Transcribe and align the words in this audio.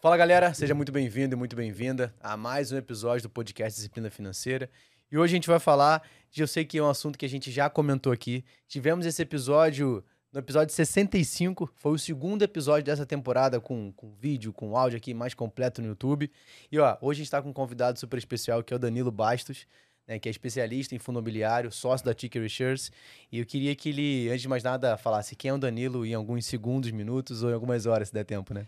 Fala 0.00 0.16
galera, 0.16 0.54
seja 0.54 0.76
muito 0.76 0.92
bem-vindo 0.92 1.34
e 1.34 1.36
muito 1.36 1.56
bem-vinda 1.56 2.14
a 2.20 2.36
mais 2.36 2.70
um 2.70 2.76
episódio 2.76 3.24
do 3.24 3.28
podcast 3.28 3.76
Disciplina 3.76 4.08
Financeira. 4.08 4.70
E 5.10 5.18
hoje 5.18 5.32
a 5.32 5.36
gente 5.36 5.48
vai 5.48 5.58
falar 5.58 6.08
de, 6.30 6.40
eu 6.40 6.46
sei 6.46 6.64
que 6.64 6.78
é 6.78 6.82
um 6.82 6.88
assunto 6.88 7.18
que 7.18 7.26
a 7.26 7.28
gente 7.28 7.50
já 7.50 7.68
comentou 7.68 8.12
aqui. 8.12 8.44
Tivemos 8.68 9.04
esse 9.04 9.20
episódio 9.20 10.04
no 10.32 10.38
episódio 10.38 10.72
65, 10.72 11.68
foi 11.74 11.92
o 11.94 11.98
segundo 11.98 12.44
episódio 12.44 12.84
dessa 12.84 13.04
temporada 13.04 13.60
com, 13.60 13.92
com 13.92 14.12
vídeo, 14.12 14.52
com 14.52 14.76
áudio 14.76 14.98
aqui 14.98 15.12
mais 15.12 15.34
completo 15.34 15.82
no 15.82 15.88
YouTube. 15.88 16.30
E 16.70 16.78
ó, 16.78 16.96
hoje 17.00 17.18
a 17.18 17.20
gente 17.22 17.26
está 17.26 17.42
com 17.42 17.48
um 17.48 17.52
convidado 17.52 17.98
super 17.98 18.18
especial 18.18 18.62
que 18.62 18.72
é 18.72 18.76
o 18.76 18.78
Danilo 18.78 19.10
Bastos 19.10 19.66
né, 20.08 20.18
que 20.18 20.28
é 20.28 20.30
especialista 20.30 20.94
em 20.94 20.98
fundo 20.98 21.16
imobiliário, 21.16 21.70
sócio 21.70 22.06
da 22.06 22.14
Ticker 22.14 22.48
Shares. 22.48 22.90
E 23.30 23.38
eu 23.38 23.44
queria 23.44 23.76
que 23.76 23.90
ele, 23.90 24.30
antes 24.30 24.40
de 24.40 24.48
mais 24.48 24.62
nada, 24.62 24.96
falasse 24.96 25.36
quem 25.36 25.50
é 25.50 25.54
o 25.54 25.58
Danilo 25.58 26.06
em 26.06 26.14
alguns 26.14 26.46
segundos, 26.46 26.90
minutos 26.90 27.42
ou 27.42 27.50
em 27.50 27.52
algumas 27.52 27.84
horas, 27.84 28.08
se 28.08 28.14
der 28.14 28.24
tempo, 28.24 28.54
né? 28.54 28.66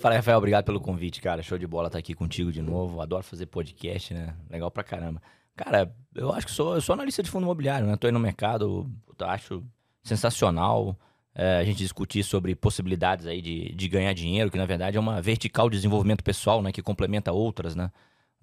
Fala, 0.00 0.16
Rafael, 0.16 0.38
obrigado 0.38 0.64
pelo 0.64 0.80
convite, 0.80 1.20
cara. 1.20 1.42
Show 1.42 1.56
de 1.56 1.66
bola 1.66 1.86
estar 1.86 1.98
aqui 1.98 2.12
contigo 2.12 2.50
de 2.50 2.60
novo. 2.60 3.00
Adoro 3.00 3.22
fazer 3.22 3.46
podcast, 3.46 4.12
né? 4.12 4.34
Legal 4.50 4.70
pra 4.70 4.82
caramba. 4.82 5.22
Cara, 5.54 5.94
eu 6.14 6.32
acho 6.32 6.46
que 6.46 6.52
sou, 6.52 6.74
eu 6.74 6.80
sou 6.80 6.94
analista 6.94 7.22
de 7.22 7.30
fundo 7.30 7.44
imobiliário, 7.44 7.86
né? 7.86 7.96
Tô 7.96 8.08
aí 8.08 8.12
no 8.12 8.18
mercado, 8.18 8.90
acho 9.20 9.62
sensacional 10.02 10.98
é, 11.34 11.58
a 11.58 11.64
gente 11.64 11.78
discutir 11.78 12.24
sobre 12.24 12.56
possibilidades 12.56 13.26
aí 13.26 13.40
de, 13.40 13.72
de 13.74 13.88
ganhar 13.88 14.12
dinheiro, 14.12 14.50
que 14.50 14.58
na 14.58 14.66
verdade 14.66 14.96
é 14.96 15.00
uma 15.00 15.20
vertical 15.20 15.70
de 15.70 15.76
desenvolvimento 15.76 16.24
pessoal, 16.24 16.62
né? 16.62 16.72
Que 16.72 16.82
complementa 16.82 17.30
outras, 17.30 17.76
né? 17.76 17.92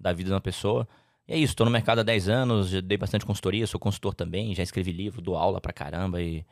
Da 0.00 0.12
vida 0.12 0.30
da 0.30 0.40
pessoa. 0.40 0.88
E 1.28 1.34
é 1.34 1.36
isso, 1.36 1.52
estou 1.52 1.66
no 1.66 1.70
mercado 1.70 1.98
há 1.98 2.02
10 2.02 2.30
anos, 2.30 2.70
já 2.70 2.80
dei 2.80 2.96
bastante 2.96 3.26
consultoria, 3.26 3.66
sou 3.66 3.78
consultor 3.78 4.14
também, 4.14 4.54
já 4.54 4.62
escrevi 4.62 4.92
livro, 4.92 5.20
dou 5.20 5.36
aula 5.36 5.60
pra 5.60 5.74
caramba 5.74 6.22
e, 6.22 6.42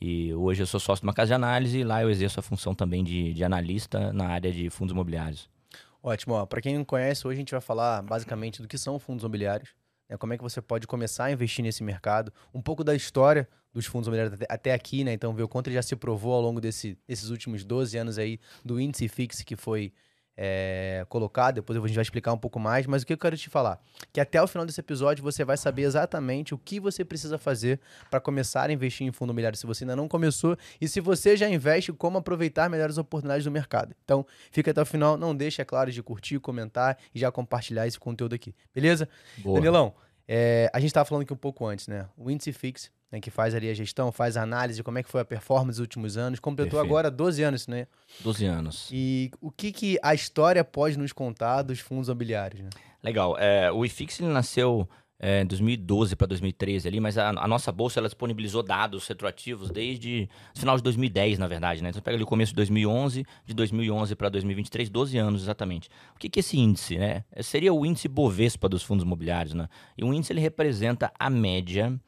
e 0.00 0.34
hoje 0.34 0.64
eu 0.64 0.66
sou 0.66 0.80
sócio 0.80 1.02
de 1.02 1.06
uma 1.06 1.14
casa 1.14 1.28
de 1.28 1.34
análise 1.34 1.78
e 1.78 1.84
lá 1.84 2.02
eu 2.02 2.10
exerço 2.10 2.40
a 2.40 2.42
função 2.42 2.74
também 2.74 3.04
de, 3.04 3.32
de 3.32 3.44
analista 3.44 4.12
na 4.12 4.26
área 4.26 4.52
de 4.52 4.68
fundos 4.68 4.92
imobiliários. 4.92 5.48
Ótimo, 6.02 6.44
para 6.48 6.60
quem 6.60 6.76
não 6.76 6.84
conhece, 6.84 7.24
hoje 7.24 7.36
a 7.36 7.40
gente 7.40 7.52
vai 7.52 7.60
falar 7.60 8.02
basicamente 8.02 8.60
do 8.60 8.66
que 8.66 8.76
são 8.76 8.98
fundos 8.98 9.22
imobiliários, 9.22 9.70
né, 10.08 10.16
como 10.16 10.32
é 10.32 10.36
que 10.36 10.42
você 10.42 10.60
pode 10.60 10.88
começar 10.88 11.26
a 11.26 11.30
investir 11.30 11.64
nesse 11.64 11.84
mercado, 11.84 12.32
um 12.52 12.60
pouco 12.60 12.82
da 12.82 12.96
história 12.96 13.48
dos 13.72 13.86
fundos 13.86 14.08
imobiliários 14.08 14.40
até, 14.48 14.72
aqui, 14.72 15.04
né? 15.04 15.12
Então 15.12 15.32
ver 15.34 15.44
o 15.44 15.48
quanto 15.48 15.68
ele 15.68 15.76
já 15.76 15.82
se 15.82 15.94
provou 15.94 16.32
ao 16.32 16.40
longo 16.40 16.60
desse, 16.60 16.98
desses 17.06 17.30
últimos 17.30 17.64
12 17.64 17.96
anos 17.96 18.18
aí 18.18 18.40
do 18.64 18.80
índice 18.80 19.06
fixo 19.06 19.44
que 19.44 19.54
foi 19.54 19.92
é, 20.36 21.06
colocar, 21.08 21.50
depois 21.50 21.78
a 21.78 21.86
gente 21.86 21.94
vai 21.94 22.02
explicar 22.02 22.32
um 22.32 22.38
pouco 22.38 22.60
mais, 22.60 22.86
mas 22.86 23.02
o 23.02 23.06
que 23.06 23.12
eu 23.12 23.18
quero 23.18 23.36
te 23.36 23.48
falar? 23.48 23.80
Que 24.12 24.20
até 24.20 24.42
o 24.42 24.46
final 24.46 24.66
desse 24.66 24.80
episódio 24.80 25.22
você 25.24 25.44
vai 25.44 25.56
saber 25.56 25.82
exatamente 25.82 26.54
o 26.54 26.58
que 26.58 26.78
você 26.78 27.04
precisa 27.04 27.38
fazer 27.38 27.80
para 28.10 28.20
começar 28.20 28.68
a 28.68 28.72
investir 28.72 29.06
em 29.06 29.12
fundo 29.12 29.30
imobiliário 29.30 29.58
se 29.58 29.66
você 29.66 29.84
ainda 29.84 29.96
não 29.96 30.08
começou 30.08 30.56
e 30.80 30.86
se 30.86 31.00
você 31.00 31.36
já 31.36 31.48
investe, 31.48 31.92
como 31.92 32.18
aproveitar 32.18 32.68
melhores 32.68 32.98
oportunidades 32.98 33.44
do 33.44 33.50
mercado. 33.50 33.94
Então, 34.04 34.26
fica 34.50 34.70
até 34.70 34.82
o 34.82 34.86
final, 34.86 35.16
não 35.16 35.34
deixe, 35.34 35.62
é 35.62 35.64
claro, 35.64 35.90
de 35.90 36.02
curtir, 36.02 36.38
comentar 36.38 36.98
e 37.14 37.18
já 37.18 37.32
compartilhar 37.32 37.86
esse 37.86 37.98
conteúdo 37.98 38.34
aqui, 38.34 38.54
beleza? 38.74 39.08
Boa. 39.38 39.60
Danilão, 39.60 39.94
é, 40.28 40.70
a 40.72 40.80
gente 40.80 40.88
estava 40.88 41.04
falando 41.04 41.22
aqui 41.22 41.32
um 41.32 41.36
pouco 41.36 41.64
antes, 41.66 41.88
né? 41.88 42.06
O 42.16 42.30
índice 42.30 42.52
fixo 42.52 42.90
né, 43.10 43.20
que 43.20 43.30
faz 43.30 43.54
ali 43.54 43.70
a 43.70 43.74
gestão, 43.74 44.10
faz 44.10 44.36
a 44.36 44.42
análise 44.42 44.82
como 44.82 44.98
é 44.98 45.02
que 45.02 45.10
foi 45.10 45.20
a 45.20 45.24
performance 45.24 45.78
nos 45.78 45.78
últimos 45.78 46.16
anos. 46.16 46.40
Completou 46.40 46.78
Perfeito. 46.78 46.92
agora 46.92 47.10
12 47.10 47.42
anos, 47.42 47.66
né? 47.66 47.86
12 48.20 48.44
anos. 48.44 48.88
E 48.92 49.30
o 49.40 49.50
que, 49.50 49.72
que 49.72 49.98
a 50.02 50.14
história 50.14 50.64
pode 50.64 50.98
nos 50.98 51.12
contar 51.12 51.62
dos 51.62 51.80
fundos 51.80 52.08
imobiliários, 52.08 52.62
né? 52.62 52.70
Legal. 53.02 53.38
É, 53.38 53.70
o 53.70 53.84
IFIX 53.84 54.20
ele 54.20 54.30
nasceu 54.30 54.88
é, 55.18 55.44
2012 55.44 56.14
para 56.16 56.26
2013 56.26 56.88
ali, 56.88 57.00
mas 57.00 57.16
a, 57.16 57.30
a, 57.30 57.48
nossa 57.48 57.72
bolsa 57.72 58.00
ela 58.00 58.08
disponibilizou 58.08 58.62
dados 58.62 59.06
retroativos 59.06 59.70
desde 59.70 60.28
o 60.54 60.58
final 60.58 60.76
de 60.76 60.82
2010, 60.82 61.38
na 61.38 61.46
verdade, 61.46 61.82
né? 61.82 61.90
Então 61.90 62.02
pega 62.02 62.16
ali 62.16 62.24
o 62.24 62.26
começo 62.26 62.52
de 62.52 62.56
2011, 62.56 63.24
de 63.44 63.54
2011 63.54 64.14
para 64.14 64.28
2023, 64.28 64.90
12 64.90 65.18
anos 65.18 65.42
exatamente. 65.42 65.88
O 66.14 66.18
que, 66.18 66.28
que 66.28 66.38
é 66.38 66.40
esse 66.40 66.58
índice, 66.58 66.98
né? 66.98 67.24
Seria 67.40 67.72
o 67.72 67.86
índice 67.86 68.08
Bovespa 68.08 68.68
dos 68.68 68.82
fundos 68.82 69.04
imobiliários, 69.04 69.54
né? 69.54 69.68
E 69.96 70.04
o 70.04 70.12
índice 70.12 70.32
ele 70.32 70.40
representa 70.40 71.12
a 71.18 71.30
média 71.30 71.98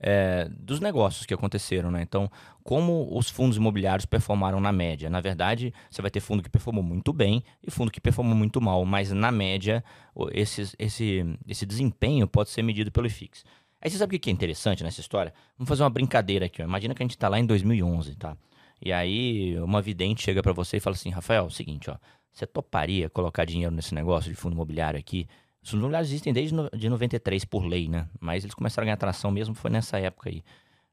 é, 0.00 0.48
dos 0.50 0.80
negócios 0.80 1.26
que 1.26 1.34
aconteceram, 1.34 1.90
né? 1.90 2.00
Então, 2.02 2.30
como 2.64 3.06
os 3.16 3.28
fundos 3.28 3.58
imobiliários 3.58 4.06
performaram 4.06 4.58
na 4.58 4.72
média? 4.72 5.10
Na 5.10 5.20
verdade, 5.20 5.74
você 5.90 6.00
vai 6.00 6.10
ter 6.10 6.20
fundo 6.20 6.42
que 6.42 6.48
performou 6.48 6.82
muito 6.82 7.12
bem 7.12 7.44
e 7.62 7.70
fundo 7.70 7.90
que 7.90 8.00
performou 8.00 8.34
muito 8.34 8.60
mal, 8.60 8.84
mas 8.86 9.12
na 9.12 9.30
média, 9.30 9.84
esse, 10.32 10.72
esse, 10.78 11.38
esse 11.46 11.66
desempenho 11.66 12.26
pode 12.26 12.48
ser 12.48 12.62
medido 12.62 12.90
pelo 12.90 13.06
IFIX. 13.06 13.44
Aí 13.82 13.90
você 13.90 13.98
sabe 13.98 14.16
o 14.16 14.20
que 14.20 14.30
é 14.30 14.32
interessante 14.32 14.82
nessa 14.82 15.00
história? 15.00 15.32
Vamos 15.56 15.68
fazer 15.68 15.82
uma 15.82 15.90
brincadeira 15.90 16.46
aqui. 16.46 16.62
Ó. 16.62 16.64
Imagina 16.64 16.94
que 16.94 17.02
a 17.02 17.04
gente 17.04 17.16
está 17.16 17.28
lá 17.28 17.38
em 17.38 17.46
2011, 17.46 18.14
tá? 18.16 18.36
E 18.82 18.92
aí 18.92 19.58
uma 19.60 19.82
vidente 19.82 20.22
chega 20.22 20.42
para 20.42 20.52
você 20.52 20.78
e 20.78 20.80
fala 20.80 20.96
assim, 20.96 21.10
Rafael, 21.10 21.44
é 21.44 21.46
o 21.46 21.50
seguinte, 21.50 21.90
ó, 21.90 21.96
você 22.32 22.46
toparia 22.46 23.10
colocar 23.10 23.44
dinheiro 23.44 23.74
nesse 23.74 23.94
negócio 23.94 24.30
de 24.30 24.36
fundo 24.36 24.54
imobiliário 24.54 24.98
aqui? 24.98 25.26
Os 25.62 25.72
imobiliários 25.72 26.10
existem 26.10 26.32
desde 26.32 26.54
no, 26.54 26.70
de 26.70 26.88
93 26.88 27.44
por 27.44 27.64
lei, 27.64 27.88
né? 27.88 28.08
Mas 28.18 28.44
eles 28.44 28.54
começaram 28.54 28.84
a 28.84 28.86
ganhar 28.86 28.94
atração 28.94 29.30
mesmo 29.30 29.54
foi 29.54 29.70
nessa 29.70 29.98
época 29.98 30.30
aí. 30.30 30.42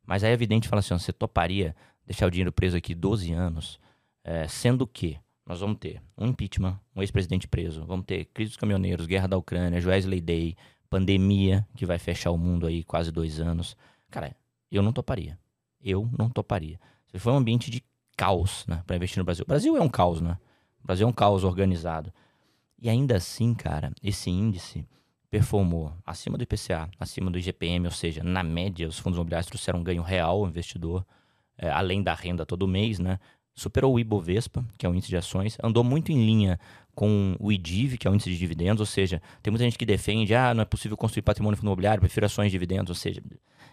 Mas 0.06 0.24
aí 0.24 0.32
a 0.32 0.34
Evidente 0.34 0.68
fala 0.68 0.80
assim, 0.80 0.98
você 0.98 1.14
toparia 1.14 1.76
deixar 2.06 2.28
o 2.28 2.32
dinheiro 2.32 2.52
preso 2.52 2.78
aqui 2.78 2.96
12 2.96 3.34
anos, 3.34 3.80
é, 4.24 4.48
sendo 4.48 4.88
que 4.88 5.18
nós 5.46 5.60
vamos 5.60 5.78
ter 5.78 6.02
um 6.18 6.28
impeachment, 6.28 6.80
um 6.96 7.02
ex-presidente 7.02 7.48
preso, 7.48 7.86
vamos 7.86 8.06
ter 8.06 8.26
crise 8.26 8.52
dos 8.52 8.58
caminhoneiros, 8.58 9.06
guerra 9.06 9.28
da 9.28 9.38
Ucrânia, 9.38 9.80
Joesley 9.80 10.22
Day, 10.22 10.56
pandemia 10.90 11.66
que 11.76 11.86
vai 11.86 11.98
fechar 11.98 12.32
o 12.32 12.38
mundo 12.38 12.68
aí 12.68 12.84
quase 12.84 13.12
dois 13.12 13.40
anos. 13.40 13.76
Cara, 14.10 14.36
eu 14.72 14.82
não 14.82 14.92
toparia. 14.92 15.38
Eu 15.82 16.10
não 16.18 16.30
toparia. 16.30 16.80
Foi 17.16 17.32
um 17.32 17.38
ambiente 17.38 17.72
de 17.72 17.84
caos, 18.18 18.66
né, 18.68 18.84
para 18.86 18.96
investir 18.96 19.20
no 19.20 19.26
Brasil. 19.26 19.44
O 19.44 19.48
Brasil 19.48 19.78
é 19.78 19.82
um 19.82 19.90
caos, 19.90 20.22
né? 20.22 20.38
O 20.84 20.88
Brasil 20.88 21.06
é 21.06 21.10
um 21.10 21.14
caos 21.14 21.44
organizado. 21.44 22.12
E 22.80 22.90
ainda 22.90 23.18
assim, 23.18 23.54
cara, 23.54 23.92
esse 24.04 24.30
índice 24.30 24.88
performou 25.30 25.94
acima 26.06 26.38
do 26.38 26.44
IPCA, 26.44 26.90
acima 27.00 27.30
do 27.30 27.38
IGPM, 27.38 27.86
ou 27.86 27.92
seja, 27.92 28.24
na 28.24 28.44
média, 28.44 28.88
os 28.88 29.00
fundos 29.00 29.18
imobiliários 29.18 29.48
trouxeram 29.48 29.80
um 29.80 29.84
ganho 29.84 30.02
real 30.02 30.42
ao 30.42 30.48
investidor, 30.48 31.06
é, 31.58 31.70
além 31.70 32.02
da 32.02 32.14
renda 32.14 32.46
todo 32.46 32.68
mês, 32.68 33.00
né? 33.00 33.20
Superou 33.54 33.96
o 33.96 34.00
Ibovespa, 34.00 34.64
que 34.78 34.86
é 34.86 34.90
o 34.90 34.94
índice 34.94 35.10
de 35.10 35.18
ações, 35.18 35.58
andou 35.64 35.84
muito 35.84 36.12
em 36.12 36.24
linha 36.24 36.60
com 36.94 37.36
o 37.40 37.52
IDIV, 37.52 37.98
que 37.98 38.08
é 38.08 38.12
o 38.12 38.14
índice 38.14 38.30
de 38.30 38.38
dividendos, 38.38 38.80
ou 38.80 38.86
seja, 38.86 39.22
tem 39.42 39.52
muita 39.52 39.64
gente 39.64 39.78
que 39.78 39.86
defende, 39.86 40.34
ah, 40.36 40.54
não 40.54 40.62
é 40.62 40.66
possível 40.66 40.96
construir 40.96 41.24
patrimônio 41.24 41.58
fundo 41.58 41.68
imobiliário, 41.68 42.00
prefiro 42.00 42.26
ações 42.26 42.48
e 42.48 42.52
dividendos, 42.52 42.90
ou 42.90 42.96
seja, 42.96 43.22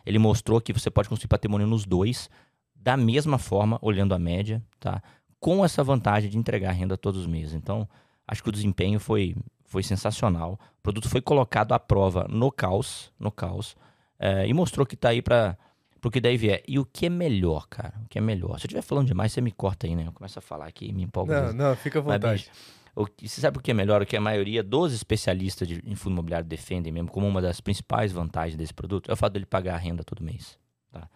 ele 0.04 0.18
mostrou 0.18 0.60
que 0.60 0.72
você 0.72 0.90
pode 0.90 1.08
construir 1.08 1.28
patrimônio 1.28 1.66
nos 1.66 1.84
dois, 1.84 2.30
da 2.74 2.96
mesma 2.96 3.38
forma, 3.38 3.78
olhando 3.80 4.14
a 4.14 4.18
média, 4.18 4.62
tá? 4.80 5.02
Com 5.38 5.64
essa 5.64 5.84
vantagem 5.84 6.30
de 6.30 6.38
entregar 6.38 6.72
renda 6.72 6.96
todos 6.96 7.20
os 7.20 7.26
meses. 7.26 7.54
Então, 7.54 7.88
Acho 8.26 8.42
que 8.42 8.48
o 8.48 8.52
desempenho 8.52 8.98
foi, 8.98 9.36
foi 9.64 9.82
sensacional. 9.82 10.58
O 10.78 10.82
produto 10.82 11.08
foi 11.08 11.20
colocado 11.20 11.72
à 11.72 11.78
prova 11.78 12.26
no 12.28 12.50
caos, 12.50 13.12
no 13.18 13.30
caos, 13.30 13.76
é, 14.18 14.46
e 14.46 14.54
mostrou 14.54 14.86
que 14.86 14.94
está 14.94 15.10
aí 15.10 15.20
para 15.20 15.58
o 16.02 16.10
que 16.10 16.20
daí 16.20 16.36
vier. 16.36 16.62
E 16.66 16.78
o 16.78 16.84
que 16.84 17.06
é 17.06 17.10
melhor, 17.10 17.66
cara? 17.68 17.94
O 18.04 18.08
que 18.08 18.18
é 18.18 18.20
melhor? 18.20 18.58
Se 18.58 18.64
eu 18.64 18.68
estiver 18.68 18.82
falando 18.82 19.06
demais, 19.06 19.32
você 19.32 19.40
me 19.40 19.50
corta 19.50 19.86
aí, 19.86 19.94
né? 19.94 20.06
Eu 20.06 20.12
começo 20.12 20.38
a 20.38 20.42
falar 20.42 20.66
aqui, 20.66 20.92
me 20.92 21.02
empolgo. 21.02 21.32
Não, 21.32 21.52
não, 21.52 21.76
fica 21.76 21.98
à 21.98 22.02
vontade. 22.02 22.48
Mas, 22.48 22.84
o, 22.96 23.06
você 23.20 23.40
sabe 23.40 23.58
o 23.58 23.60
que 23.60 23.70
é 23.70 23.74
melhor? 23.74 24.02
O 24.02 24.06
que 24.06 24.16
a 24.16 24.20
maioria 24.20 24.62
dos 24.62 24.92
especialistas 24.92 25.66
de, 25.66 25.82
em 25.84 25.94
fundo 25.94 26.12
imobiliário 26.12 26.46
defendem 26.46 26.92
mesmo 26.92 27.10
como 27.10 27.26
uma 27.26 27.42
das 27.42 27.60
principais 27.60 28.12
vantagens 28.12 28.56
desse 28.56 28.72
produto 28.72 29.10
é 29.10 29.14
o 29.14 29.16
fato 29.16 29.32
dele 29.32 29.46
pagar 29.46 29.74
a 29.74 29.78
renda 29.78 30.04
todo 30.04 30.22
mês. 30.22 30.58
Tá? 30.92 31.08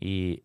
E, 0.00 0.42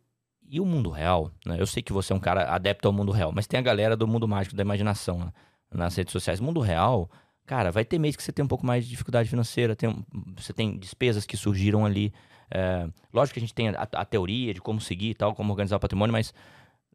e 0.47 0.59
o 0.59 0.65
mundo 0.65 0.89
real, 0.89 1.31
né? 1.45 1.57
Eu 1.59 1.67
sei 1.67 1.83
que 1.83 1.91
você 1.91 2.13
é 2.13 2.15
um 2.15 2.19
cara 2.19 2.53
adepto 2.53 2.87
ao 2.87 2.93
mundo 2.93 3.11
real, 3.11 3.31
mas 3.33 3.47
tem 3.47 3.59
a 3.59 3.63
galera 3.63 3.97
do 3.97 4.07
mundo 4.07 4.27
mágico 4.27 4.55
da 4.55 4.63
imaginação, 4.63 5.19
né? 5.19 5.33
Nas 5.73 5.95
redes 5.95 6.11
sociais. 6.11 6.39
Mundo 6.39 6.59
real, 6.59 7.09
cara, 7.45 7.71
vai 7.71 7.85
ter 7.85 7.97
mês 7.97 8.15
que 8.15 8.23
você 8.23 8.31
tem 8.31 8.43
um 8.43 8.47
pouco 8.47 8.65
mais 8.65 8.83
de 8.83 8.89
dificuldade 8.89 9.29
financeira, 9.29 9.75
tem, 9.75 10.05
você 10.35 10.53
tem 10.53 10.77
despesas 10.77 11.25
que 11.25 11.37
surgiram 11.37 11.85
ali. 11.85 12.13
É, 12.49 12.87
lógico 13.13 13.35
que 13.35 13.39
a 13.39 13.41
gente 13.41 13.53
tem 13.53 13.69
a, 13.69 13.87
a, 13.93 14.05
teoria 14.05 14.53
de 14.53 14.61
como 14.61 14.81
seguir 14.81 15.11
e 15.11 15.13
tal, 15.13 15.33
como 15.33 15.51
organizar 15.51 15.77
o 15.77 15.79
patrimônio, 15.79 16.11
mas 16.11 16.33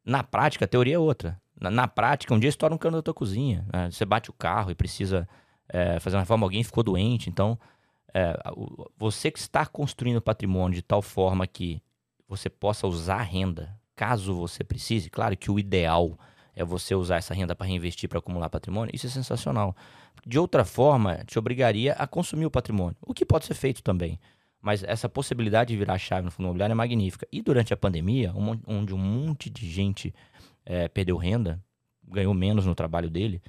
na 0.04 0.22
prática 0.22 0.66
a 0.66 0.68
teoria 0.68 0.96
é 0.96 0.98
outra. 0.98 1.40
Na, 1.58 1.70
na 1.70 1.88
prática, 1.88 2.34
um 2.34 2.38
dia 2.38 2.50
estoura 2.50 2.74
um 2.74 2.78
cano 2.78 2.98
da 2.98 3.02
tua 3.02 3.14
cozinha. 3.14 3.64
Né? 3.72 3.90
Você 3.90 4.04
bate 4.04 4.28
o 4.28 4.32
carro 4.34 4.70
e 4.70 4.74
precisa 4.74 5.26
é, 5.68 5.98
fazer 5.98 6.16
uma 6.16 6.22
reforma, 6.22 6.44
alguém 6.44 6.62
ficou 6.62 6.84
doente. 6.84 7.30
Então, 7.30 7.58
é, 8.14 8.34
você 8.98 9.30
que 9.30 9.38
está 9.38 9.64
construindo 9.66 10.20
patrimônio 10.20 10.76
de 10.76 10.82
tal 10.82 11.02
forma 11.02 11.46
que 11.46 11.82
você 12.28 12.48
possa 12.48 12.86
usar 12.86 13.16
a 13.16 13.22
renda, 13.22 13.78
caso 13.94 14.34
você 14.34 14.62
precise, 14.62 15.08
claro 15.08 15.36
que 15.36 15.50
o 15.50 15.58
ideal 15.58 16.10
é 16.10 16.26
você 16.64 16.94
usar 16.94 17.16
essa 17.16 17.34
renda 17.34 17.54
para 17.54 17.66
reinvestir, 17.66 18.08
para 18.08 18.18
acumular 18.18 18.48
patrimônio, 18.48 18.94
isso 18.94 19.06
é 19.06 19.10
sensacional. 19.10 19.76
De 20.26 20.38
outra 20.38 20.64
forma, 20.64 21.22
te 21.26 21.38
obrigaria 21.38 21.92
a 21.92 22.06
consumir 22.06 22.46
o 22.46 22.50
patrimônio, 22.50 22.96
o 23.02 23.12
que 23.12 23.24
pode 23.24 23.44
ser 23.44 23.54
feito 23.54 23.82
também. 23.82 24.18
Mas 24.60 24.82
essa 24.82 25.08
possibilidade 25.08 25.72
de 25.72 25.76
virar 25.76 25.94
a 25.94 25.98
chave 25.98 26.24
no 26.24 26.30
fundo 26.30 26.46
imobiliário 26.46 26.72
é 26.72 26.74
magnífica. 26.74 27.28
E 27.30 27.40
durante 27.40 27.72
a 27.72 27.76
pandemia, 27.76 28.32
onde 28.66 28.92
um 28.92 28.98
monte 28.98 29.48
de 29.48 29.68
gente 29.70 30.14
é, 30.64 30.88
perdeu 30.88 31.16
renda, 31.16 31.62
ganhou 32.08 32.34
menos 32.34 32.66
no 32.66 32.74
trabalho 32.74 33.08
dele, 33.08 33.40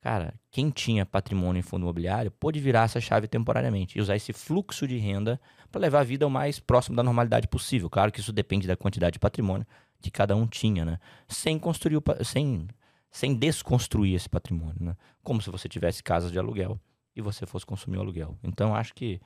cara, 0.00 0.34
quem 0.50 0.70
tinha 0.70 1.06
patrimônio 1.06 1.60
em 1.60 1.62
fundo 1.62 1.82
imobiliário 1.82 2.30
pôde 2.30 2.58
virar 2.58 2.84
essa 2.84 3.00
chave 3.00 3.28
temporariamente 3.28 3.98
e 3.98 4.00
usar 4.00 4.16
esse 4.16 4.32
fluxo 4.32 4.88
de 4.88 4.96
renda 4.96 5.40
para 5.70 5.80
levar 5.80 6.00
a 6.00 6.04
vida 6.04 6.26
o 6.26 6.30
mais 6.30 6.58
próximo 6.58 6.96
da 6.96 7.02
normalidade 7.02 7.46
possível. 7.46 7.88
Claro 7.88 8.10
que 8.10 8.20
isso 8.20 8.32
depende 8.32 8.66
da 8.66 8.76
quantidade 8.76 9.14
de 9.14 9.18
patrimônio, 9.18 9.66
que 10.04 10.10
cada 10.10 10.36
um 10.36 10.46
tinha, 10.46 10.84
né? 10.84 10.98
Sem 11.26 11.58
construir, 11.58 11.96
o, 11.96 12.02
sem, 12.22 12.68
sem 13.10 13.34
desconstruir 13.34 14.14
esse 14.14 14.28
patrimônio, 14.28 14.76
né? 14.78 14.96
Como 15.22 15.40
se 15.40 15.50
você 15.50 15.66
tivesse 15.66 16.02
casas 16.02 16.30
de 16.30 16.38
aluguel 16.38 16.78
e 17.16 17.22
você 17.22 17.46
fosse 17.46 17.64
consumir 17.64 17.96
o 17.96 18.00
aluguel. 18.00 18.36
Então, 18.42 18.74
acho 18.74 18.94
que 18.94 19.18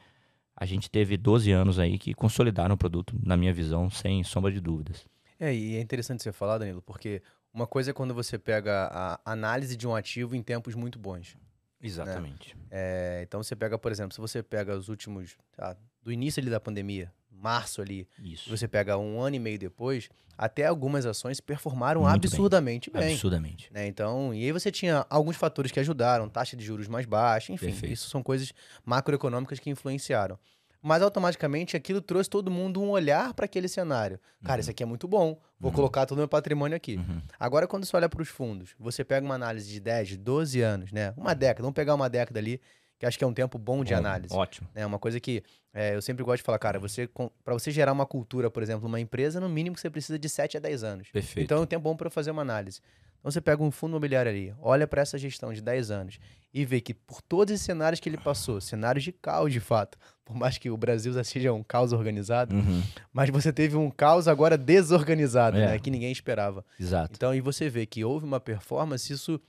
a 0.57 0.65
gente 0.65 0.89
teve 0.89 1.17
12 1.17 1.51
anos 1.51 1.81
aí 1.81 1.99
que 1.99 2.15
consolidaram 2.15 2.77
o 2.77 2.79
produto, 2.79 3.19
na 3.21 3.37
minha 3.37 3.53
visão, 3.53 3.91
sem 3.91 4.23
sombra 4.23 4.53
de 4.53 4.61
dúvidas. 4.61 5.05
É, 5.41 5.53
e 5.53 5.77
é 5.77 5.81
interessante 5.81 6.23
você 6.23 6.31
falar, 6.31 6.59
Danilo, 6.59 6.83
porque 6.83 7.23
uma 7.53 7.67
coisa 7.67 7.91
é 7.91 7.95
quando 7.95 8.15
você 8.15 8.39
pega 8.39 8.89
a 8.93 9.21
análise 9.25 9.77
de 9.77 9.87
um 9.87 9.97
ativo 9.97 10.37
em 10.37 10.43
tempos 10.43 10.77
muito 10.77 10.97
bons. 10.99 11.37
Exatamente. 11.83 12.57
Né? 12.57 12.63
É, 12.71 13.21
então 13.25 13.43
você 13.43 13.57
pega, 13.57 13.77
por 13.77 13.91
exemplo, 13.91 14.15
se 14.15 14.21
você 14.21 14.43
pega 14.43 14.77
os 14.77 14.89
últimos. 14.89 15.37
Tá, 15.57 15.77
do 16.03 16.13
início 16.13 16.41
ali 16.41 16.51
da 16.51 16.61
pandemia, 16.61 17.13
março 17.41 17.81
ali, 17.81 18.07
Isso. 18.19 18.49
você 18.51 18.67
pega 18.69 18.97
um 18.99 19.21
ano 19.21 19.37
e 19.37 19.39
meio 19.39 19.59
depois, 19.59 20.09
até 20.37 20.67
algumas 20.67 21.07
ações 21.07 21.41
performaram 21.41 22.03
Muito 22.03 22.15
absurdamente 22.15 22.91
bem. 22.91 23.13
Absurdamente. 23.13 23.73
né? 23.73 23.87
Então, 23.87 24.33
e 24.35 24.45
aí 24.45 24.53
você 24.53 24.71
tinha 24.71 25.07
alguns 25.11 25.37
fatores 25.37 25.71
que 25.73 25.81
ajudaram, 25.81 26.29
taxa 26.29 26.57
de 26.57 26.65
juros 26.65 26.89
mais 26.89 27.07
baixa, 27.07 27.53
enfim, 27.53 27.67
Perfeito. 27.67 27.93
isso 27.93 28.09
são 28.11 28.23
coisas 28.23 28.53
macroeconômicas 28.85 29.59
que 29.59 29.71
influenciaram. 29.71 30.39
Mas 30.81 31.03
automaticamente 31.03 31.77
aquilo 31.77 32.01
trouxe 32.01 32.31
todo 32.31 32.53
mundo 32.53 32.81
um 32.81 32.91
olhar 32.91 33.35
para 33.35 33.47
aquele 33.47 33.67
cenário. 33.67 34.21
Cara, 34.45 34.55
Uhum. 34.55 34.61
isso 34.61 34.71
aqui 34.71 34.83
é 34.85 34.87
muito 34.87 35.09
bom, 35.09 35.37
vou 35.59 35.71
Uhum. 35.71 35.75
colocar 35.77 36.07
todo 36.07 36.17
o 36.19 36.21
meu 36.21 36.29
patrimônio 36.29 36.77
aqui. 36.77 36.97
Uhum. 36.97 37.21
Agora, 37.39 37.67
quando 37.67 37.85
você 37.85 37.97
olha 37.97 38.09
para 38.09 38.23
os 38.23 38.29
fundos, 38.29 38.77
você 38.79 39.03
pega 39.05 39.27
uma 39.27 39.35
análise 39.35 39.69
de 39.69 39.81
10, 39.81 40.17
12 40.17 40.61
anos, 40.61 40.93
né? 40.93 41.13
Uma 41.17 41.35
década, 41.35 41.63
vamos 41.63 41.75
pegar 41.75 41.97
uma 41.97 42.09
década 42.09 42.39
ali, 42.39 42.61
que 42.99 43.07
acho 43.07 43.17
que 43.17 43.25
é 43.25 43.27
um 43.27 43.33
tempo 43.33 43.59
bom 43.59 43.85
de 43.85 43.93
Bom, 43.93 43.99
análise. 43.99 44.35
Ótimo. 44.35 44.69
É 44.75 44.85
uma 44.85 44.99
coisa 44.99 45.21
que 45.21 45.43
é, 45.73 45.95
eu 45.95 46.03
sempre 46.03 46.25
gosto 46.25 46.39
de 46.39 46.43
falar, 46.43 46.59
cara, 46.59 46.79
você 46.81 47.09
para 47.45 47.55
você 47.55 47.71
gerar 47.71 47.93
uma 47.93 48.05
cultura, 48.07 48.51
por 48.51 48.63
exemplo, 48.63 48.83
numa 48.89 48.99
empresa, 49.01 49.39
no 49.41 49.49
mínimo 49.49 49.77
você 49.79 49.89
precisa 49.89 50.19
de 50.19 50.29
7 50.29 50.57
a 50.57 50.61
10 50.61 50.83
anos. 50.85 51.09
Perfeito. 51.11 51.45
Então 51.45 51.59
é 51.59 51.61
um 51.61 51.67
tempo 51.67 51.83
bom 51.85 51.97
para 51.97 52.11
fazer 52.11 52.31
uma 52.33 52.43
análise. 52.43 52.81
Então 53.21 53.31
você 53.33 53.41
pega 53.41 53.63
um 53.63 53.71
fundo 53.71 53.91
imobiliário 53.93 54.31
ali, 54.31 54.55
olha 54.61 54.87
para 54.87 55.03
essa 55.03 55.19
gestão 55.19 55.53
de 55.53 55.61
10 55.61 55.91
anos 55.91 56.19
e 56.55 56.65
vê 56.65 56.81
que 56.81 56.95
por 56.95 57.21
todos 57.21 57.53
esses 57.53 57.67
cenários 57.67 57.99
que 58.01 58.09
ele 58.09 58.17
passou, 58.17 58.61
cenários 58.61 59.03
de 59.05 59.11
caos 59.13 59.53
de 59.53 59.59
fato, 59.61 59.99
por 60.25 60.37
mais 60.37 60.57
que 60.57 60.71
o 60.71 60.77
Brasil 60.77 61.13
já 61.13 61.25
seja 61.25 61.53
um 61.53 61.63
caos 61.63 61.93
organizado, 61.93 62.55
Uhum. 62.55 62.81
mas 63.13 63.29
você 63.31 63.53
teve 63.53 63.77
um 63.77 63.91
caos 63.91 64.29
agora 64.29 64.57
desorganizado, 64.57 65.59
É. 65.59 65.67
né, 65.67 65.79
que 65.81 65.91
ninguém 65.91 66.13
esperava. 66.13 66.65
Exato. 66.79 67.13
Então, 67.17 67.35
e 67.35 67.41
você 67.41 67.69
vê 67.69 67.87
que 67.87 68.05
houve 68.05 68.25
uma 68.25 68.39
performance, 68.41 69.13
isso 69.13 69.41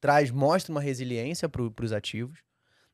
traz, 0.00 0.30
mostra 0.30 0.72
uma 0.72 0.80
resiliência 0.80 1.48
para 1.48 1.62
os 1.62 1.92
ativos. 1.92 2.38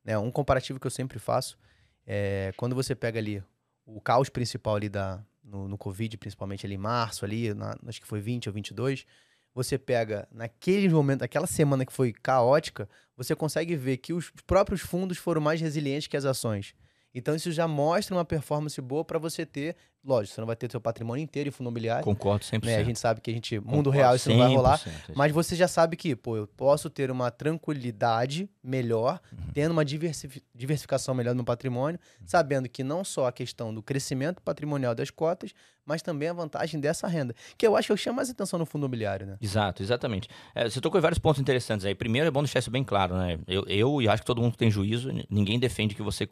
Né? 0.05 0.19
Um 0.19 0.31
comparativo 0.31 0.79
que 0.79 0.87
eu 0.87 0.91
sempre 0.91 1.19
faço 1.19 1.59
é 2.07 2.53
quando 2.57 2.75
você 2.75 2.95
pega 2.95 3.19
ali 3.19 3.43
o 3.87 4.01
caos 4.01 4.29
principal 4.29 4.77
ali 4.77 4.89
da, 4.89 5.23
no, 5.43 5.69
no 5.69 5.79
Covid, 5.79 6.17
principalmente 6.19 6.67
ali 6.67 6.75
em 6.75 6.79
março, 6.79 7.25
ali, 7.25 7.53
na- 7.55 7.77
acho 7.87 8.01
que 8.01 8.07
foi 8.07 8.21
20 8.21 8.49
ou 8.49 8.53
22, 8.53 9.07
você 9.55 9.79
pega 9.79 10.27
naquele 10.33 10.89
momento, 10.89 11.23
aquela 11.23 11.47
semana 11.47 11.87
que 11.87 11.93
foi 11.93 12.13
caótica, 12.13 12.89
você 13.17 13.35
consegue 13.37 13.77
ver 13.77 13.99
que 13.99 14.13
os 14.13 14.31
próprios 14.47 14.81
fundos 14.81 15.17
foram 15.19 15.41
mais 15.41 15.61
resilientes 15.61 16.09
que 16.09 16.17
as 16.17 16.25
ações. 16.25 16.75
Então 17.15 17.35
isso 17.35 17.53
já 17.53 17.69
mostra 17.69 18.15
uma 18.17 18.25
performance 18.25 18.81
boa 18.81 19.05
para 19.05 19.19
você 19.19 19.47
ter, 19.47 19.77
lógico, 20.05 20.35
você 20.35 20.41
não 20.41 20.47
vai 20.47 20.57
ter 20.57 20.71
seu 20.71 20.81
patrimônio 20.81 21.23
inteiro 21.23 21.53
imobiliário, 21.61 22.05
Concordo 22.05 22.45
100%. 22.45 22.65
né? 22.65 22.77
A 22.77 22.83
gente 22.85 22.99
sabe 22.99 23.21
que 23.21 23.31
a 23.31 23.35
gente, 23.35 23.59
mundo 23.61 23.67
Concordo 23.71 23.91
real, 23.91 24.17
isso 24.17 24.29
não 24.31 24.39
vai 24.39 24.49
rolar. 24.55 24.79
100%. 24.79 25.13
Mas 25.15 25.31
você 25.33 25.55
já 25.55 25.69
sabe 25.69 25.97
que, 25.97 26.17
pô, 26.17 26.37
eu 26.37 26.47
posso 26.49 26.91
ter 26.91 27.11
uma 27.11 27.31
tranquilidade 27.31 28.49
melhor, 28.63 29.21
Uhum. 29.33 29.39
tendo 29.53 29.73
uma 29.73 29.85
diversifi- 29.85 30.43
diversificação 30.55 31.15
melhor 31.15 31.35
no 31.35 31.45
patrimônio, 31.45 31.99
sabendo 32.25 32.69
que 32.69 32.83
não 32.83 33.05
só 33.05 33.27
a 33.27 33.33
questão 33.33 33.73
do 33.75 33.83
crescimento 33.83 34.43
patrimonial 34.43 34.95
das 34.95 35.11
cotas, 35.11 35.53
mas 35.87 36.03
também 36.03 36.29
a 36.29 36.33
vantagem 36.33 36.81
dessa 36.81 37.07
renda. 37.07 37.35
Que 37.59 37.67
eu 37.67 37.77
acho 37.77 37.87
que 37.87 37.93
eu 37.93 37.97
chamo 37.97 38.17
mais 38.17 38.31
atenção 38.31 38.59
no 38.59 38.67
fundo 38.67 38.83
imobiliário, 38.83 39.27
né? 39.27 39.37
Exato, 39.41 39.83
exatamente. 39.83 40.29
É, 40.55 40.69
você 40.69 40.81
tocou 40.81 40.99
em 40.99 41.03
vários 41.03 41.19
pontos 41.19 41.41
interessantes 41.41 41.85
aí. 41.85 41.95
Primeiro, 41.95 42.29
é 42.29 42.31
bom 42.31 42.43
deixar 42.43 42.59
isso 42.59 42.71
bem 42.71 42.83
claro, 42.85 43.17
né? 43.17 43.39
Eu, 43.47 43.65
eu 43.69 44.01
e 44.03 44.09
acho 44.09 44.23
que 44.23 44.27
todo 44.27 44.41
mundo 44.41 44.57
tem 44.57 44.71
juízo, 44.71 45.11
ninguém 45.29 45.59
defende 45.59 45.95
que 45.95 46.03
você 46.03 46.29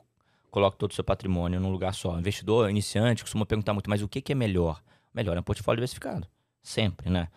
coloque 0.52 0.76
todo 0.76 0.90
o 0.90 0.94
seu 0.94 1.02
patrimônio 1.02 1.58
num 1.58 1.72
lugar 1.72 1.94
só. 1.94 2.16
Investidor, 2.18 2.70
iniciante, 2.70 3.22
costuma 3.22 3.46
perguntar 3.46 3.72
muito, 3.72 3.88
mas 3.88 4.02
o 4.02 4.08
que, 4.08 4.20
que 4.20 4.32
é 4.32 4.34
melhor? 4.34 4.80
Melhor 5.12 5.36
é 5.36 5.40
um 5.40 5.42
portfólio 5.42 5.78
diversificado. 5.78 6.28
Sempre, 6.62 7.10
né? 7.10 7.28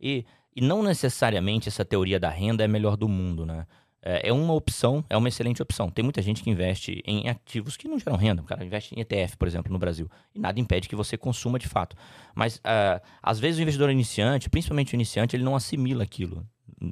E, 0.00 0.24
e 0.56 0.60
não 0.62 0.82
necessariamente 0.82 1.68
essa 1.68 1.84
teoria 1.84 2.18
da 2.18 2.30
renda 2.30 2.64
é 2.64 2.66
a 2.66 2.68
melhor 2.68 2.96
do 2.96 3.06
mundo, 3.06 3.46
né? 3.46 3.66
É 4.00 4.30
é 4.30 4.32
uma 4.32 4.54
opção, 4.54 5.04
é 5.08 5.16
uma 5.16 5.28
excelente 5.28 5.62
opção. 5.62 5.90
Tem 5.90 6.02
muita 6.02 6.20
gente 6.22 6.42
que 6.42 6.50
investe 6.50 7.02
em 7.06 7.28
ativos 7.28 7.76
que 7.76 7.86
não 7.86 7.98
geram 7.98 8.16
renda. 8.16 8.42
O 8.42 8.44
cara 8.44 8.64
investe 8.64 8.94
em 8.96 9.00
ETF, 9.00 9.36
por 9.36 9.46
exemplo, 9.46 9.70
no 9.70 9.78
Brasil. 9.78 10.10
E 10.34 10.40
nada 10.40 10.58
impede 10.58 10.88
que 10.88 10.96
você 10.96 11.16
consuma 11.16 11.58
de 11.58 11.68
fato. 11.68 11.94
Mas, 12.34 12.58
ah, 12.64 13.00
às 13.22 13.38
vezes, 13.38 13.58
o 13.58 13.62
investidor 13.62 13.90
iniciante, 13.90 14.50
principalmente 14.50 14.94
o 14.94 14.96
iniciante, 14.96 15.36
ele 15.36 15.44
não 15.44 15.54
assimila 15.54 16.02
aquilo 16.02 16.44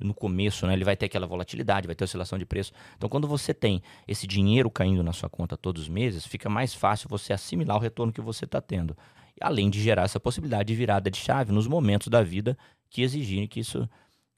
no 0.03 0.15
começo, 0.15 0.67
né? 0.67 0.73
Ele 0.75 0.85
vai 0.85 0.97
ter 0.97 1.07
aquela 1.07 1.27
volatilidade, 1.27 1.87
vai 1.87 1.97
ter 1.97 2.05
oscilação 2.05 2.39
de 2.39 2.47
preço. 2.47 2.73
Então, 2.97 3.09
quando 3.09 3.27
você 3.27 3.53
tem 3.53 3.83
esse 4.07 4.27
dinheiro 4.27 4.71
caindo 4.71 5.03
na 5.03 5.13
sua 5.13 5.29
conta 5.29 5.57
todos 5.57 5.83
os 5.83 5.89
meses, 5.89 6.25
fica 6.27 6.49
mais 6.49 6.73
fácil 6.75 7.09
você 7.09 7.33
assimilar 7.33 7.77
o 7.77 7.81
retorno 7.81 8.13
que 8.13 8.21
você 8.21 8.45
está 8.45 8.61
tendo. 8.61 8.97
Além 9.41 9.71
de 9.71 9.81
gerar 9.81 10.03
essa 10.05 10.21
possibilidade 10.21 10.69
de 10.69 10.75
virada 10.75 11.11
de 11.11 11.17
chave 11.19 11.53
nos 11.53 11.67
momentos 11.67 12.09
da 12.09 12.23
vida 12.23 12.57
que 12.91 13.03
exigirem 13.03 13.49
que 13.49 13.61
isso, 13.61 13.89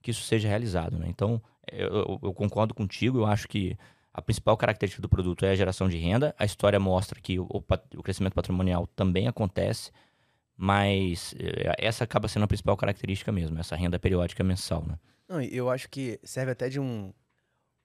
que 0.01 0.11
isso 0.11 0.23
seja 0.23 0.49
realizado, 0.49 0.99
né? 0.99 1.07
Então, 1.09 1.43
eu, 1.71 2.19
eu- 2.23 2.33
concordo 2.33 2.75
contigo, 2.75 3.19
eu 3.19 3.27
acho 3.27 3.49
que 3.49 3.77
a 4.15 4.21
principal 4.21 4.57
característica 4.57 5.01
do 5.03 5.09
produto 5.09 5.45
é 5.45 5.51
a 5.51 5.55
geração 5.55 5.89
de 5.89 5.97
renda. 5.97 6.35
A 6.39 6.45
história 6.45 6.79
mostra 6.79 7.21
que 7.21 7.39
o, 7.39 7.47
o 7.97 8.03
crescimento 8.03 8.35
patrimonial 8.35 8.87
também 8.89 9.27
acontece, 9.27 9.91
mas 10.57 11.35
eh, 11.39 11.75
essa 11.79 12.05
acaba 12.05 12.29
sendo 12.29 12.45
a 12.45 12.49
principal 12.49 12.77
característica 12.77 13.33
mesmo, 13.33 13.59
essa 13.59 13.75
renda 13.77 13.99
periódica 13.99 14.45
mensal, 14.45 14.85
né? 14.87 14.99
Não, 15.32 15.40
eu 15.43 15.70
acho 15.70 15.88
que 15.88 16.20
serve 16.23 16.52
até 16.52 16.69
de 16.69 16.79
um, 16.79 17.12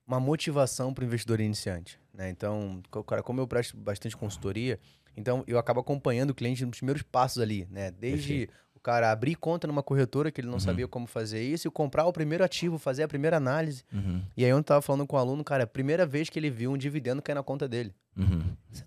uma 0.05 0.19
motivação 0.19 0.93
para 0.93 1.03
o 1.03 1.05
investidor 1.07 1.39
iniciante. 1.39 1.99
Né? 2.13 2.29
Então, 2.29 2.81
cara, 3.07 3.23
como 3.23 3.39
eu 3.39 3.47
presto 3.47 3.77
bastante 3.77 4.17
consultoria, 4.17 4.79
então 5.15 5.43
eu 5.47 5.57
acabo 5.57 5.79
acompanhando 5.79 6.31
o 6.31 6.35
cliente 6.35 6.65
nos 6.65 6.77
primeiros 6.77 7.01
passos 7.03 7.41
ali, 7.41 7.67
né? 7.71 7.91
Desde 7.91 8.27
Perfeito. 8.47 8.53
o 8.75 8.79
cara 8.79 9.11
abrir 9.11 9.35
conta 9.35 9.65
numa 9.67 9.81
corretora 9.81 10.31
que 10.31 10.41
ele 10.41 10.47
não 10.47 10.55
Uhum. 10.55 10.59
sabia 10.59 10.87
como 10.87 11.07
fazer 11.07 11.41
isso, 11.41 11.67
e 11.67 11.71
comprar 11.71 12.05
o 12.05 12.13
primeiro 12.13 12.43
ativo, 12.43 12.77
fazer 12.77 13.03
a 13.03 13.07
primeira 13.07 13.37
análise. 13.37 13.83
Uhum, 13.93 14.21
E 14.35 14.43
aí 14.43 14.51
eu 14.51 14.63
tava 14.63 14.81
falando 14.81 15.07
com 15.07 15.15
o 15.15 15.19
aluno, 15.19 15.43
cara, 15.43 15.63
a 15.63 15.67
primeira 15.67 16.05
vez 16.05 16.29
que 16.29 16.37
ele 16.37 16.49
viu 16.49 16.71
um 16.71 16.77
dividendo 16.77 17.21
cair 17.21 17.35
na 17.35 17.43
conta 17.43 17.67
dele. 17.67 17.93
uhum, 18.17 18.43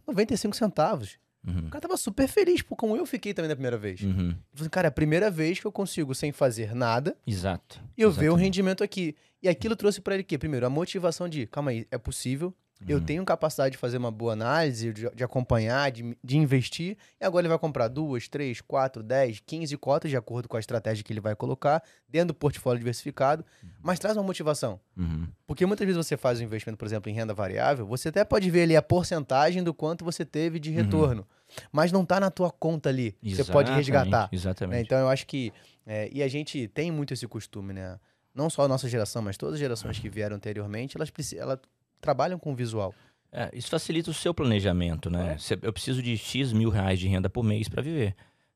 95 0.07 0.55
centavos. 0.57 1.19
Uhum, 1.47 1.67
O 1.67 1.71
cara 1.71 1.81
tava 1.83 1.97
super 1.97 2.27
feliz, 2.29 2.63
pô, 2.63 2.75
como 2.77 2.97
eu 2.97 3.07
fiquei 3.07 3.33
também 3.35 3.49
da 3.49 3.55
primeira 3.57 3.77
vez. 3.79 4.01
uhum. 4.03 4.15
Falou 4.31 4.37
assim, 4.61 4.69
cara, 4.69 4.87
é 4.87 4.91
a 4.91 4.93
primeira 4.93 5.31
vez 5.31 5.59
que 5.61 5.67
eu 5.67 5.73
consigo, 5.73 6.15
sem 6.15 6.33
fazer 6.33 6.75
nada, 6.75 7.17
Exato. 7.27 7.81
e 7.97 8.03
eu 8.03 8.11
ver 8.11 8.21
o 8.21 8.23
exatamente. 8.25 8.45
rendimento 8.45 8.85
aqui. 8.85 9.15
E 9.43 9.49
aquilo 9.49 9.75
trouxe 9.75 10.01
pra 10.01 10.15
ele 10.15 10.23
o 10.23 10.27
quê? 10.27 10.37
Primeiro, 10.37 10.67
a 10.67 10.71
motivação 10.71 11.29
de, 11.29 11.47
calma 11.47 11.71
aí, 11.71 11.87
é 11.91 11.97
possível, 11.99 12.55
eu 12.89 12.99
Uhum. 12.99 13.05
tenho 13.05 13.25
capacidade 13.25 13.73
de 13.73 13.79
fazer 13.79 13.99
uma 13.99 14.11
boa 14.11 14.33
análise, 14.33 14.93
de, 14.93 15.11
de 15.15 15.23
acompanhar, 15.25 15.91
de, 15.91 16.17
de 16.25 16.39
investir, 16.39 16.97
e 17.21 17.25
agora 17.25 17.43
ele 17.43 17.49
vai 17.49 17.59
comprar 17.59 17.89
duas, 17.89 18.27
três, 18.29 18.61
quatro, 18.61 19.03
dez, 19.03 19.41
quinze 19.45 19.77
cotas, 19.77 20.11
de 20.11 20.17
acordo 20.17 20.49
com 20.49 20.57
a 20.57 20.61
estratégia 20.61 21.05
que 21.05 21.13
ele 21.13 21.21
vai 21.21 21.37
colocar, 21.37 21.83
dentro 22.09 22.29
do 22.29 22.35
portfólio 22.35 22.79
diversificado, 22.79 23.45
mas 23.83 23.99
traz 23.99 24.17
uma 24.17 24.23
motivação. 24.23 24.81
Uhum. 24.97 25.29
Porque 25.47 25.67
muitas 25.67 25.87
vezes 25.87 26.07
você 26.07 26.17
faz 26.17 26.41
um 26.41 26.45
investimento, 26.45 26.79
por 26.79 26.87
exemplo, 26.87 27.11
em 27.11 27.15
renda 27.15 27.35
variável, 27.35 27.87
você 27.87 28.09
até 28.09 28.25
pode 28.25 28.51
ver 28.51 28.63
ali 28.63 28.77
a 28.77 28.83
porcentagem 28.83 29.63
do 29.63 29.75
quanto 29.75 30.05
você 30.05 30.25
teve 30.25 30.59
de 30.59 30.71
retorno, 30.71 31.27
mas 31.71 31.93
não 31.93 32.05
tá 32.05 32.19
na 32.19 32.31
tua 32.31 32.51
conta 32.51 32.89
ali, 32.89 33.13
que 33.13 33.35
você 33.37 33.45
pode 33.45 33.71
Exatamente, 33.71 33.77
resgatar. 33.77 34.23
né? 34.23 34.29
Exatamente. 34.33 34.83
Então 34.87 34.99
eu 34.99 35.09
acho 35.09 35.27
que. 35.27 35.53
é, 35.87 36.09
e 36.13 36.23
a 36.23 36.29
gente 36.29 36.67
tem 36.69 36.91
muito 36.91 37.13
esse 37.13 37.27
costume, 37.27 37.73
né? 37.73 37.99
Não 38.33 38.49
só 38.49 38.63
a 38.65 38.69
nossa 38.69 38.89
geração, 38.89 39.21
mas 39.21 39.37
todas 39.37 39.55
as 39.55 39.61
gerações 39.61 39.99
que 39.99 40.09
vieram 40.09 40.37
anteriormente, 40.37 40.97
elas, 40.97 41.11
preci- 41.11 41.37
elas 41.37 41.59
trabalham 42.01 42.39
com 42.39 42.55
visual. 42.55 42.95
É, 43.33 43.49
isso 43.53 43.69
facilita 43.69 44.11
o 44.11 44.15
seu 44.15 44.35
planejamento, 44.35 45.09
né? 45.11 45.37
Cê- 45.39 45.59
Eu 45.63 45.73
preciso 45.73 46.03
de 46.03 46.17
X 46.17 46.53
mil 46.53 46.69
reais 46.71 46.99
de 46.99 47.07
renda 47.07 47.31
por 47.31 47.45
mês 47.45 47.69
para 47.69 47.81
viver. 47.83 48.15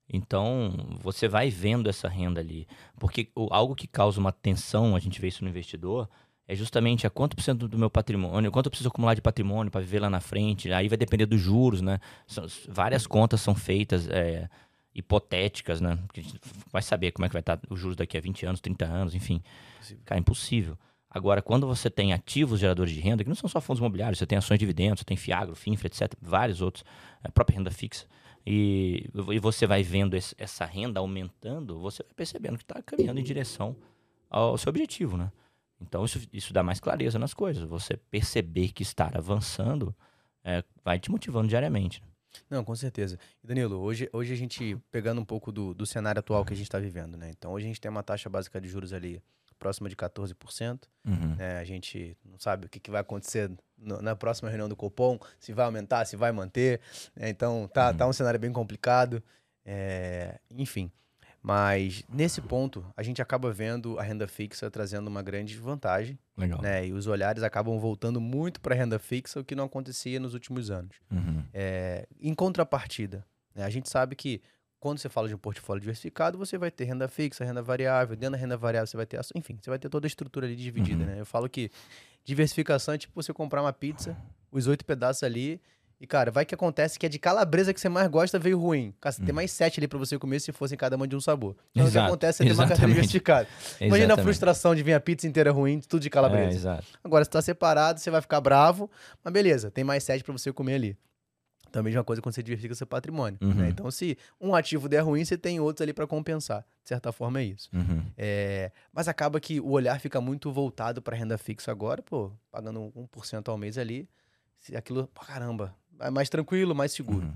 Então, 0.08 0.72
você 1.00 1.28
vai 1.28 1.48
vendo 1.50 1.88
essa 1.88 2.08
renda 2.08 2.40
ali. 2.40 2.66
Porque 2.98 3.30
algo 3.50 3.74
que 3.74 3.86
causa 3.86 4.20
uma 4.20 4.32
tensão, 4.32 4.94
a 4.94 5.00
gente 5.00 5.20
vê 5.20 5.28
isso 5.28 5.42
no 5.44 5.50
investidor, 5.50 6.08
é 6.46 6.54
justamente 6.54 7.06
a 7.06 7.10
quanto 7.10 7.34
por 7.36 7.42
cento 7.42 7.66
do 7.66 7.78
meu 7.78 7.88
patrimônio, 7.88 8.50
quanto 8.52 8.66
eu 8.66 8.70
preciso 8.70 8.88
acumular 8.88 9.14
de 9.14 9.22
patrimônio 9.22 9.70
para 9.72 9.80
viver 9.80 10.00
lá 10.00 10.10
na 10.10 10.20
frente. 10.20 10.70
Aí 10.72 10.88
vai 10.88 10.98
depender 10.98 11.24
dos 11.26 11.40
juros, 11.40 11.80
né? 11.80 11.98
São- 12.26 12.44
várias 12.68 13.06
contas 13.06 13.40
são 13.40 13.54
feitas 13.54 14.06
é, 14.08 14.48
hipotéticas, 14.94 15.80
né? 15.80 15.96
Porque 16.06 16.20
a 16.20 16.22
gente 16.22 16.38
vai 16.72 16.82
saber 16.82 17.12
como 17.12 17.24
é 17.24 17.28
que 17.28 17.32
vai 17.32 17.40
estar 17.40 17.58
os 17.70 17.78
juros 17.80 17.96
daqui 17.96 18.16
a 18.16 18.20
20 18.20 18.44
anos, 18.44 18.60
30 18.60 18.84
anos, 18.84 19.14
enfim. 19.14 19.42
Cara, 20.04 20.20
impossível. 20.20 20.76
Agora, 21.14 21.40
quando 21.40 21.64
você 21.64 21.88
tem 21.88 22.12
ativos 22.12 22.58
geradores 22.58 22.92
de 22.92 22.98
renda, 23.00 23.22
que 23.22 23.28
não 23.28 23.36
são 23.36 23.48
só 23.48 23.60
fundos 23.60 23.78
imobiliários, 23.78 24.18
você 24.18 24.26
tem 24.26 24.36
ações 24.36 24.58
de 24.58 24.66
dividendos, 24.66 24.98
você 25.00 25.04
tem 25.04 25.16
Fiagro, 25.16 25.54
Finfra, 25.54 25.86
etc., 25.86 26.12
vários 26.20 26.60
outros, 26.60 26.84
a 27.22 27.30
própria 27.30 27.56
renda 27.56 27.70
fixa, 27.70 28.04
e, 28.44 29.08
e 29.32 29.38
você 29.38 29.64
vai 29.64 29.84
vendo 29.84 30.14
esse- 30.16 30.34
essa 30.36 30.64
renda 30.64 30.98
aumentando, 30.98 31.78
você 31.78 32.02
vai 32.02 32.12
percebendo 32.16 32.58
que 32.58 32.64
está 32.64 32.82
caminhando 32.82 33.20
em 33.20 33.22
direção 33.22 33.76
ao 34.28 34.58
seu 34.58 34.70
objetivo, 34.70 35.16
né? 35.16 35.30
Então, 35.80 36.04
isso, 36.04 36.20
isso 36.32 36.52
dá 36.52 36.62
mais 36.64 36.80
clareza 36.80 37.16
nas 37.18 37.32
coisas. 37.32 37.62
Você 37.62 37.96
perceber 38.10 38.72
que 38.72 38.82
estar 38.82 39.16
avançando 39.16 39.94
é, 40.42 40.64
vai 40.84 40.98
te 40.98 41.10
motivando 41.10 41.46
diariamente. 41.48 42.02
Não, 42.50 42.64
com 42.64 42.74
certeza. 42.74 43.18
Danilo, 43.42 43.76
hoje, 43.78 44.08
hoje 44.12 44.32
a 44.32 44.36
gente, 44.36 44.76
pegando 44.90 45.20
um 45.20 45.24
pouco 45.24 45.52
do, 45.52 45.72
do 45.72 45.86
cenário 45.86 46.18
atual 46.18 46.44
que 46.44 46.52
a 46.52 46.56
gente 46.56 46.66
está 46.66 46.78
vivendo, 46.78 47.16
né? 47.16 47.30
Então 47.30 47.52
hoje 47.52 47.66
a 47.66 47.68
gente 47.68 47.80
tem 47.80 47.90
uma 47.90 48.02
taxa 48.02 48.28
básica 48.28 48.60
de 48.60 48.68
juros 48.68 48.92
ali 48.92 49.22
próxima 49.58 49.88
de 49.88 49.96
14%. 49.96 50.88
Uhum. 51.06 51.34
né? 51.36 51.58
A 51.58 51.64
gente 51.64 52.16
não 52.24 52.38
sabe 52.38 52.66
o 52.66 52.68
que, 52.68 52.80
que 52.80 52.90
vai 52.90 53.00
acontecer 53.00 53.50
no- 53.76 54.00
na 54.00 54.14
próxima 54.16 54.48
reunião 54.48 54.68
do 54.68 54.76
Copom, 54.76 55.18
se 55.38 55.52
vai 55.52 55.64
aumentar, 55.66 56.04
se 56.06 56.16
vai 56.16 56.32
manter. 56.32 56.80
né? 57.14 57.28
Então, 57.28 57.68
tá, 57.72 57.90
Uhum. 57.90 57.96
tá 57.96 58.06
um 58.06 58.12
cenário 58.12 58.40
bem 58.40 58.52
complicado. 58.52 59.22
É, 59.64 60.38
enfim. 60.50 60.90
Mas 61.42 62.02
nesse 62.08 62.40
ponto, 62.40 62.84
a 62.96 63.02
gente 63.02 63.20
acaba 63.20 63.52
vendo 63.52 63.98
a 63.98 64.02
renda 64.02 64.26
fixa 64.26 64.70
trazendo 64.70 65.08
uma 65.08 65.20
grande 65.22 65.54
vantagem, 65.58 66.18
Legal. 66.38 66.62
né? 66.62 66.86
E 66.86 66.92
os 66.94 67.06
olhares 67.06 67.42
acabam 67.42 67.78
voltando 67.78 68.18
muito 68.18 68.62
para 68.62 68.74
a 68.74 68.78
renda 68.78 68.98
fixa, 68.98 69.40
o 69.40 69.44
que 69.44 69.54
não 69.54 69.64
acontecia 69.64 70.18
nos 70.18 70.32
últimos 70.32 70.70
anos. 70.70 70.96
Uhum. 71.10 71.44
É, 71.52 72.08
em 72.18 72.34
contrapartida, 72.34 73.26
né, 73.54 73.62
a 73.62 73.68
gente 73.68 73.90
sabe 73.90 74.16
que 74.16 74.40
quando 74.84 74.98
você 74.98 75.08
fala 75.08 75.26
de 75.28 75.34
um 75.34 75.38
portfólio 75.38 75.80
diversificado, 75.80 76.36
você 76.36 76.58
vai 76.58 76.70
ter 76.70 76.84
renda 76.84 77.08
fixa, 77.08 77.44
renda 77.44 77.62
variável. 77.62 78.14
Dentro 78.14 78.32
da 78.32 78.38
renda 78.38 78.56
variável, 78.56 78.86
você 78.86 78.96
vai 78.96 79.06
ter. 79.06 79.18
Enfim, 79.34 79.58
você 79.60 79.70
vai 79.70 79.78
ter 79.78 79.88
toda 79.88 80.06
a 80.06 80.08
estrutura 80.08 80.46
ali 80.46 80.54
dividida, 80.54 81.02
Uhum. 81.04 81.10
né? 81.10 81.20
Eu 81.20 81.26
falo 81.26 81.48
que 81.48 81.70
diversificação 82.24 82.94
é 82.94 82.98
tipo 82.98 83.12
você 83.20 83.32
comprar 83.32 83.62
uma 83.62 83.72
pizza, 83.72 84.16
os 84.52 84.66
oito 84.66 84.84
pedaços 84.84 85.22
ali. 85.22 85.60
E, 86.00 86.06
cara, 86.06 86.30
vai 86.30 86.44
que 86.44 86.54
acontece 86.54 86.98
que 86.98 87.06
é 87.06 87.08
de 87.08 87.18
calabresa 87.18 87.72
que 87.72 87.80
você 87.80 87.88
mais 87.88 88.08
gosta 88.08 88.38
veio 88.38 88.58
ruim. 88.58 88.92
Cara, 89.00 89.12
você 89.12 89.20
tem 89.22 89.28
Uhum. 89.30 89.36
mais 89.36 89.50
sete 89.52 89.80
ali 89.80 89.86
pra 89.88 89.98
você 89.98 90.18
comer 90.18 90.40
se 90.40 90.52
fossem 90.52 90.76
cada 90.76 90.96
uma 90.96 91.06
de 91.08 91.16
um 91.16 91.20
sabor. 91.20 91.56
Então, 91.70 91.84
o 91.84 91.86
que 91.86 91.92
Exato, 91.92 92.06
acontece 92.08 92.42
é 92.42 92.46
ter 92.46 92.52
uma 92.52 92.66
carteira 92.66 92.88
diversificada. 92.92 93.48
Imagina 93.80 94.14
a 94.14 94.18
frustração 94.18 94.74
de 94.74 94.82
vir 94.82 94.92
a 94.92 95.00
pizza 95.00 95.26
inteira 95.26 95.50
ruim, 95.52 95.80
tudo 95.80 96.02
de 96.02 96.10
calabresa. 96.10 96.50
É, 96.50 96.54
exato. 96.54 96.84
Agora, 97.02 97.24
se 97.24 97.30
tá 97.30 97.40
separado, 97.40 98.00
você 98.00 98.10
vai 98.10 98.20
ficar 98.20 98.40
bravo, 98.40 98.90
mas 99.22 99.32
beleza, 99.32 99.70
tem 99.70 99.84
mais 99.84 100.02
sete 100.04 100.22
pra 100.24 100.32
você 100.32 100.52
comer 100.52 100.74
ali. 100.74 100.98
Então, 101.74 101.80
a 101.80 101.82
mesma 101.82 102.04
coisa 102.04 102.22
quando 102.22 102.32
você 102.36 102.42
diversifica 102.42 102.72
seu 102.76 102.86
patrimônio. 102.86 103.36
Uhum. 103.42 103.52
né? 103.52 103.68
Então, 103.68 103.90
se 103.90 104.16
um 104.40 104.54
ativo 104.54 104.88
der 104.88 105.00
ruim, 105.00 105.24
você 105.24 105.36
tem 105.36 105.58
outros 105.58 105.82
ali 105.82 105.92
pra 105.92 106.06
compensar. 106.06 106.64
De 106.84 106.88
certa 106.88 107.10
forma, 107.10 107.40
é 107.40 107.44
isso. 107.44 107.68
Uhum. 107.72 108.00
É, 108.16 108.70
mas 108.92 109.08
acaba 109.08 109.40
que 109.40 109.58
o 109.58 109.70
olhar 109.70 109.98
fica 109.98 110.20
muito 110.20 110.52
voltado 110.52 111.02
pra 111.02 111.16
renda 111.16 111.36
fixa 111.36 111.72
agora, 111.72 112.00
pô, 112.00 112.30
pagando 112.52 112.92
1% 112.96 113.48
ao 113.48 113.58
mês 113.58 113.76
ali. 113.76 114.08
se 114.60 114.76
Aquilo, 114.76 115.08
pô, 115.08 115.24
caramba, 115.24 115.74
é 115.98 116.10
mais 116.10 116.28
tranquilo, 116.28 116.76
mais 116.76 116.92
seguro. 116.92 117.26
Uhum. 117.26 117.34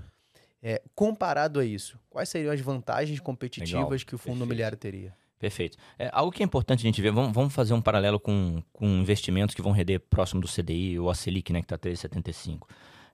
É, 0.63 0.81
comparado 0.95 1.59
a 1.59 1.65
isso, 1.65 1.99
quais 2.09 2.29
seriam 2.29 2.53
as 2.53 2.61
vantagens 2.61 3.19
competitivas 3.19 3.71
Legal, 3.73 3.89
que 3.89 4.15
o 4.15 4.17
fundo 4.17 4.19
perfeito. 4.19 4.37
imobiliário 4.37 4.77
teria? 4.77 5.13
Perfeito. 5.37 5.77
É, 5.97 6.09
algo 6.13 6.31
que 6.31 6.41
é 6.41 6.45
importante 6.45 6.79
a 6.79 6.83
gente 6.83 7.01
ver, 7.01 7.11
vamos, 7.11 7.33
vamos 7.33 7.53
fazer 7.53 7.73
um 7.73 7.81
paralelo 7.81 8.19
com, 8.21 8.63
com 8.71 8.85
investimentos 8.85 9.53
que 9.53 9.61
vão 9.61 9.73
render 9.73 9.99
próximo 9.99 10.39
do 10.39 10.47
CDI 10.47 10.97
ou 10.97 11.09
a 11.09 11.15
Selic, 11.15 11.51
né, 11.51 11.59
que 11.59 11.65
está 11.65 11.77
3,75. 11.77 12.67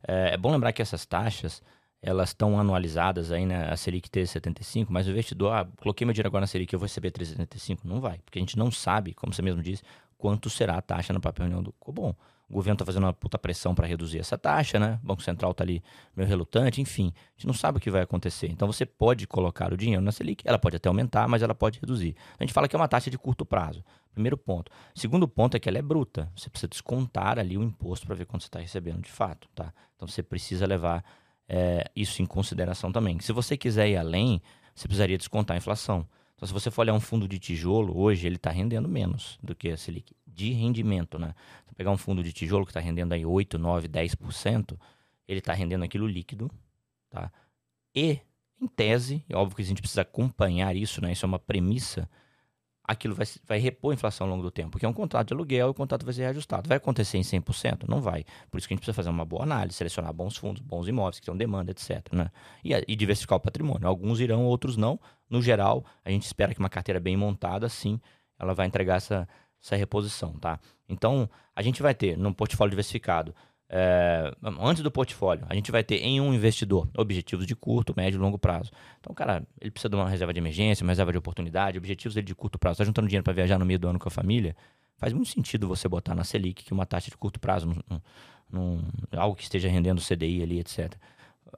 É, 0.07 0.33
é 0.33 0.37
bom 0.37 0.51
lembrar 0.51 0.71
que 0.73 0.81
essas 0.81 1.05
taxas, 1.05 1.61
elas 2.01 2.29
estão 2.29 2.59
anualizadas 2.59 3.31
aí, 3.31 3.45
né, 3.45 3.67
a 3.69 3.75
Selic 3.75 4.09
3,75, 4.09 4.87
mas 4.89 5.07
o 5.07 5.11
investidor, 5.11 5.53
ah, 5.53 5.67
coloquei 5.77 6.05
meu 6.05 6.13
dinheiro 6.13 6.27
agora 6.27 6.41
na 6.41 6.47
Selic, 6.47 6.71
eu 6.71 6.79
vou 6.79 6.85
receber 6.85 7.11
3,75? 7.11 7.79
Não 7.83 7.99
vai, 7.99 8.19
porque 8.19 8.37
a 8.37 8.41
gente 8.41 8.57
não 8.57 8.69
sabe, 8.69 9.13
como 9.13 9.33
você 9.33 9.41
mesmo 9.41 9.61
disse, 9.61 9.83
quanto 10.17 10.49
será 10.49 10.77
a 10.77 10.81
taxa 10.81 11.13
na 11.13 11.19
própria 11.19 11.43
reunião 11.43 11.63
do 11.63 11.71
Cobom. 11.73 12.15
O 12.47 12.53
governo 12.53 12.75
está 12.75 12.85
fazendo 12.85 13.03
uma 13.03 13.13
puta 13.13 13.39
pressão 13.39 13.73
para 13.73 13.87
reduzir 13.87 14.19
essa 14.19 14.37
taxa, 14.37 14.79
né? 14.79 14.99
O 15.03 15.07
Banco 15.07 15.23
Central 15.23 15.51
está 15.51 15.63
ali 15.63 15.83
meio 16.15 16.29
relutante, 16.29 16.79
enfim. 16.79 17.11
A 17.15 17.31
gente 17.37 17.47
não 17.47 17.53
sabe 17.55 17.79
o 17.79 17.81
que 17.81 17.89
vai 17.89 18.03
acontecer. 18.03 18.47
Então 18.51 18.71
você 18.71 18.85
pode 18.85 19.25
colocar 19.25 19.73
o 19.73 19.77
dinheiro 19.77 20.01
na 20.01 20.11
Selic, 20.11 20.43
ela 20.47 20.59
pode 20.59 20.75
até 20.75 20.87
aumentar, 20.87 21.27
mas 21.27 21.41
ela 21.41 21.55
pode 21.55 21.79
reduzir. 21.79 22.15
A 22.39 22.43
gente 22.43 22.53
fala 22.53 22.67
que 22.67 22.75
é 22.75 22.79
uma 22.79 22.87
taxa 22.87 23.09
de 23.09 23.17
curto 23.17 23.43
prazo. 23.45 23.83
Primeiro 24.15 24.37
ponto. 24.37 24.71
Segundo 24.95 25.27
ponto 25.27 25.55
é 25.55 25.59
que 25.59 25.67
ela 25.67 25.77
é 25.77 25.81
bruta. 25.81 26.31
Você 26.35 26.49
precisa 26.49 26.69
descontar 26.69 27.37
ali 27.37 27.57
o 27.57 27.63
imposto 27.63 28.07
para 28.07 28.15
ver 28.15 28.25
quanto 28.25 28.43
você 28.43 28.47
está 28.47 28.59
recebendo 28.59 29.01
de 29.01 29.11
fato, 29.11 29.47
tá? 29.53 29.73
Então 29.95 30.07
você 30.07 30.23
precisa 30.23 30.65
levar 30.65 31.03
é, 31.47 31.91
isso 31.93 32.21
em 32.21 32.25
consideração 32.25 32.91
também. 32.91 33.19
Se 33.19 33.33
você 33.33 33.57
quiser 33.57 33.89
ir 33.89 33.97
além, 33.97 34.41
você 34.73 34.87
precisaria 34.87 35.17
descontar 35.17 35.55
a 35.55 35.57
inflação. 35.57 36.07
Então, 36.35 36.47
se 36.47 36.53
você 36.53 36.71
for 36.71 36.81
olhar 36.81 36.93
um 36.93 36.99
fundo 36.99 37.27
de 37.27 37.39
tijolo, 37.39 37.97
hoje 37.97 38.25
ele 38.25 38.37
está 38.37 38.51
rendendo 38.51 38.89
menos 38.89 39.37
do 39.41 39.55
que 39.55 39.69
a 39.69 39.77
Selic, 39.77 40.13
de 40.25 40.51
rendimento, 40.51 41.19
né? 41.19 41.33
Se 41.67 41.75
pegar 41.75 41.91
um 41.91 41.97
fundo 41.97 42.23
de 42.23 42.33
tijolo 42.33 42.65
que 42.65 42.71
está 42.71 42.79
rendendo 42.79 43.13
aí 43.13 43.25
8, 43.25 43.57
9, 43.57 43.87
10%, 43.87 44.77
ele 45.27 45.39
está 45.39 45.53
rendendo 45.53 45.83
aquilo 45.83 46.07
líquido, 46.07 46.49
tá? 47.09 47.31
E, 47.93 48.19
em 48.61 48.67
tese, 48.67 49.23
é 49.29 49.35
óbvio 49.35 49.55
que 49.55 49.61
a 49.61 49.65
gente 49.65 49.81
precisa 49.81 50.01
acompanhar 50.01 50.75
isso, 50.75 51.01
né? 51.01 51.11
Isso 51.11 51.25
é 51.25 51.27
uma 51.27 51.39
premissa, 51.39 52.09
aquilo 52.87 53.15
vai, 53.15 53.25
vai 53.45 53.57
repor 53.57 53.91
a 53.91 53.93
inflação 53.95 54.27
ao 54.27 54.31
longo 54.31 54.43
do 54.43 54.51
tempo, 54.51 54.71
porque 54.71 54.85
é 54.85 54.89
um 54.89 54.93
contrato 54.93 55.27
de 55.27 55.33
aluguel 55.33 55.67
e 55.67 55.71
o 55.71 55.73
contrato 55.73 56.05
vai 56.05 56.13
ser 56.13 56.21
reajustado. 56.21 56.67
Vai 56.67 56.77
acontecer 56.77 57.17
em 57.17 57.21
100%? 57.21 57.87
Não 57.87 57.99
vai. 57.99 58.23
Por 58.49 58.57
isso 58.57 58.67
que 58.67 58.73
a 58.73 58.75
gente 58.75 58.81
precisa 58.81 58.93
fazer 58.93 59.09
uma 59.09 59.25
boa 59.25 59.43
análise, 59.43 59.75
selecionar 59.75 60.13
bons 60.13 60.37
fundos, 60.37 60.61
bons 60.61 60.87
imóveis 60.87 61.19
que 61.19 61.25
tenham 61.25 61.37
demanda, 61.37 61.71
etc. 61.71 62.07
Né? 62.11 62.29
E, 62.63 62.73
e 62.87 62.95
diversificar 62.95 63.37
o 63.37 63.41
patrimônio. 63.41 63.87
Alguns 63.87 64.19
irão, 64.19 64.45
outros 64.45 64.77
não. 64.77 64.99
No 65.29 65.41
geral, 65.41 65.83
a 66.03 66.09
gente 66.11 66.23
espera 66.23 66.53
que 66.53 66.59
uma 66.59 66.69
carteira 66.69 66.99
bem 66.99 67.17
montada, 67.17 67.67
sim, 67.67 67.99
ela 68.39 68.53
vai 68.53 68.67
entregar 68.67 68.97
essa, 68.97 69.27
essa 69.61 69.75
reposição, 69.75 70.33
tá? 70.33 70.59
Então, 70.87 71.27
a 71.55 71.61
gente 71.61 71.81
vai 71.81 71.95
ter, 71.95 72.17
num 72.17 72.31
portfólio 72.31 72.69
diversificado, 72.69 73.33
é, 73.69 74.31
antes 74.59 74.83
do 74.83 74.91
portfólio, 74.91 75.45
a 75.49 75.55
gente 75.55 75.71
vai 75.71 75.83
ter 75.83 75.97
em 76.01 76.21
um 76.21 76.33
investidor 76.33 76.87
objetivos 76.97 77.45
de 77.47 77.55
curto, 77.55 77.93
médio 77.97 78.17
e 78.17 78.19
longo 78.21 78.37
prazo. 78.37 78.71
Então, 78.99 79.13
cara, 79.13 79.45
ele 79.59 79.71
precisa 79.71 79.89
de 79.89 79.95
uma 79.95 80.07
reserva 80.09 80.31
de 80.33 80.39
emergência, 80.39 80.83
uma 80.83 80.91
reserva 80.91 81.11
de 81.11 81.17
oportunidade, 81.17 81.77
objetivos 81.77 82.13
dele 82.15 82.27
de 82.27 82.35
curto 82.35 82.59
prazo. 82.59 82.73
Está 82.75 82.85
juntando 82.85 83.07
dinheiro 83.07 83.23
para 83.23 83.33
viajar 83.33 83.57
no 83.57 83.65
meio 83.65 83.79
do 83.79 83.87
ano 83.87 83.97
com 83.99 84.07
a 84.07 84.11
família? 84.11 84.55
Faz 84.97 85.11
muito 85.13 85.29
sentido 85.29 85.67
você 85.67 85.87
botar 85.89 86.15
na 86.15 86.23
Selic, 86.23 86.63
que 86.63 86.73
uma 86.73 86.85
taxa 86.85 87.09
de 87.09 87.17
curto 87.17 87.39
prazo, 87.39 87.67
num- 87.67 87.99
num- 88.49 88.83
algo 89.17 89.35
que 89.35 89.43
esteja 89.43 89.67
rendendo 89.67 89.99
CDI 89.99 90.43
ali, 90.43 90.59
etc. 90.59 90.93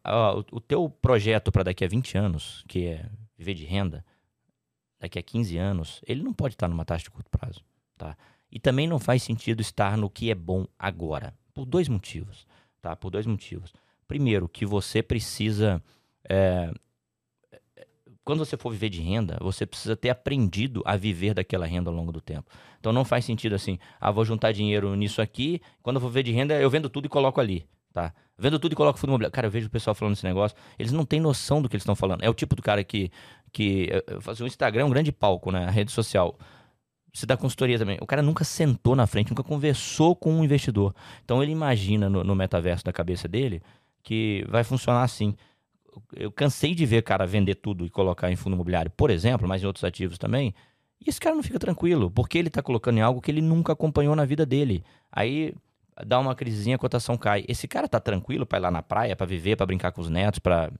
Ah, 0.03 0.33
O, 0.33 0.39
o 0.53 0.59
teu 0.61 0.89
projeto 0.89 1.51
para 1.51 1.63
daqui 1.63 1.83
a 1.83 1.87
20 1.87 2.17
anos, 2.17 2.63
que 2.67 2.87
é 2.87 3.05
viver 3.37 3.53
de 3.53 3.65
renda, 3.65 4.03
daqui 4.99 5.19
a 5.19 5.21
15 5.23 5.57
anos, 5.57 6.01
ele 6.07 6.23
não 6.23 6.33
pode 6.33 6.55
estar 6.55 6.67
numa 6.67 6.85
taxa 6.85 7.03
de 7.03 7.11
curto 7.11 7.29
prazo, 7.29 7.61
tá? 7.97 8.17
E 8.51 8.59
também 8.59 8.87
não 8.87 8.97
faz 8.97 9.21
sentido 9.21 9.61
estar 9.61 9.97
no 9.97 10.09
que 10.09 10.31
é 10.31 10.35
bom 10.35 10.65
agora, 10.79 11.33
por 11.57 11.65
dois 11.65 11.89
motivos, 11.89 12.45
tá? 12.79 12.95
Por 12.95 13.09
dois 13.09 13.25
motivos. 13.25 13.73
Primeiro, 14.07 14.47
que 14.47 14.63
você 14.63 15.01
precisa 15.01 15.81
é, 16.29 16.71
quando 18.23 18.45
você 18.45 18.55
for 18.55 18.69
viver 18.69 18.89
de 18.89 19.01
renda, 19.01 19.37
você 19.41 19.65
precisa 19.65 19.95
ter 19.95 20.11
aprendido 20.11 20.83
a 20.85 20.95
viver 20.95 21.33
daquela 21.33 21.65
renda 21.65 21.89
ao 21.89 21.95
longo 21.95 22.11
do 22.11 22.21
tempo. 22.21 22.47
Então 22.79 22.93
não 22.93 23.03
faz 23.03 23.25
sentido 23.25 23.55
assim, 23.55 23.79
ah, 23.99 24.11
vou 24.11 24.23
juntar 24.23 24.51
dinheiro 24.51 24.93
nisso 24.95 25.19
aqui, 25.19 25.59
quando 25.81 25.95
eu 25.95 26.01
for 26.01 26.09
viver 26.09 26.23
de 26.23 26.31
renda, 26.31 26.53
eu 26.61 26.69
vendo 26.69 26.89
tudo 26.89 27.05
e 27.05 27.09
coloco 27.09 27.41
ali, 27.41 27.65
tá? 27.91 28.13
Vendo 28.37 28.59
tudo 28.59 28.73
e 28.73 28.75
coloco 28.75 28.99
fundo 28.99 29.09
imobiliário. 29.09 29.33
Cara, 29.33 29.47
eu 29.47 29.51
vejo 29.51 29.65
o 29.65 29.71
pessoal 29.71 29.95
falando 29.95 30.13
esse 30.13 30.25
negócio, 30.25 30.55
eles 30.77 30.91
não 30.91 31.05
têm 31.05 31.19
noção 31.19 31.59
do 31.59 31.67
que 31.67 31.75
eles 31.75 31.81
estão 31.81 31.95
falando. 31.95 32.21
É 32.21 32.29
o 32.29 32.35
tipo 32.35 32.55
do 32.55 32.61
cara 32.61 32.83
que, 32.83 33.09
que 33.51 33.89
eu 34.05 34.21
faço 34.21 34.43
o 34.43 34.47
Instagram 34.47 34.83
é 34.83 34.85
um 34.85 34.91
grande 34.91 35.11
palco, 35.11 35.51
né? 35.51 35.65
A 35.65 35.71
rede 35.71 35.91
social. 35.91 36.37
Você 37.17 37.25
dá 37.25 37.35
consultoria 37.35 37.79
também. 37.79 37.97
O 38.01 38.05
cara 38.05 38.21
nunca 38.21 38.43
sentou 38.43 38.95
na 38.95 39.07
frente, 39.07 39.29
nunca 39.29 39.43
conversou 39.43 40.15
com 40.15 40.33
um 40.33 40.43
investidor. 40.43 40.93
Então 41.23 41.41
ele 41.41 41.51
imagina 41.51 42.09
no, 42.09 42.23
no 42.23 42.35
metaverso 42.35 42.85
da 42.85 42.93
cabeça 42.93 43.27
dele 43.27 43.61
que 44.03 44.45
vai 44.47 44.63
funcionar 44.63 45.03
assim 45.03 45.35
eu 46.15 46.31
cansei 46.31 46.75
de 46.75 46.85
ver 46.85 47.01
cara 47.01 47.25
vender 47.25 47.55
tudo 47.55 47.85
e 47.85 47.89
colocar 47.89 48.31
em 48.31 48.35
fundo 48.35 48.53
imobiliário, 48.53 48.91
por 48.91 49.09
exemplo, 49.09 49.47
mas 49.47 49.63
em 49.63 49.65
outros 49.65 49.83
ativos 49.83 50.17
também. 50.17 50.53
E 51.03 51.09
esse 51.09 51.19
cara 51.19 51.35
não 51.35 51.43
fica 51.43 51.59
tranquilo, 51.59 52.09
porque 52.09 52.37
ele 52.37 52.47
está 52.47 52.61
colocando 52.61 52.97
em 52.97 53.01
algo 53.01 53.21
que 53.21 53.31
ele 53.31 53.41
nunca 53.41 53.73
acompanhou 53.73 54.15
na 54.15 54.25
vida 54.25 54.45
dele. 54.45 54.83
Aí 55.11 55.53
dá 56.05 56.19
uma 56.19 56.35
crisezinha, 56.35 56.75
a 56.75 56.79
cotação 56.79 57.17
cai. 57.17 57.45
Esse 57.47 57.67
cara 57.67 57.87
tá 57.87 57.99
tranquilo 57.99 58.45
para 58.45 58.59
ir 58.59 58.61
lá 58.61 58.71
na 58.71 58.81
praia, 58.81 59.15
para 59.15 59.25
viver, 59.25 59.55
para 59.55 59.65
brincar 59.65 59.91
com 59.91 60.01
os 60.01 60.09
netos, 60.09 60.39
para 60.39 60.71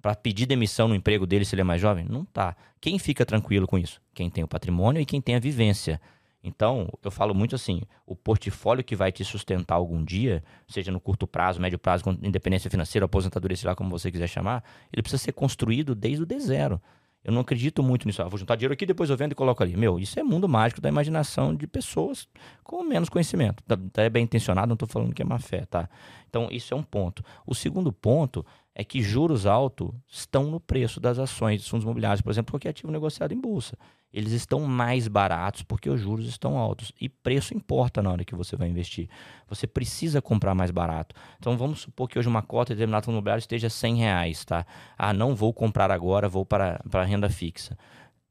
para 0.00 0.14
pedir 0.14 0.46
demissão 0.46 0.88
no 0.88 0.94
emprego 0.94 1.26
dele 1.26 1.44
se 1.44 1.54
ele 1.54 1.62
é 1.62 1.64
mais 1.64 1.80
jovem? 1.80 2.04
Não 2.08 2.24
tá. 2.24 2.56
Quem 2.80 2.98
fica 2.98 3.24
tranquilo 3.24 3.66
com 3.66 3.78
isso? 3.78 4.00
Quem 4.14 4.30
tem 4.30 4.42
o 4.42 4.48
patrimônio 4.48 5.00
e 5.00 5.04
quem 5.04 5.20
tem 5.20 5.34
a 5.34 5.40
vivência. 5.40 6.00
Então, 6.42 6.88
eu 7.04 7.10
falo 7.10 7.34
muito 7.34 7.54
assim, 7.54 7.82
o 8.06 8.16
portfólio 8.16 8.82
que 8.82 8.96
vai 8.96 9.12
te 9.12 9.22
sustentar 9.24 9.74
algum 9.74 10.02
dia, 10.02 10.42
seja 10.66 10.90
no 10.90 10.98
curto 10.98 11.26
prazo, 11.26 11.60
médio 11.60 11.78
prazo, 11.78 12.04
independência 12.22 12.70
financeira, 12.70 13.04
aposentadoria, 13.04 13.56
sei 13.56 13.68
lá 13.68 13.76
como 13.76 13.90
você 13.90 14.10
quiser 14.10 14.26
chamar, 14.26 14.64
ele 14.90 15.02
precisa 15.02 15.22
ser 15.22 15.32
construído 15.32 15.94
desde 15.94 16.22
o 16.22 16.26
D 16.26 16.40
zero. 16.40 16.80
Eu 17.22 17.32
não 17.32 17.42
acredito 17.42 17.82
muito 17.82 18.06
nisso. 18.06 18.22
Ah, 18.22 18.28
vou 18.28 18.38
juntar 18.38 18.56
dinheiro 18.56 18.72
aqui, 18.72 18.86
depois 18.86 19.10
eu 19.10 19.16
vendo 19.16 19.32
e 19.32 19.34
coloco 19.34 19.62
ali. 19.62 19.76
Meu, 19.76 19.98
isso 19.98 20.18
é 20.18 20.22
mundo 20.22 20.48
mágico 20.48 20.80
da 20.80 20.88
imaginação 20.88 21.54
de 21.54 21.66
pessoas 21.66 22.26
com 22.64 22.82
menos 22.82 23.10
conhecimento. 23.10 23.62
Tá, 23.64 23.78
tá 23.92 24.08
bem 24.08 24.24
intencionado, 24.24 24.68
não 24.68 24.74
estou 24.74 24.88
falando 24.88 25.14
que 25.14 25.20
é 25.20 25.24
má 25.24 25.38
fé, 25.38 25.66
tá? 25.66 25.86
Então, 26.30 26.48
isso 26.50 26.72
é 26.72 26.76
um 26.76 26.82
ponto. 26.82 27.22
O 27.46 27.54
segundo 27.54 27.92
ponto 27.92 28.46
é 28.80 28.84
que 28.84 29.02
juros 29.02 29.44
altos 29.44 29.90
estão 30.08 30.44
no 30.44 30.58
preço 30.58 30.98
das 30.98 31.18
ações 31.18 31.60
dos 31.60 31.68
fundos 31.68 31.84
imobiliários, 31.84 32.22
por 32.22 32.30
exemplo, 32.30 32.50
qualquer 32.50 32.70
ativo 32.70 32.90
negociado 32.90 33.32
em 33.32 33.38
bolsa. 33.38 33.76
Eles 34.10 34.32
estão 34.32 34.60
mais 34.60 35.06
baratos 35.06 35.62
porque 35.62 35.90
os 35.90 36.00
juros 36.00 36.26
estão 36.26 36.56
altos. 36.56 36.90
E 36.98 37.06
preço 37.06 37.54
importa 37.54 38.02
na 38.02 38.10
hora 38.10 38.24
que 38.24 38.34
você 38.34 38.56
vai 38.56 38.68
investir. 38.68 39.06
Você 39.50 39.66
precisa 39.66 40.22
comprar 40.22 40.54
mais 40.54 40.70
barato. 40.70 41.14
Então 41.38 41.58
vamos 41.58 41.82
supor 41.82 42.08
que 42.08 42.18
hoje 42.18 42.26
uma 42.26 42.40
cota 42.40 42.72
de 42.72 42.78
determinado 42.78 43.04
fundo 43.04 43.16
imobiliário 43.16 43.40
esteja 43.40 43.68
100 43.68 43.96
reais, 43.96 44.46
tá? 44.46 44.64
Ah, 44.96 45.12
não 45.12 45.34
vou 45.34 45.52
comprar 45.52 45.90
agora, 45.90 46.26
vou 46.26 46.46
para, 46.46 46.82
para 46.90 47.02
a 47.02 47.04
renda 47.04 47.28
fixa. 47.28 47.76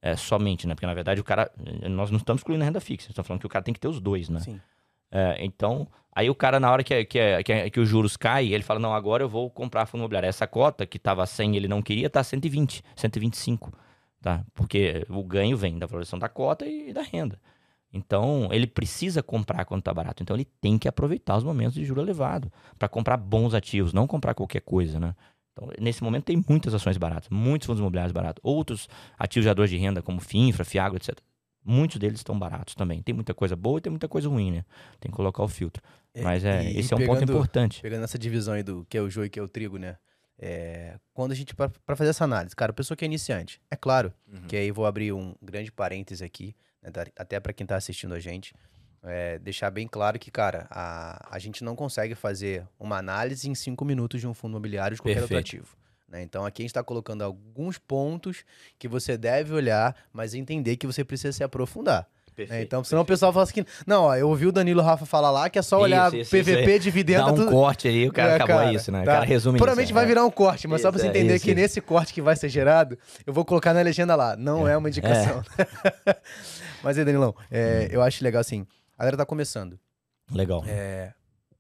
É, 0.01 0.15
somente, 0.15 0.65
né? 0.65 0.73
Porque 0.73 0.87
na 0.87 0.95
verdade 0.95 1.21
o 1.21 1.23
cara. 1.23 1.51
Nós 1.87 2.09
não 2.09 2.17
estamos 2.17 2.39
excluindo 2.39 2.63
a 2.63 2.65
renda 2.65 2.81
fixa, 2.81 3.11
estamos 3.11 3.27
falando 3.27 3.41
que 3.41 3.45
o 3.45 3.49
cara 3.49 3.63
tem 3.63 3.73
que 3.73 3.79
ter 3.79 3.87
os 3.87 4.01
dois, 4.01 4.29
né? 4.29 4.39
Sim. 4.39 4.59
É, 5.11 5.37
então, 5.43 5.87
aí 6.13 6.29
o 6.29 6.35
cara, 6.35 6.59
na 6.59 6.71
hora 6.71 6.83
que, 6.83 7.05
que, 7.05 7.43
que, 7.43 7.69
que 7.71 7.79
os 7.79 7.87
juros 7.89 8.15
caem, 8.17 8.51
ele 8.51 8.63
fala: 8.63 8.79
não, 8.79 8.93
agora 8.93 9.23
eu 9.23 9.29
vou 9.29 9.49
comprar 9.49 9.85
fundo 9.85 10.01
imobiliário. 10.01 10.27
Essa 10.27 10.47
cota 10.47 10.85
que 10.85 10.97
estava 10.97 11.25
100 11.25 11.55
ele 11.55 11.67
não 11.67 11.81
queria, 11.81 12.07
está 12.07 12.23
120, 12.23 12.83
125. 12.95 13.71
Tá? 14.21 14.43
Porque 14.53 15.05
o 15.09 15.23
ganho 15.23 15.55
vem 15.57 15.79
da 15.79 15.85
valorização 15.85 16.19
da 16.19 16.27
cota 16.27 16.65
e 16.65 16.91
da 16.91 17.01
renda. 17.01 17.39
Então, 17.91 18.49
ele 18.51 18.67
precisa 18.67 19.23
comprar 19.23 19.65
quando 19.65 19.79
está 19.79 19.93
barato. 19.93 20.21
Então, 20.21 20.35
ele 20.35 20.45
tem 20.45 20.77
que 20.77 20.87
aproveitar 20.87 21.37
os 21.37 21.43
momentos 21.43 21.73
de 21.73 21.83
juro 21.83 22.01
elevado 22.01 22.51
para 22.77 22.87
comprar 22.87 23.17
bons 23.17 23.53
ativos, 23.53 23.93
não 23.93 24.05
comprar 24.05 24.35
qualquer 24.35 24.61
coisa, 24.61 24.99
né? 24.99 25.15
Então, 25.53 25.69
nesse 25.79 26.03
momento, 26.03 26.25
tem 26.25 26.43
muitas 26.47 26.73
ações 26.73 26.97
baratas, 26.97 27.29
muitos 27.29 27.65
fundos 27.65 27.79
imobiliários 27.79 28.11
baratos, 28.11 28.39
outros 28.43 28.87
ativos 29.17 29.43
geradores 29.45 29.71
de 29.71 29.77
renda, 29.77 30.01
como 30.01 30.19
FINFRA, 30.19 30.63
FIAGO, 30.63 30.97
etc. 30.97 31.17
Muitos 31.69 31.97
deles 31.99 32.19
estão 32.19 32.37
baratos 32.37 32.73
também. 32.73 33.01
Tem 33.03 33.13
muita 33.13 33.33
coisa 33.33 33.55
boa 33.55 33.77
e 33.77 33.81
tem 33.81 33.91
muita 33.91 34.07
coisa 34.07 34.27
ruim, 34.27 34.51
né? 34.51 34.65
Tem 34.99 35.11
que 35.11 35.15
colocar 35.15 35.43
o 35.43 35.47
filtro. 35.47 35.83
Mas 36.23 36.43
é, 36.43 36.63
E- 36.63 36.79
esse 36.79 36.91
e 36.91 36.93
é 36.93 36.97
um 36.97 37.05
ponto 37.05 37.19
pegando- 37.19 37.31
importante. 37.33 37.81
Pegando 37.81 38.03
essa 38.03 38.17
divisão 38.17 38.55
aí 38.55 38.63
do 38.63 38.85
que 38.89 38.97
é 38.97 39.01
o 39.01 39.09
joio 39.09 39.27
e 39.27 39.29
que 39.29 39.39
é 39.39 39.43
o 39.43 39.47
trigo, 39.47 39.77
né? 39.77 39.97
É, 40.41 40.97
quando 41.13 41.31
a 41.31 41.35
gente, 41.35 41.53
pra 41.53 41.69
fazer 41.95 42.09
essa 42.09 42.23
análise, 42.23 42.55
cara, 42.55 42.71
a 42.71 42.73
pessoa 42.73 42.95
que 42.97 43.03
é 43.03 43.07
iniciante, 43.07 43.61
é 43.69 43.75
claro 43.75 44.11
Uhum. 44.27 44.47
que 44.47 44.55
aí 44.55 44.71
vou 44.71 44.85
abrir 44.85 45.11
um 45.11 45.35
grande 45.41 45.71
parêntese 45.71 46.23
aqui, 46.23 46.55
né, 46.81 46.89
até 47.17 47.39
pra 47.41 47.51
quem 47.53 47.67
tá 47.67 47.75
assistindo 47.75 48.13
a 48.13 48.19
gente, 48.19 48.53
é, 49.03 49.37
deixar 49.39 49.69
bem 49.69 49.85
claro 49.87 50.17
que, 50.17 50.31
cara, 50.31 50.65
a, 50.71 51.27
a 51.35 51.39
gente 51.39 51.63
não 51.63 51.75
consegue 51.75 52.15
fazer 52.15 52.65
uma 52.79 52.97
análise 52.97 53.49
em 53.49 53.53
cinco 53.55 53.83
minutos 53.85 54.19
de 54.21 54.27
um 54.27 54.33
fundo 54.33 54.51
imobiliário 54.53 54.95
de 54.95 55.01
qualquer 55.01 55.21
outro 55.21 55.35
Perfeito. 55.35 55.57
ativo. 55.57 55.77
Né? 56.09 56.21
Então 56.23 56.45
aqui 56.45 56.61
a 56.61 56.63
gente 56.63 56.71
está 56.71 56.83
colocando 56.83 57.21
alguns 57.23 57.77
pontos 57.77 58.43
que 58.77 58.87
você 58.87 59.17
deve 59.17 59.53
olhar, 59.53 59.95
mas 60.11 60.33
entender 60.33 60.75
que 60.77 60.87
você 60.87 61.03
precisa 61.03 61.31
se 61.31 61.43
aprofundar. 61.43 62.07
né? 62.49 62.61
Então, 62.61 62.83
senão 62.85 63.01
o 63.01 63.05
pessoal 63.05 63.33
fala 63.33 63.43
assim, 63.43 63.65
não, 63.85 64.03
ó, 64.03 64.15
eu 64.15 64.29
ouvi 64.29 64.47
o 64.47 64.51
Danilo 64.51 64.81
Rafa 64.81 65.05
falar 65.05 65.29
lá 65.29 65.49
que 65.49 65.59
é 65.59 65.61
só 65.61 65.75
Isso, 65.77 65.83
olhar 65.83 66.07
isso, 66.13 66.17
isso 66.21 66.31
PVP, 66.31 66.71
aí. 66.71 66.79
dividendo, 66.79 67.25
Dá 67.25 67.31
um 67.33 67.35
tudo... 67.35 67.51
corte 67.51 67.87
aí, 67.89 68.07
o 68.07 68.13
cara 68.13 68.31
É, 68.31 68.35
acabou 68.35 68.55
cara, 68.55 68.73
isso, 68.73 68.91
né? 68.93 69.01
O 69.01 69.05
tá. 69.05 69.11
cara 69.11 69.25
resume 69.25 69.57
Provavelmente 69.57 69.87
isso. 69.87 69.93
vai 69.93 70.03
é. 70.05 70.07
virar 70.07 70.25
um 70.25 70.31
corte, 70.31 70.65
mas 70.67 70.81
só 70.81 70.89
pra 70.89 70.99
você 70.99 71.07
Isso, 71.07 71.15
é, 71.15 71.19
entender 71.19 71.35
isso, 71.35 71.43
que 71.43 71.51
isso. 71.51 71.59
nesse 71.59 71.81
corte 71.81 72.13
que 72.13 72.21
vai 72.21 72.35
ser 72.37 72.47
gerado, 72.47 72.97
eu 73.27 73.33
vou 73.33 73.43
colocar 73.43 73.73
na 73.73 73.81
legenda 73.81 74.15
lá. 74.15 74.37
Não 74.37 74.65
é, 74.67 74.77
uma 74.77 74.87
indicação. 74.87 75.43
mas 76.83 76.97
aí, 76.97 77.05
Danilão, 77.05 77.35
é, 77.51 77.87
Hum. 77.91 77.93
eu 77.93 78.01
acho 78.01 78.23
legal 78.23 78.39
assim. 78.41 78.65
A 78.97 79.01
galera 79.03 79.17
tá 79.17 79.25
começando. 79.25 79.77
Legal. 80.31 80.63
É, 80.67 81.11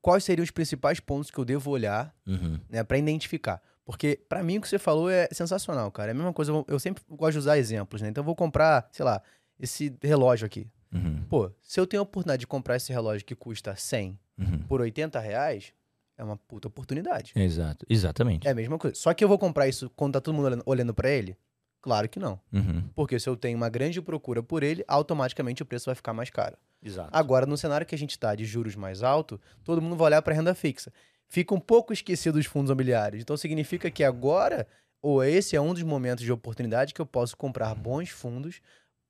quais 0.01 0.23
seriam 0.23 0.43
os 0.43 0.51
principais 0.51 0.99
pontos 0.99 1.29
que 1.31 1.37
eu 1.37 1.45
devo 1.45 1.71
olhar, 1.71 2.13
Uhum. 2.27 2.59
né, 2.69 2.83
para 2.83 2.97
identificar? 2.97 3.61
Porque 3.89 4.19
pra 4.29 4.43
mim 4.43 4.59
o 4.59 4.61
que 4.61 4.69
você 4.69 4.77
falou 4.77 5.09
é 5.09 5.27
sensacional, 5.31 5.91
cara. 5.91 6.11
É 6.11 6.13
a 6.13 6.13
mesma 6.13 6.31
coisa, 6.31 6.51
eu, 6.67 6.77
sempre 6.77 7.01
gosto 7.09 7.31
de 7.31 7.37
usar 7.39 7.57
exemplos, 7.57 8.03
né? 8.03 8.09
Então 8.09 8.21
eu 8.21 8.25
vou 8.25 8.35
comprar, 8.35 8.87
sei 8.91 9.03
lá, 9.03 9.19
esse 9.59 9.91
relógio 10.03 10.45
aqui. 10.45 10.67
Uhum. 10.93 11.23
Pô, 11.27 11.51
se 11.59 11.79
eu 11.79 11.87
tenho 11.87 12.01
a 12.01 12.03
oportunidade 12.03 12.41
de 12.41 12.45
comprar 12.45 12.75
esse 12.75 12.93
relógio 12.93 13.25
que 13.25 13.33
custa 13.33 13.75
100 13.75 14.19
Uhum. 14.37 14.59
por 14.67 14.79
80 14.79 15.19
reais, 15.19 15.73
é 16.15 16.23
uma 16.23 16.37
puta 16.37 16.67
oportunidade. 16.67 17.33
Exato. 17.35 17.83
Exatamente. 17.89 18.47
É 18.47 18.51
a 18.51 18.53
mesma 18.53 18.77
coisa. 18.77 18.95
Só 18.95 19.11
que 19.11 19.23
eu 19.23 19.27
vou 19.27 19.39
comprar 19.39 19.67
isso 19.67 19.89
quando 19.95 20.13
tá 20.13 20.21
todo 20.21 20.35
mundo 20.35 20.45
olhando, 20.45 20.63
olhando 20.67 20.93
para 20.93 21.09
ele? 21.09 21.35
Claro 21.81 22.07
que 22.07 22.19
não. 22.19 22.39
Uhum. 22.53 22.83
Porque 22.93 23.19
se 23.19 23.27
eu 23.27 23.35
tenho 23.35 23.57
uma 23.57 23.69
grande 23.69 23.99
procura 24.03 24.43
por 24.43 24.61
ele, 24.61 24.85
automaticamente 24.87 25.63
o 25.63 25.65
preço 25.65 25.87
vai 25.87 25.95
ficar 25.95 26.13
mais 26.13 26.29
caro. 26.29 26.55
Exato. 26.83 27.09
Agora, 27.11 27.47
no 27.47 27.57
cenário 27.57 27.87
que 27.87 27.95
a 27.95 27.97
gente 27.97 28.19
tá 28.19 28.35
de 28.35 28.45
juros 28.45 28.75
mais 28.75 29.01
alto, 29.01 29.41
todo 29.63 29.81
mundo 29.81 29.95
vai 29.95 30.05
olhar 30.05 30.21
para 30.21 30.35
renda 30.35 30.53
fixa. 30.53 30.93
Fica 31.29 31.53
um 31.53 31.59
pouco 31.59 31.93
esquecido 31.93 32.37
os 32.37 32.47
fundos 32.47 32.69
imobiliários. 32.69 33.21
Então 33.21 33.37
significa 33.37 33.89
que 33.91 34.03
agora, 34.03 34.67
ou 34.99 35.23
esse 35.23 35.55
é 35.55 35.61
um 35.61 35.73
dos 35.73 35.83
momentos 35.83 36.25
de 36.25 36.31
oportunidade 36.31 36.93
que 36.93 36.99
eu 36.99 37.05
posso 37.05 37.37
comprar 37.37 37.75
bons 37.75 38.09
fundos 38.09 38.59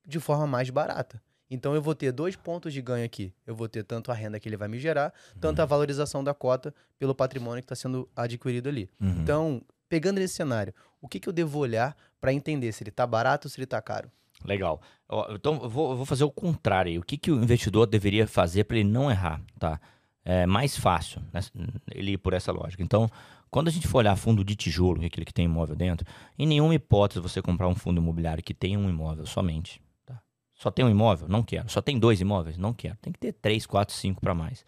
de 0.05 0.19
forma 0.19 0.45
mais 0.45 0.69
barata. 0.69 1.21
Então 1.49 1.73
eu 1.73 1.81
vou 1.81 1.95
ter 1.95 2.11
dois 2.11 2.35
pontos 2.35 2.73
de 2.73 2.81
ganho 2.81 3.05
aqui. 3.05 3.33
Eu 3.47 3.55
vou 3.55 3.69
ter 3.69 3.83
tanto 3.83 4.11
a 4.11 4.13
renda 4.13 4.39
que 4.39 4.49
ele 4.49 4.57
vai 4.57 4.67
me 4.67 4.77
gerar, 4.77 5.13
tanto 5.39 5.61
a 5.61 5.65
valorização 5.65 6.23
da 6.23 6.33
cota 6.33 6.75
pelo 6.99 7.15
patrimônio 7.15 7.63
que 7.63 7.65
está 7.65 7.75
sendo 7.75 8.07
adquirido 8.15 8.67
ali. 8.67 8.89
Uhum. 8.99 9.21
Então, 9.21 9.61
pegando 9.87 10.19
esse 10.19 10.35
cenário, 10.35 10.73
o 11.01 11.07
que, 11.07 11.19
que 11.19 11.29
eu 11.29 11.33
devo 11.33 11.57
olhar 11.57 11.95
para 12.19 12.33
entender 12.33 12.71
se 12.73 12.83
ele 12.83 12.91
tá 12.91 13.07
barato 13.07 13.47
ou 13.47 13.49
se 13.49 13.57
ele 13.57 13.65
tá 13.65 13.81
caro? 13.81 14.11
Legal. 14.45 14.81
Então, 15.31 15.59
eu 15.63 15.69
vou, 15.69 15.91
eu 15.91 15.97
vou 15.97 16.05
fazer 16.05 16.23
o 16.23 16.31
contrário. 16.31 16.91
aí. 16.91 16.99
O 16.99 17.03
que, 17.03 17.17
que 17.17 17.31
o 17.31 17.41
investidor 17.41 17.87
deveria 17.87 18.27
fazer 18.27 18.65
para 18.65 18.77
ele 18.77 18.89
não 18.89 19.09
errar, 19.09 19.41
tá? 19.57 19.79
É 20.31 20.45
mais 20.45 20.77
fácil 20.77 21.23
né, 21.33 21.41
ele 21.91 22.11
ir 22.11 22.19
por 22.19 22.33
essa 22.33 22.51
lógica. 22.51 22.83
Então, 22.83 23.09
quando 23.49 23.67
a 23.67 23.71
gente 23.71 23.87
for 23.87 23.97
olhar 23.97 24.15
fundo 24.15 24.43
de 24.43 24.55
tijolo, 24.55 24.99
que 24.99 25.07
aquele 25.07 25.25
que 25.25 25.33
tem 25.33 25.45
imóvel 25.45 25.75
dentro, 25.75 26.05
em 26.37 26.45
nenhuma 26.45 26.75
hipótese 26.75 27.19
você 27.19 27.41
comprar 27.41 27.67
um 27.67 27.73
fundo 27.73 27.99
imobiliário 27.99 28.43
que 28.43 28.53
tenha 28.53 28.77
um 28.77 28.87
imóvel 28.87 29.25
somente. 29.25 29.81
Tá? 30.05 30.21
Só 30.53 30.69
tem 30.69 30.85
um 30.85 30.89
imóvel? 30.89 31.27
Não 31.27 31.41
quero. 31.41 31.67
Só 31.67 31.81
tem 31.81 31.97
dois 31.97 32.21
imóveis? 32.21 32.59
Não 32.59 32.71
quero. 32.73 32.95
Tem 33.01 33.11
que 33.11 33.17
ter 33.17 33.33
três, 33.33 33.65
quatro, 33.65 33.95
cinco 33.95 34.21
para 34.21 34.35
mais. 34.35 34.63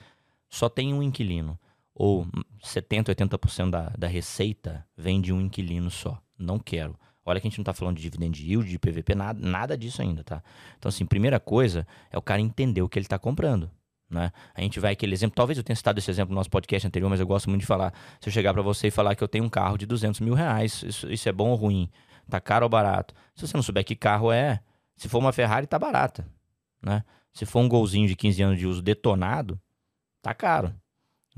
Só 0.49 0.67
tem 0.67 0.95
um 0.95 1.03
inquilino. 1.03 1.59
Ou 1.93 2.25
70%, 2.63 3.13
80% 3.13 3.69
da, 3.69 3.89
da 3.89 4.07
receita 4.07 4.83
vem 4.97 5.21
de 5.21 5.31
um 5.31 5.39
inquilino 5.39 5.91
só. 5.91 6.19
Não 6.39 6.57
quero. 6.57 6.97
Olha 7.23 7.39
que 7.39 7.45
a 7.45 7.49
gente 7.51 7.59
não 7.59 7.65
tá 7.65 7.73
falando 7.73 7.97
de 7.97 8.01
dividend 8.01 8.43
yield, 8.43 8.67
de 8.67 8.79
PVP, 8.79 9.13
nada, 9.13 9.39
nada 9.39 9.77
disso 9.77 10.01
ainda, 10.01 10.23
tá? 10.23 10.41
Então, 10.79 10.89
assim, 10.89 11.05
primeira 11.05 11.39
coisa 11.39 11.85
é 12.09 12.17
o 12.17 12.21
cara 12.21 12.41
entender 12.41 12.81
o 12.81 12.89
que 12.89 12.97
ele 12.97 13.05
tá 13.05 13.19
comprando. 13.19 13.69
Né? 14.11 14.29
A 14.53 14.61
gente 14.61 14.77
vai 14.77 14.91
aquele 14.91 15.13
exemplo, 15.13 15.33
talvez 15.33 15.57
eu 15.57 15.63
tenha 15.63 15.75
citado 15.75 15.97
esse 15.97 16.11
exemplo 16.11 16.33
no 16.33 16.39
nosso 16.39 16.49
podcast 16.49 16.85
anterior, 16.85 17.09
mas 17.09 17.21
eu 17.21 17.25
gosto 17.25 17.49
muito 17.49 17.61
de 17.61 17.65
falar. 17.67 17.93
Se 18.19 18.27
eu 18.27 18.33
chegar 18.33 18.53
para 18.53 18.61
você 18.61 18.87
e 18.87 18.91
falar 18.91 19.15
que 19.15 19.23
eu 19.23 19.27
tenho 19.27 19.45
um 19.45 19.49
carro 19.49 19.77
de 19.77 19.85
200 19.85 20.19
mil 20.19 20.33
reais, 20.33 20.83
isso, 20.83 21.09
isso 21.09 21.29
é 21.29 21.31
bom 21.31 21.49
ou 21.49 21.55
ruim? 21.55 21.89
Tá 22.29 22.41
caro 22.41 22.65
ou 22.65 22.69
barato? 22.69 23.13
Se 23.33 23.47
você 23.47 23.55
não 23.55 23.63
souber 23.63 23.85
que 23.85 23.95
carro 23.95 24.31
é, 24.31 24.59
se 24.97 25.07
for 25.07 25.19
uma 25.19 25.31
Ferrari, 25.31 25.65
tá 25.65 25.79
barata. 25.79 26.27
Né? 26.81 27.03
Se 27.31 27.45
for 27.45 27.61
um 27.61 27.69
golzinho 27.69 28.07
de 28.07 28.15
15 28.15 28.43
anos 28.43 28.59
de 28.59 28.67
uso 28.67 28.81
detonado, 28.81 29.59
tá 30.21 30.33
caro. 30.33 30.75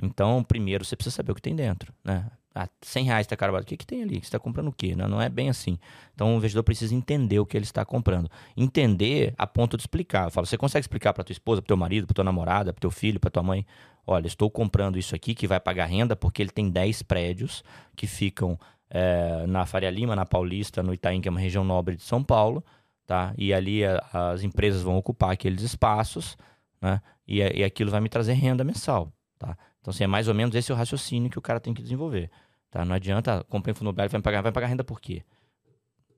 Então, 0.01 0.43
primeiro 0.43 0.83
você 0.83 0.95
precisa 0.95 1.15
saber 1.15 1.31
o 1.31 1.35
que 1.35 1.41
tem 1.41 1.55
dentro. 1.55 1.93
Né? 2.03 2.25
Ah, 2.55 2.69
100 2.81 3.05
reais 3.05 3.25
tá 3.25 3.35
caro. 3.35 3.55
O 3.57 3.63
que, 3.65 3.75
que 3.75 3.85
tem 3.85 4.03
ali? 4.03 4.15
Você 4.15 4.25
está 4.25 4.39
comprando 4.39 4.67
o 4.67 4.71
quê? 4.71 4.95
Não, 4.95 5.07
não 5.07 5.21
é 5.21 5.27
bem 5.27 5.49
assim. 5.49 5.79
Então, 6.13 6.33
o 6.33 6.37
investidor 6.37 6.63
precisa 6.63 6.93
entender 6.93 7.39
o 7.39 7.45
que 7.45 7.57
ele 7.57 7.65
está 7.65 7.83
comprando. 7.83 8.29
Entender 8.55 9.33
a 9.37 9.47
ponto 9.47 9.75
de 9.75 9.81
explicar. 9.81 10.25
Eu 10.25 10.31
falo, 10.31 10.45
você 10.45 10.57
consegue 10.57 10.83
explicar 10.83 11.13
para 11.13 11.23
tua 11.23 11.33
esposa, 11.33 11.61
para 11.61 11.67
teu 11.67 11.77
marido, 11.77 12.05
para 12.05 12.13
tua 12.13 12.23
namorada, 12.23 12.71
para 12.71 12.79
teu 12.81 12.91
filho, 12.91 13.19
para 13.19 13.31
tua 13.31 13.41
mãe? 13.43 13.65
Olha, 14.05 14.27
estou 14.27 14.51
comprando 14.51 14.97
isso 14.99 15.15
aqui 15.15 15.33
que 15.33 15.47
vai 15.47 15.59
pagar 15.59 15.85
renda 15.85 16.15
porque 16.15 16.41
ele 16.43 16.51
tem 16.51 16.69
10 16.69 17.01
prédios 17.01 17.63
que 17.95 18.05
ficam 18.05 18.59
eh, 18.89 19.45
na 19.47 19.65
Faria 19.65 19.89
Lima, 19.89 20.15
na 20.15 20.25
Paulista, 20.25 20.83
no 20.83 20.93
Itaim, 20.93 21.21
que 21.21 21.27
é 21.27 21.31
uma 21.31 21.39
região 21.39 21.63
nobre 21.63 21.95
de 21.95 22.03
São 22.03 22.23
Paulo, 22.23 22.63
tá? 23.07 23.33
E 23.37 23.51
ali 23.51 23.83
a- 23.83 24.03
as 24.33 24.43
empresas 24.43 24.83
vão 24.83 24.95
ocupar 24.97 25.31
aqueles 25.31 25.63
espaços, 25.63 26.37
né? 26.79 27.01
E, 27.27 27.41
a- 27.41 27.51
e 27.51 27.63
aquilo 27.63 27.89
vai 27.89 27.99
me 28.01 28.09
trazer 28.09 28.33
renda 28.33 28.63
mensal, 28.63 29.11
tá? 29.39 29.57
Então, 29.81 29.91
assim, 29.91 30.03
é 30.03 30.07
mais 30.07 30.27
ou 30.27 30.33
menos 30.35 30.53
esse 30.55 30.71
o 30.71 30.75
raciocínio 30.75 31.29
que 31.29 31.39
o 31.39 31.41
cara 31.41 31.59
tem 31.59 31.73
que 31.73 31.81
desenvolver, 31.81 32.29
tá? 32.73 32.83
Não 32.83 32.95
adianta, 32.95 33.43
comprei 33.43 33.71
um 33.71 33.75
fundo 33.75 33.85
imobiliário, 33.85 34.11
vai 34.11 34.21
pagar, 34.21 34.41
vai 34.41 34.51
pagar 34.51 34.67
renda 34.67 34.83
por 34.83 34.99
quê? 34.99 35.23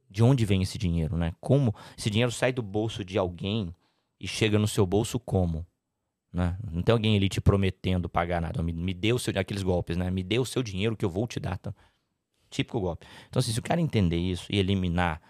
De 0.10 0.24
onde 0.24 0.46
vem 0.46 0.62
esse 0.62 0.78
dinheiro, 0.78 1.18
né? 1.18 1.34
Como 1.42 1.76
esse 1.98 2.10
dinheiro 2.10 2.32
sai 2.32 2.54
do 2.54 2.62
bolso 2.62 3.04
de 3.04 3.18
alguém 3.18 3.76
e 4.18 4.26
chega 4.26 4.58
no 4.58 4.68
seu 4.68 4.86
bolso 4.86 5.20
como? 5.20 5.68
Né? 6.32 6.58
Não 6.72 6.82
tem 6.82 6.94
alguém 6.94 7.18
ali 7.18 7.28
te 7.28 7.42
prometendo 7.42 8.08
pagar 8.08 8.42
nada. 8.42 8.64
Me, 8.64 8.72
me 8.72 8.96
seu, 9.20 9.38
aqueles 9.38 9.64
golpes, 9.64 9.98
né? 9.98 10.10
Me 10.10 10.24
dê 10.24 10.40
o 10.40 10.46
seu 10.46 10.64
dinheiro 10.64 10.96
que 10.96 11.04
eu 11.04 11.10
vou 11.10 11.28
te 11.28 11.42
dar. 11.42 11.58
Tá? 11.58 11.74
Típico 12.50 12.80
golpe. 12.80 13.06
Então, 13.28 13.42
assim, 13.42 13.52
se 13.52 13.60
o 13.60 13.64
cara 13.64 13.82
entender 13.82 14.18
isso 14.18 14.48
e 14.50 14.58
eliminar 14.58 15.22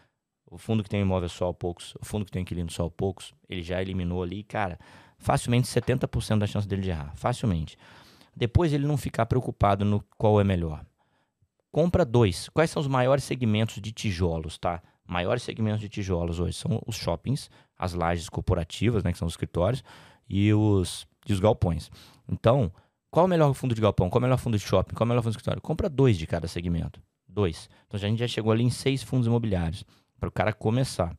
o 0.46 0.60
fundo 0.60 0.84
que 0.84 0.90
tem 0.90 1.02
imóvel 1.02 1.30
só 1.30 1.50
a 1.50 1.54
poucos, 1.54 1.96
o 2.00 2.06
fundo 2.06 2.24
que 2.24 2.32
tem 2.32 2.44
inquilino 2.44 2.70
só 2.70 2.86
a 2.86 2.92
poucos, 2.92 3.34
ele 3.50 3.64
já 3.64 3.82
eliminou 3.82 4.22
ali, 4.22 4.44
cara, 4.44 4.80
facilmente 5.18 5.68
70% 5.68 6.38
da 6.38 6.46
chance 6.46 6.68
dele 6.68 6.84
de 6.84 6.92
errar. 6.92 7.16
Facilmente. 7.16 7.78
Depois 8.36 8.74
ele 8.74 8.86
não 8.86 8.98
ficar 8.98 9.26
preocupado 9.26 9.84
no 9.84 10.04
qual 10.18 10.40
é 10.40 10.44
melhor. 10.44 10.86
Compra 11.76 12.06
dois. 12.06 12.48
Quais 12.54 12.72
são 12.72 12.80
os 12.80 12.88
maiores 12.88 13.26
segmentos 13.26 13.82
de 13.82 13.92
tijolos, 13.92 14.58
tá? 14.58 14.82
Maiores 15.06 15.44
segmentos 15.44 15.82
de 15.82 15.90
tijolos 15.90 16.40
hoje 16.40 16.54
são 16.54 16.82
os 16.88 16.96
shoppings, 16.96 17.50
as 17.78 17.94
lajes 17.94 18.30
corporativas, 18.30 19.04
né, 19.04 19.12
que 19.12 19.18
são 19.18 19.26
os 19.26 19.34
escritórios, 19.34 19.84
e 20.30 20.54
os, 20.54 21.06
e 21.28 21.34
os 21.34 21.40
galpões. 21.42 21.92
Então, 22.32 22.72
qual 23.12 23.26
o 23.26 23.28
melhor 23.28 23.54
fundo 23.54 23.76
de 23.76 23.82
galpão? 23.82 24.10
Qual 24.10 24.20
o 24.20 24.22
melhor 24.22 24.38
fundo 24.38 24.58
de 24.58 24.64
shopping? 24.64 24.96
Qual 24.96 25.06
o 25.06 25.10
melhor 25.10 25.22
fundo 25.22 25.34
de 25.34 25.38
escritório? 25.38 25.62
Compra 25.62 25.90
dois 25.90 26.18
de 26.18 26.26
cada 26.26 26.48
segmento. 26.48 27.02
Dois. 27.28 27.70
Então, 27.86 27.98
a 27.98 28.10
gente 28.10 28.20
já 28.20 28.28
chegou 28.30 28.54
ali 28.54 28.64
em 28.64 28.70
seis 28.70 29.04
fundos 29.04 29.28
imobiliários 29.28 29.84
para 30.18 30.30
o 30.30 30.32
cara 30.32 30.54
começar. 30.54 31.14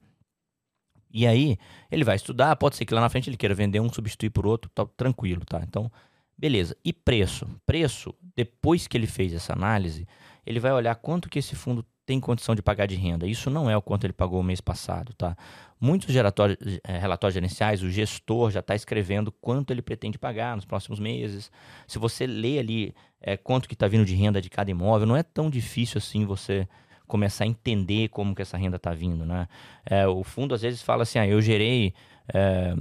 E 1.12 1.26
aí, 1.26 1.58
ele 1.90 2.02
vai 2.02 2.16
estudar, 2.16 2.56
pode 2.56 2.76
ser 2.76 2.86
que 2.86 2.94
lá 2.94 3.02
na 3.02 3.10
frente 3.10 3.28
ele 3.28 3.36
queira 3.36 3.54
vender 3.54 3.80
um, 3.80 3.92
substituir 3.92 4.30
por 4.30 4.46
outro, 4.46 4.70
tá, 4.70 4.86
tranquilo, 4.96 5.44
tá? 5.44 5.60
Então, 5.62 5.92
beleza. 6.34 6.74
E 6.82 6.94
preço? 6.94 7.46
Preço, 7.66 8.14
depois 8.34 8.86
que 8.86 8.96
ele 8.96 9.06
fez 9.06 9.34
essa 9.34 9.52
análise, 9.52 10.08
ele 10.46 10.60
vai 10.60 10.72
olhar 10.72 10.94
quanto 10.94 11.28
que 11.28 11.38
esse 11.38 11.54
fundo 11.56 11.84
tem 12.06 12.20
condição 12.20 12.54
de 12.54 12.62
pagar 12.62 12.86
de 12.86 12.94
renda. 12.94 13.26
Isso 13.26 13.50
não 13.50 13.68
é 13.68 13.76
o 13.76 13.82
quanto 13.82 14.04
ele 14.04 14.12
pagou 14.12 14.38
o 14.38 14.44
mês 14.44 14.60
passado, 14.60 15.12
tá? 15.14 15.36
Muitos 15.80 16.14
relatórios, 16.14 16.56
eh, 16.84 16.98
relatórios 16.98 17.34
gerenciais, 17.34 17.82
o 17.82 17.90
gestor 17.90 18.52
já 18.52 18.60
está 18.60 18.74
escrevendo 18.76 19.32
quanto 19.32 19.72
ele 19.72 19.82
pretende 19.82 20.16
pagar 20.16 20.54
nos 20.54 20.64
próximos 20.64 21.00
meses. 21.00 21.50
Se 21.86 21.98
você 21.98 22.24
lê 22.26 22.60
ali 22.60 22.94
eh, 23.20 23.36
quanto 23.36 23.68
que 23.68 23.74
está 23.74 23.88
vindo 23.88 24.04
de 24.04 24.14
renda 24.14 24.40
de 24.40 24.48
cada 24.48 24.70
imóvel, 24.70 25.06
não 25.06 25.16
é 25.16 25.22
tão 25.24 25.50
difícil 25.50 25.98
assim 25.98 26.24
você 26.24 26.68
começar 27.08 27.44
a 27.44 27.46
entender 27.46 28.08
como 28.08 28.34
que 28.34 28.42
essa 28.42 28.56
renda 28.56 28.76
está 28.76 28.92
vindo, 28.92 29.26
né? 29.26 29.48
Eh, 29.84 30.06
o 30.06 30.22
fundo 30.22 30.54
às 30.54 30.62
vezes 30.62 30.82
fala 30.82 31.02
assim, 31.02 31.18
ah, 31.18 31.26
eu 31.26 31.42
gerei... 31.42 31.92
eh, 32.32 32.74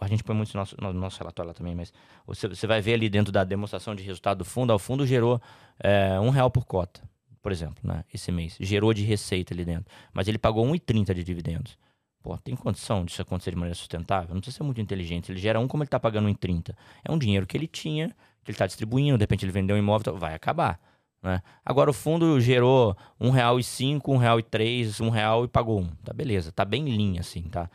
a 0.00 0.08
gente 0.08 0.22
põe 0.24 0.34
muito 0.34 0.52
no 0.54 0.60
nosso, 0.60 0.76
no 0.80 0.92
nosso 0.92 1.18
relatório 1.18 1.48
lá 1.48 1.54
também, 1.54 1.74
mas 1.74 1.92
você, 2.26 2.48
você 2.48 2.66
vai 2.66 2.80
ver 2.80 2.94
ali 2.94 3.08
dentro 3.08 3.32
da 3.32 3.44
demonstração 3.44 3.94
de 3.94 4.02
resultado 4.02 4.38
do 4.38 4.44
fundo, 4.44 4.72
ah, 4.72 4.76
o 4.76 4.78
fundo 4.78 5.06
gerou 5.06 5.40
eh, 5.80 6.18
um 6.20 6.30
real 6.30 6.50
por 6.50 6.64
cota, 6.64 7.00
por 7.42 7.50
exemplo, 7.50 7.76
né? 7.82 8.04
esse 8.14 8.30
mês. 8.30 8.56
Gerou 8.60 8.94
de 8.94 9.02
receita 9.02 9.52
ali 9.52 9.64
dentro. 9.64 9.92
Mas 10.12 10.28
ele 10.28 10.38
pagou 10.38 10.64
1,30 10.66 11.12
de 11.12 11.24
dividendos. 11.24 11.76
Pô, 12.22 12.38
tem 12.38 12.54
condição 12.54 13.04
disso 13.04 13.20
acontecer 13.20 13.50
de 13.50 13.56
maneira 13.56 13.74
sustentável? 13.74 14.32
Não 14.32 14.40
precisa 14.40 14.58
ser 14.58 14.62
muito 14.62 14.80
inteligente. 14.80 15.32
Ele 15.32 15.40
gera 15.40 15.58
um 15.58 15.66
como 15.66 15.82
ele 15.82 15.88
está 15.88 15.98
pagando 15.98 16.28
em 16.28 16.34
30. 16.34 16.76
É 17.04 17.10
um 17.10 17.18
dinheiro 17.18 17.46
que 17.46 17.56
ele 17.56 17.66
tinha, 17.66 18.10
que 18.44 18.50
ele 18.50 18.54
está 18.54 18.66
distribuindo, 18.66 19.18
de 19.18 19.22
repente 19.22 19.44
ele 19.44 19.52
vendeu 19.52 19.74
um 19.74 19.78
imóvel, 19.78 20.02
então 20.02 20.16
vai 20.16 20.34
acabar. 20.34 20.80
Né? 21.20 21.42
Agora 21.64 21.90
o 21.90 21.92
fundo 21.92 22.40
gerou 22.40 22.96
um 23.20 23.30
real 23.30 23.58
e 23.58 23.64
cinco, 23.64 24.12
um 24.12 24.16
real 24.16 24.38
e 24.38 24.42
três, 24.42 24.98
real 24.98 25.48
pagou 25.48 25.80
um. 25.80 25.88
Tá 26.04 26.12
beleza, 26.12 26.52
tá 26.52 26.64
bem 26.64 26.88
em 26.88 26.96
linha 26.96 27.20
assim, 27.20 27.42
tá? 27.42 27.68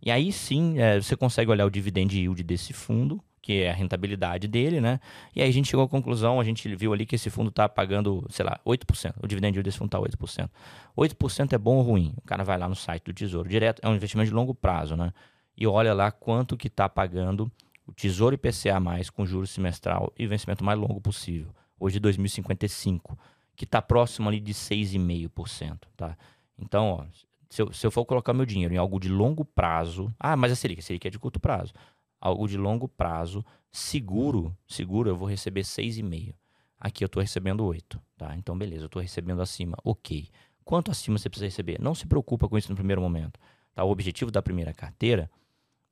E 0.00 0.10
aí 0.10 0.32
sim, 0.32 0.78
é, 0.78 1.00
você 1.00 1.16
consegue 1.16 1.50
olhar 1.50 1.64
o 1.64 1.70
dividend 1.70 2.16
yield 2.16 2.42
desse 2.42 2.72
fundo, 2.72 3.22
que 3.42 3.62
é 3.62 3.70
a 3.70 3.74
rentabilidade 3.74 4.46
dele, 4.46 4.80
né? 4.80 5.00
E 5.34 5.42
aí 5.42 5.48
a 5.48 5.52
gente 5.52 5.68
chegou 5.68 5.84
à 5.84 5.88
conclusão, 5.88 6.38
a 6.38 6.44
gente 6.44 6.74
viu 6.76 6.92
ali 6.92 7.04
que 7.04 7.16
esse 7.16 7.28
fundo 7.28 7.48
está 7.48 7.68
pagando, 7.68 8.24
sei 8.30 8.46
lá, 8.46 8.60
8%. 8.64 9.14
O 9.20 9.26
dividend 9.26 9.56
yield 9.56 9.64
desse 9.64 9.78
fundo 9.78 9.88
está 9.88 9.98
8%. 9.98 10.48
8% 10.96 11.52
é 11.52 11.58
bom 11.58 11.76
ou 11.76 11.82
ruim? 11.82 12.14
O 12.16 12.22
cara 12.22 12.44
vai 12.44 12.56
lá 12.56 12.68
no 12.68 12.76
site 12.76 13.02
do 13.02 13.12
Tesouro 13.12 13.48
Direto, 13.48 13.80
é 13.84 13.88
um 13.88 13.96
investimento 13.96 14.28
de 14.28 14.34
longo 14.34 14.54
prazo, 14.54 14.96
né? 14.96 15.12
E 15.56 15.66
olha 15.66 15.92
lá 15.92 16.12
quanto 16.12 16.56
que 16.56 16.68
está 16.68 16.88
pagando 16.88 17.50
o 17.84 17.92
Tesouro 17.92 18.34
IPCA+, 18.34 18.80
com 19.12 19.26
juros 19.26 19.50
semestral 19.50 20.12
e 20.16 20.26
vencimento 20.26 20.64
mais 20.64 20.78
longo 20.78 21.00
possível. 21.00 21.52
Hoje 21.80 21.98
2055, 21.98 23.18
que 23.56 23.64
está 23.64 23.82
próximo 23.82 24.28
ali 24.28 24.38
de 24.38 24.54
6,5%, 24.54 25.80
tá? 25.96 26.16
Então, 26.56 26.90
ó, 26.90 27.04
se 27.52 27.60
eu, 27.60 27.70
se 27.70 27.86
eu 27.86 27.90
for 27.90 28.06
colocar 28.06 28.32
meu 28.32 28.46
dinheiro 28.46 28.72
em 28.72 28.78
algo 28.78 28.98
de 28.98 29.10
longo 29.10 29.44
prazo. 29.44 30.10
Ah, 30.18 30.34
mas 30.36 30.52
a 30.52 30.56
Selic, 30.56 30.80
a 30.80 30.82
Selic 30.82 31.06
é 31.06 31.10
de 31.10 31.18
curto 31.18 31.38
prazo. 31.38 31.74
Algo 32.22 32.46
de 32.46 32.56
longo 32.56 32.86
prazo, 32.86 33.44
seguro, 33.68 34.56
seguro, 34.64 35.10
eu 35.10 35.16
vou 35.16 35.28
receber 35.28 35.62
6,5. 35.62 36.32
Aqui 36.78 37.02
eu 37.02 37.06
estou 37.06 37.20
recebendo 37.20 37.64
8, 37.64 38.00
tá? 38.16 38.36
Então, 38.36 38.56
beleza, 38.56 38.84
eu 38.84 38.86
estou 38.86 39.02
recebendo 39.02 39.42
acima. 39.42 39.76
Ok. 39.82 40.28
Quanto 40.64 40.92
acima 40.92 41.18
você 41.18 41.28
precisa 41.28 41.46
receber? 41.46 41.80
Não 41.80 41.96
se 41.96 42.06
preocupa 42.06 42.48
com 42.48 42.56
isso 42.56 42.70
no 42.70 42.76
primeiro 42.76 43.02
momento. 43.02 43.40
Tá? 43.74 43.82
O 43.82 43.90
objetivo 43.90 44.30
da 44.30 44.40
primeira 44.40 44.72
carteira 44.72 45.28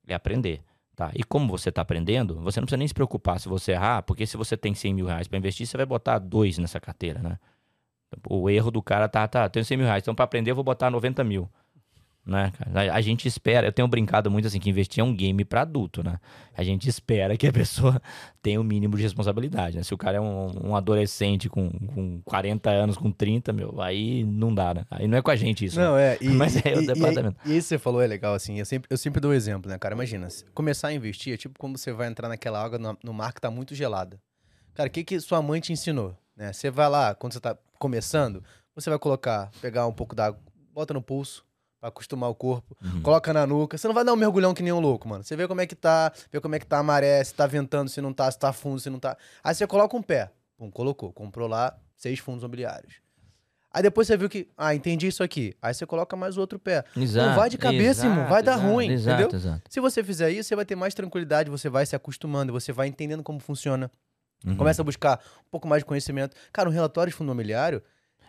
é 0.07 0.13
aprender. 0.13 0.63
Tá? 0.95 1.11
E 1.13 1.21
como 1.21 1.49
você 1.49 1.67
está 1.67 1.81
aprendendo, 1.81 2.39
você 2.39 2.61
não 2.61 2.65
precisa 2.65 2.77
nem 2.77 2.87
se 2.87 2.93
preocupar 2.93 3.37
se 3.37 3.49
você 3.49 3.73
errar, 3.73 4.01
porque 4.03 4.25
se 4.25 4.37
você 4.37 4.55
tem 4.55 4.73
100 4.73 4.93
mil 4.93 5.07
reais 5.07 5.27
para 5.27 5.37
investir, 5.37 5.67
você 5.67 5.75
vai 5.75 5.85
botar 5.85 6.17
dois 6.17 6.57
nessa 6.57 6.79
carteira, 6.79 7.19
né? 7.19 7.37
O 8.29 8.49
erro 8.49 8.71
do 8.71 8.81
cara 8.81 9.09
tá, 9.09 9.27
tá, 9.27 9.49
tenho 9.49 9.65
100 9.65 9.77
mil 9.77 9.85
reais, 9.85 10.03
então 10.03 10.15
para 10.15 10.25
aprender 10.25 10.51
eu 10.51 10.55
vou 10.55 10.63
botar 10.63 10.89
90 10.89 11.23
mil. 11.25 11.49
Né, 12.23 12.53
a, 12.75 12.97
a, 12.97 13.01
gente 13.01 13.27
espera, 13.27 13.65
eu 13.65 13.71
tenho 13.71 13.87
brincado 13.87 14.29
muito 14.29 14.47
assim, 14.47 14.59
que 14.59 14.69
investir 14.69 15.01
é 15.01 15.03
um 15.03 15.15
game 15.15 15.43
para 15.43 15.61
adulto, 15.61 16.03
né? 16.03 16.19
A 16.55 16.61
gente 16.61 16.87
espera 16.87 17.35
que 17.35 17.47
a 17.47 17.51
pessoa 17.53 17.99
tenha 18.43 18.61
o 18.61 18.63
mínimo 18.63 18.95
de 18.95 19.01
responsabilidade, 19.01 19.77
né? 19.77 19.83
Se 19.83 19.91
o 19.91 19.97
cara 19.97 20.17
é 20.17 20.21
um, 20.21 20.69
um, 20.69 20.75
adolescente 20.75 21.49
com, 21.49 21.69
com 21.69 22.21
40 22.23 22.69
anos, 22.69 22.95
com 22.95 23.11
30, 23.11 23.51
meu, 23.51 23.81
aí 23.81 24.23
não 24.23 24.53
dá, 24.53 24.71
né? 24.71 24.85
Aí 24.91 25.07
não 25.07 25.17
é 25.17 25.21
com 25.21 25.31
a 25.31 25.35
gente 25.35 25.65
isso. 25.65 25.79
Não, 25.79 25.95
né? 25.97 26.13
é. 26.13 26.17
E, 26.21 26.29
Mas 26.29 26.55
é 26.63 26.77
o 26.77 26.85
departamento. 26.85 27.37
E, 27.43 27.53
e, 27.53 27.57
isso 27.57 27.69
que 27.69 27.69
você 27.69 27.79
falou 27.79 28.01
é 28.03 28.07
legal, 28.07 28.35
assim, 28.35 28.59
eu 28.59 28.65
sempre, 28.65 28.87
eu 28.91 28.97
sempre 28.97 29.19
dou 29.19 29.31
um 29.31 29.33
exemplo, 29.33 29.69
né, 29.69 29.79
cara? 29.79 29.95
Imagina, 29.95 30.27
começar 30.53 30.89
a 30.89 30.93
investir 30.93 31.33
é 31.33 31.37
tipo 31.37 31.57
como 31.57 31.75
você 31.75 31.91
vai 31.91 32.07
entrar 32.07 32.29
naquela 32.29 32.63
água 32.63 32.77
no, 32.77 32.95
no 33.03 33.13
mar 33.13 33.33
que 33.33 33.41
tá 33.41 33.49
muito 33.49 33.73
gelada. 33.73 34.21
Cara, 34.75 34.87
o 34.87 34.91
que 34.91 35.03
que 35.03 35.19
sua 35.19 35.41
mãe 35.41 35.59
te 35.59 35.73
ensinou? 35.73 36.15
Né? 36.35 36.53
Você 36.53 36.69
vai 36.69 36.87
lá, 36.87 37.15
quando 37.15 37.33
você 37.33 37.39
tá 37.39 37.57
começando, 37.79 38.43
você 38.75 38.91
vai 38.91 38.99
colocar, 38.99 39.49
pegar 39.59 39.87
um 39.87 39.91
pouco 39.91 40.15
d'água, 40.15 40.39
bota 40.71 40.93
no 40.93 41.01
pulso, 41.01 41.43
pra 41.81 41.89
acostumar 41.89 42.29
o 42.29 42.35
corpo, 42.35 42.77
uhum. 42.81 43.01
coloca 43.01 43.33
na 43.33 43.45
nuca. 43.47 43.75
Você 43.75 43.87
não 43.87 43.95
vai 43.95 44.05
dar 44.05 44.13
um 44.13 44.15
mergulhão 44.15 44.53
que 44.53 44.61
nem 44.61 44.71
um 44.71 44.79
louco, 44.79 45.09
mano. 45.09 45.23
Você 45.23 45.35
vê 45.35 45.47
como 45.47 45.59
é 45.61 45.65
que 45.65 45.75
tá, 45.75 46.13
vê 46.31 46.39
como 46.39 46.53
é 46.53 46.59
que 46.59 46.65
tá 46.65 46.77
a 46.77 46.83
maré, 46.83 47.21
se 47.23 47.33
tá 47.33 47.47
ventando, 47.47 47.89
se 47.89 47.99
não 47.99 48.13
tá, 48.13 48.31
se 48.31 48.37
tá 48.37 48.53
fundo, 48.53 48.79
se 48.79 48.89
não 48.89 48.99
tá. 48.99 49.17
Aí 49.43 49.55
você 49.55 49.65
coloca 49.65 49.97
um 49.97 50.01
pé. 50.01 50.31
Pum, 50.57 50.69
colocou. 50.69 51.11
Comprou 51.11 51.47
lá 51.47 51.75
seis 51.97 52.19
fundos 52.19 52.43
imobiliários. 52.43 53.01
Aí 53.73 53.81
depois 53.81 54.05
você 54.05 54.15
viu 54.15 54.29
que, 54.29 54.47
ah, 54.55 54.75
entendi 54.75 55.07
isso 55.07 55.23
aqui. 55.23 55.55
Aí 55.59 55.73
você 55.73 55.85
coloca 55.85 56.15
mais 56.15 56.37
o 56.37 56.41
outro 56.41 56.59
pé. 56.59 56.83
Exato, 56.95 57.29
não 57.29 57.35
vai 57.35 57.49
de 57.49 57.57
cabeça, 57.57 58.01
exato, 58.01 58.07
irmão. 58.07 58.29
Vai 58.29 58.43
dar 58.43 58.57
ruim, 58.57 58.91
exato, 58.91 59.21
entendeu? 59.21 59.39
Exato. 59.39 59.61
Se 59.67 59.79
você 59.79 60.03
fizer 60.03 60.29
isso, 60.29 60.49
você 60.49 60.55
vai 60.55 60.65
ter 60.65 60.75
mais 60.75 60.93
tranquilidade, 60.93 61.49
você 61.49 61.69
vai 61.69 61.85
se 61.85 61.95
acostumando, 61.95 62.53
você 62.53 62.71
vai 62.71 62.87
entendendo 62.87 63.23
como 63.23 63.39
funciona. 63.39 63.89
Uhum. 64.45 64.55
Começa 64.55 64.81
a 64.81 64.85
buscar 64.85 65.19
um 65.39 65.49
pouco 65.49 65.67
mais 65.67 65.81
de 65.81 65.85
conhecimento. 65.85 66.35
Cara, 66.51 66.69
um 66.69 66.71
relatório 66.71 67.11
de 67.11 67.15
fundo 67.15 67.29
imobiliário, 67.29 67.81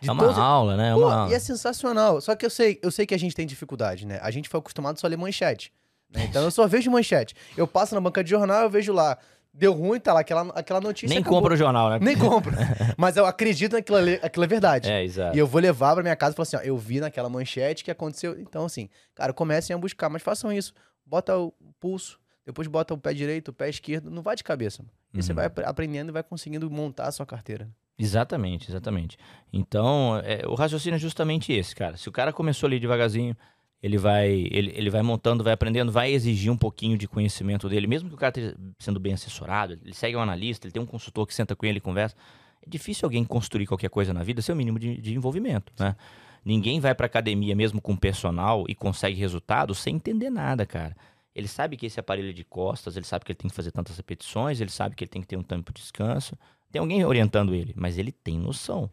é 0.07 0.11
uma 0.11 0.23
todos... 0.23 0.37
aula, 0.37 0.77
né? 0.77 0.89
É 0.89 0.95
uma 0.95 1.07
Pô, 1.07 1.09
aula. 1.09 1.31
E 1.31 1.33
é 1.33 1.39
sensacional. 1.39 2.21
Só 2.21 2.35
que 2.35 2.45
eu 2.45 2.49
sei, 2.49 2.79
eu 2.81 2.91
sei 2.91 3.05
que 3.05 3.13
a 3.13 3.19
gente 3.19 3.35
tem 3.35 3.45
dificuldade, 3.45 4.05
né? 4.05 4.19
A 4.21 4.31
gente 4.31 4.49
foi 4.49 4.59
acostumado 4.59 4.99
só 4.99 5.07
a 5.07 5.09
ler 5.09 5.17
manchete. 5.17 5.71
Né? 6.09 6.25
Então 6.29 6.43
eu 6.43 6.51
só 6.51 6.67
vejo 6.67 6.91
manchete. 6.91 7.35
Eu 7.57 7.67
passo 7.67 7.95
na 7.95 8.01
banca 8.01 8.23
de 8.23 8.29
jornal, 8.29 8.63
eu 8.63 8.69
vejo 8.69 8.93
lá. 8.93 9.17
Deu 9.55 9.71
ruim, 9.71 9.99
tá 9.99 10.13
lá 10.13 10.21
aquela, 10.21 10.41
aquela 10.55 10.81
notícia. 10.81 11.13
Nem 11.13 11.23
compra 11.23 11.53
o 11.53 11.57
jornal, 11.57 11.91
né? 11.91 11.99
Nem 12.01 12.17
compra. 12.17 12.57
Mas 12.97 13.17
eu 13.17 13.25
acredito 13.25 13.73
naquilo 13.73 13.97
aquilo 14.21 14.43
é 14.45 14.47
verdade. 14.47 14.89
É, 14.89 15.03
exato. 15.03 15.35
E 15.35 15.39
eu 15.39 15.45
vou 15.45 15.61
levar 15.61 15.93
pra 15.93 16.01
minha 16.01 16.15
casa 16.15 16.33
e 16.33 16.35
falar 16.35 16.43
assim: 16.43 16.57
ó, 16.57 16.61
eu 16.61 16.75
vi 16.75 16.99
naquela 16.99 17.29
manchete 17.29 17.83
que 17.83 17.91
aconteceu. 17.91 18.39
Então, 18.39 18.65
assim, 18.65 18.89
cara, 19.13 19.31
comecem 19.31 19.73
a 19.75 19.77
buscar, 19.77 20.09
mas 20.09 20.23
façam 20.23 20.51
isso. 20.51 20.73
Bota 21.05 21.37
o 21.37 21.53
pulso, 21.79 22.19
depois 22.43 22.67
bota 22.67 22.95
o 22.95 22.97
pé 22.97 23.13
direito, 23.13 23.49
o 23.49 23.53
pé 23.53 23.69
esquerdo, 23.69 24.09
não 24.09 24.23
vai 24.23 24.35
de 24.35 24.43
cabeça. 24.43 24.83
E 25.13 25.17
uhum. 25.17 25.21
você 25.21 25.33
vai 25.33 25.45
aprendendo 25.45 26.09
e 26.09 26.11
vai 26.11 26.23
conseguindo 26.23 26.69
montar 26.71 27.07
a 27.07 27.11
sua 27.11 27.25
carteira. 27.25 27.69
Exatamente, 27.97 28.69
exatamente. 28.69 29.17
Então, 29.51 30.19
é, 30.23 30.45
o 30.47 30.55
raciocínio 30.55 30.95
é 30.95 30.99
justamente 30.99 31.53
esse, 31.53 31.75
cara. 31.75 31.95
Se 31.95 32.09
o 32.09 32.11
cara 32.11 32.33
começou 32.33 32.67
ali 32.67 32.79
devagarzinho, 32.79 33.35
ele 33.81 33.97
vai, 33.97 34.29
ele, 34.49 34.71
ele 34.75 34.89
vai 34.89 35.01
montando, 35.01 35.43
vai 35.43 35.53
aprendendo, 35.53 35.91
vai 35.91 36.11
exigir 36.11 36.51
um 36.51 36.57
pouquinho 36.57 36.97
de 36.97 37.07
conhecimento 37.07 37.67
dele, 37.67 37.85
mesmo 37.85 38.09
que 38.09 38.15
o 38.15 38.17
cara 38.17 38.29
esteja 38.29 38.57
sendo 38.79 38.99
bem 38.99 39.13
assessorado, 39.13 39.73
ele 39.73 39.93
segue 39.93 40.15
um 40.15 40.21
analista, 40.21 40.65
ele 40.65 40.71
tem 40.71 40.81
um 40.81 40.85
consultor 40.85 41.27
que 41.27 41.33
senta 41.33 41.55
com 41.55 41.65
ele 41.65 41.79
e 41.79 41.81
conversa. 41.81 42.15
É 42.65 42.69
difícil 42.69 43.05
alguém 43.05 43.25
construir 43.25 43.67
qualquer 43.67 43.89
coisa 43.89 44.13
na 44.13 44.23
vida 44.23 44.41
sem 44.41 44.53
o 44.53 44.55
mínimo 44.55 44.79
de, 44.79 44.97
de 45.01 45.13
envolvimento, 45.13 45.73
né? 45.77 45.95
Ninguém 46.45 46.79
vai 46.79 46.93
para 46.93 47.05
academia 47.05 47.55
mesmo 47.55 47.81
com 47.81 47.95
personal 47.95 48.65
e 48.67 48.75
consegue 48.75 49.17
resultado 49.17 49.73
sem 49.73 49.95
entender 49.95 50.29
nada, 50.29 50.65
cara. 50.65 50.95
Ele 51.35 51.47
sabe 51.47 51.77
que 51.77 51.85
esse 51.85 51.99
aparelho 51.99 52.29
é 52.29 52.33
de 52.33 52.43
costas, 52.43 52.95
ele 52.95 53.05
sabe 53.05 53.25
que 53.25 53.31
ele 53.31 53.37
tem 53.37 53.49
que 53.49 53.55
fazer 53.55 53.71
tantas 53.71 53.97
repetições, 53.97 54.61
ele 54.61 54.69
sabe 54.69 54.95
que 54.95 55.03
ele 55.03 55.09
tem 55.09 55.21
que 55.21 55.27
ter 55.27 55.37
um 55.37 55.43
tempo 55.43 55.73
de 55.73 55.81
descanso. 55.81 56.37
Tem 56.73 56.79
alguém 56.79 57.05
orientando 57.05 57.53
ele, 57.53 57.71
mas 57.77 57.99
ele 57.99 58.11
tem 58.11 58.35
noção. 58.35 58.89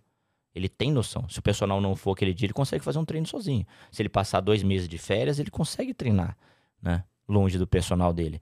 Ele 0.55 0.69
tem 0.69 0.93
noção. 0.93 1.27
Se 1.31 1.39
o 1.39 1.43
personal 1.43 1.81
não 1.81 1.97
for 1.97 2.13
aquele 2.13 2.35
dia, 2.35 2.45
ele 2.45 2.53
consegue 2.53 2.85
fazer 2.85 2.99
um 2.99 3.07
treino 3.07 3.27
sozinho. 3.27 3.67
Se 3.91 4.03
ele 4.03 4.11
passar 4.11 4.43
dois 4.43 4.63
meses 4.63 4.87
de 4.87 4.99
férias, 4.99 5.39
ele 5.39 5.51
consegue 5.51 5.95
treinar, 5.95 6.37
né? 6.83 7.03
Longe 7.27 7.57
do 7.57 7.67
personal 7.67 8.13
dele. 8.13 8.39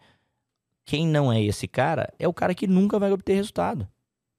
Quem 0.85 1.07
não 1.07 1.33
é 1.33 1.41
esse 1.41 1.69
cara 1.69 2.13
é 2.19 2.27
o 2.27 2.35
cara 2.35 2.53
que 2.53 2.67
nunca 2.67 2.99
vai 2.99 3.13
obter 3.13 3.35
resultado. 3.35 3.87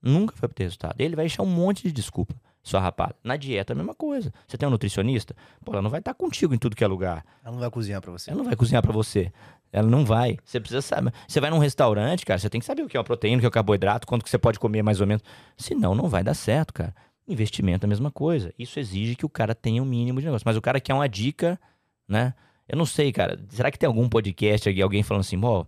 Nunca 0.02 0.36
vai 0.36 0.50
obter 0.50 0.64
resultado. 0.64 1.00
Ele 1.00 1.16
vai 1.16 1.28
achar 1.28 1.44
um 1.44 1.50
monte 1.50 1.84
de 1.84 1.94
desculpa, 1.94 2.36
sua 2.70 2.80
rapada. 2.80 3.16
Na 3.24 3.36
dieta 3.36 3.74
é 3.74 3.76
a 3.76 3.78
mesma 3.78 3.94
coisa. 3.94 4.32
Você 4.48 4.58
tem 4.58 4.68
um 4.68 4.72
nutricionista, 4.72 5.36
pô, 5.64 5.74
ela 5.74 5.82
não 5.82 5.90
vai 5.90 6.00
estar 6.00 6.14
contigo 6.14 6.54
em 6.54 6.58
tudo 6.58 6.76
que 6.76 6.84
é 6.84 6.88
lugar. 6.88 7.26
Ela 7.44 7.54
não 7.54 7.60
vai 7.60 7.70
cozinhar 7.70 8.02
para 8.02 8.12
você. 8.12 8.30
Ela 8.30 8.38
não 8.38 8.46
vai 8.46 8.56
cozinhar 8.56 8.82
para 8.82 8.92
você. 8.92 9.32
Ela 9.72 9.88
não 9.88 10.06
vai. 10.06 10.38
Você 10.44 10.60
precisa 10.60 10.82
saber. 10.82 11.14
Você 11.28 11.40
vai 11.40 11.50
num 11.50 11.60
restaurante, 11.60 12.26
cara, 12.26 12.40
você 12.40 12.50
tem 12.50 12.60
que 12.60 12.66
saber 12.66 12.82
o 12.82 12.88
que 12.88 12.98
é 12.98 13.00
uma 13.00 13.04
proteína, 13.04 13.38
o 13.38 13.40
que 13.40 13.46
é 13.46 13.50
o 13.50 13.52
carboidrato, 13.52 14.08
quanto 14.08 14.24
que 14.24 14.30
você 14.30 14.38
pode 14.38 14.60
comer 14.60 14.82
mais 14.82 15.02
ou 15.02 15.08
menos. 15.08 15.24
Senão, 15.58 15.94
não 15.94 16.08
vai 16.08 16.24
dar 16.24 16.34
certo, 16.34 16.74
cara. 16.74 16.96
Investimento 17.28 17.86
é 17.86 17.88
a 17.88 17.90
mesma 17.90 18.10
coisa. 18.10 18.54
Isso 18.58 18.80
exige 18.80 19.16
que 19.16 19.26
o 19.26 19.30
cara 19.30 19.54
tenha 19.54 19.82
um 19.82 19.86
mínimo 19.86 20.20
de 20.20 20.26
negócio. 20.26 20.46
Mas 20.46 20.58
o 20.58 20.62
cara 20.62 20.80
quer 20.80 20.94
uma 20.94 21.08
dica, 21.08 21.60
né? 22.08 22.34
Eu 22.68 22.78
não 22.78 22.86
sei, 22.86 23.12
cara. 23.12 23.40
Será 23.50 23.70
que 23.70 23.78
tem 23.78 23.88
algum 23.88 24.10
podcast 24.10 24.70
aqui, 24.70 24.82
alguém 24.82 25.04
falando 25.04 25.22
assim, 25.22 25.40
ó, 25.44 25.66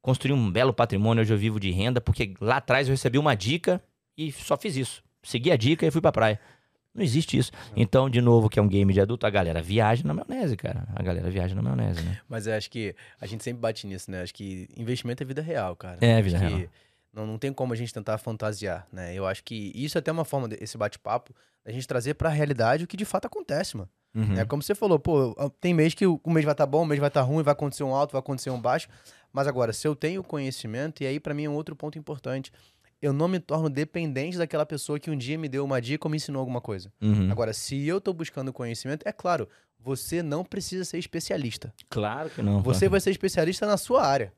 construir 0.00 0.32
um 0.32 0.50
belo 0.50 0.72
patrimônio, 0.72 1.22
hoje 1.22 1.32
eu 1.32 1.38
vivo 1.38 1.58
de 1.58 1.70
renda, 1.70 2.00
porque 2.00 2.34
lá 2.40 2.56
atrás 2.56 2.88
eu 2.88 2.92
recebi 2.92 3.18
uma 3.18 3.34
dica 3.34 3.82
e 4.16 4.32
só 4.32 4.56
fiz 4.56 4.76
isso. 4.76 5.02
Segui 5.28 5.52
a 5.52 5.56
dica 5.56 5.86
e 5.86 5.90
fui 5.90 6.00
pra 6.00 6.10
praia. 6.10 6.40
Não 6.94 7.04
existe 7.04 7.36
isso. 7.36 7.52
Então, 7.76 8.08
de 8.08 8.18
novo, 8.20 8.48
que 8.48 8.58
é 8.58 8.62
um 8.62 8.66
game 8.66 8.94
de 8.94 9.00
adulto, 9.00 9.26
a 9.26 9.30
galera 9.30 9.60
viaja 9.60 10.02
na 10.06 10.14
maionese, 10.14 10.56
cara. 10.56 10.88
A 10.96 11.02
galera 11.02 11.28
viaja 11.28 11.54
na 11.54 11.60
maionese, 11.60 12.02
né? 12.02 12.18
Mas 12.26 12.46
eu 12.46 12.54
acho 12.54 12.70
que 12.70 12.96
a 13.20 13.26
gente 13.26 13.44
sempre 13.44 13.60
bate 13.60 13.86
nisso, 13.86 14.10
né? 14.10 14.22
Acho 14.22 14.32
que 14.32 14.66
investimento 14.74 15.22
é 15.22 15.26
vida 15.26 15.42
real, 15.42 15.76
cara. 15.76 15.98
É, 16.00 16.22
vida 16.22 16.38
real. 16.38 16.62
Não, 17.12 17.26
não 17.26 17.36
tem 17.36 17.52
como 17.52 17.74
a 17.74 17.76
gente 17.76 17.92
tentar 17.92 18.16
fantasiar, 18.16 18.86
né? 18.90 19.14
Eu 19.14 19.26
acho 19.26 19.44
que 19.44 19.70
isso 19.74 19.98
é 19.98 20.00
até 20.00 20.10
uma 20.10 20.24
forma, 20.24 20.48
desse 20.48 20.78
bate-papo, 20.78 21.34
a 21.62 21.70
gente 21.70 21.86
trazer 21.86 22.14
pra 22.14 22.30
realidade 22.30 22.84
o 22.84 22.86
que 22.86 22.96
de 22.96 23.04
fato 23.04 23.26
acontece, 23.26 23.76
mano. 23.76 23.90
Uhum. 24.14 24.38
É 24.38 24.46
como 24.46 24.62
você 24.62 24.74
falou, 24.74 24.98
pô, 24.98 25.34
tem 25.60 25.74
mês 25.74 25.92
que 25.92 26.06
o 26.06 26.20
mês 26.26 26.44
vai 26.44 26.52
estar 26.52 26.64
tá 26.64 26.66
bom, 26.66 26.82
o 26.82 26.86
mês 26.86 26.98
vai 26.98 27.08
estar 27.08 27.20
tá 27.20 27.26
ruim, 27.26 27.42
vai 27.42 27.52
acontecer 27.52 27.84
um 27.84 27.94
alto, 27.94 28.12
vai 28.12 28.20
acontecer 28.20 28.48
um 28.48 28.60
baixo. 28.60 28.88
Mas 29.30 29.46
agora, 29.46 29.74
se 29.74 29.86
eu 29.86 29.94
tenho 29.94 30.24
conhecimento, 30.24 31.02
e 31.02 31.06
aí 31.06 31.20
para 31.20 31.34
mim 31.34 31.44
é 31.44 31.50
um 31.50 31.54
outro 31.54 31.76
ponto 31.76 31.98
importante, 31.98 32.50
eu 33.00 33.12
não 33.12 33.28
me 33.28 33.38
torno 33.38 33.70
dependente 33.70 34.36
daquela 34.36 34.66
pessoa 34.66 34.98
que 34.98 35.10
um 35.10 35.16
dia 35.16 35.38
me 35.38 35.48
deu 35.48 35.64
uma 35.64 35.80
dica 35.80 36.06
ou 36.06 36.10
me 36.10 36.16
ensinou 36.16 36.40
alguma 36.40 36.60
coisa. 36.60 36.92
Uhum. 37.00 37.30
Agora, 37.30 37.52
se 37.52 37.86
eu 37.86 37.98
estou 37.98 38.12
buscando 38.12 38.52
conhecimento, 38.52 39.06
é 39.06 39.12
claro, 39.12 39.48
você 39.78 40.22
não 40.22 40.44
precisa 40.44 40.84
ser 40.84 40.98
especialista. 40.98 41.72
Claro 41.88 42.30
que 42.30 42.42
não. 42.42 42.62
Você 42.62 42.88
vai 42.88 43.00
ser 43.00 43.10
especialista 43.10 43.66
na 43.66 43.76
sua 43.76 44.04
área. 44.04 44.32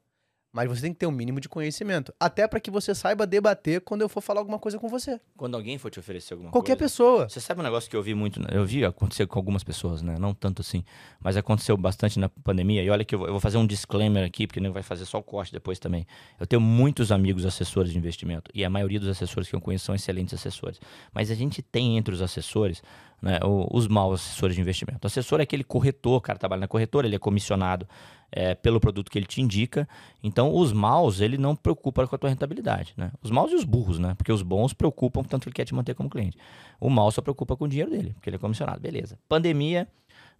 Mas 0.52 0.68
você 0.68 0.82
tem 0.82 0.92
que 0.92 0.98
ter 0.98 1.06
um 1.06 1.12
mínimo 1.12 1.40
de 1.40 1.48
conhecimento. 1.48 2.12
Até 2.18 2.48
para 2.48 2.58
que 2.58 2.70
você 2.70 2.92
saiba 2.92 3.24
debater 3.24 3.80
quando 3.80 4.00
eu 4.02 4.08
for 4.08 4.20
falar 4.20 4.40
alguma 4.40 4.58
coisa 4.58 4.78
com 4.78 4.88
você. 4.88 5.20
Quando 5.36 5.54
alguém 5.54 5.78
for 5.78 5.90
te 5.90 6.00
oferecer 6.00 6.34
alguma 6.34 6.50
Qualquer 6.50 6.76
coisa. 6.76 6.96
Qualquer 6.96 7.14
pessoa. 7.16 7.28
Você 7.28 7.40
sabe 7.40 7.60
um 7.60 7.62
negócio 7.62 7.88
que 7.88 7.96
eu 7.96 8.02
vi 8.02 8.14
muito. 8.14 8.40
Eu 8.50 8.66
vi 8.66 8.84
acontecer 8.84 9.26
com 9.26 9.38
algumas 9.38 9.62
pessoas, 9.62 10.02
né? 10.02 10.18
Não 10.18 10.34
tanto 10.34 10.60
assim. 10.60 10.84
Mas 11.20 11.36
aconteceu 11.36 11.76
bastante 11.76 12.18
na 12.18 12.28
pandemia. 12.28 12.82
E 12.82 12.90
olha 12.90 13.04
que 13.04 13.14
eu 13.14 13.18
vou, 13.18 13.38
fazer 13.38 13.58
um 13.58 13.66
disclaimer 13.66 14.24
aqui, 14.24 14.46
porque 14.46 14.58
não 14.58 14.72
vai 14.72 14.82
fazer 14.82 15.04
só 15.04 15.18
o 15.18 15.22
corte 15.22 15.52
depois 15.52 15.78
também. 15.78 16.04
Eu 16.38 16.46
tenho 16.46 16.60
muitos 16.60 17.12
amigos 17.12 17.46
assessores 17.46 17.92
de 17.92 17.98
investimento. 17.98 18.50
E 18.52 18.64
a 18.64 18.70
maioria 18.70 18.98
dos 18.98 19.08
assessores 19.08 19.48
que 19.48 19.54
eu 19.54 19.60
conheço 19.60 19.84
são 19.84 19.94
excelentes 19.94 20.34
assessores. 20.34 20.80
Mas 21.14 21.30
a 21.30 21.34
gente 21.34 21.62
tem 21.62 21.96
entre 21.96 22.12
os 22.12 22.20
assessores 22.20 22.82
né, 23.22 23.38
os 23.42 23.86
maus 23.86 24.20
assessores 24.20 24.54
de 24.54 24.60
investimento. 24.60 25.00
O 25.02 25.06
assessor 25.06 25.40
é 25.40 25.42
aquele 25.42 25.64
corretor, 25.64 26.20
cara 26.20 26.38
trabalha 26.38 26.60
na 26.60 26.68
corretora, 26.68 27.06
ele 27.06 27.16
é 27.16 27.18
comissionado 27.18 27.86
é, 28.32 28.54
pelo 28.54 28.80
produto 28.80 29.10
que 29.10 29.18
ele 29.18 29.26
te 29.26 29.40
indica. 29.40 29.88
Então, 30.22 30.54
os 30.54 30.72
maus, 30.72 31.20
ele 31.20 31.36
não 31.36 31.54
preocupa 31.54 32.06
com 32.06 32.14
a 32.14 32.18
tua 32.18 32.30
rentabilidade. 32.30 32.94
Né? 32.96 33.10
Os 33.22 33.30
maus 33.30 33.50
e 33.52 33.54
os 33.54 33.64
burros, 33.64 33.98
né? 33.98 34.14
Porque 34.14 34.32
os 34.32 34.42
bons 34.42 34.72
preocupam, 34.72 35.22
tanto 35.22 35.48
ele 35.48 35.54
quer 35.54 35.64
te 35.64 35.74
manter 35.74 35.94
como 35.94 36.08
cliente. 36.08 36.38
O 36.80 36.88
mal 36.88 37.10
só 37.10 37.20
preocupa 37.20 37.56
com 37.56 37.64
o 37.64 37.68
dinheiro 37.68 37.90
dele, 37.90 38.12
porque 38.14 38.28
ele 38.28 38.36
é 38.36 38.38
comissionado. 38.38 38.80
Beleza. 38.80 39.18
Pandemia, 39.28 39.88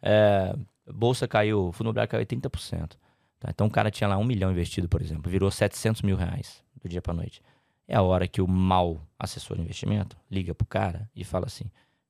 é, 0.03 0.55
bolsa 0.93 1.29
caiu, 1.29 1.73
fundo 1.73 1.89
imobiliário 1.89 2.11
caiu 2.11 2.25
30%. 2.25 2.97
Tá? 3.39 3.49
Então, 3.51 3.67
o 3.67 3.71
cara 3.71 3.91
tinha 3.91 4.09
lá 4.09 4.17
um 4.17 4.25
milhão 4.25 4.51
investido, 4.51 4.89
por 4.89 5.03
exemplo, 5.03 5.31
virou 5.31 5.51
700 5.51 6.03
mil 6.03 6.17
reais 6.17 6.63
do 6.83 6.89
dia 6.89 7.03
para 7.03 7.13
noite. 7.13 7.43
É 7.89 7.97
a 7.97 8.03
hora 8.03 8.29
que 8.29 8.41
o 8.41 8.47
mal 8.47 9.01
assessor 9.19 9.57
de 9.57 9.65
investimento 9.65 10.17
liga 10.31 10.55
pro 10.55 10.67
cara 10.67 11.11
e 11.17 11.25
fala 11.25 11.47
assim: 11.47 11.65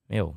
Meu, 0.06 0.37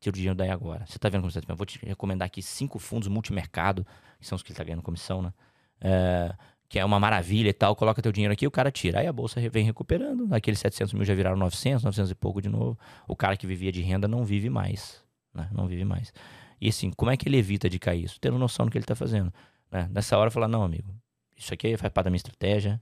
tira 0.00 0.12
o 0.12 0.16
dinheiro 0.16 0.34
daí 0.34 0.50
agora. 0.50 0.84
Você 0.86 0.98
tá 0.98 1.08
vendo 1.08 1.22
como 1.22 1.30
você 1.30 1.40
tá 1.40 1.54
Vou 1.54 1.66
te 1.66 1.84
recomendar 1.84 2.26
aqui 2.26 2.42
cinco 2.42 2.78
fundos 2.78 3.08
multimercado, 3.08 3.86
que 4.18 4.26
são 4.26 4.36
os 4.36 4.42
que 4.42 4.50
ele 4.50 4.56
tá 4.56 4.64
ganhando 4.64 4.82
comissão, 4.82 5.22
né? 5.22 5.32
É, 5.80 6.34
que 6.68 6.78
é 6.78 6.84
uma 6.84 6.98
maravilha 6.98 7.48
e 7.48 7.52
tal, 7.52 7.76
coloca 7.76 8.02
teu 8.02 8.10
dinheiro 8.10 8.32
aqui, 8.32 8.46
o 8.46 8.50
cara 8.50 8.70
tira. 8.70 9.00
Aí 9.00 9.06
a 9.06 9.12
bolsa 9.12 9.40
vem 9.48 9.64
recuperando, 9.64 10.32
aqueles 10.34 10.58
700 10.58 10.94
mil 10.94 11.04
já 11.04 11.14
viraram 11.14 11.36
900, 11.36 11.84
900 11.84 12.10
e 12.10 12.14
pouco 12.14 12.42
de 12.42 12.48
novo. 12.48 12.78
O 13.06 13.14
cara 13.14 13.36
que 13.36 13.46
vivia 13.46 13.70
de 13.70 13.82
renda 13.82 14.08
não 14.08 14.24
vive 14.24 14.50
mais, 14.50 15.02
né? 15.32 15.48
Não 15.52 15.66
vive 15.66 15.84
mais. 15.84 16.12
E 16.60 16.68
assim, 16.68 16.90
como 16.90 17.10
é 17.10 17.16
que 17.16 17.28
ele 17.28 17.36
evita 17.36 17.68
de 17.68 17.78
cair 17.78 18.04
isso? 18.04 18.18
Tendo 18.20 18.38
noção 18.38 18.66
do 18.66 18.72
que 18.72 18.78
ele 18.78 18.84
tá 18.84 18.94
fazendo. 18.94 19.32
Né? 19.70 19.88
Nessa 19.92 20.16
hora, 20.16 20.30
falar, 20.30 20.48
não, 20.48 20.62
amigo, 20.62 20.94
isso 21.36 21.52
aqui 21.52 21.76
faz 21.76 21.92
parte 21.92 22.04
da 22.06 22.10
minha 22.10 22.16
estratégia, 22.16 22.80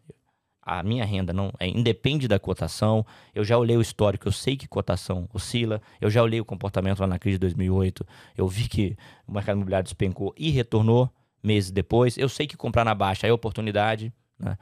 a 0.65 0.83
minha 0.83 1.05
renda 1.05 1.33
não 1.33 1.53
é 1.61 1.69
independe 1.69 2.27
da 2.27 2.39
cotação. 2.39 3.05
Eu 3.35 3.45
já 3.45 3.59
olhei 3.59 3.77
o 3.77 3.83
histórico, 3.83 4.27
eu 4.27 4.33
sei 4.33 4.57
que 4.57 4.67
cotação 4.67 5.29
oscila. 5.33 5.81
Eu 6.01 6.11
já 6.11 6.23
olhei 6.23 6.41
o 6.41 6.45
comportamento 6.45 7.01
lá 7.01 7.07
na 7.07 7.19
crise 7.19 7.37
de 7.37 7.41
2008. 7.41 8.07
Eu 8.37 8.49
vi 8.49 8.69
que 8.69 8.97
o 9.27 9.33
mercado 9.33 9.57
imobiliário 9.57 9.85
despencou 9.85 10.35
e 10.39 10.51
retornou 10.51 11.13
meses 11.43 11.71
depois. 11.71 12.17
Eu 12.17 12.29
sei 12.29 12.47
que 12.47 12.57
comprar 12.57 12.85
na 12.85 12.95
baixa 12.95 13.27
é 13.27 13.33
oportunidade. 13.33 14.13
Né? 14.39 14.57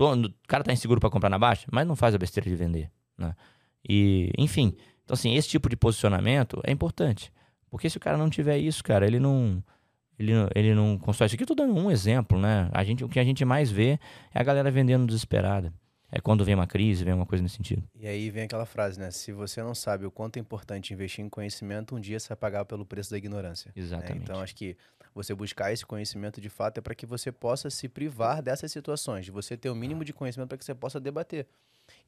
O 0.00 0.32
cara 0.48 0.64
tá 0.64 0.72
inseguro 0.72 1.00
para 1.00 1.10
comprar 1.10 1.30
na 1.30 1.38
baixa, 1.38 1.66
mas 1.70 1.86
não 1.86 1.94
faz 1.94 2.14
a 2.14 2.18
besteira 2.18 2.50
de 2.50 2.56
vender. 2.56 2.90
Né? 3.16 3.34
E, 3.88 4.32
enfim, 4.36 4.76
então 5.04 5.14
assim, 5.14 5.34
esse 5.34 5.48
tipo 5.48 5.68
de 5.68 5.76
posicionamento 5.76 6.60
é 6.64 6.72
importante. 6.72 7.32
Porque 7.70 7.88
se 7.88 7.96
o 7.96 8.00
cara 8.00 8.16
não 8.16 8.28
tiver 8.28 8.58
isso, 8.58 8.82
cara, 8.82 9.06
ele 9.06 9.20
não 9.20 9.62
ele, 10.18 10.32
ele 10.54 10.74
não 10.74 10.98
constrói. 10.98 11.26
Isso 11.26 11.34
aqui 11.36 11.44
eu 11.44 11.46
tô 11.46 11.54
dando 11.54 11.74
um 11.74 11.90
exemplo, 11.90 12.38
né? 12.38 12.68
A 12.72 12.82
gente, 12.82 13.04
o 13.04 13.08
que 13.08 13.20
a 13.20 13.24
gente 13.24 13.44
mais 13.44 13.70
vê 13.70 13.98
é 14.34 14.40
a 14.40 14.42
galera 14.42 14.70
vendendo 14.70 15.06
desesperada. 15.06 15.72
É 16.10 16.20
quando 16.20 16.42
vem 16.42 16.54
uma 16.54 16.66
crise, 16.66 17.04
vem 17.04 17.12
uma 17.12 17.26
coisa 17.26 17.42
nesse 17.42 17.56
sentido. 17.56 17.82
E 17.94 18.06
aí 18.06 18.30
vem 18.30 18.44
aquela 18.44 18.64
frase, 18.64 18.98
né? 18.98 19.10
Se 19.10 19.30
você 19.30 19.62
não 19.62 19.74
sabe 19.74 20.06
o 20.06 20.10
quanto 20.10 20.38
é 20.38 20.40
importante 20.40 20.92
investir 20.92 21.22
em 21.22 21.28
conhecimento, 21.28 21.94
um 21.94 22.00
dia 22.00 22.18
você 22.18 22.28
vai 22.28 22.36
pagar 22.36 22.64
pelo 22.64 22.84
preço 22.86 23.10
da 23.10 23.18
ignorância. 23.18 23.70
Né? 23.76 23.82
Exatamente. 23.82 24.14
Né? 24.14 24.20
Então 24.22 24.40
acho 24.40 24.54
que 24.54 24.74
você 25.14 25.34
buscar 25.34 25.72
esse 25.72 25.84
conhecimento 25.84 26.40
de 26.40 26.48
fato 26.48 26.78
é 26.78 26.80
para 26.80 26.94
que 26.94 27.04
você 27.04 27.30
possa 27.30 27.68
se 27.68 27.88
privar 27.88 28.42
dessas 28.42 28.72
situações, 28.72 29.26
de 29.26 29.30
você 29.30 29.56
ter 29.56 29.68
o 29.68 29.74
mínimo 29.74 30.04
de 30.04 30.12
conhecimento 30.12 30.48
para 30.48 30.58
que 30.58 30.64
você 30.64 30.74
possa 30.74 30.98
debater. 30.98 31.46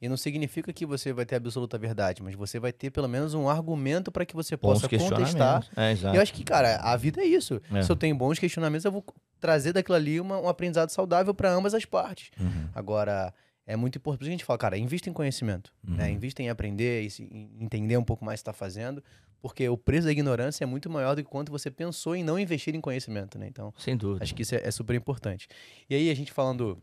E 0.01 0.09
não 0.09 0.17
significa 0.17 0.73
que 0.73 0.83
você 0.83 1.13
vai 1.13 1.25
ter 1.25 1.35
absoluta 1.35 1.77
verdade, 1.77 2.23
mas 2.23 2.33
você 2.33 2.59
vai 2.59 2.73
ter 2.73 2.89
pelo 2.89 3.07
menos 3.07 3.35
um 3.35 3.47
argumento 3.47 4.11
para 4.11 4.25
que 4.25 4.35
você 4.35 4.57
possa 4.57 4.89
contestar. 4.89 5.63
É, 5.77 5.93
e 5.93 6.15
eu 6.15 6.21
acho 6.21 6.33
que, 6.33 6.43
cara, 6.43 6.77
a 6.77 6.97
vida 6.97 7.21
é 7.21 7.25
isso. 7.25 7.61
É. 7.71 7.83
Se 7.83 7.91
eu 7.91 7.95
tenho 7.95 8.15
bons 8.15 8.39
questionamentos, 8.39 8.83
eu 8.83 8.91
vou 8.91 9.05
trazer 9.39 9.73
daquilo 9.73 9.95
ali 9.95 10.19
uma, 10.19 10.39
um 10.39 10.49
aprendizado 10.49 10.89
saudável 10.89 11.35
para 11.35 11.51
ambas 11.51 11.75
as 11.75 11.85
partes. 11.85 12.31
Uhum. 12.39 12.67
Agora, 12.73 13.31
é 13.67 13.75
muito 13.75 13.99
importante. 13.99 14.27
A 14.27 14.31
gente 14.31 14.43
fala, 14.43 14.57
cara, 14.57 14.75
invista 14.75 15.07
em 15.07 15.13
conhecimento, 15.13 15.71
né? 15.83 15.91
uhum. 15.91 15.97
né? 15.97 16.11
invista 16.11 16.41
em 16.41 16.49
aprender 16.49 17.03
e 17.03 17.23
em 17.23 17.63
entender 17.63 17.95
um 17.95 18.03
pouco 18.03 18.25
mais 18.25 18.39
o 18.39 18.43
que 18.43 18.49
está 18.49 18.53
fazendo, 18.53 19.03
porque 19.39 19.69
o 19.69 19.77
preço 19.77 20.05
da 20.05 20.11
ignorância 20.11 20.63
é 20.63 20.67
muito 20.67 20.89
maior 20.89 21.15
do 21.15 21.23
que 21.23 21.29
quanto 21.29 21.51
você 21.51 21.69
pensou 21.69 22.15
em 22.15 22.23
não 22.23 22.39
investir 22.39 22.73
em 22.73 22.81
conhecimento, 22.81 23.37
né? 23.37 23.47
Então, 23.47 23.71
sem 23.77 23.95
dúvida. 23.95 24.23
Acho 24.23 24.33
que 24.33 24.41
isso 24.41 24.55
é, 24.55 24.61
é 24.63 24.71
super 24.71 24.95
importante. 24.95 25.47
E 25.87 25.93
aí, 25.93 26.09
a 26.09 26.15
gente 26.15 26.31
falando, 26.31 26.81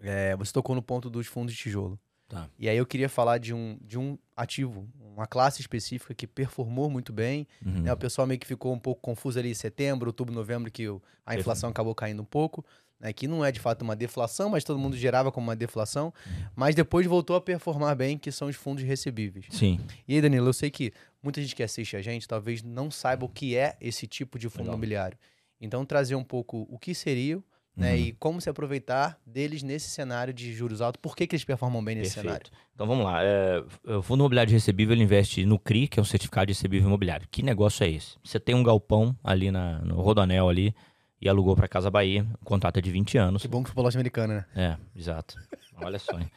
é, 0.00 0.34
você 0.36 0.52
tocou 0.52 0.74
no 0.74 0.82
ponto 0.82 1.10
dos 1.10 1.26
fundos 1.26 1.54
de 1.54 1.60
tijolo. 1.60 1.98
Tá. 2.30 2.48
E 2.56 2.68
aí 2.68 2.76
eu 2.76 2.86
queria 2.86 3.08
falar 3.08 3.38
de 3.38 3.52
um, 3.52 3.76
de 3.82 3.98
um 3.98 4.16
ativo, 4.36 4.88
uma 5.00 5.26
classe 5.26 5.60
específica 5.60 6.14
que 6.14 6.28
performou 6.28 6.88
muito 6.88 7.12
bem. 7.12 7.44
Uhum. 7.66 7.82
Né? 7.82 7.92
O 7.92 7.96
pessoal 7.96 8.24
meio 8.24 8.38
que 8.38 8.46
ficou 8.46 8.72
um 8.72 8.78
pouco 8.78 9.02
confuso 9.02 9.40
ali 9.40 9.50
em 9.50 9.54
setembro, 9.54 10.08
outubro, 10.08 10.32
novembro, 10.32 10.70
que 10.70 10.88
o, 10.88 11.02
a 11.26 11.34
inflação 11.34 11.68
acabou 11.70 11.92
caindo 11.92 12.22
um 12.22 12.24
pouco. 12.24 12.64
Né? 13.00 13.12
Que 13.12 13.26
não 13.26 13.44
é 13.44 13.50
de 13.50 13.58
fato 13.58 13.82
uma 13.82 13.96
deflação, 13.96 14.48
mas 14.48 14.62
todo 14.62 14.78
mundo 14.78 14.96
gerava 14.96 15.32
como 15.32 15.48
uma 15.48 15.56
deflação. 15.56 16.14
Uhum. 16.24 16.32
Mas 16.54 16.76
depois 16.76 17.04
voltou 17.04 17.34
a 17.34 17.40
performar 17.40 17.96
bem, 17.96 18.16
que 18.16 18.30
são 18.30 18.46
os 18.46 18.54
fundos 18.54 18.84
recebíveis. 18.84 19.46
Sim. 19.50 19.80
E 20.06 20.14
aí, 20.14 20.22
Danilo, 20.22 20.46
eu 20.46 20.52
sei 20.52 20.70
que 20.70 20.92
muita 21.20 21.42
gente 21.42 21.56
que 21.56 21.64
assiste 21.64 21.96
a 21.96 22.02
gente 22.02 22.28
talvez 22.28 22.62
não 22.62 22.92
saiba 22.92 23.24
o 23.24 23.28
que 23.28 23.56
é 23.56 23.76
esse 23.80 24.06
tipo 24.06 24.38
de 24.38 24.48
fundo 24.48 24.60
Legal. 24.60 24.74
imobiliário. 24.74 25.18
Então, 25.60 25.84
trazer 25.84 26.14
um 26.14 26.24
pouco 26.24 26.68
o 26.70 26.78
que 26.78 26.94
seria 26.94 27.42
né? 27.80 27.92
Uhum. 27.92 27.98
E 27.98 28.12
como 28.12 28.40
se 28.40 28.50
aproveitar 28.50 29.18
deles 29.26 29.62
nesse 29.62 29.88
cenário 29.88 30.32
de 30.34 30.52
juros 30.52 30.80
altos, 30.80 31.00
por 31.00 31.16
que, 31.16 31.26
que 31.26 31.34
eles 31.34 31.44
performam 31.44 31.82
bem 31.82 31.96
nesse 31.96 32.14
Perfeito. 32.14 32.48
cenário? 32.48 32.70
Então 32.74 32.86
vamos 32.86 33.04
lá. 33.04 33.22
É, 33.24 33.64
o 33.96 34.02
Fundo 34.02 34.20
Imobiliário 34.20 34.48
de 34.48 34.54
Recebível 34.54 34.94
ele 34.94 35.02
investe 35.02 35.44
no 35.46 35.58
CRI, 35.58 35.88
que 35.88 35.98
é 35.98 36.02
um 36.02 36.04
certificado 36.04 36.46
de 36.46 36.52
recebível 36.52 36.86
imobiliário. 36.86 37.26
Que 37.30 37.42
negócio 37.42 37.84
é 37.84 37.90
esse? 37.90 38.16
Você 38.22 38.38
tem 38.38 38.54
um 38.54 38.62
galpão 38.62 39.16
ali 39.24 39.50
na, 39.50 39.78
no 39.80 40.00
Rodonel 40.00 40.48
ali 40.48 40.74
e 41.20 41.28
alugou 41.28 41.56
para 41.56 41.68
Casa 41.68 41.90
Bahia, 41.90 42.26
o 42.40 42.44
contrato 42.44 42.78
é 42.78 42.82
de 42.82 42.90
20 42.90 43.18
anos. 43.18 43.42
Que 43.42 43.48
bom 43.48 43.62
que 43.62 43.70
foi 43.70 43.82
loja 43.82 43.98
americana, 43.98 44.46
né? 44.54 44.78
É, 44.94 44.98
exato. 44.98 45.36
Olha 45.82 45.98
só. 45.98 46.18
Hein? 46.18 46.30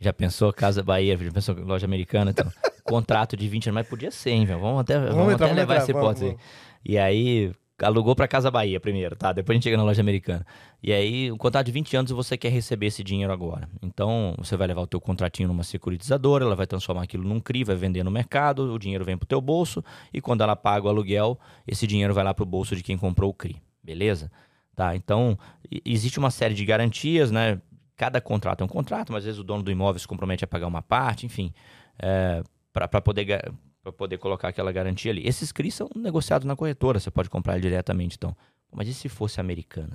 Já 0.00 0.12
pensou 0.12 0.52
Casa 0.52 0.82
Bahia, 0.82 1.16
já 1.16 1.32
pensou 1.32 1.54
loja 1.56 1.86
americana? 1.86 2.30
Então, 2.30 2.50
contrato 2.84 3.36
de 3.36 3.48
20 3.48 3.68
anos, 3.68 3.74
mas 3.74 3.88
podia 3.88 4.10
ser, 4.10 4.30
hein, 4.30 4.44
velho? 4.46 4.60
Vamos 4.60 4.80
até, 4.80 4.98
vamos, 4.98 5.14
vamos 5.14 5.32
entrar, 5.34 5.46
até 5.46 5.54
levar 5.54 5.74
entrar, 5.74 5.84
esse 5.84 5.92
ponto 5.92 6.40
E 6.84 6.96
aí, 6.96 7.52
alugou 7.82 8.14
para 8.14 8.26
Casa 8.26 8.50
Bahia 8.50 8.80
primeiro, 8.80 9.14
tá? 9.16 9.32
Depois 9.32 9.54
a 9.54 9.56
gente 9.56 9.64
chega 9.64 9.76
na 9.76 9.82
loja 9.82 10.00
americana. 10.00 10.44
E 10.82 10.92
aí, 10.92 11.30
um 11.30 11.36
contrato 11.36 11.66
de 11.66 11.72
20 11.72 11.96
anos 11.96 12.10
você 12.10 12.36
quer 12.36 12.50
receber 12.50 12.86
esse 12.86 13.02
dinheiro 13.04 13.32
agora. 13.32 13.68
Então, 13.82 14.34
você 14.38 14.56
vai 14.56 14.66
levar 14.66 14.82
o 14.82 14.86
teu 14.86 15.00
contratinho 15.00 15.48
numa 15.48 15.62
securitizadora, 15.62 16.44
ela 16.44 16.56
vai 16.56 16.66
transformar 16.66 17.02
aquilo 17.02 17.24
num 17.24 17.40
CRI, 17.40 17.64
vai 17.64 17.76
vender 17.76 18.02
no 18.02 18.10
mercado, 18.10 18.72
o 18.72 18.78
dinheiro 18.78 19.04
vem 19.04 19.16
pro 19.16 19.26
teu 19.26 19.40
bolso 19.40 19.82
e 20.12 20.20
quando 20.20 20.42
ela 20.42 20.56
paga 20.56 20.86
o 20.86 20.88
aluguel, 20.88 21.38
esse 21.66 21.86
dinheiro 21.86 22.12
vai 22.14 22.24
lá 22.24 22.34
pro 22.34 22.46
bolso 22.46 22.74
de 22.74 22.82
quem 22.82 22.96
comprou 22.96 23.30
o 23.30 23.34
CRI. 23.34 23.56
Beleza? 23.82 24.30
Tá? 24.74 24.94
Então, 24.94 25.38
existe 25.84 26.18
uma 26.18 26.30
série 26.30 26.54
de 26.54 26.64
garantias, 26.64 27.30
né? 27.30 27.60
Cada 27.96 28.20
contrato 28.20 28.60
é 28.60 28.64
um 28.64 28.68
contrato, 28.68 29.12
mas 29.12 29.20
às 29.20 29.24
vezes 29.24 29.40
o 29.40 29.44
dono 29.44 29.62
do 29.62 29.72
imóvel 29.72 29.98
se 29.98 30.06
compromete 30.06 30.44
a 30.44 30.46
pagar 30.46 30.68
uma 30.68 30.82
parte, 30.82 31.26
enfim, 31.26 31.52
é, 32.00 32.44
para 32.72 33.00
poder 33.00 33.50
para 33.82 33.92
poder 33.92 34.18
colocar 34.18 34.48
aquela 34.48 34.72
garantia 34.72 35.10
ali. 35.10 35.26
Esses 35.26 35.52
CRIs 35.52 35.74
são 35.74 35.88
negociados 35.94 36.46
na 36.46 36.56
corretora, 36.56 37.00
você 37.00 37.10
pode 37.10 37.30
comprar 37.30 37.58
diretamente, 37.60 38.16
então. 38.16 38.36
Mas 38.72 38.88
e 38.88 38.94
se 38.94 39.08
fosse 39.08 39.40
americana? 39.40 39.94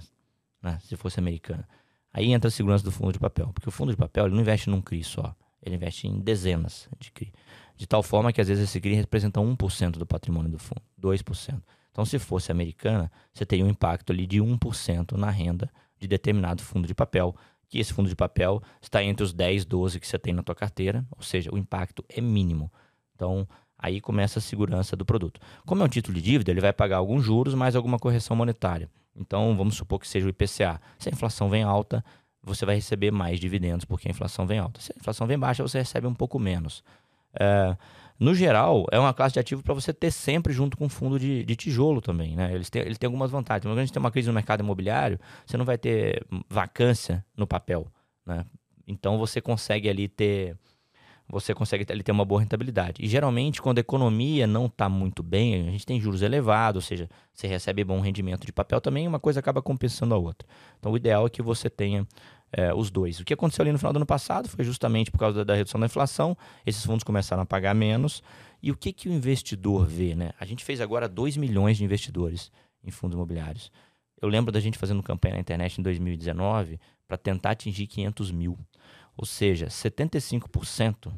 Né? 0.62 0.80
Se 0.84 0.96
fosse 0.96 1.20
americana. 1.20 1.68
Aí 2.12 2.32
entra 2.32 2.48
a 2.48 2.52
segurança 2.52 2.84
do 2.84 2.92
fundo 2.92 3.12
de 3.12 3.20
papel, 3.20 3.52
porque 3.54 3.70
o 3.70 3.72
fundo 3.72 3.92
de 3.92 3.98
papel 3.98 4.26
ele 4.26 4.36
não 4.36 4.42
investe 4.42 4.70
num 4.70 4.82
CRI 4.82 5.04
só, 5.04 5.36
ele 5.62 5.76
investe 5.76 6.08
em 6.08 6.20
dezenas 6.20 6.88
de 7.00 7.12
CRI. 7.12 7.34
De 7.76 7.88
tal 7.88 8.04
forma 8.04 8.32
que 8.32 8.40
às 8.40 8.48
vezes 8.48 8.70
esse 8.70 8.80
CRI 8.80 8.94
representa 8.94 9.40
1% 9.40 9.92
do 9.92 10.06
patrimônio 10.06 10.52
do 10.52 10.60
fundo, 10.60 10.82
2%. 11.02 11.62
Então, 11.92 12.06
se 12.06 12.18
fosse 12.18 12.52
americana, 12.52 13.12
você 13.32 13.46
teria 13.46 13.64
um 13.64 13.70
impacto 13.70 14.12
ali 14.12 14.26
de 14.26 14.40
1% 14.40 15.12
na 15.16 15.30
renda 15.30 15.70
de 16.00 16.08
determinado 16.08 16.62
fundo 16.62 16.88
de 16.88 16.94
papel, 16.94 17.36
que 17.70 17.80
esse 17.80 17.94
fundo 17.94 18.10
de 18.10 18.16
papel 18.16 18.62
está 18.82 19.04
entre 19.04 19.24
os 19.24 19.32
10, 19.32 19.66
12 19.66 20.00
que 20.00 20.08
você 20.08 20.18
tem 20.18 20.34
na 20.34 20.44
tua 20.44 20.56
carteira, 20.56 21.06
ou 21.12 21.24
seja, 21.24 21.54
o 21.54 21.58
impacto 21.58 22.04
é 22.10 22.20
mínimo. 22.20 22.72
Então, 23.16 23.48
Aí 23.84 24.00
começa 24.00 24.40
a 24.40 24.42
segurança 24.42 24.96
do 24.96 25.04
produto. 25.04 25.42
Como 25.66 25.84
é 25.84 25.86
um 25.86 25.90
título 25.90 26.16
de 26.16 26.22
dívida, 26.22 26.52
ele 26.52 26.62
vai 26.62 26.72
pagar 26.72 26.96
alguns 26.96 27.22
juros 27.22 27.54
mais 27.54 27.76
alguma 27.76 28.00
correção 28.00 28.34
monetária. 28.34 28.90
Então, 29.14 29.58
vamos 29.58 29.76
supor 29.76 30.00
que 30.00 30.08
seja 30.08 30.26
o 30.26 30.30
IPCA. 30.30 30.80
Se 30.98 31.10
a 31.10 31.12
inflação 31.12 31.50
vem 31.50 31.64
alta, 31.64 32.02
você 32.42 32.66
vai 32.66 32.76
receber 32.76 33.12
mais 33.12 33.42
dividendos 33.42 33.84
porque 33.84 34.08
a 34.08 34.12
inflação 34.12 34.48
vem 34.48 34.58
alta. 34.58 34.80
Se 34.80 34.94
a 34.94 34.96
inflação 34.98 35.28
vem 35.28 35.38
baixa, 35.38 35.62
você 35.62 35.80
recebe 35.80 36.08
um 36.08 36.14
pouco 36.14 36.40
menos. 36.40 36.82
É, 37.38 37.76
no 38.18 38.34
geral, 38.34 38.86
é 38.90 38.98
uma 38.98 39.14
classe 39.14 39.34
de 39.34 39.40
ativo 39.42 39.62
para 39.62 39.74
você 39.74 39.92
ter 39.92 40.12
sempre 40.12 40.54
junto 40.54 40.78
com 40.78 40.88
fundo 40.88 41.20
de, 41.20 41.44
de 41.44 41.56
tijolo 41.58 42.00
também. 42.00 42.38
Né? 42.38 42.54
Ele 42.54 42.96
tem 42.96 43.08
algumas 43.08 43.32
vantagens. 43.32 43.66
Quando 43.66 43.80
a 43.80 43.82
gente 43.82 43.92
tem 43.92 44.00
uma 44.00 44.12
crise 44.12 44.30
no 44.30 44.34
mercado 44.34 44.62
imobiliário, 44.62 45.20
você 45.46 45.58
não 45.58 45.66
vai 45.66 45.78
ter 45.78 46.26
vacância 46.50 47.26
no 47.36 47.46
papel. 47.46 47.86
Né? 48.26 48.46
Então, 48.88 49.18
você 49.18 49.42
consegue 49.42 49.90
ali 49.90 50.08
ter 50.08 50.58
você 51.28 51.54
consegue 51.54 51.86
ele 51.90 52.04
ter 52.04 52.12
uma 52.12 52.26
boa 52.26 52.42
rentabilidade. 52.42 53.04
E 53.04 53.08
geralmente, 53.08 53.62
quando 53.62 53.78
a 53.78 53.82
economia 53.82 54.46
não 54.46 54.66
está 54.66 54.88
muito 54.90 55.24
bem, 55.24 55.68
a 55.68 55.72
gente 55.72 55.86
tem 55.86 56.00
juros 56.00 56.22
elevados, 56.22 56.84
ou 56.84 56.88
seja, 56.88 57.10
você 57.34 57.48
recebe 57.48 57.84
bom 57.84 58.00
rendimento 58.00 58.46
de 58.46 58.52
papel 58.52 58.80
também, 58.82 59.08
uma 59.08 59.20
coisa 59.20 59.40
acaba 59.40 59.62
compensando 59.62 60.14
a 60.14 60.18
outra. 60.18 60.48
Então, 60.80 60.92
o 60.92 60.98
ideal 60.98 61.26
é 61.26 61.30
que 61.30 61.42
você 61.42 61.70
tenha 61.70 62.06
é, 62.52 62.74
os 62.74 62.92
dois. 62.92 63.20
O 63.20 63.26
que 63.26 63.34
aconteceu 63.34 63.64
ali 63.64 63.72
no 63.72 63.80
final 63.80 63.92
do 63.92 63.98
ano 63.98 64.06
passado 64.06 64.48
foi 64.48 64.64
justamente 64.64 65.10
por 65.10 65.18
causa 65.18 65.40
da, 65.40 65.44
da, 65.44 65.56
redução 65.56 65.80
da 65.80 65.88
inflação, 65.88 66.38
esses 66.66 66.86
fundos 66.86 67.04
começaram 67.04 67.42
a 67.42 67.46
pagar 67.46 67.74
menos. 67.74 68.22
E 68.62 68.72
o 68.72 68.78
que, 68.78 68.94
que 68.94 69.10
o 69.10 69.12
investidor 69.12 69.86
vê? 69.86 70.16
Né? 70.16 70.32
A 70.40 70.46
gente 70.46 70.64
fez 70.64 70.80
agora 70.80 71.10
2 71.10 71.36
milhões 71.36 71.78
de 71.78 71.84
investidores 71.84 72.52
em 72.84 72.92
fundos 72.92 73.16
imobiliários. 73.16 73.72
Eu 74.22 74.30
lembro 74.30 74.52
da 74.52 74.60
gente 74.60 74.78
fazendo 74.78 75.04
campanha 75.04 75.36
na 75.36 75.42
internet 75.42 75.80
em 75.80 75.84
2019 75.84 76.80
para 77.08 77.18
tentar 77.18 77.52
atingir 77.52 77.88
500 77.88 78.32
mil. 78.32 78.58
Ou 79.16 79.26
seja, 79.26 79.68
75% 79.68 81.14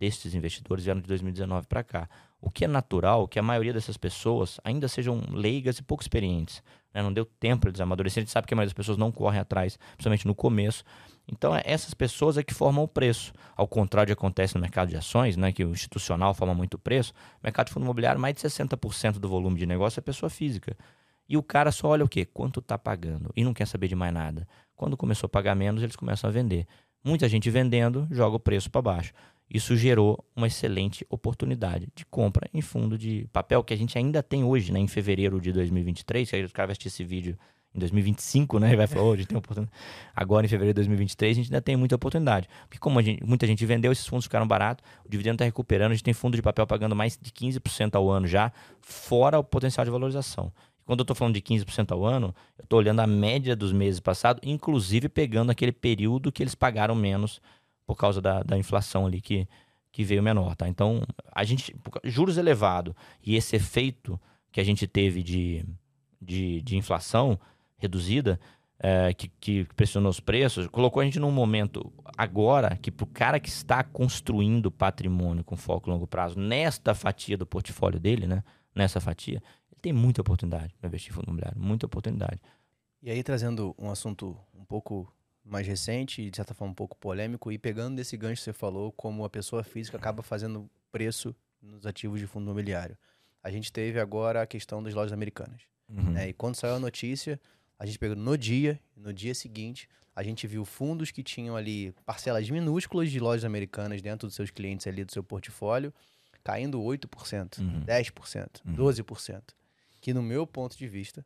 destes 0.00 0.34
investidores 0.34 0.84
vieram 0.84 1.00
de 1.00 1.06
2019 1.06 1.66
para 1.66 1.84
cá. 1.84 2.08
o 2.42 2.50
que 2.50 2.64
é 2.64 2.68
natural 2.68 3.28
que 3.28 3.38
a 3.38 3.42
maioria 3.42 3.70
dessas 3.70 3.98
pessoas 3.98 4.58
ainda 4.64 4.88
sejam 4.88 5.20
leigas 5.30 5.76
e 5.76 5.82
pouco 5.82 6.02
experientes. 6.02 6.62
Né? 6.94 7.02
Não 7.02 7.12
deu 7.12 7.26
tempo 7.26 7.60
para 7.60 7.70
eles 7.70 7.80
amadurecerem. 7.82 8.22
A 8.22 8.24
gente 8.24 8.32
sabe 8.32 8.46
que 8.46 8.54
a 8.54 8.56
maioria 8.56 8.70
das 8.70 8.76
pessoas 8.76 8.96
não 8.96 9.12
correm 9.12 9.38
atrás, 9.38 9.78
principalmente 9.92 10.26
no 10.26 10.34
começo. 10.34 10.82
Então, 11.30 11.54
é 11.54 11.60
essas 11.66 11.92
pessoas 11.92 12.38
é 12.38 12.42
que 12.42 12.54
formam 12.54 12.82
o 12.82 12.88
preço. 12.88 13.34
Ao 13.54 13.68
contrário 13.68 14.06
do 14.06 14.16
que 14.16 14.18
acontece 14.18 14.54
no 14.54 14.60
mercado 14.62 14.88
de 14.88 14.96
ações, 14.96 15.36
né, 15.36 15.52
que 15.52 15.62
o 15.62 15.70
institucional 15.70 16.32
forma 16.32 16.54
muito 16.54 16.78
preço, 16.78 17.12
o 17.12 17.44
mercado 17.44 17.66
de 17.66 17.74
fundo 17.74 17.84
imobiliário, 17.84 18.18
mais 18.18 18.34
de 18.34 18.40
60% 18.40 19.18
do 19.18 19.28
volume 19.28 19.58
de 19.58 19.66
negócio 19.66 20.00
é 20.00 20.02
pessoa 20.02 20.30
física. 20.30 20.74
E 21.28 21.36
o 21.36 21.42
cara 21.42 21.70
só 21.70 21.88
olha 21.88 22.04
o 22.04 22.08
quê? 22.08 22.24
Quanto 22.24 22.58
está 22.58 22.76
pagando. 22.76 23.30
E 23.36 23.44
não 23.44 23.54
quer 23.54 23.66
saber 23.66 23.86
de 23.86 23.94
mais 23.94 24.12
nada. 24.12 24.48
Quando 24.74 24.96
começou 24.96 25.26
a 25.26 25.30
pagar 25.30 25.54
menos, 25.54 25.82
eles 25.82 25.94
começam 25.94 26.28
a 26.28 26.32
vender. 26.32 26.66
Muita 27.02 27.28
gente 27.28 27.48
vendendo, 27.50 28.06
joga 28.10 28.36
o 28.36 28.40
preço 28.40 28.70
para 28.70 28.82
baixo. 28.82 29.12
Isso 29.52 29.76
gerou 29.76 30.24
uma 30.36 30.46
excelente 30.46 31.04
oportunidade 31.10 31.88
de 31.94 32.04
compra 32.06 32.48
em 32.54 32.60
fundo 32.60 32.96
de 32.96 33.26
papel 33.32 33.64
que 33.64 33.74
a 33.74 33.76
gente 33.76 33.98
ainda 33.98 34.22
tem 34.22 34.44
hoje, 34.44 34.72
né, 34.72 34.78
em 34.78 34.86
fevereiro 34.86 35.40
de 35.40 35.52
2023. 35.52 36.30
Que 36.30 36.36
aí 36.36 36.44
o 36.44 36.50
cara 36.50 36.68
vai 36.68 36.72
assistir 36.72 36.88
esse 36.88 37.02
vídeo 37.02 37.36
em 37.74 37.78
2025, 37.78 38.58
né? 38.58 38.72
E 38.72 38.76
vai 38.76 38.86
falar, 38.86 39.04
oh, 39.04 39.12
a 39.12 39.16
gente 39.16 39.28
tem 39.28 39.38
oportunidade. 39.38 39.76
Agora, 40.14 40.44
em 40.44 40.48
fevereiro 40.48 40.74
de 40.74 40.80
2023, 40.80 41.36
a 41.36 41.40
gente 41.40 41.46
ainda 41.46 41.60
tem 41.60 41.76
muita 41.76 41.94
oportunidade. 41.94 42.48
Porque 42.62 42.78
como 42.78 43.00
gente, 43.00 43.24
muita 43.24 43.46
gente 43.46 43.64
vendeu, 43.64 43.92
esses 43.92 44.06
fundos 44.06 44.24
ficaram 44.24 44.46
baratos, 44.46 44.84
o 45.04 45.08
dividendo 45.08 45.34
está 45.34 45.44
recuperando, 45.44 45.92
a 45.92 45.94
gente 45.94 46.04
tem 46.04 46.14
fundo 46.14 46.36
de 46.36 46.42
papel 46.42 46.66
pagando 46.66 46.94
mais 46.94 47.18
de 47.20 47.30
15% 47.30 47.94
ao 47.94 48.08
ano 48.10 48.26
já, 48.26 48.52
fora 48.80 49.38
o 49.38 49.44
potencial 49.44 49.84
de 49.84 49.90
valorização. 49.90 50.52
Quando 50.90 50.98
eu 50.98 51.04
estou 51.04 51.14
falando 51.14 51.34
de 51.34 51.40
15% 51.40 51.92
ao 51.92 52.04
ano, 52.04 52.34
eu 52.58 52.64
estou 52.64 52.76
olhando 52.76 52.98
a 52.98 53.06
média 53.06 53.54
dos 53.54 53.72
meses 53.72 54.00
passados, 54.00 54.40
inclusive 54.44 55.08
pegando 55.08 55.50
aquele 55.50 55.70
período 55.70 56.32
que 56.32 56.42
eles 56.42 56.56
pagaram 56.56 56.96
menos 56.96 57.40
por 57.86 57.94
causa 57.94 58.20
da, 58.20 58.42
da 58.42 58.58
inflação 58.58 59.06
ali 59.06 59.20
que, 59.20 59.46
que 59.92 60.02
veio 60.02 60.20
menor, 60.20 60.56
tá? 60.56 60.68
Então, 60.68 61.04
a 61.32 61.44
gente, 61.44 61.76
juros 62.02 62.38
elevados 62.38 62.92
e 63.24 63.36
esse 63.36 63.54
efeito 63.54 64.20
que 64.50 64.60
a 64.60 64.64
gente 64.64 64.84
teve 64.88 65.22
de, 65.22 65.64
de, 66.20 66.60
de 66.60 66.76
inflação 66.76 67.38
reduzida, 67.76 68.40
é, 68.80 69.14
que, 69.14 69.28
que, 69.28 69.68
pressionou 69.76 70.10
os 70.10 70.18
preços, 70.18 70.66
colocou 70.66 71.00
a 71.00 71.04
gente 71.04 71.20
num 71.20 71.30
momento 71.30 71.92
agora 72.18 72.76
que 72.82 72.90
para 72.90 73.04
o 73.04 73.06
cara 73.06 73.38
que 73.38 73.48
está 73.48 73.84
construindo 73.84 74.72
patrimônio 74.72 75.44
com 75.44 75.54
foco 75.54 75.88
longo 75.88 76.08
prazo, 76.08 76.36
nesta 76.36 76.96
fatia 76.96 77.38
do 77.38 77.46
portfólio 77.46 78.00
dele, 78.00 78.26
né? 78.26 78.42
Nessa 78.74 79.00
fatia, 79.00 79.40
tem 79.80 79.92
muita 79.92 80.20
oportunidade 80.20 80.74
para 80.78 80.88
investir 80.88 81.10
em 81.10 81.14
fundo 81.14 81.24
imobiliário, 81.24 81.60
muita 81.60 81.86
oportunidade. 81.86 82.40
E 83.02 83.10
aí, 83.10 83.22
trazendo 83.22 83.74
um 83.78 83.90
assunto 83.90 84.36
um 84.54 84.64
pouco 84.64 85.12
mais 85.44 85.66
recente 85.66 86.22
e 86.22 86.30
de 86.30 86.36
certa 86.36 86.54
forma 86.54 86.72
um 86.72 86.74
pouco 86.74 86.96
polêmico, 86.96 87.50
e 87.50 87.58
pegando 87.58 87.96
desse 87.96 88.16
gancho 88.16 88.40
que 88.40 88.44
você 88.44 88.52
falou, 88.52 88.92
como 88.92 89.24
a 89.24 89.30
pessoa 89.30 89.64
física 89.64 89.96
acaba 89.96 90.22
fazendo 90.22 90.70
preço 90.92 91.34
nos 91.62 91.86
ativos 91.86 92.20
de 92.20 92.26
fundo 92.26 92.44
imobiliário. 92.44 92.96
A 93.42 93.50
gente 93.50 93.72
teve 93.72 93.98
agora 93.98 94.42
a 94.42 94.46
questão 94.46 94.82
das 94.82 94.94
lojas 94.94 95.12
americanas. 95.12 95.62
Uhum. 95.88 96.12
Né? 96.12 96.28
E 96.28 96.32
quando 96.32 96.56
saiu 96.56 96.74
a 96.74 96.78
notícia, 96.78 97.40
a 97.78 97.86
gente 97.86 97.98
pegou 97.98 98.16
no 98.16 98.36
dia, 98.36 98.78
no 98.94 99.12
dia 99.12 99.34
seguinte, 99.34 99.88
a 100.14 100.22
gente 100.22 100.46
viu 100.46 100.64
fundos 100.64 101.10
que 101.10 101.22
tinham 101.22 101.56
ali 101.56 101.94
parcelas 102.04 102.48
minúsculas 102.50 103.10
de 103.10 103.18
lojas 103.18 103.44
americanas 103.44 104.02
dentro 104.02 104.28
dos 104.28 104.36
seus 104.36 104.50
clientes 104.50 104.86
ali 104.86 105.04
do 105.04 105.12
seu 105.12 105.22
portfólio, 105.22 105.92
caindo 106.44 106.78
8%, 106.80 107.58
uhum. 107.58 107.84
10%, 107.84 108.60
uhum. 108.66 108.74
12%. 108.74 109.42
Que 110.00 110.14
no 110.14 110.22
meu 110.22 110.46
ponto 110.46 110.76
de 110.76 110.88
vista, 110.88 111.24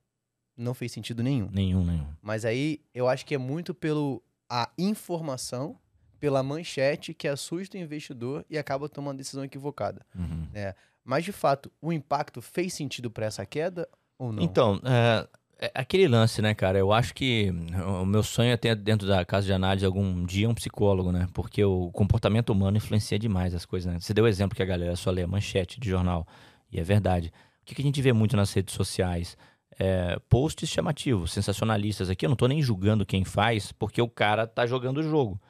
não 0.56 0.74
fez 0.74 0.92
sentido 0.92 1.22
nenhum. 1.22 1.48
Nenhum, 1.52 1.84
nenhum. 1.84 2.06
Mas 2.22 2.44
aí 2.44 2.80
eu 2.94 3.08
acho 3.08 3.24
que 3.26 3.34
é 3.34 3.38
muito 3.38 3.74
pelo 3.74 4.22
a 4.48 4.70
informação, 4.78 5.78
pela 6.20 6.42
manchete 6.42 7.12
que 7.12 7.26
assusta 7.26 7.76
o 7.76 7.80
investidor 7.80 8.44
e 8.48 8.56
acaba 8.56 8.88
tomando 8.88 9.18
decisão 9.18 9.44
equivocada. 9.44 10.04
Uhum. 10.14 10.46
É, 10.54 10.74
mas 11.04 11.24
de 11.24 11.32
fato, 11.32 11.70
o 11.80 11.92
impacto 11.92 12.40
fez 12.40 12.72
sentido 12.72 13.10
para 13.10 13.26
essa 13.26 13.44
queda 13.44 13.88
ou 14.18 14.32
não? 14.32 14.42
Então, 14.42 14.80
é, 14.84 15.28
é 15.58 15.72
aquele 15.74 16.08
lance, 16.08 16.40
né, 16.40 16.54
cara? 16.54 16.78
Eu 16.78 16.92
acho 16.92 17.14
que 17.14 17.52
o 18.00 18.06
meu 18.06 18.22
sonho 18.22 18.52
é 18.52 18.56
ter 18.56 18.74
dentro 18.76 19.06
da 19.06 19.24
casa 19.24 19.46
de 19.46 19.52
análise 19.52 19.84
algum 19.84 20.24
dia 20.24 20.48
um 20.48 20.54
psicólogo, 20.54 21.12
né? 21.12 21.28
Porque 21.34 21.64
o 21.64 21.90
comportamento 21.92 22.50
humano 22.50 22.76
influencia 22.76 23.18
demais 23.18 23.54
as 23.54 23.64
coisas, 23.66 23.92
né? 23.92 23.98
Você 24.00 24.14
deu 24.14 24.24
o 24.24 24.28
exemplo 24.28 24.56
que 24.56 24.62
a 24.62 24.66
galera 24.66 24.96
só 24.96 25.10
lê 25.10 25.22
a 25.22 25.26
manchete 25.26 25.80
de 25.80 25.88
jornal, 25.88 26.26
e 26.70 26.80
é 26.80 26.82
verdade. 26.82 27.32
O 27.64 27.74
que 27.74 27.81
a 27.81 27.85
gente 27.85 28.03
vê 28.03 28.12
muito 28.12 28.37
nas 28.37 28.53
redes 28.53 28.74
sociais? 28.74 29.37
é, 29.79 30.18
posts 30.29 30.68
chamativos, 30.68 31.33
sensacionalistas. 31.33 32.11
Aqui 32.11 32.27
eu 32.27 32.29
não 32.29 32.35
estou 32.35 32.48
nem 32.48 32.62
julgando 32.62 33.07
quem 33.07 33.24
faz, 33.24 33.72
porque 33.72 34.00
o 34.00 34.09
cara 34.09 34.46
tá 34.46 34.66
jogando 34.66 34.98
o 34.98 35.03
jogo. 35.03 35.40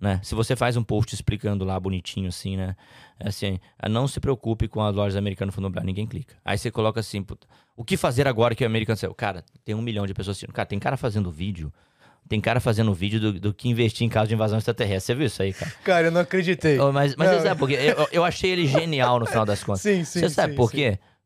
Né? 0.00 0.20
Se 0.22 0.34
você 0.34 0.54
faz 0.56 0.76
um 0.76 0.82
post 0.82 1.14
explicando 1.14 1.64
lá 1.64 1.78
bonitinho 1.78 2.28
assim, 2.28 2.56
né? 2.56 2.76
É 3.18 3.28
assim, 3.28 3.58
ah, 3.78 3.88
não 3.88 4.08
se 4.08 4.20
preocupe 4.20 4.68
com 4.68 4.82
as 4.82 4.94
lojas 4.94 5.16
americanas 5.16 5.54
fundo 5.54 5.64
imobiliário, 5.64 5.86
ninguém 5.86 6.06
clica. 6.06 6.34
Aí 6.44 6.58
você 6.58 6.70
coloca 6.70 7.00
assim, 7.00 7.22
puta, 7.22 7.46
o 7.76 7.84
que 7.84 7.96
fazer 7.96 8.26
agora 8.26 8.54
que 8.54 8.64
o 8.64 8.66
americano 8.66 8.96
saiu? 8.96 9.14
Cara, 9.14 9.44
tem 9.64 9.74
um 9.74 9.80
milhão 9.80 10.06
de 10.06 10.12
pessoas 10.12 10.36
assistindo. 10.36 10.52
Cara, 10.52 10.66
tem 10.66 10.78
cara 10.78 10.96
fazendo 10.96 11.30
vídeo. 11.30 11.72
Tem 12.28 12.40
cara 12.40 12.58
fazendo 12.58 12.92
vídeo 12.92 13.20
do, 13.20 13.32
do 13.38 13.54
que 13.54 13.68
investir 13.68 14.04
em 14.04 14.08
caso 14.08 14.28
de 14.28 14.34
invasão 14.34 14.58
extraterrestre. 14.58 15.06
Você 15.06 15.14
viu 15.14 15.26
isso 15.26 15.42
aí, 15.42 15.52
cara? 15.52 15.70
Cara, 15.84 16.06
eu 16.06 16.10
não 16.10 16.22
acreditei. 16.22 16.78
Mas 16.78 17.14
mas 17.16 17.30
não. 17.30 17.38
você 17.38 17.42
sabe 17.42 17.60
por 17.60 17.68
quê? 17.68 17.74
Eu, 17.74 18.08
eu 18.10 18.24
achei 18.24 18.50
ele 18.50 18.66
genial 18.66 19.20
no 19.20 19.26
final 19.26 19.44
das 19.44 19.62
contas. 19.62 19.82
Sim, 19.84 20.04
sim. 20.04 20.20
Você 20.20 20.30
sabe 20.30 20.54
sim, 20.54 20.56
por 20.56 20.70
sim. 20.70 20.76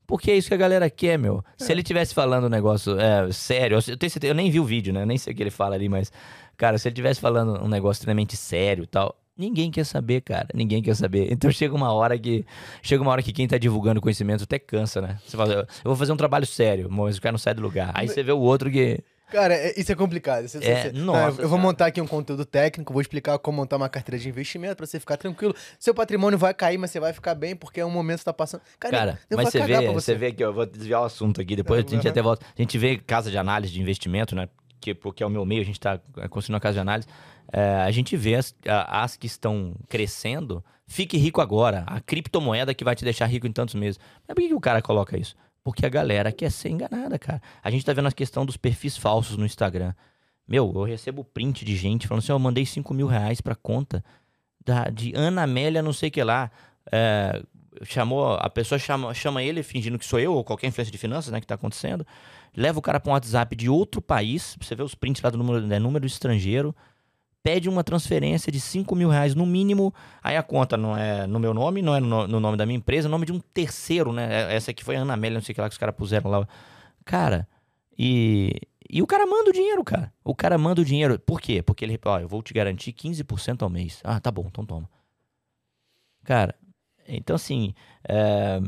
Porque 0.09 0.31
é 0.31 0.37
isso 0.39 0.49
que 0.49 0.55
a 0.55 0.59
galera 0.59 0.89
quer, 0.89 1.19
meu. 1.19 1.45
É. 1.61 1.65
Se 1.65 1.71
ele 1.71 1.83
tivesse 1.83 2.15
falando 2.15 2.47
um 2.47 2.49
negócio 2.49 2.99
é, 2.99 3.31
sério, 3.31 3.77
eu, 3.77 3.97
tenho 3.99 4.11
certeza, 4.11 4.33
eu 4.33 4.35
nem 4.35 4.51
vi 4.51 4.59
o 4.59 4.65
vídeo, 4.65 4.91
né? 4.91 5.05
Nem 5.05 5.19
sei 5.19 5.35
o 5.35 5.37
que 5.37 5.43
ele 5.43 5.51
fala 5.51 5.75
ali, 5.75 5.87
mas, 5.87 6.11
cara, 6.57 6.79
se 6.79 6.89
ele 6.89 6.95
tivesse 6.95 7.21
falando 7.21 7.63
um 7.63 7.69
negócio 7.69 8.01
extremamente 8.01 8.35
sério 8.35 8.85
e 8.85 8.87
tal, 8.87 9.15
ninguém 9.37 9.71
quer 9.71 9.85
saber, 9.85 10.23
cara. 10.23 10.49
Ninguém 10.55 10.83
quer 10.83 10.97
saber. 10.97 11.31
Então 11.31 11.51
chega 11.51 11.75
uma 11.75 11.93
hora 11.93 12.19
que. 12.19 12.43
Chega 12.81 13.03
uma 13.03 13.13
hora 13.13 13.23
que 13.23 13.35
quem 13.35 13.47
tá 13.47 13.59
divulgando 13.59 14.01
conhecimento 14.01 14.45
até 14.45 14.59
cansa, 14.59 15.03
né? 15.03 15.19
Você 15.27 15.37
fala, 15.37 15.53
eu 15.53 15.67
vou 15.85 15.95
fazer 15.95 16.13
um 16.13 16.17
trabalho 16.17 16.47
sério, 16.47 16.89
mas 16.91 17.19
o 17.19 17.21
cara 17.21 17.33
não 17.33 17.39
sai 17.39 17.53
do 17.53 17.61
lugar. 17.61 17.91
Aí 17.93 18.09
você 18.09 18.23
vê 18.23 18.33
o 18.33 18.41
outro 18.41 18.71
que. 18.71 19.01
Cara, 19.31 19.55
é, 19.55 19.79
isso 19.79 19.93
é 19.93 19.95
complicado. 19.95 20.45
Isso, 20.45 20.59
é, 20.63 20.91
nossa, 20.93 21.43
eu 21.43 21.49
vou 21.49 21.59
montar 21.59 21.87
aqui 21.87 22.01
um 22.01 22.07
conteúdo 22.07 22.45
técnico, 22.45 22.93
vou 22.93 23.03
explicar 23.03 23.39
como 23.39 23.59
montar 23.59 23.77
uma 23.77 23.89
carteira 23.89 24.19
de 24.19 24.29
investimento 24.29 24.77
para 24.77 24.87
você 24.87 24.99
ficar 24.99 25.17
tranquilo. 25.17 25.55
Seu 25.79 25.95
patrimônio 25.95 26.39
vai 26.39 26.55
cair, 26.55 26.79
mas 26.79 26.91
você 26.91 27.01
vai 27.01 27.13
ficar 27.13 27.35
bem 27.35 27.55
porque 27.55 27.81
é 27.81 27.85
um 27.85 27.91
momento 27.91 28.21
que 28.21 28.25
tá 28.25 28.33
passando. 28.33 28.63
Cara, 28.79 28.99
Cara 28.99 29.19
mas 29.31 29.51
você 29.51 29.61
vê, 29.61 29.77
você. 29.77 29.93
você 29.93 30.15
vê 30.15 30.33
que 30.33 30.43
eu 30.43 30.53
vou 30.53 30.65
desviar 30.65 31.03
o 31.03 31.05
assunto 31.05 31.41
aqui, 31.41 31.55
depois 31.55 31.85
a 31.85 31.89
gente 31.89 32.05
uhum. 32.05 32.11
até 32.11 32.23
volta. 32.23 32.47
A 32.47 32.61
gente 32.61 32.79
vê 32.79 32.97
casa 32.97 33.31
de 33.31 33.37
análise 33.37 33.73
de 33.73 33.81
investimento, 33.81 34.35
né? 34.35 34.49
Que, 34.81 34.95
porque 34.95 35.23
é 35.23 35.27
o 35.27 35.31
meu 35.31 35.45
meio, 35.45 35.61
a 35.61 35.65
gente 35.65 35.79
está 35.79 36.01
construindo 36.31 36.55
uma 36.55 36.61
casa 36.61 36.75
de 36.75 36.81
análise. 36.81 37.09
É, 37.53 37.77
a 37.83 37.91
gente 37.91 38.17
vê 38.17 38.37
as, 38.37 38.55
as 38.67 39.17
que 39.17 39.27
estão 39.27 39.75
crescendo, 39.89 40.65
fique 40.87 41.17
rico 41.17 41.41
agora. 41.41 41.85
A 41.87 42.01
criptomoeda 42.01 42.75
que 42.75 42.85
vai 42.85 42.95
te 42.95 43.05
deixar 43.05 43.27
rico 43.27 43.47
em 43.47 43.53
tantos 43.53 43.75
meses. 43.75 43.99
Mas 44.27 44.35
por 44.35 44.41
que, 44.41 44.49
que 44.49 44.55
o 44.55 44.61
cara 44.61 44.81
coloca 44.81 45.19
isso? 45.19 45.35
Porque 45.69 45.85
a 45.85 45.89
galera 45.91 46.33
quer 46.33 46.51
ser 46.51 46.71
enganada, 46.71 47.19
cara. 47.19 47.43
A 47.63 47.71
gente 47.71 47.85
tá 47.85 47.93
vendo 47.93 48.09
a 48.09 48.13
questão 48.13 48.47
dos 48.47 48.57
perfis 48.57 48.97
falsos 48.97 49.37
no 49.37 49.45
Instagram. 49.45 49.93
Meu, 50.49 50.73
eu 50.75 50.83
recebo 50.83 51.23
print 51.23 51.63
de 51.63 51.77
gente 51.77 52.09
falando 52.09 52.23
assim: 52.23 52.33
eu 52.33 52.39
mandei 52.39 52.65
5 52.65 52.95
mil 52.95 53.07
reais 53.07 53.43
pra 53.43 53.55
conta 53.55 54.03
da, 54.65 54.89
de 54.89 55.13
Ana 55.15 55.43
Amélia, 55.43 55.83
não 55.83 55.93
sei 55.93 56.09
o 56.09 56.13
que 56.13 56.25
lá. 56.25 56.51
É, 56.91 57.43
chamou, 57.83 58.33
a 58.33 58.49
pessoa 58.49 58.79
chama, 58.79 59.13
chama 59.13 59.43
ele 59.43 59.63
fingindo 59.63 59.99
que 59.99 60.07
sou 60.07 60.19
eu, 60.19 60.33
ou 60.33 60.43
qualquer 60.43 60.69
influência 60.69 60.91
de 60.91 60.97
finanças, 60.97 61.31
né, 61.31 61.39
que 61.39 61.47
tá 61.47 61.55
acontecendo. 61.55 62.07
Leva 62.57 62.79
o 62.79 62.83
cara 62.83 62.99
pra 62.99 63.11
um 63.11 63.13
WhatsApp 63.13 63.55
de 63.55 63.69
outro 63.69 64.01
país, 64.01 64.57
você 64.59 64.75
vê 64.75 64.83
os 64.83 64.95
prints 64.95 65.21
lá 65.21 65.29
do 65.29 65.37
número, 65.37 65.61
né, 65.67 65.79
número 65.79 66.07
estrangeiro 66.07 66.75
pede 67.49 67.67
uma 67.67 67.83
transferência 67.83 68.53
de 68.53 68.61
5 68.61 68.95
mil 68.95 69.09
reais 69.09 69.35
no 69.35 69.47
mínimo, 69.47 69.95
aí 70.23 70.37
a 70.37 70.43
conta 70.43 70.77
não 70.77 70.95
é 70.95 71.27
no 71.27 71.39
meu 71.39 71.55
nome, 71.55 71.81
não 71.81 71.97
é 71.97 72.01
no, 72.01 72.29
no 72.29 72.39
nome 72.39 72.59
da 72.59 72.67
minha 72.67 72.77
empresa, 72.77 73.09
é 73.09 73.11
nome 73.11 73.25
de 73.25 73.33
um 73.33 73.41
terceiro, 73.41 74.13
né? 74.13 74.53
É, 74.53 74.55
essa 74.55 74.71
aqui 74.71 74.85
foi 74.85 74.97
a 74.97 75.01
Ana 75.01 75.15
Amélia, 75.15 75.39
não 75.39 75.43
sei 75.43 75.53
o 75.53 75.55
que 75.55 75.61
lá 75.63 75.67
que 75.67 75.73
os 75.73 75.79
caras 75.79 75.95
puseram 75.97 76.31
lá. 76.31 76.47
Cara, 77.07 77.49
e, 77.99 78.53
e 78.91 79.01
o 79.01 79.07
cara 79.07 79.27
manda 79.27 79.49
o 79.49 79.53
dinheiro, 79.55 79.83
cara. 79.83 80.13
O 80.23 80.35
cara 80.35 80.59
manda 80.59 80.83
o 80.83 80.85
dinheiro. 80.85 81.19
Por 81.19 81.41
quê? 81.41 81.63
Porque 81.63 81.87
ele, 81.87 81.99
ó, 82.05 82.21
eu 82.21 82.29
vou 82.29 82.43
te 82.43 82.53
garantir 82.53 82.93
15% 82.93 83.63
ao 83.63 83.71
mês. 83.71 84.03
Ah, 84.05 84.21
tá 84.21 84.31
bom, 84.31 84.45
então 84.47 84.67
toma. 84.67 84.91
Cara, 86.25 86.55
então 87.09 87.35
assim, 87.35 87.73
é, 88.07 88.61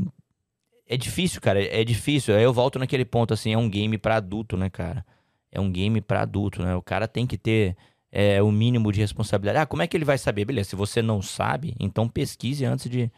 é 0.86 0.96
difícil, 0.96 1.38
cara, 1.42 1.62
é 1.62 1.84
difícil. 1.84 2.34
Aí 2.34 2.42
eu 2.42 2.52
volto 2.54 2.78
naquele 2.78 3.04
ponto, 3.04 3.34
assim, 3.34 3.52
é 3.52 3.58
um 3.58 3.68
game 3.68 3.98
para 3.98 4.16
adulto, 4.16 4.56
né, 4.56 4.70
cara? 4.70 5.04
É 5.52 5.60
um 5.60 5.70
game 5.70 6.00
para 6.00 6.22
adulto, 6.22 6.62
né? 6.62 6.74
O 6.74 6.80
cara 6.80 7.06
tem 7.06 7.26
que 7.26 7.36
ter 7.36 7.76
é, 8.12 8.42
o 8.42 8.50
mínimo 8.50 8.90
de 8.92 9.00
responsabilidade. 9.00 9.58
Ah, 9.58 9.66
como 9.66 9.82
é 9.82 9.86
que 9.86 9.96
ele 9.96 10.04
vai 10.04 10.18
saber? 10.18 10.44
Beleza, 10.44 10.70
se 10.70 10.76
você 10.76 11.00
não 11.00 11.22
sabe, 11.22 11.74
então 11.78 12.08
pesquise 12.08 12.64
antes 12.64 12.90
de, 12.90 13.10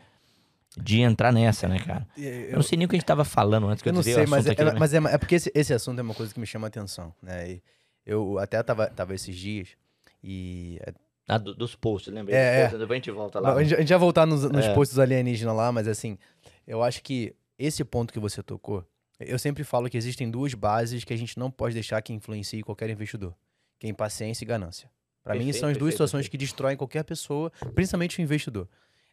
de 0.77 1.01
entrar 1.01 1.33
nessa, 1.33 1.67
né, 1.67 1.79
cara? 1.79 2.07
Eu, 2.17 2.25
eu 2.25 2.57
não 2.57 2.63
sei 2.63 2.77
nem 2.77 2.87
o 2.87 2.89
que 2.89 2.97
a 2.97 2.99
gente 2.99 3.07
tava 3.07 3.25
falando 3.25 3.69
antes 3.69 3.83
que 3.83 3.89
eu, 3.89 3.93
eu 3.93 3.97
não 3.97 4.03
sei, 4.03 4.27
mas, 4.27 4.47
é, 4.47 4.53
aqui, 4.53 4.63
é, 4.63 4.65
né? 4.67 4.75
mas 4.79 4.93
é, 4.93 4.99
é, 4.99 5.19
porque 5.19 5.37
esse, 5.37 5.51
esse 5.55 5.73
assunto 5.73 5.99
é 5.99 6.03
uma 6.03 6.15
coisa 6.15 6.33
que 6.33 6.41
me 6.41 6.47
chama 6.47 6.67
a 6.67 6.69
atenção, 6.69 7.15
né? 7.23 7.53
E 7.53 7.63
eu 8.05 8.39
até 8.39 8.63
tava, 8.63 8.87
tava 8.89 9.15
esses 9.15 9.37
dias 9.37 9.69
e... 10.23 10.79
É 10.87 10.93
ah, 11.29 11.39
do, 11.39 11.55
dos 11.55 11.77
posts, 11.77 12.13
lembra? 12.13 12.35
É, 12.35 12.63
posts, 12.63 12.81
depois 12.81 12.97
a 12.97 12.99
gente 12.99 13.11
volta 13.13 13.41
lá. 13.41 13.55
A 13.55 13.63
gente, 13.63 13.75
a 13.75 13.79
gente 13.79 13.89
vai 13.89 13.99
voltar 13.99 14.27
nos, 14.27 14.43
nos 14.43 14.67
é. 14.67 14.75
posts 14.75 14.99
alienígenas 14.99 15.57
lá, 15.57 15.71
mas 15.71 15.87
assim, 15.87 16.19
eu 16.67 16.83
acho 16.83 17.01
que 17.01 17.35
esse 17.57 17.85
ponto 17.85 18.13
que 18.13 18.19
você 18.19 18.43
tocou, 18.43 18.85
eu 19.21 19.39
sempre 19.39 19.63
falo 19.63 19.89
que 19.89 19.97
existem 19.97 20.29
duas 20.29 20.53
bases 20.53 21.05
que 21.05 21.15
a 21.15 21.17
gente 21.17 21.39
não 21.39 21.49
pode 21.49 21.75
deixar 21.75 22.03
que 22.03 22.13
influencie 22.13 22.63
qualquer 22.63 22.91
investidor 22.91 23.35
que 23.83 23.87
é 23.89 23.91
impaciência 23.91 24.45
e 24.45 24.47
ganância. 24.47 24.89
Para 25.25 25.35
mim, 25.35 25.53
são 25.53 25.69
as 25.69 25.77
duas 25.77 25.95
situações 25.95 26.27
perfeito. 26.27 26.31
que 26.31 26.39
destroem 26.39 26.77
qualquer 26.77 27.03
pessoa, 27.03 27.51
principalmente 27.75 28.21
o 28.21 28.23
investidor. 28.23 28.69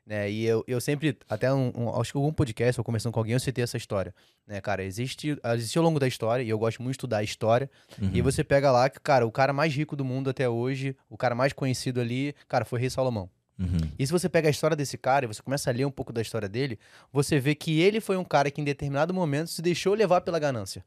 Né? 0.06 0.30
E 0.30 0.46
eu, 0.46 0.64
eu 0.68 0.80
sempre, 0.80 1.18
até 1.28 1.52
um, 1.52 1.72
um, 1.76 2.00
acho 2.00 2.12
que 2.12 2.18
algum 2.20 2.32
podcast 2.32 2.80
ou 2.80 2.84
conversando 2.84 3.12
com 3.12 3.20
alguém, 3.20 3.34
eu 3.34 3.40
citei 3.40 3.64
essa 3.64 3.78
história. 3.78 4.14
Né, 4.46 4.62
cara, 4.62 4.84
existe, 4.84 5.40
existe 5.56 5.76
ao 5.76 5.84
longo 5.84 6.00
da 6.00 6.08
história, 6.08 6.44
e 6.44 6.50
eu 6.50 6.60
gosto 6.60 6.84
muito 6.84 6.94
de 6.94 6.98
estudar 6.98 7.18
a 7.18 7.24
história, 7.24 7.70
uhum. 8.00 8.12
e 8.14 8.22
você 8.22 8.44
pega 8.44 8.72
lá 8.72 8.92
que, 8.92 9.00
cara, 9.00 9.26
o 9.26 9.32
cara 9.32 9.52
mais 9.52 9.74
rico 9.74 9.96
do 9.96 10.06
mundo 10.06 10.30
até 10.30 10.48
hoje, 10.48 10.96
o 11.10 11.18
cara 11.18 11.34
mais 11.34 11.52
conhecido 11.52 12.00
ali, 12.00 12.36
cara, 12.48 12.64
foi 12.64 12.80
Rei 12.80 12.92
Salomão. 12.92 13.28
Uhum. 13.58 13.90
E 13.98 14.06
se 14.06 14.12
você 14.12 14.30
pega 14.30 14.50
a 14.50 14.52
história 14.52 14.78
desse 14.78 15.00
cara 15.00 15.26
e 15.26 15.28
você 15.28 15.42
começa 15.42 15.72
a 15.72 15.74
ler 15.74 15.86
um 15.86 15.92
pouco 15.92 16.14
da 16.14 16.22
história 16.22 16.48
dele, 16.48 16.78
você 17.12 17.40
vê 17.40 17.56
que 17.56 17.82
ele 17.82 18.00
foi 18.00 18.18
um 18.18 18.24
cara 18.24 18.52
que 18.52 18.62
em 18.62 18.64
determinado 18.64 19.16
momento 19.16 19.50
se 19.50 19.64
deixou 19.64 19.96
levar 19.96 20.22
pela 20.22 20.38
ganância. 20.38 20.86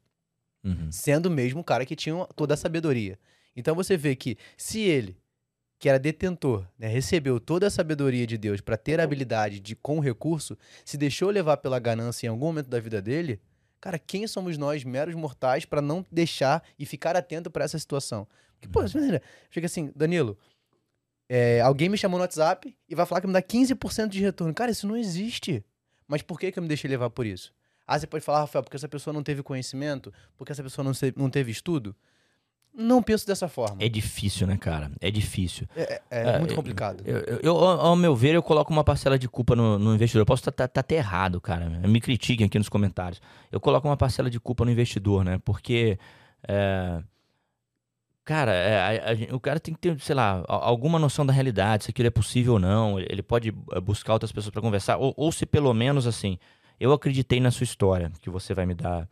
Uhum. 0.63 0.89
Sendo 0.89 1.29
mesmo 1.29 1.59
um 1.59 1.63
cara 1.63 1.85
que 1.85 1.95
tinha 1.95 2.25
toda 2.35 2.53
a 2.53 2.57
sabedoria. 2.57 3.19
Então 3.55 3.75
você 3.75 3.95
vê 3.97 4.15
que 4.15 4.37
se 4.57 4.81
ele 4.81 5.17
que 5.83 5.89
era 5.89 5.99
detentor, 5.99 6.65
né, 6.79 6.87
recebeu 6.87 7.41
toda 7.41 7.67
a 7.67 7.69
sabedoria 7.69 8.25
de 8.25 8.37
Deus 8.37 8.61
para 8.61 8.77
ter 8.77 9.01
a 9.01 9.03
habilidade 9.03 9.59
de, 9.59 9.75
com 9.75 9.99
recurso, 9.99 10.57
se 10.85 10.95
deixou 10.95 11.29
levar 11.29 11.57
pela 11.57 11.77
ganância 11.77 12.25
em 12.25 12.29
algum 12.29 12.45
momento 12.45 12.69
da 12.69 12.79
vida 12.79 13.01
dele, 13.01 13.41
cara, 13.81 13.99
quem 13.99 14.25
somos 14.25 14.57
nós, 14.57 14.85
meros 14.85 15.13
mortais, 15.13 15.65
para 15.65 15.81
não 15.81 16.05
deixar 16.09 16.63
e 16.79 16.85
ficar 16.85 17.17
atento 17.17 17.51
para 17.51 17.65
essa 17.65 17.77
situação? 17.77 18.25
Porque, 18.53 18.69
pô, 18.69 18.79
imagina, 18.79 19.21
chega 19.51 19.65
assim, 19.65 19.91
Danilo, 19.93 20.37
é, 21.27 21.59
alguém 21.59 21.89
me 21.89 21.97
chamou 21.97 22.17
no 22.17 22.23
WhatsApp 22.23 22.73
e 22.87 22.95
vai 22.95 23.05
falar 23.05 23.19
que 23.19 23.27
me 23.27 23.33
dá 23.33 23.41
15% 23.41 24.07
de 24.07 24.21
retorno. 24.21 24.53
Cara, 24.53 24.71
isso 24.71 24.87
não 24.87 24.95
existe. 24.95 25.65
Mas 26.07 26.21
por 26.21 26.39
que, 26.39 26.49
que 26.49 26.59
eu 26.59 26.63
me 26.63 26.69
deixei 26.69 26.89
levar 26.89 27.09
por 27.09 27.25
isso? 27.25 27.53
Ah, 27.85 27.99
você 27.99 28.07
pode 28.07 28.23
falar, 28.23 28.39
Rafael, 28.39 28.63
porque 28.63 28.77
essa 28.77 28.87
pessoa 28.87 29.13
não 29.13 29.21
teve 29.21 29.43
conhecimento? 29.43 30.13
Porque 30.37 30.53
essa 30.53 30.63
pessoa 30.63 30.85
não, 30.85 30.93
não 31.17 31.29
teve 31.29 31.51
estudo? 31.51 31.93
Não 32.75 33.03
penso 33.03 33.27
dessa 33.27 33.47
forma. 33.47 33.77
É 33.79 33.87
difícil, 33.87 34.47
né, 34.47 34.57
cara? 34.57 34.91
É 34.99 35.11
difícil. 35.11 35.67
É, 35.75 36.01
é, 36.09 36.21
é 36.29 36.39
muito 36.39 36.55
complicado. 36.55 37.03
Eu, 37.05 37.19
eu, 37.19 37.39
eu, 37.43 37.57
ao 37.57 37.95
meu 37.95 38.15
ver, 38.15 38.33
eu 38.33 38.41
coloco 38.41 38.73
uma 38.73 38.83
parcela 38.83 39.17
de 39.17 39.29
culpa 39.29 39.55
no, 39.55 39.77
no 39.77 39.93
investidor. 39.93 40.21
Eu 40.21 40.25
posso 40.25 40.41
estar 40.41 40.51
tá, 40.51 40.67
tá, 40.67 40.73
tá 40.73 40.79
até 40.79 40.95
errado, 40.95 41.39
cara. 41.39 41.69
Me 41.69 42.01
critiquem 42.01 42.47
aqui 42.47 42.57
nos 42.57 42.69
comentários. 42.69 43.21
Eu 43.51 43.59
coloco 43.59 43.87
uma 43.87 43.95
parcela 43.95 44.27
de 44.27 44.39
culpa 44.39 44.65
no 44.65 44.71
investidor, 44.71 45.23
né? 45.23 45.39
Porque. 45.45 45.99
É, 46.47 47.03
cara, 48.25 48.51
é, 48.51 48.79
a, 48.79 49.11
a, 49.11 49.35
o 49.35 49.39
cara 49.39 49.59
tem 49.59 49.75
que 49.75 49.79
ter, 49.79 49.99
sei 49.99 50.15
lá, 50.15 50.43
alguma 50.47 50.97
noção 50.97 51.23
da 51.23 51.31
realidade, 51.31 51.83
se 51.83 51.91
aquilo 51.91 52.07
é 52.07 52.11
possível 52.11 52.53
ou 52.53 52.59
não. 52.59 52.99
Ele 52.99 53.21
pode 53.21 53.53
é, 53.71 53.79
buscar 53.79 54.13
outras 54.13 54.31
pessoas 54.31 54.51
para 54.51 54.61
conversar. 54.63 54.97
Ou, 54.97 55.13
ou 55.15 55.31
se 55.31 55.45
pelo 55.45 55.71
menos, 55.75 56.07
assim, 56.07 56.39
eu 56.79 56.91
acreditei 56.91 57.39
na 57.39 57.51
sua 57.51 57.65
história, 57.65 58.11
que 58.19 58.31
você 58.31 58.55
vai 58.55 58.65
me 58.65 58.73
dar 58.73 59.07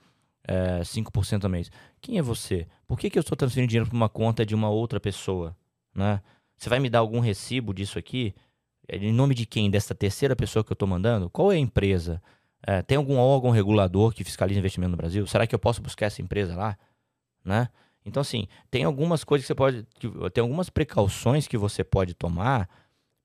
é, 0.52 0.82
5% 0.82 1.45
a 1.45 1.49
mês. 1.49 1.72
Quem 2.02 2.18
é 2.18 2.22
você? 2.22 2.68
Por 2.86 2.99
que, 2.99 3.10
que 3.10 3.18
eu 3.18 3.22
estou 3.22 3.38
transferindo 3.38 3.70
dinheiro 3.70 3.89
para 3.89 3.95
uma 3.95 4.10
conta 4.10 4.45
de 4.45 4.54
uma 4.54 4.70
outra 4.70 4.99
pessoa? 4.99 5.56
Né? 5.95 6.22
Você 6.58 6.70
vai 6.70 6.80
me 6.80 6.89
dar 6.89 6.99
algum 6.99 7.20
recibo 7.20 7.74
disso 7.74 7.97
aqui? 7.97 8.36
É, 8.88 8.97
em 8.97 9.14
nome 9.14 9.34
de 9.34 9.45
quem? 9.45 9.72
Dessa 9.72 9.95
terceira 9.95 10.36
pessoa 10.36 10.64
que 10.64 10.72
eu 10.72 10.76
estou 10.76 10.88
mandando? 10.88 11.30
Qual 11.30 11.52
é 11.52 11.56
a 11.56 11.60
empresa? 11.60 12.22
É, 12.62 12.82
tem 12.82 12.97
algum 12.97 13.18
órgão 13.18 13.49
regulador 13.49 14.14
que 14.14 14.24
fiscaliza 14.24 14.60
investimento 14.60 14.91
no 14.91 14.97
Brasil? 14.97 15.26
Será 15.26 15.47
que 15.47 15.56
eu 15.56 15.60
posso 15.60 15.82
buscar 15.82 16.08
essa 16.08 16.22
empresa 16.22 16.56
lá? 16.56 16.78
Né? 17.45 17.70
Então, 18.06 18.20
assim, 18.20 18.47
tem 18.70 18.84
algumas 18.84 19.24
coisas 19.24 19.45
que 19.45 19.47
você 19.47 19.56
pode. 19.56 19.88
Que, 19.97 20.10
tem 20.32 20.41
algumas 20.41 20.70
precauções 20.70 21.47
que 21.47 21.58
você 21.58 21.84
pode 21.84 22.14
tomar 22.14 22.70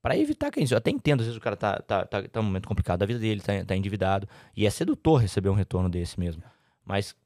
para 0.01 0.17
evitar 0.17 0.51
que 0.51 0.61
isso. 0.61 0.75
Eu 0.75 0.79
até 0.79 0.91
entendo, 0.91 1.21
às 1.21 1.27
vezes 1.27 1.39
o 1.39 1.43
cara 1.43 1.57
tá, 1.57 1.81
tá, 1.81 2.07
tá, 2.07 2.23
tá 2.23 2.41
num 2.41 2.47
momento 2.47 2.69
complicado 2.69 3.01
da 3.01 3.07
vida 3.07 3.19
dele, 3.19 3.41
tá, 3.41 3.53
tá 3.65 3.75
endividado. 3.75 4.29
E 4.57 4.65
é 4.65 4.71
sedutor 4.71 5.21
receber 5.21 5.49
um 5.49 5.55
retorno 5.55 5.89
desse 5.89 6.21
mesmo. 6.21 6.43
Mas, 6.87 7.17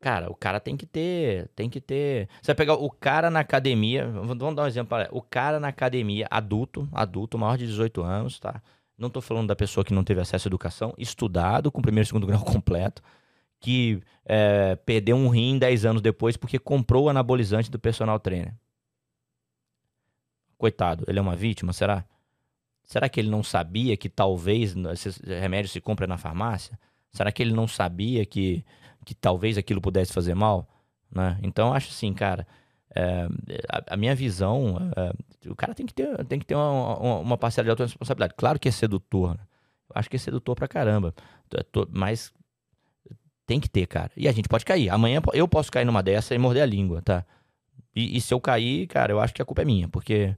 cara, 0.00 0.28
o 0.30 0.34
cara 0.34 0.58
tem 0.58 0.76
que 0.76 0.84
ter. 0.84 1.48
Tem 1.54 1.70
que 1.70 1.80
ter. 1.80 2.28
Você 2.42 2.48
vai 2.48 2.56
pegar 2.56 2.74
o 2.74 2.90
cara 2.90 3.30
na 3.30 3.40
academia. 3.40 4.06
Vamos 4.08 4.54
dar 4.54 4.64
um 4.64 4.66
exemplo. 4.66 4.98
O 5.12 5.22
cara 5.22 5.60
na 5.60 5.68
academia, 5.68 6.26
adulto, 6.28 6.88
adulto, 6.92 7.38
maior 7.38 7.56
de 7.56 7.66
18 7.66 8.02
anos, 8.02 8.40
tá? 8.40 8.60
Não 8.98 9.08
tô 9.08 9.20
falando 9.20 9.46
da 9.46 9.56
pessoa 9.56 9.84
que 9.84 9.94
não 9.94 10.04
teve 10.04 10.20
acesso 10.20 10.48
à 10.48 10.50
educação, 10.50 10.92
estudado, 10.98 11.72
com 11.72 11.80
primeiro 11.80 12.04
e 12.04 12.08
segundo 12.08 12.26
grau 12.26 12.42
completo, 12.44 13.02
que 13.58 14.02
é, 14.26 14.76
perdeu 14.76 15.16
um 15.16 15.28
rim 15.28 15.58
10 15.58 15.86
anos 15.86 16.02
depois 16.02 16.36
porque 16.36 16.58
comprou 16.58 17.04
o 17.04 17.08
anabolizante 17.08 17.70
do 17.70 17.78
personal 17.78 18.18
trainer. 18.18 18.54
Coitado, 20.58 21.04
ele 21.08 21.18
é 21.18 21.22
uma 21.22 21.34
vítima, 21.34 21.72
será? 21.72 22.04
Será 22.84 23.08
que 23.08 23.20
ele 23.20 23.30
não 23.30 23.42
sabia 23.42 23.96
que 23.96 24.08
talvez 24.08 24.74
esse 24.92 25.24
remédio 25.24 25.70
se 25.70 25.80
compra 25.80 26.06
na 26.06 26.18
farmácia? 26.18 26.78
Será 27.12 27.32
que 27.32 27.42
ele 27.42 27.52
não 27.52 27.66
sabia 27.66 28.26
que, 28.26 28.64
que 29.04 29.14
talvez 29.14 29.58
aquilo 29.58 29.80
pudesse 29.80 30.12
fazer 30.12 30.34
mal? 30.34 30.68
Né? 31.10 31.38
Então, 31.42 31.72
acho 31.72 31.90
assim, 31.90 32.12
cara, 32.12 32.46
é, 32.94 33.26
a, 33.68 33.94
a, 33.94 33.96
minha 33.96 34.14
visão, 34.14 34.76
é, 34.96 35.48
o 35.48 35.56
cara 35.56 35.74
tem 35.74 35.86
que 35.86 35.94
ter, 35.94 36.24
tem 36.26 36.38
que 36.38 36.46
ter 36.46 36.54
uma, 36.54 36.98
uma, 36.98 37.18
uma 37.18 37.38
parcela 37.38 37.64
de 37.64 37.70
autoresponsabilidade. 37.70 38.34
Claro 38.36 38.58
que 38.58 38.68
é 38.68 38.72
sedutor, 38.72 39.30
né? 39.30 39.44
eu 39.88 39.98
acho 39.98 40.08
que 40.08 40.16
é 40.16 40.18
sedutor 40.18 40.54
pra 40.54 40.68
caramba, 40.68 41.14
mas 41.90 42.32
tem 43.46 43.58
que 43.58 43.68
ter, 43.68 43.86
cara. 43.86 44.10
E 44.16 44.28
a 44.28 44.32
gente 44.32 44.48
pode 44.48 44.64
cair. 44.64 44.90
Amanhã 44.90 45.20
eu 45.32 45.48
posso 45.48 45.70
cair 45.72 45.84
numa 45.84 46.02
dessa 46.02 46.34
e 46.34 46.38
morder 46.38 46.62
a 46.62 46.66
língua, 46.66 47.02
tá? 47.02 47.24
E, 47.94 48.16
e 48.16 48.20
se 48.20 48.32
eu 48.32 48.40
cair, 48.40 48.86
cara, 48.86 49.12
eu 49.12 49.20
acho 49.20 49.34
que 49.34 49.42
a 49.42 49.44
culpa 49.44 49.62
é 49.62 49.64
minha, 49.64 49.88
porque 49.88 50.36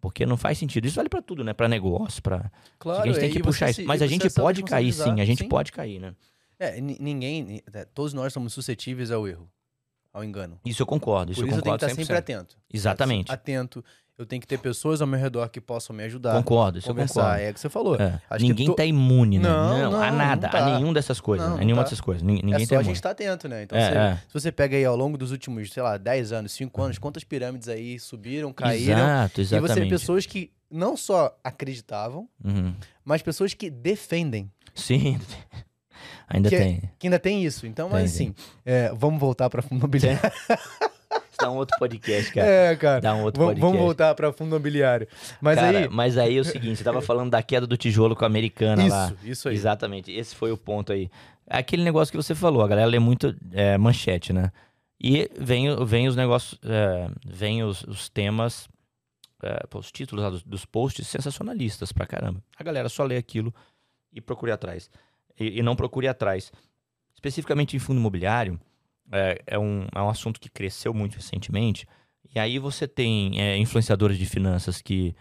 porque 0.00 0.24
não 0.24 0.36
faz 0.36 0.58
sentido. 0.58 0.86
Isso 0.86 0.96
vale 0.96 1.08
para 1.08 1.20
tudo, 1.20 1.44
né? 1.44 1.52
Para 1.52 1.68
negócio, 1.68 2.22
para 2.22 2.50
claro, 2.78 3.02
a 3.02 3.06
gente 3.06 3.20
tem 3.20 3.30
que 3.30 3.42
puxar 3.42 3.70
isso. 3.70 3.84
Mas 3.84 4.00
a 4.00 4.06
gente 4.06 4.28
pode 4.30 4.62
cair, 4.62 4.92
sim. 4.92 5.20
A 5.20 5.24
gente 5.24 5.42
sim. 5.42 5.48
pode 5.48 5.72
cair, 5.72 6.00
né? 6.00 6.14
É, 6.60 6.78
ninguém, 6.78 7.62
é, 7.72 7.86
todos 7.86 8.12
nós 8.12 8.34
somos 8.34 8.52
suscetíveis 8.52 9.10
ao 9.10 9.26
erro, 9.26 9.50
ao 10.12 10.22
engano. 10.22 10.60
Isso 10.62 10.82
eu 10.82 10.86
concordo. 10.86 11.32
Isso 11.32 11.40
Por 11.40 11.46
eu 11.46 11.52
isso 11.52 11.60
concordo 11.60 11.84
eu 11.84 11.88
tenho 11.88 11.96
que 11.96 12.02
estar 12.02 12.14
100%. 12.14 12.18
sempre 12.18 12.34
atento. 12.34 12.58
Exatamente. 12.70 13.32
Atento. 13.32 13.84
Eu 14.18 14.26
tenho 14.26 14.42
que 14.42 14.46
ter 14.46 14.58
pessoas 14.58 15.00
ao 15.00 15.06
meu 15.06 15.18
redor 15.18 15.48
que 15.48 15.58
possam 15.62 15.96
me 15.96 16.04
ajudar. 16.04 16.34
Concordo, 16.34 16.78
isso 16.78 16.88
conversar. 16.88 17.20
eu 17.20 17.24
concordo. 17.24 17.42
É 17.42 17.50
o 17.50 17.54
que 17.54 17.60
você 17.60 17.70
falou. 17.70 17.96
É. 17.96 18.20
Ninguém 18.38 18.66
to... 18.66 18.74
tá 18.74 18.84
imune, 18.84 19.38
né? 19.38 19.48
Não, 19.48 19.78
não, 19.78 19.90
não 19.92 20.02
a 20.02 20.10
nada, 20.10 20.46
não 20.48 20.52
tá. 20.52 20.58
a 20.58 20.78
nenhum 20.78 20.92
dessas 20.92 21.18
coisas. 21.18 21.48
Não, 21.48 21.56
a 21.56 21.60
nenhuma 21.60 21.76
tá. 21.76 21.84
dessas 21.84 22.02
coisas. 22.02 22.22
Ninguém 22.22 22.52
é 22.54 22.66
só 22.66 22.74
tá 22.74 22.80
a 22.80 22.82
gente 22.82 22.96
estar 22.96 23.08
tá 23.08 23.12
atento, 23.12 23.48
né? 23.48 23.62
Então, 23.62 23.78
é, 23.78 23.88
você, 23.88 23.96
é. 23.96 24.16
se 24.28 24.34
você 24.34 24.52
pega 24.52 24.76
aí 24.76 24.84
ao 24.84 24.94
longo 24.94 25.16
dos 25.16 25.30
últimos, 25.30 25.72
sei 25.72 25.82
lá, 25.82 25.96
10 25.96 26.32
anos, 26.32 26.52
5 26.52 26.82
anos, 26.82 26.98
quantas 26.98 27.24
pirâmides 27.24 27.66
aí 27.66 27.98
subiram, 27.98 28.52
caíram. 28.52 28.98
Exato, 28.98 29.40
exatamente. 29.40 29.70
E 29.70 29.74
você 29.74 29.80
vê 29.80 29.88
pessoas 29.88 30.26
que 30.26 30.52
não 30.70 30.98
só 30.98 31.34
acreditavam, 31.42 32.28
uhum. 32.44 32.74
mas 33.02 33.22
pessoas 33.22 33.54
que 33.54 33.70
defendem. 33.70 34.52
Sim. 34.74 35.18
Ainda 36.30 36.48
que, 36.48 36.54
é 36.54 36.58
tem. 36.58 36.82
Que 36.98 37.06
ainda 37.08 37.18
tem 37.18 37.44
isso. 37.44 37.66
Então, 37.66 37.90
tem, 37.90 38.04
assim, 38.04 38.34
é, 38.64 38.92
vamos 38.94 39.20
voltar 39.20 39.50
para 39.50 39.60
fundo 39.60 39.78
imobiliário. 39.78 40.20
Dá 41.40 41.50
um 41.50 41.56
outro 41.56 41.76
podcast, 41.78 42.32
cara. 42.32 42.46
É, 42.46 42.76
cara. 42.76 43.00
Dá 43.00 43.14
um 43.14 43.22
outro 43.22 43.40
podcast. 43.40 43.60
Vamos 43.60 43.78
voltar 43.80 44.14
para 44.14 44.32
fundo 44.32 44.48
imobiliário. 44.48 45.08
Mas 45.40 45.58
cara, 45.58 45.78
aí... 45.78 45.88
mas 45.88 46.18
aí 46.18 46.36
é 46.36 46.40
o 46.40 46.44
seguinte, 46.44 46.76
você 46.76 46.84
tava 46.84 47.00
falando 47.00 47.30
da 47.30 47.42
queda 47.42 47.66
do 47.66 47.76
tijolo 47.76 48.14
com 48.14 48.24
a 48.24 48.26
americana 48.26 48.82
isso, 48.82 48.94
lá. 48.94 49.06
Isso, 49.06 49.28
isso 49.28 49.48
aí. 49.48 49.54
Exatamente. 49.54 50.12
Esse 50.12 50.36
foi 50.36 50.52
o 50.52 50.56
ponto 50.56 50.92
aí. 50.92 51.10
Aquele 51.48 51.82
negócio 51.82 52.12
que 52.12 52.16
você 52.16 52.34
falou, 52.34 52.62
a 52.62 52.68
galera 52.68 52.86
lê 52.86 52.98
muito 52.98 53.34
é, 53.52 53.76
manchete, 53.78 54.32
né? 54.32 54.52
E 55.00 55.30
vem, 55.36 55.74
vem 55.84 56.06
os 56.06 56.14
negócios, 56.14 56.60
é, 56.62 57.08
vem 57.26 57.64
os, 57.64 57.82
os 57.84 58.10
temas 58.10 58.68
é, 59.42 59.66
os 59.74 59.90
títulos 59.90 60.30
dos, 60.30 60.42
dos, 60.42 60.64
posts 60.66 61.08
sensacionalistas 61.08 61.90
pra 61.90 62.06
caramba. 62.06 62.42
A 62.56 62.62
galera 62.62 62.88
só 62.88 63.02
lê 63.02 63.16
aquilo 63.16 63.52
e 64.12 64.20
procure 64.20 64.52
atrás. 64.52 64.90
E, 65.40 65.58
e 65.58 65.62
não 65.62 65.74
procure 65.74 66.06
atrás. 66.06 66.52
Especificamente 67.14 67.74
em 67.74 67.80
fundo 67.80 67.98
imobiliário, 67.98 68.60
é, 69.10 69.42
é, 69.46 69.58
um, 69.58 69.86
é 69.94 70.00
um 70.00 70.08
assunto 70.08 70.38
que 70.38 70.48
cresceu 70.48 70.94
muito 70.94 71.16
recentemente. 71.16 71.86
E 72.34 72.38
aí 72.38 72.58
você 72.58 72.86
tem 72.86 73.40
é, 73.40 73.56
influenciadores 73.56 74.16
de 74.16 74.26
finanças 74.26 74.80
que, 74.80 75.16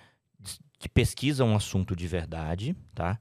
que 0.77 0.87
pesquisam 0.87 1.47
um 1.47 1.55
assunto 1.55 1.95
de 1.95 2.07
verdade, 2.07 2.75
tá? 2.93 3.19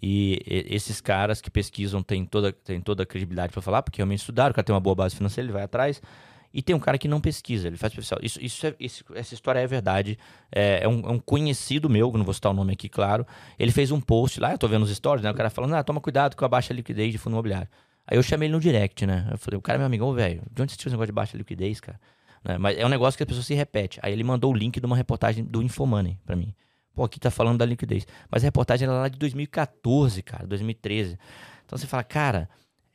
E, 0.00 0.40
e 0.46 0.74
esses 0.74 1.00
caras 1.00 1.40
que 1.40 1.50
pesquisam 1.50 2.02
têm 2.02 2.24
toda, 2.24 2.52
têm 2.52 2.80
toda 2.80 3.02
a 3.02 3.06
credibilidade 3.06 3.52
para 3.52 3.62
falar, 3.62 3.82
porque 3.82 3.98
realmente 3.98 4.20
estudaram, 4.20 4.50
o 4.50 4.54
cara 4.54 4.64
tem 4.64 4.74
uma 4.74 4.80
boa 4.80 4.94
base 4.94 5.14
financeira, 5.14 5.46
ele 5.46 5.52
vai 5.52 5.62
atrás. 5.62 6.00
E 6.52 6.62
tem 6.62 6.74
um 6.74 6.80
cara 6.80 6.96
que 6.96 7.06
não 7.06 7.20
pesquisa, 7.20 7.68
ele 7.68 7.76
faz 7.76 7.92
pesquisa. 7.92 8.18
Isso, 8.22 8.42
isso, 8.42 8.66
é, 8.66 8.74
isso 8.80 9.04
essa 9.14 9.34
história 9.34 9.60
é 9.60 9.66
verdade. 9.66 10.18
É, 10.50 10.84
é, 10.84 10.88
um, 10.88 11.00
é, 11.00 11.10
um, 11.10 11.18
conhecido 11.18 11.90
meu, 11.90 12.10
não 12.12 12.24
vou 12.24 12.32
citar 12.32 12.52
o 12.52 12.54
nome 12.54 12.72
aqui, 12.72 12.88
claro. 12.88 13.26
Ele 13.58 13.70
fez 13.70 13.90
um 13.90 14.00
post 14.00 14.40
lá, 14.40 14.52
eu 14.52 14.58
tô 14.58 14.66
vendo 14.66 14.82
os 14.82 14.94
stories, 14.94 15.22
né? 15.22 15.30
O 15.30 15.34
cara 15.34 15.50
falando, 15.50 15.74
ah, 15.74 15.82
toma 15.82 16.00
cuidado 16.00 16.36
com 16.36 16.44
a 16.44 16.48
baixa 16.48 16.72
liquidez 16.72 17.12
de 17.12 17.18
fundo 17.18 17.34
imobiliário. 17.34 17.68
Aí 18.06 18.16
eu 18.16 18.22
chamei 18.22 18.46
ele 18.46 18.54
no 18.54 18.60
direct, 18.60 19.06
né? 19.06 19.28
Eu 19.30 19.38
falei, 19.38 19.58
o 19.58 19.62
cara 19.62 19.76
é 19.76 19.80
meu 19.80 19.86
amigo, 19.86 20.12
velho, 20.14 20.42
de 20.50 20.62
onde 20.62 20.72
você 20.72 20.78
tira 20.78 20.88
esse 20.88 20.94
negócio 20.94 21.06
de 21.08 21.12
baixa 21.12 21.36
liquidez, 21.36 21.80
cara? 21.80 22.00
Né? 22.42 22.56
Mas 22.56 22.78
é 22.78 22.86
um 22.86 22.88
negócio 22.88 23.16
que 23.16 23.22
a 23.22 23.26
pessoa 23.26 23.44
se 23.44 23.54
repete. 23.54 24.00
Aí 24.02 24.12
ele 24.12 24.24
mandou 24.24 24.52
o 24.52 24.56
link 24.56 24.80
de 24.80 24.86
uma 24.86 24.96
reportagem 24.96 25.44
do 25.44 25.62
Infomoney 25.62 26.18
para 26.24 26.34
mim. 26.34 26.54
Pô, 26.94 27.04
aqui 27.04 27.20
tá 27.20 27.30
falando 27.30 27.58
da 27.58 27.66
liquidez. 27.66 28.06
Mas 28.30 28.42
a 28.42 28.46
reportagem 28.46 28.88
era 28.88 28.96
lá 28.96 29.08
de 29.08 29.18
2014, 29.18 30.22
cara, 30.22 30.46
2013. 30.46 31.18
Então 31.64 31.78
você 31.78 31.86
fala, 31.86 32.02
cara, 32.02 32.48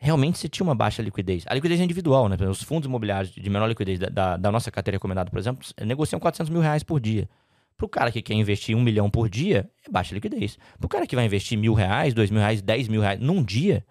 realmente 0.04 0.38
você 0.38 0.49
tinha 0.49 0.66
uma 0.66 0.76
baixa 0.76 1.01
liquidez. 1.01 1.45
A 1.47 1.54
liquidez 1.54 1.80
é 1.80 1.84
individual, 1.84 2.28
né? 2.28 2.36
Os 2.49 2.62
fundos 2.62 2.88
imobiliários 2.88 3.34
de 3.34 3.49
menor 3.49 3.68
liquidez 3.68 3.97
da, 3.97 4.10
da, 4.10 4.38
da 4.38 4.51
nossa 4.51 4.70
carteira 4.70 4.97
recomendada, 4.97 5.32
por 5.32 5.39
exemplo, 5.39 5.66
negociam 5.82 6.20
400 6.20 6.49
mil 6.49 6.62
reais 6.62 6.84
por 6.84 6.99
dia. 6.99 7.30
Para 7.78 7.86
o 7.86 7.89
cara 7.89 8.12
que 8.12 8.22
quer 8.22 8.34
investir 8.34 8.76
um 8.76 8.82
milhão 8.82 9.10
por 9.10 9.30
dia, 9.30 9.70
é 9.88 9.89
baixa 9.89 10.14
liquidez. 10.14 10.58
Para 10.78 10.86
o 10.86 10.89
cara 10.89 11.08
que 11.08 11.16
vai 11.16 11.26
investir 11.26 11.58
mil 11.58 11.74
reais, 11.74 12.14
dois 12.14 12.30
mil 12.30 12.41
reais, 12.41 12.62
dez 12.62 12.89
mil 12.89 12.99
reais 12.99 13.18
num 13.18 13.41
dia, 13.41 13.86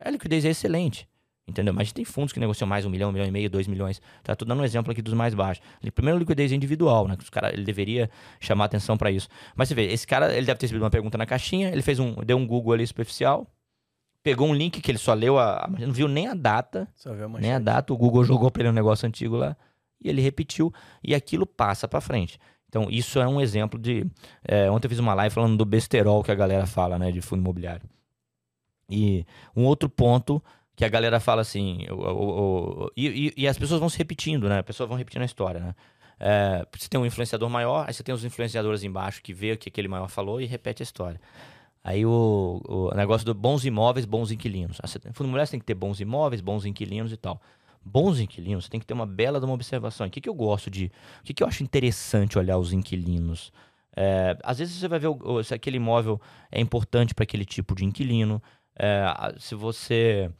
a 0.00 0.10
liquidez 0.10 0.42
é 0.46 0.48
excelente. 0.48 1.06
Entendeu? 1.46 1.74
Mas 1.74 1.92
tem 1.92 2.04
fundos 2.04 2.32
que 2.32 2.40
negociam 2.40 2.66
mais 2.66 2.86
um 2.86 2.90
milhão, 2.90 3.10
um 3.10 3.12
milhão 3.12 3.26
e 3.26 3.30
meio, 3.30 3.50
dois 3.50 3.66
milhões. 3.66 4.00
Tá? 4.22 4.34
Tô 4.34 4.46
dando 4.46 4.62
um 4.62 4.64
exemplo 4.64 4.90
aqui 4.90 5.02
dos 5.02 5.12
mais 5.12 5.34
baixos. 5.34 5.62
Primeiro, 5.94 6.18
liquidez 6.18 6.50
individual, 6.50 7.06
né? 7.06 7.16
Os 7.20 7.28
cara, 7.28 7.52
ele 7.52 7.64
deveria 7.64 8.08
chamar 8.40 8.64
atenção 8.66 8.96
para 8.96 9.10
isso. 9.10 9.28
Mas 9.54 9.68
você 9.68 9.74
vê, 9.74 9.92
esse 9.92 10.06
cara, 10.06 10.34
ele 10.34 10.46
deve 10.46 10.58
ter 10.58 10.64
recebido 10.64 10.82
uma 10.82 10.90
pergunta 10.90 11.18
na 11.18 11.26
caixinha, 11.26 11.68
ele 11.68 11.82
fez 11.82 11.98
um, 11.98 12.14
deu 12.24 12.38
um 12.38 12.46
Google 12.46 12.72
ali 12.72 12.86
superficial, 12.86 13.46
pegou 14.22 14.48
um 14.48 14.54
link 14.54 14.80
que 14.80 14.90
ele 14.90 14.98
só 14.98 15.14
leu, 15.14 15.38
a, 15.38 15.68
não 15.78 15.92
viu 15.92 16.08
nem 16.08 16.28
a 16.28 16.34
data, 16.34 16.88
a 17.04 17.40
nem 17.40 17.52
a 17.52 17.58
data, 17.58 17.92
o 17.92 17.96
Google 17.96 18.24
jogou 18.24 18.50
para 18.50 18.62
ele 18.62 18.70
um 18.70 18.74
negócio 18.74 19.06
antigo 19.06 19.36
lá, 19.36 19.56
e 20.00 20.08
ele 20.08 20.20
repetiu, 20.20 20.72
e 21.02 21.14
aquilo 21.14 21.46
passa 21.46 21.86
para 21.88 22.00
frente. 22.00 22.38
Então, 22.68 22.86
isso 22.88 23.20
é 23.20 23.28
um 23.28 23.40
exemplo 23.40 23.78
de. 23.78 24.06
É, 24.42 24.70
ontem 24.70 24.86
eu 24.86 24.90
fiz 24.90 24.98
uma 24.98 25.12
live 25.12 25.34
falando 25.34 25.58
do 25.58 25.64
besterol 25.64 26.22
que 26.24 26.32
a 26.32 26.34
galera 26.34 26.66
fala, 26.66 26.98
né, 26.98 27.12
de 27.12 27.20
fundo 27.20 27.40
imobiliário. 27.40 27.86
E 28.88 29.26
um 29.54 29.64
outro 29.64 29.90
ponto 29.90 30.42
que 30.74 30.84
a 30.84 30.88
galera 30.88 31.20
fala 31.20 31.42
assim, 31.42 31.86
o, 31.90 31.94
o, 31.94 32.84
o, 32.84 32.90
e, 32.96 33.34
e, 33.36 33.46
as 33.46 33.58
pessoas 33.58 33.78
vão 33.78 33.90
se 33.90 33.98
repetindo, 33.98 34.48
né? 34.48 34.60
As 34.60 34.64
pessoas 34.64 34.88
vão 34.88 34.96
repetindo 34.96 35.22
a 35.22 35.26
história, 35.26 35.60
né? 35.60 35.74
É, 36.18 36.66
você 36.72 36.88
tem 36.88 36.98
um 36.98 37.04
influenciador 37.04 37.50
maior, 37.50 37.84
aí 37.86 37.92
você 37.92 38.02
tem 38.02 38.14
os 38.14 38.24
influenciadores 38.24 38.82
embaixo 38.82 39.20
que 39.22 39.34
vê 39.34 39.52
o 39.52 39.58
que 39.58 39.68
aquele 39.68 39.88
maior 39.88 40.08
falou 40.08 40.40
e 40.40 40.46
repete 40.46 40.82
a 40.82 40.84
história. 40.84 41.20
Aí 41.84 42.06
o, 42.06 42.60
o 42.64 42.94
negócio 42.94 43.24
do 43.24 43.34
bons 43.34 43.64
imóveis, 43.64 44.06
bons 44.06 44.30
inquilinos. 44.30 44.78
No 44.82 45.14
fundo 45.14 45.26
imobiliário 45.26 45.46
você 45.46 45.52
tem 45.52 45.60
que 45.60 45.66
ter 45.66 45.74
bons 45.74 46.00
imóveis, 46.00 46.40
bons 46.40 46.64
inquilinos 46.64 47.12
e 47.12 47.16
tal. 47.16 47.40
Bons 47.84 48.20
inquilinos, 48.20 48.64
você 48.64 48.70
tem 48.70 48.78
que 48.78 48.86
ter 48.86 48.94
uma 48.94 49.06
bela 49.06 49.40
de 49.40 49.44
uma 49.44 49.54
observação. 49.54 50.06
O 50.06 50.10
que, 50.10 50.20
que 50.20 50.28
eu 50.28 50.34
gosto 50.34 50.70
de. 50.70 50.92
O 51.20 51.24
que, 51.24 51.34
que 51.34 51.42
eu 51.42 51.46
acho 51.48 51.64
interessante 51.64 52.38
olhar 52.38 52.56
os 52.56 52.72
inquilinos? 52.72 53.52
É, 53.96 54.38
às 54.44 54.58
vezes 54.58 54.76
você 54.76 54.86
vai 54.86 55.00
ver 55.00 55.08
o, 55.08 55.42
se 55.42 55.52
aquele 55.52 55.76
imóvel 55.76 56.20
é 56.50 56.60
importante 56.60 57.14
para 57.14 57.24
aquele 57.24 57.44
tipo 57.44 57.74
de 57.74 57.84
inquilino. 57.84 58.40
É, 58.78 59.04
se 59.38 59.56
você 59.56 60.30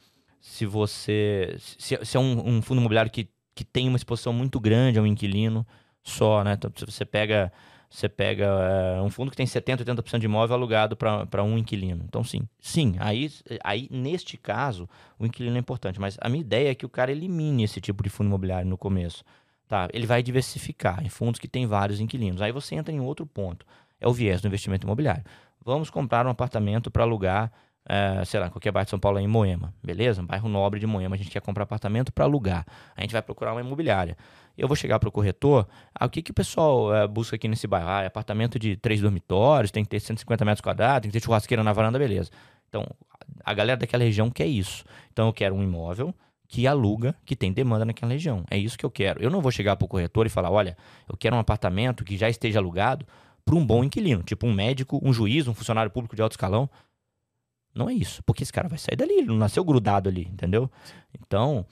se 0.43 0.67
você. 0.67 1.55
Se, 1.59 1.99
se 2.05 2.17
é 2.17 2.21
um, 2.21 2.57
um, 2.57 2.63
fundo 2.63 2.81
imobiliário 2.81 3.11
que, 3.11 3.29
que 3.55 3.65
tem 3.65 3.89
uma 3.89 3.97
exposição 3.97 4.33
muito 4.33 4.59
grande 4.59 4.99
ao 4.99 5.07
inquilino 5.07 5.65
só, 6.03 6.43
né? 6.43 6.55
Então, 6.55 6.71
se 6.75 6.85
você 6.85 7.07
pega. 7.07 7.53
Você 7.93 8.09
pega 8.09 8.47
é, 8.47 9.03
um 9.03 9.11
fundo 9.11 9.31
que 9.31 9.37
tem 9.37 9.45
70%, 9.45 9.85
80% 9.85 10.19
de 10.19 10.25
imóvel 10.25 10.57
alugado 10.57 10.97
para 10.97 11.45
um 11.45 11.59
inquilino. 11.59 12.03
Então, 12.09 12.25
sim. 12.25 12.49
Sim, 12.59 12.97
aí, 12.99 13.31
aí, 13.63 13.87
neste 13.91 14.39
caso, 14.39 14.89
o 15.19 15.27
inquilino 15.27 15.57
é 15.57 15.61
importante. 15.61 16.01
Mas 16.01 16.17
a 16.19 16.27
minha 16.31 16.41
ideia 16.41 16.71
é 16.71 16.75
que 16.75 16.87
o 16.87 16.89
cara 16.89 17.13
elimine 17.13 17.65
esse 17.65 17.83
tipo 17.83 18.03
de 18.03 18.09
fundo 18.09 18.29
imobiliário 18.29 18.67
no 18.67 18.79
começo. 18.79 19.23
Tá? 19.69 19.91
Ele 19.93 20.07
vai 20.07 20.23
diversificar 20.23 21.05
em 21.05 21.11
fundos 21.11 21.39
que 21.39 21.47
tem 21.47 21.67
vários 21.67 22.01
inquilinos. 22.01 22.41
Aí 22.41 22.51
você 22.51 22.75
entra 22.75 22.95
em 22.95 23.01
outro 23.01 23.27
ponto. 23.27 23.67
É 24.01 24.09
o 24.09 24.13
viés 24.13 24.41
do 24.41 24.49
investimento 24.49 24.87
imobiliário. 24.87 25.25
Vamos 25.63 25.91
comprar 25.91 26.27
um 26.27 26.31
apartamento 26.31 26.91
para 26.91 27.03
alugar 27.03 27.53
é, 27.89 28.25
sei 28.25 28.39
lá, 28.39 28.49
qualquer 28.49 28.71
bairro 28.71 28.85
de 28.85 28.91
São 28.91 28.99
Paulo 28.99 29.19
em 29.19 29.27
Moema, 29.27 29.75
beleza? 29.83 30.23
Um 30.23 30.27
bairro 30.27 30.49
nobre 30.49 30.79
de 30.79 30.87
Moema, 30.87 31.15
a 31.15 31.19
gente 31.19 31.31
quer 31.31 31.41
comprar 31.41 31.65
apartamento 31.65 32.13
para 32.13 32.25
alugar. 32.25 32.65
A 32.97 33.01
gente 33.01 33.13
vai 33.13 33.23
procurar 33.23 33.53
uma 33.53 33.61
imobiliária. 33.61 34.17
Eu 34.57 34.69
vou 34.69 34.77
chegar 34.77 34.99
para 34.99 35.09
o 35.09 35.13
corretor, 35.13 35.67
ah, 35.95 36.07
o 36.07 36.11
que, 36.11 36.23
que 36.23 36.31
o 36.31 36.35
pessoal 36.35 36.95
é, 36.95 37.09
busca 37.09 37.37
aqui 37.37 37.49
nesse 37.49 37.67
bairro? 37.67 37.89
Ah, 37.89 38.03
é 38.03 38.07
apartamento 38.07 38.59
de 38.59 38.77
três 38.77 39.01
dormitórios, 39.01 39.71
tem 39.71 39.83
que 39.83 39.91
ter 39.91 40.01
150 40.01 40.45
metros 40.45 40.61
quadrados, 40.61 41.03
tem 41.03 41.11
que 41.11 41.19
ter 41.19 41.25
churrasqueira 41.25 41.65
na 41.65 41.73
varanda, 41.73 41.99
beleza. 41.99 42.31
Então, 42.69 42.87
a 43.45 43.55
galera 43.55 43.79
daquela 43.79 44.05
região 44.05 44.31
quer 44.31 44.47
isso. 44.47 44.85
Então, 45.13 45.27
eu 45.27 45.33
quero 45.33 45.55
um 45.55 45.63
imóvel 45.63 46.15
que 46.53 46.67
aluga, 46.67 47.15
que 47.25 47.35
tem 47.35 47.51
demanda 47.51 47.85
naquela 47.85 48.13
região. 48.13 48.45
É 48.51 48.59
isso 48.59 48.77
que 48.77 48.85
eu 48.85 48.91
quero. 48.91 49.23
Eu 49.23 49.31
não 49.31 49.41
vou 49.41 49.51
chegar 49.51 49.75
para 49.75 49.87
o 49.87 49.89
corretor 49.89 50.27
e 50.27 50.29
falar, 50.29 50.51
olha, 50.51 50.77
eu 51.09 51.17
quero 51.17 51.35
um 51.35 51.39
apartamento 51.39 52.05
que 52.05 52.17
já 52.17 52.29
esteja 52.29 52.59
alugado 52.59 53.07
para 53.43 53.55
um 53.55 53.65
bom 53.65 53.83
inquilino, 53.83 54.23
tipo 54.23 54.47
um 54.47 54.53
médico, 54.53 55.01
um 55.03 55.15
juiz, 55.15 55.49
um 55.49 55.55
funcionário 55.55 55.91
público 55.91 56.15
de 56.15 56.21
alto 56.21 56.33
escalão. 56.33 56.69
Não 57.75 57.89
é 57.89 57.95
isso. 57.95 58.23
Porque 58.25 58.43
esse 58.43 58.53
cara 58.53 58.69
vai 58.69 58.79
sair 58.79 58.97
dali, 58.97 59.15
ele 59.15 59.29
não 59.29 59.37
nasceu 59.37 59.65
grudado 59.65 60.11
ali, 60.11 60.29
entendeu? 60.31 60.71
Então, 61.19 61.65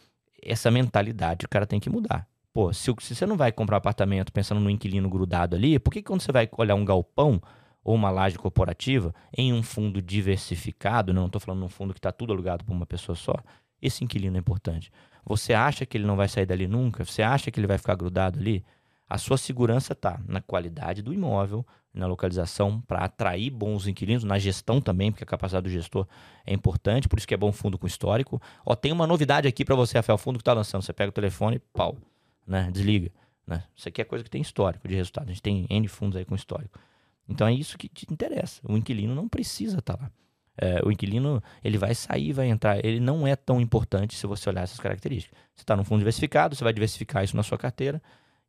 essa 0.43 0.71
mentalidade 0.71 1.45
o 1.45 1.49
cara 1.49 1.67
tem 1.67 1.79
que 1.79 1.91
mudar. 1.91 2.27
Pô, 2.53 2.73
se, 2.73 2.93
se 3.01 3.15
você 3.15 3.27
não 3.27 3.37
vai 3.37 3.53
comprar 3.53 3.77
um 3.77 3.79
apartamento 3.79 4.33
pensando 4.33 4.61
no 4.61 4.69
inquilino 4.69 5.09
grudado 5.09 5.55
ali, 5.55 5.79
por 5.79 5.93
que 5.93 6.03
quando 6.03 6.21
você 6.21 6.33
vai 6.33 6.49
olhar 6.59 6.75
um 6.75 6.85
galpão 6.85 7.41
ou 7.85 7.95
uma 7.95 8.11
laje 8.11 8.37
corporativa 8.37 9.15
em 9.37 9.53
um 9.53 9.63
fundo 9.63 10.03
diversificado, 10.03 11.15
não 11.15 11.27
estou 11.27 11.41
falando 11.41 11.61
num 11.61 11.69
fundo 11.69 11.95
que 11.95 11.99
está 11.99 12.11
tudo 12.11 12.33
alugado 12.33 12.65
por 12.65 12.73
uma 12.73 12.87
pessoa 12.87 13.15
só, 13.15 13.35
esse 13.81 14.05
inquilino 14.05 14.37
é 14.37 14.41
importante. 14.41 14.91
Você 15.25 15.55
acha 15.55 15.87
que 15.87 15.97
ele 15.97 16.07
não 16.07 16.17
vai 16.17 16.29
sair 16.29 16.45
dali 16.47 16.67
nunca? 16.67 17.05
Você 17.05 17.23
acha 17.23 17.51
que 17.51 17.61
ele 17.61 17.67
vai 17.67 17.79
ficar 17.79 17.95
grudado 17.95 18.39
ali? 18.39 18.65
A 19.09 19.19
sua 19.19 19.37
segurança 19.37 19.93
está 19.93 20.21
na 20.27 20.41
qualidade 20.41 21.03
do 21.03 21.13
imóvel, 21.13 21.67
na 21.93 22.07
localização, 22.07 22.81
para 22.81 23.05
atrair 23.05 23.51
bons 23.51 23.87
inquilinos, 23.87 24.23
na 24.23 24.39
gestão 24.39 24.81
também, 24.81 25.11
porque 25.11 25.25
a 25.25 25.27
capacidade 25.27 25.65
do 25.65 25.71
gestor 25.71 26.07
é 26.47 26.55
importante, 26.55 27.09
por 27.09 27.19
isso 27.19 27.27
que 27.27 27.35
é 27.35 27.37
bom 27.37 27.51
fundo 27.51 27.77
com 27.79 27.87
histórico. 27.87 28.41
Ó, 28.65 28.75
tem 28.75 28.93
uma 28.93 29.07
novidade 29.07 29.49
aqui 29.49 29.65
para 29.65 29.75
você, 29.75 29.99
Rafael, 29.99 30.19
fundo 30.19 30.39
que 30.39 30.43
está 30.43 30.53
lançando. 30.53 30.83
Você 30.83 30.93
pega 30.93 31.11
o 31.11 31.13
telefone, 31.13 31.59
pau, 31.73 31.97
né? 32.47 32.71
Desliga. 32.71 33.11
Né? 33.47 33.63
Isso 33.75 33.89
aqui 33.89 34.01
é 34.01 34.05
coisa 34.05 34.25
que 34.25 34.31
tem 34.31 34.41
histórico 34.41 34.87
de 34.87 34.95
resultado. 34.95 35.27
A 35.27 35.31
gente 35.31 35.43
tem 35.43 35.67
N 35.69 35.89
fundos 35.89 36.17
aí 36.17 36.25
com 36.25 36.35
histórico. 36.35 36.79
Então 37.29 37.47
é 37.47 37.53
isso 37.53 37.79
que 37.79 37.89
te 37.89 38.07
interessa. 38.11 38.61
O 38.65 38.77
inquilino 38.77 39.15
não 39.15 39.29
precisa 39.29 39.79
estar 39.79 39.97
tá 39.97 40.03
lá. 40.05 40.11
É, 40.57 40.81
o 40.85 40.91
inquilino 40.91 41.43
ele 41.65 41.79
vai 41.79 41.95
sair, 41.95 42.33
vai 42.33 42.49
entrar. 42.49 42.85
Ele 42.85 43.01
não 43.01 43.27
é 43.27 43.35
tão 43.35 43.61
importante 43.61 44.17
se 44.17 44.27
você 44.27 44.49
olhar 44.49 44.63
essas 44.63 44.79
características. 44.79 45.39
Você 45.55 45.63
está 45.63 45.77
num 45.77 45.85
fundo 45.85 45.99
diversificado, 45.99 46.55
você 46.55 46.65
vai 46.65 46.73
diversificar 46.73 47.25
isso 47.25 47.37
na 47.37 47.43
sua 47.43 47.57
carteira 47.57 48.03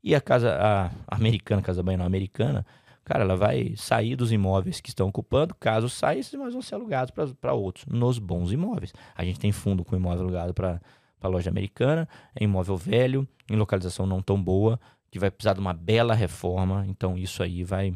e 0.04 0.16
a 0.16 0.22
casa 0.22 0.58
a 0.60 1.16
americana, 1.16 1.62
casa 1.62 1.84
banho 1.84 2.00
não 2.00 2.06
americana, 2.06 2.66
cara, 3.04 3.24
ela 3.24 3.36
vai 3.36 3.74
sair 3.76 4.16
dos 4.16 4.32
imóveis 4.32 4.82
que 4.82 4.89
estão 4.89 5.08
ocupando. 5.08 5.56
Caso 5.56 5.89
saia, 5.89 6.20
esses 6.20 6.34
imóveis 6.34 6.54
vão 6.54 6.62
ser 6.62 6.76
alugados 6.76 7.14
para 7.39 7.54
outros, 7.54 7.86
nos 7.86 8.18
bons 8.20 8.52
imóveis. 8.52 8.94
A 9.16 9.24
gente 9.24 9.39
tem 9.39 9.52
fundo 9.52 9.86
com 9.86 9.96
imóvel 9.96 10.24
alugado 10.24 10.54
para 10.54 10.82
loja 11.30 11.49
americana, 11.49 12.07
é 12.36 12.43
imóvel 12.43 12.78
velho, 12.78 13.28
em 13.49 13.55
localização 13.55 14.05
não 14.05 14.22
tão 14.22 14.41
boa, 14.41 14.80
que 15.09 15.19
vai 15.19 15.30
precisar 15.30 15.53
de 15.53 15.59
uma 15.59 15.74
bela 15.74 16.13
reforma. 16.13 16.86
Então, 16.88 17.17
isso 17.17 17.43
aí 17.43 17.63
vai 17.63 17.93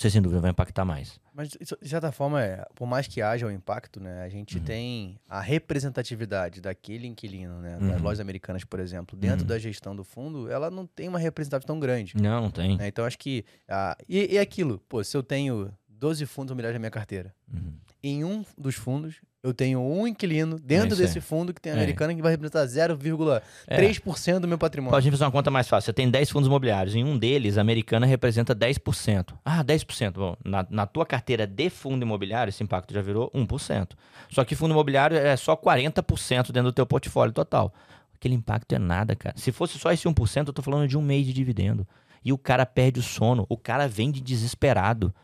você 0.00 0.08
sem 0.08 0.22
dúvida 0.22 0.40
vai 0.40 0.50
impactar 0.50 0.82
mais. 0.82 1.20
Mas, 1.34 1.50
de 1.50 1.88
certa 1.88 2.10
forma, 2.10 2.42
é, 2.42 2.64
por 2.74 2.86
mais 2.86 3.06
que 3.06 3.20
haja 3.20 3.46
o 3.46 3.50
impacto, 3.50 4.00
né, 4.00 4.22
a 4.22 4.30
gente 4.30 4.56
uhum. 4.56 4.64
tem 4.64 5.20
a 5.28 5.42
representatividade 5.42 6.58
daquele 6.58 7.06
inquilino, 7.06 7.60
né, 7.60 7.76
das 7.78 7.98
uhum. 7.98 8.02
lojas 8.02 8.18
americanas, 8.18 8.64
por 8.64 8.80
exemplo, 8.80 9.14
dentro 9.14 9.42
uhum. 9.42 9.46
da 9.48 9.58
gestão 9.58 9.94
do 9.94 10.02
fundo, 10.02 10.50
ela 10.50 10.70
não 10.70 10.86
tem 10.86 11.06
uma 11.06 11.18
representatividade 11.18 11.66
tão 11.66 11.78
grande. 11.78 12.16
Não, 12.16 12.40
não 12.40 12.50
tem. 12.50 12.78
Né, 12.78 12.88
então, 12.88 13.04
acho 13.04 13.18
que... 13.18 13.44
Ah, 13.68 13.94
e, 14.08 14.34
e 14.34 14.38
aquilo, 14.38 14.78
pô, 14.88 15.04
se 15.04 15.14
eu 15.14 15.22
tenho 15.22 15.70
12 15.86 16.24
fundos 16.24 16.50
imobiliários 16.50 16.76
na 16.76 16.80
minha 16.80 16.90
carteira, 16.90 17.34
uhum. 17.52 17.74
Em 18.02 18.24
um 18.24 18.44
dos 18.56 18.74
fundos 18.74 19.20
eu 19.42 19.54
tenho 19.54 19.80
um 19.80 20.06
inquilino 20.06 20.58
dentro 20.58 20.94
é 20.94 20.98
desse 20.98 21.18
fundo 21.18 21.54
que 21.54 21.60
tem 21.60 21.72
americana 21.72 22.12
é. 22.12 22.16
que 22.16 22.20
vai 22.20 22.30
representar 22.30 22.66
0,3% 22.66 24.36
é. 24.36 24.38
do 24.38 24.46
meu 24.46 24.58
patrimônio. 24.58 24.90
Pode 24.90 25.10
fazer 25.10 25.24
uma 25.24 25.30
conta 25.30 25.50
mais 25.50 25.66
fácil. 25.66 25.86
Você 25.86 25.92
tem 25.94 26.10
10 26.10 26.30
fundos 26.30 26.46
imobiliários. 26.46 26.94
Em 26.94 27.02
um 27.02 27.16
deles, 27.16 27.56
a 27.56 27.62
americana 27.62 28.04
representa 28.04 28.54
10%. 28.54 29.34
Ah, 29.42 29.64
10%. 29.64 30.12
Bom, 30.12 30.36
na, 30.44 30.66
na 30.68 30.86
tua 30.86 31.06
carteira 31.06 31.46
de 31.46 31.70
fundo 31.70 32.02
imobiliário, 32.02 32.50
esse 32.50 32.62
impacto 32.62 32.92
já 32.92 33.00
virou 33.00 33.30
1%. 33.30 33.92
Só 34.28 34.44
que 34.44 34.54
fundo 34.54 34.72
imobiliário 34.72 35.16
é 35.16 35.34
só 35.36 35.56
40% 35.56 36.52
dentro 36.52 36.64
do 36.64 36.72
teu 36.72 36.84
portfólio 36.84 37.32
total. 37.32 37.72
Aquele 38.14 38.34
impacto 38.34 38.74
é 38.74 38.78
nada, 38.78 39.16
cara. 39.16 39.34
Se 39.38 39.50
fosse 39.50 39.78
só 39.78 39.90
esse 39.90 40.06
1%, 40.06 40.48
eu 40.48 40.52
tô 40.52 40.60
falando 40.60 40.86
de 40.86 40.98
um 40.98 41.02
mês 41.02 41.24
de 41.24 41.32
dividendo. 41.32 41.88
E 42.22 42.30
o 42.30 42.36
cara 42.36 42.66
perde 42.66 43.00
o 43.00 43.02
sono. 43.02 43.46
O 43.48 43.56
cara 43.56 43.88
vende 43.88 44.20
desesperado? 44.20 45.14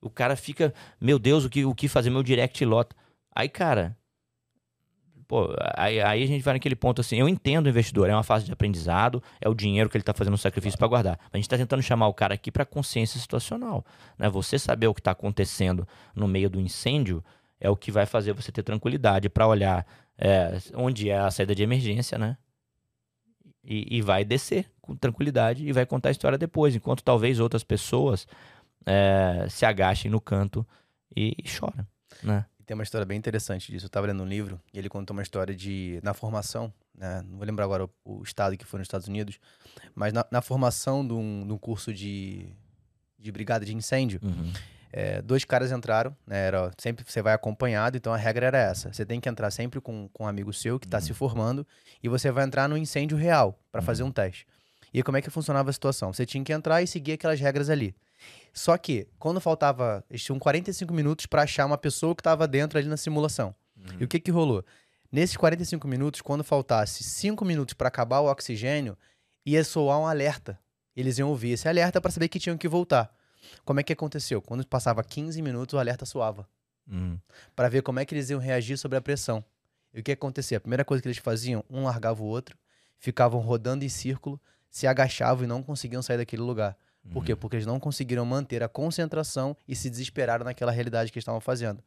O 0.00 0.10
cara 0.10 0.36
fica, 0.36 0.72
meu 1.00 1.18
Deus, 1.18 1.44
o 1.44 1.50
que, 1.50 1.64
o 1.64 1.74
que 1.74 1.88
fazer? 1.88 2.10
Meu 2.10 2.22
direct 2.22 2.64
lota. 2.64 2.94
Aí, 3.34 3.48
cara, 3.48 3.96
pô, 5.26 5.54
aí, 5.76 6.00
aí, 6.00 6.22
a 6.22 6.26
gente 6.26 6.42
vai 6.42 6.54
naquele 6.54 6.74
ponto 6.74 7.00
assim, 7.00 7.18
eu 7.18 7.28
entendo 7.28 7.66
o 7.66 7.68
investidor, 7.68 8.08
é 8.08 8.14
uma 8.14 8.22
fase 8.22 8.46
de 8.46 8.52
aprendizado, 8.52 9.22
é 9.40 9.48
o 9.48 9.54
dinheiro 9.54 9.90
que 9.90 9.96
ele 9.96 10.02
está 10.02 10.14
fazendo 10.14 10.34
um 10.34 10.38
sacrifício 10.38 10.78
para 10.78 10.88
guardar. 10.88 11.18
Mas 11.24 11.34
a 11.34 11.36
gente 11.36 11.44
está 11.44 11.56
tentando 11.56 11.82
chamar 11.82 12.08
o 12.08 12.14
cara 12.14 12.34
aqui 12.34 12.50
para 12.50 12.64
consciência 12.64 13.20
situacional. 13.20 13.84
Né? 14.18 14.28
Você 14.30 14.58
saber 14.58 14.86
o 14.86 14.94
que 14.94 15.00
está 15.00 15.10
acontecendo 15.10 15.86
no 16.14 16.26
meio 16.26 16.48
do 16.48 16.58
incêndio 16.58 17.22
é 17.60 17.68
o 17.68 17.76
que 17.76 17.90
vai 17.90 18.06
fazer 18.06 18.32
você 18.32 18.50
ter 18.50 18.62
tranquilidade 18.62 19.28
para 19.28 19.46
olhar 19.46 19.86
é, 20.16 20.58
onde 20.74 21.10
é 21.10 21.18
a 21.18 21.30
saída 21.30 21.54
de 21.54 21.62
emergência, 21.62 22.18
né? 22.18 22.36
E, 23.64 23.98
e 23.98 24.02
vai 24.02 24.24
descer 24.24 24.66
com 24.80 24.96
tranquilidade 24.96 25.66
e 25.66 25.72
vai 25.72 25.84
contar 25.84 26.08
a 26.08 26.12
história 26.12 26.38
depois, 26.38 26.74
enquanto 26.74 27.04
talvez 27.04 27.38
outras 27.38 27.62
pessoas 27.62 28.26
é, 28.86 29.46
se 29.48 29.64
agachem 29.66 30.10
no 30.10 30.20
canto 30.20 30.66
e, 31.14 31.34
e 31.42 31.48
choram, 31.48 31.86
né? 32.22 32.46
Tem 32.68 32.74
uma 32.74 32.82
história 32.82 33.06
bem 33.06 33.16
interessante 33.16 33.72
disso. 33.72 33.86
Eu 33.86 33.88
estava 33.88 34.06
lendo 34.06 34.22
um 34.22 34.26
livro 34.26 34.60
e 34.74 34.78
ele 34.78 34.90
contou 34.90 35.16
uma 35.16 35.22
história 35.22 35.56
de 35.56 35.98
na 36.02 36.12
formação, 36.12 36.70
né? 36.94 37.22
Não 37.26 37.38
vou 37.38 37.46
lembrar 37.46 37.64
agora 37.64 37.84
o, 37.84 37.90
o 38.04 38.22
estado 38.22 38.58
que 38.58 38.64
foi 38.66 38.78
nos 38.78 38.84
Estados 38.84 39.08
Unidos, 39.08 39.40
mas 39.94 40.12
na, 40.12 40.26
na 40.30 40.42
formação 40.42 41.06
de 41.06 41.14
um, 41.14 41.46
de 41.46 41.52
um, 41.52 41.56
curso 41.56 41.94
de, 41.94 42.46
de 43.18 43.32
brigada 43.32 43.64
de 43.64 43.74
incêndio, 43.74 44.20
uhum. 44.22 44.52
é, 44.92 45.22
dois 45.22 45.46
caras 45.46 45.72
entraram, 45.72 46.14
né? 46.26 46.46
Era, 46.46 46.70
sempre 46.76 47.06
você 47.08 47.22
vai 47.22 47.32
acompanhado, 47.32 47.96
então 47.96 48.12
a 48.12 48.18
regra 48.18 48.44
era 48.44 48.58
essa: 48.58 48.92
você 48.92 49.06
tem 49.06 49.18
que 49.18 49.30
entrar 49.30 49.50
sempre 49.50 49.80
com, 49.80 50.06
com 50.12 50.24
um 50.24 50.28
amigo 50.28 50.52
seu 50.52 50.78
que 50.78 50.86
está 50.86 50.98
uhum. 50.98 51.04
se 51.04 51.14
formando 51.14 51.66
e 52.02 52.08
você 52.08 52.30
vai 52.30 52.44
entrar 52.44 52.68
no 52.68 52.76
incêndio 52.76 53.16
real 53.16 53.58
para 53.72 53.80
uhum. 53.80 53.86
fazer 53.86 54.02
um 54.02 54.12
teste. 54.12 54.46
E 54.92 55.02
como 55.02 55.16
é 55.16 55.22
que 55.22 55.30
funcionava 55.30 55.70
a 55.70 55.72
situação? 55.72 56.12
Você 56.12 56.26
tinha 56.26 56.44
que 56.44 56.52
entrar 56.52 56.82
e 56.82 56.86
seguir 56.86 57.12
aquelas 57.12 57.40
regras 57.40 57.70
ali. 57.70 57.94
Só 58.52 58.76
que, 58.76 59.06
quando 59.18 59.40
faltava. 59.40 60.04
Eles 60.10 60.22
tinham 60.22 60.38
45 60.38 60.92
minutos 60.92 61.26
para 61.26 61.42
achar 61.42 61.66
uma 61.66 61.78
pessoa 61.78 62.14
que 62.14 62.20
estava 62.20 62.46
dentro 62.46 62.78
ali 62.78 62.88
na 62.88 62.96
simulação. 62.96 63.54
Uhum. 63.76 63.96
E 64.00 64.04
o 64.04 64.08
que 64.08 64.18
que 64.18 64.30
rolou? 64.30 64.64
Nesses 65.10 65.36
45 65.36 65.86
minutos, 65.88 66.20
quando 66.20 66.44
faltasse 66.44 67.02
5 67.02 67.44
minutos 67.44 67.74
para 67.74 67.88
acabar 67.88 68.20
o 68.20 68.30
oxigênio, 68.30 68.96
ia 69.44 69.64
soar 69.64 69.98
um 69.98 70.06
alerta. 70.06 70.58
Eles 70.94 71.18
iam 71.18 71.28
ouvir 71.28 71.52
esse 71.52 71.68
alerta 71.68 72.00
para 72.00 72.10
saber 72.10 72.28
que 72.28 72.38
tinham 72.38 72.58
que 72.58 72.68
voltar. 72.68 73.14
Como 73.64 73.80
é 73.80 73.82
que 73.82 73.92
aconteceu? 73.92 74.42
Quando 74.42 74.66
passava 74.66 75.02
15 75.02 75.40
minutos, 75.40 75.74
o 75.74 75.78
alerta 75.78 76.04
soava. 76.04 76.48
Uhum. 76.90 77.18
Para 77.54 77.68
ver 77.68 77.82
como 77.82 78.00
é 78.00 78.04
que 78.04 78.14
eles 78.14 78.30
iam 78.30 78.40
reagir 78.40 78.76
sobre 78.76 78.98
a 78.98 79.00
pressão. 79.00 79.44
E 79.94 80.00
o 80.00 80.02
que 80.02 80.12
acontecia? 80.12 80.58
A 80.58 80.60
primeira 80.60 80.84
coisa 80.84 81.00
que 81.02 81.08
eles 81.08 81.18
faziam, 81.18 81.64
um 81.70 81.84
largava 81.84 82.22
o 82.22 82.26
outro, 82.26 82.58
ficavam 82.98 83.40
rodando 83.40 83.84
em 83.84 83.88
círculo, 83.88 84.40
se 84.70 84.86
agachavam 84.86 85.44
e 85.44 85.46
não 85.46 85.62
conseguiam 85.62 86.02
sair 86.02 86.18
daquele 86.18 86.42
lugar. 86.42 86.76
Por 87.12 87.24
quê? 87.24 87.34
Porque 87.34 87.56
eles 87.56 87.66
não 87.66 87.80
conseguiram 87.80 88.24
manter 88.24 88.62
a 88.62 88.68
concentração 88.68 89.56
e 89.66 89.74
se 89.74 89.88
desesperaram 89.88 90.44
naquela 90.44 90.72
realidade 90.72 91.10
que 91.10 91.18
estavam 91.18 91.40
fazendo. 91.40 91.82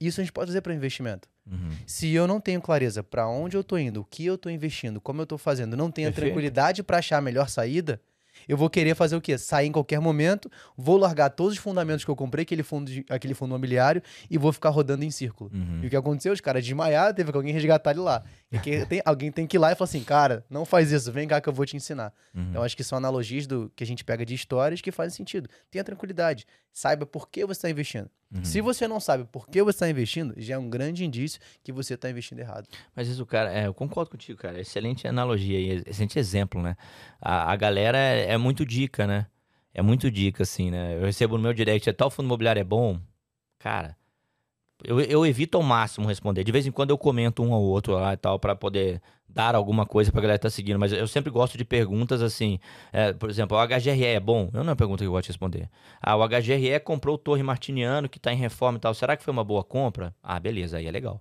Isso 0.00 0.20
a 0.20 0.24
gente 0.24 0.32
pode 0.32 0.48
fazer 0.48 0.60
para 0.60 0.74
investimento. 0.74 1.28
Uhum. 1.46 1.70
Se 1.86 2.12
eu 2.12 2.26
não 2.26 2.40
tenho 2.40 2.60
clareza 2.60 3.02
para 3.02 3.28
onde 3.28 3.56
eu 3.56 3.60
estou 3.60 3.78
indo, 3.78 4.00
o 4.00 4.04
que 4.04 4.24
eu 4.24 4.34
estou 4.34 4.50
investindo, 4.50 5.00
como 5.00 5.20
eu 5.20 5.24
estou 5.24 5.38
fazendo, 5.38 5.76
não 5.76 5.90
tenho 5.90 6.08
Perfeito. 6.08 6.26
tranquilidade 6.26 6.82
para 6.82 6.98
achar 6.98 7.18
a 7.18 7.20
melhor 7.20 7.48
saída, 7.48 8.00
eu 8.48 8.56
vou 8.56 8.68
querer 8.70 8.94
fazer 8.94 9.16
o 9.16 9.20
quê? 9.20 9.36
Sair 9.38 9.66
em 9.68 9.72
qualquer 9.72 10.00
momento, 10.00 10.50
vou 10.76 10.96
largar 10.96 11.30
todos 11.30 11.54
os 11.54 11.58
fundamentos 11.58 12.04
que 12.04 12.10
eu 12.10 12.16
comprei, 12.16 12.42
aquele 12.42 12.62
fundo, 12.62 12.90
de- 12.90 13.04
aquele 13.08 13.34
fundo 13.34 13.50
imobiliário, 13.50 14.02
e 14.30 14.36
vou 14.38 14.52
ficar 14.52 14.70
rodando 14.70 15.04
em 15.04 15.10
círculo. 15.10 15.50
Uhum. 15.52 15.80
E 15.82 15.86
o 15.86 15.90
que 15.90 15.96
aconteceu? 15.96 16.32
Os 16.32 16.40
caras 16.40 16.62
desmaiaram, 16.64 17.14
teve 17.14 17.30
que 17.30 17.36
alguém 17.36 17.52
resgatar 17.52 17.90
ele 17.92 18.00
lá. 18.00 18.22
E 18.52 18.58
tem- 18.88 19.02
alguém 19.04 19.30
tem 19.32 19.46
que 19.46 19.56
ir 19.56 19.60
lá 19.60 19.72
e 19.72 19.74
falar 19.74 19.86
assim, 19.88 20.02
cara, 20.02 20.44
não 20.48 20.64
faz 20.64 20.92
isso, 20.92 21.10
vem 21.12 21.26
cá 21.28 21.40
que 21.40 21.48
eu 21.48 21.52
vou 21.52 21.64
te 21.66 21.76
ensinar. 21.76 22.12
Uhum. 22.34 22.46
Então, 22.50 22.62
acho 22.62 22.76
que 22.76 22.84
são 22.84 22.98
analogias 22.98 23.46
do 23.46 23.70
que 23.74 23.82
a 23.82 23.86
gente 23.86 24.04
pega 24.04 24.24
de 24.24 24.34
histórias 24.34 24.80
que 24.80 24.90
fazem 24.92 25.14
sentido. 25.16 25.48
Tenha 25.70 25.82
tranquilidade. 25.84 26.46
Saiba 26.74 27.06
por 27.06 27.28
que 27.28 27.46
você 27.46 27.52
está 27.52 27.70
investindo. 27.70 28.10
Uhum. 28.34 28.44
Se 28.44 28.60
você 28.60 28.88
não 28.88 28.98
sabe 28.98 29.24
por 29.30 29.46
que 29.48 29.62
você 29.62 29.76
está 29.76 29.88
investindo, 29.88 30.34
já 30.36 30.56
é 30.56 30.58
um 30.58 30.68
grande 30.68 31.04
indício 31.04 31.40
que 31.62 31.70
você 31.70 31.94
está 31.94 32.10
investindo 32.10 32.40
errado. 32.40 32.66
Mas 32.96 33.06
isso, 33.06 33.24
cara, 33.24 33.52
é, 33.52 33.68
eu 33.68 33.72
concordo 33.72 34.10
contigo, 34.10 34.36
cara. 34.36 34.60
Excelente 34.60 35.06
analogia 35.06 35.56
e 35.56 35.84
excelente 35.86 36.18
exemplo, 36.18 36.60
né? 36.60 36.76
A, 37.20 37.52
a 37.52 37.54
galera 37.54 37.96
é, 37.96 38.32
é 38.32 38.36
muito 38.36 38.66
dica, 38.66 39.06
né? 39.06 39.28
É 39.72 39.80
muito 39.82 40.10
dica, 40.10 40.42
assim, 40.42 40.72
né? 40.72 40.96
Eu 40.96 41.02
recebo 41.02 41.36
no 41.36 41.44
meu 41.44 41.54
direct, 41.54 41.92
tal 41.92 42.10
fundo 42.10 42.26
imobiliário 42.26 42.58
é 42.58 42.64
bom? 42.64 43.00
Cara, 43.60 43.96
eu, 44.82 45.00
eu 45.00 45.24
evito 45.24 45.56
ao 45.56 45.62
máximo 45.62 46.08
responder. 46.08 46.42
De 46.42 46.50
vez 46.50 46.66
em 46.66 46.72
quando 46.72 46.90
eu 46.90 46.98
comento 46.98 47.40
um 47.40 47.52
ou 47.52 47.62
outro 47.62 47.92
lá 47.92 48.14
e 48.14 48.16
tal, 48.16 48.40
pra 48.40 48.56
poder 48.56 49.00
dar 49.34 49.54
alguma 49.54 49.84
coisa 49.84 50.12
pra 50.12 50.20
galera 50.20 50.38
que 50.38 50.42
tá 50.42 50.50
seguindo. 50.50 50.78
Mas 50.78 50.92
eu 50.92 51.08
sempre 51.08 51.30
gosto 51.30 51.58
de 51.58 51.64
perguntas 51.64 52.22
assim. 52.22 52.58
é, 52.92 53.12
por 53.12 53.28
exemplo, 53.28 53.56
o 53.56 53.66
HGRE 53.66 54.04
é 54.04 54.20
bom? 54.20 54.48
Eu 54.52 54.60
não 54.60 54.68
é 54.68 54.70
uma 54.70 54.76
pergunta 54.76 55.02
que 55.02 55.08
eu 55.08 55.12
gosto 55.12 55.24
de 55.24 55.30
responder. 55.30 55.68
Ah, 56.00 56.16
o 56.16 56.26
HGRE 56.26 56.78
comprou 56.80 57.16
o 57.16 57.18
Torre 57.18 57.42
Martiniano, 57.42 58.08
que 58.08 58.20
tá 58.20 58.32
em 58.32 58.36
reforma 58.36 58.78
e 58.78 58.80
tal. 58.80 58.94
Será 58.94 59.16
que 59.16 59.24
foi 59.24 59.32
uma 59.32 59.44
boa 59.44 59.64
compra? 59.64 60.14
Ah, 60.22 60.38
beleza, 60.38 60.78
aí 60.78 60.86
é 60.86 60.90
legal. 60.90 61.20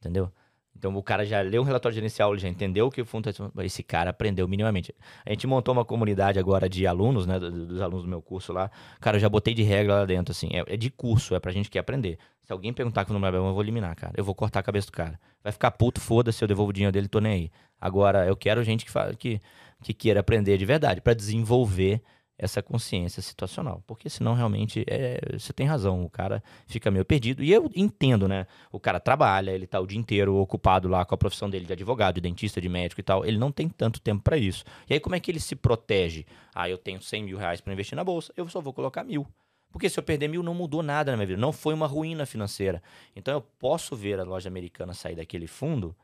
Entendeu? 0.00 0.30
Então 0.76 0.94
o 0.96 1.02
cara 1.02 1.24
já 1.24 1.40
leu 1.40 1.62
um 1.62 1.64
relatório 1.64 1.94
gerencial, 1.94 2.32
ele 2.32 2.40
já 2.42 2.48
entendeu 2.48 2.86
o 2.86 2.90
que 2.90 3.00
o 3.00 3.06
fundo 3.06 3.32
tá... 3.32 3.50
Esse 3.64 3.82
cara 3.82 4.10
aprendeu 4.10 4.46
minimamente. 4.48 4.94
A 5.24 5.30
gente 5.30 5.46
montou 5.46 5.72
uma 5.72 5.84
comunidade 5.84 6.38
agora 6.38 6.68
de 6.68 6.86
alunos, 6.86 7.26
né? 7.26 7.38
do- 7.38 7.50
do- 7.50 7.66
Dos 7.66 7.80
alunos 7.80 8.02
do 8.04 8.08
meu 8.08 8.20
curso 8.20 8.52
lá. 8.52 8.70
Cara, 9.00 9.16
eu 9.16 9.20
já 9.20 9.28
botei 9.28 9.54
de 9.54 9.62
regra 9.62 9.94
lá 10.00 10.04
dentro, 10.04 10.32
assim. 10.32 10.48
É, 10.52 10.74
é 10.74 10.76
de 10.76 10.90
curso, 10.90 11.34
é 11.34 11.40
pra 11.40 11.52
gente 11.52 11.70
que 11.70 11.78
aprender. 11.78 12.18
Se 12.42 12.52
alguém 12.52 12.72
perguntar 12.72 13.04
que 13.04 13.10
o 13.10 13.14
número 13.14 13.36
é 13.36 13.40
bom, 13.40 13.48
eu 13.48 13.54
vou 13.54 13.62
eliminar, 13.62 13.94
cara. 13.96 14.12
Eu 14.16 14.24
vou 14.24 14.34
cortar 14.34 14.60
a 14.60 14.62
cabeça 14.62 14.86
do 14.88 14.92
cara. 14.92 15.18
Vai 15.42 15.52
ficar 15.52 15.70
puto, 15.70 16.00
foda-se, 16.00 16.42
eu 16.44 16.48
devolvo 16.48 16.70
o 16.70 16.72
dinheiro 16.72 16.92
dele, 16.92 17.08
tô 17.08 17.18
nem 17.20 17.32
aí. 17.32 17.50
Agora, 17.80 18.26
eu 18.26 18.36
quero 18.36 18.62
gente 18.62 18.84
que, 18.84 18.90
fa... 18.90 19.14
que, 19.14 19.40
que 19.82 19.94
queira 19.94 20.20
aprender 20.20 20.58
de 20.58 20.64
verdade, 20.66 21.00
pra 21.00 21.14
desenvolver 21.14 22.02
essa 22.36 22.62
consciência 22.62 23.22
situacional. 23.22 23.82
Porque 23.86 24.10
senão, 24.10 24.34
realmente, 24.34 24.84
é, 24.88 25.20
você 25.38 25.52
tem 25.52 25.66
razão. 25.66 26.04
O 26.04 26.10
cara 26.10 26.42
fica 26.66 26.90
meio 26.90 27.04
perdido. 27.04 27.42
E 27.42 27.52
eu 27.52 27.70
entendo, 27.74 28.26
né? 28.26 28.46
O 28.72 28.80
cara 28.80 28.98
trabalha, 28.98 29.52
ele 29.52 29.66
tá 29.66 29.80
o 29.80 29.86
dia 29.86 29.98
inteiro 29.98 30.36
ocupado 30.36 30.88
lá 30.88 31.04
com 31.04 31.14
a 31.14 31.18
profissão 31.18 31.48
dele 31.48 31.64
de 31.64 31.72
advogado, 31.72 32.16
de 32.16 32.20
dentista, 32.20 32.60
de 32.60 32.68
médico 32.68 33.00
e 33.00 33.04
tal. 33.04 33.24
Ele 33.24 33.38
não 33.38 33.52
tem 33.52 33.68
tanto 33.68 34.00
tempo 34.00 34.22
pra 34.22 34.36
isso. 34.36 34.64
E 34.88 34.94
aí, 34.94 35.00
como 35.00 35.14
é 35.14 35.20
que 35.20 35.30
ele 35.30 35.40
se 35.40 35.54
protege? 35.54 36.26
Ah, 36.54 36.68
eu 36.68 36.78
tenho 36.78 37.00
100 37.00 37.24
mil 37.24 37.38
reais 37.38 37.60
pra 37.60 37.72
investir 37.72 37.96
na 37.96 38.04
bolsa, 38.04 38.32
eu 38.36 38.48
só 38.48 38.60
vou 38.60 38.72
colocar 38.72 39.04
mil. 39.04 39.26
Porque 39.70 39.88
se 39.88 39.98
eu 39.98 40.04
perder 40.04 40.28
mil, 40.28 40.42
não 40.42 40.54
mudou 40.54 40.82
nada 40.82 41.10
na 41.10 41.16
minha 41.16 41.26
vida. 41.26 41.40
Não 41.40 41.52
foi 41.52 41.74
uma 41.74 41.86
ruína 41.86 42.24
financeira. 42.26 42.82
Então, 43.16 43.34
eu 43.34 43.40
posso 43.40 43.96
ver 43.96 44.20
a 44.20 44.24
loja 44.24 44.48
americana 44.48 44.94
sair 44.94 45.16
daquele 45.16 45.48
fundo 45.48 45.96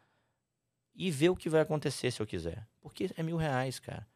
e 0.95 1.11
ver 1.11 1.29
o 1.29 1.37
que 1.37 1.49
vai 1.49 1.61
acontecer 1.61 2.11
se 2.11 2.21
eu 2.21 2.27
quiser. 2.27 2.67
Porque 2.81 3.11
é 3.17 3.23
mil 3.23 3.37
reais, 3.37 3.79
cara. 3.79 4.07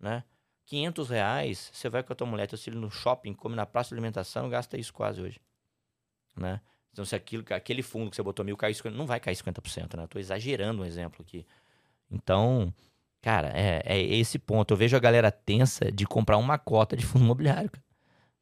Né? 0.00 0.24
500 0.66 1.10
reais, 1.10 1.70
você 1.72 1.88
vai 1.88 2.02
com 2.02 2.12
a 2.12 2.16
tua 2.16 2.26
mulher, 2.26 2.46
teu 2.46 2.58
filho 2.58 2.78
no 2.78 2.90
shopping, 2.90 3.34
come 3.34 3.54
na 3.54 3.66
praça 3.66 3.88
de 3.88 3.94
alimentação, 3.94 4.48
gasta 4.48 4.78
isso 4.78 4.92
quase 4.92 5.20
hoje. 5.20 5.40
Né? 6.36 6.60
Então, 6.92 7.04
se 7.04 7.14
aquilo, 7.14 7.44
aquele 7.50 7.82
fundo 7.82 8.08
que 8.08 8.16
você 8.16 8.22
botou 8.22 8.44
mil 8.44 8.56
cair 8.56 8.72
50%, 8.72 8.90
não 8.90 9.04
vai 9.04 9.18
cair 9.18 9.34
50%, 9.34 9.96
né? 9.96 10.06
Tô 10.06 10.18
exagerando 10.18 10.82
um 10.82 10.84
exemplo 10.84 11.24
aqui. 11.26 11.44
Então, 12.08 12.72
cara, 13.20 13.48
é, 13.48 13.82
é 13.84 14.00
esse 14.00 14.38
ponto. 14.38 14.72
Eu 14.72 14.76
vejo 14.76 14.96
a 14.96 15.00
galera 15.00 15.32
tensa 15.32 15.90
de 15.90 16.06
comprar 16.06 16.36
uma 16.36 16.56
cota 16.56 16.96
de 16.96 17.04
fundo 17.04 17.24
imobiliário, 17.24 17.68
cara. 17.68 17.84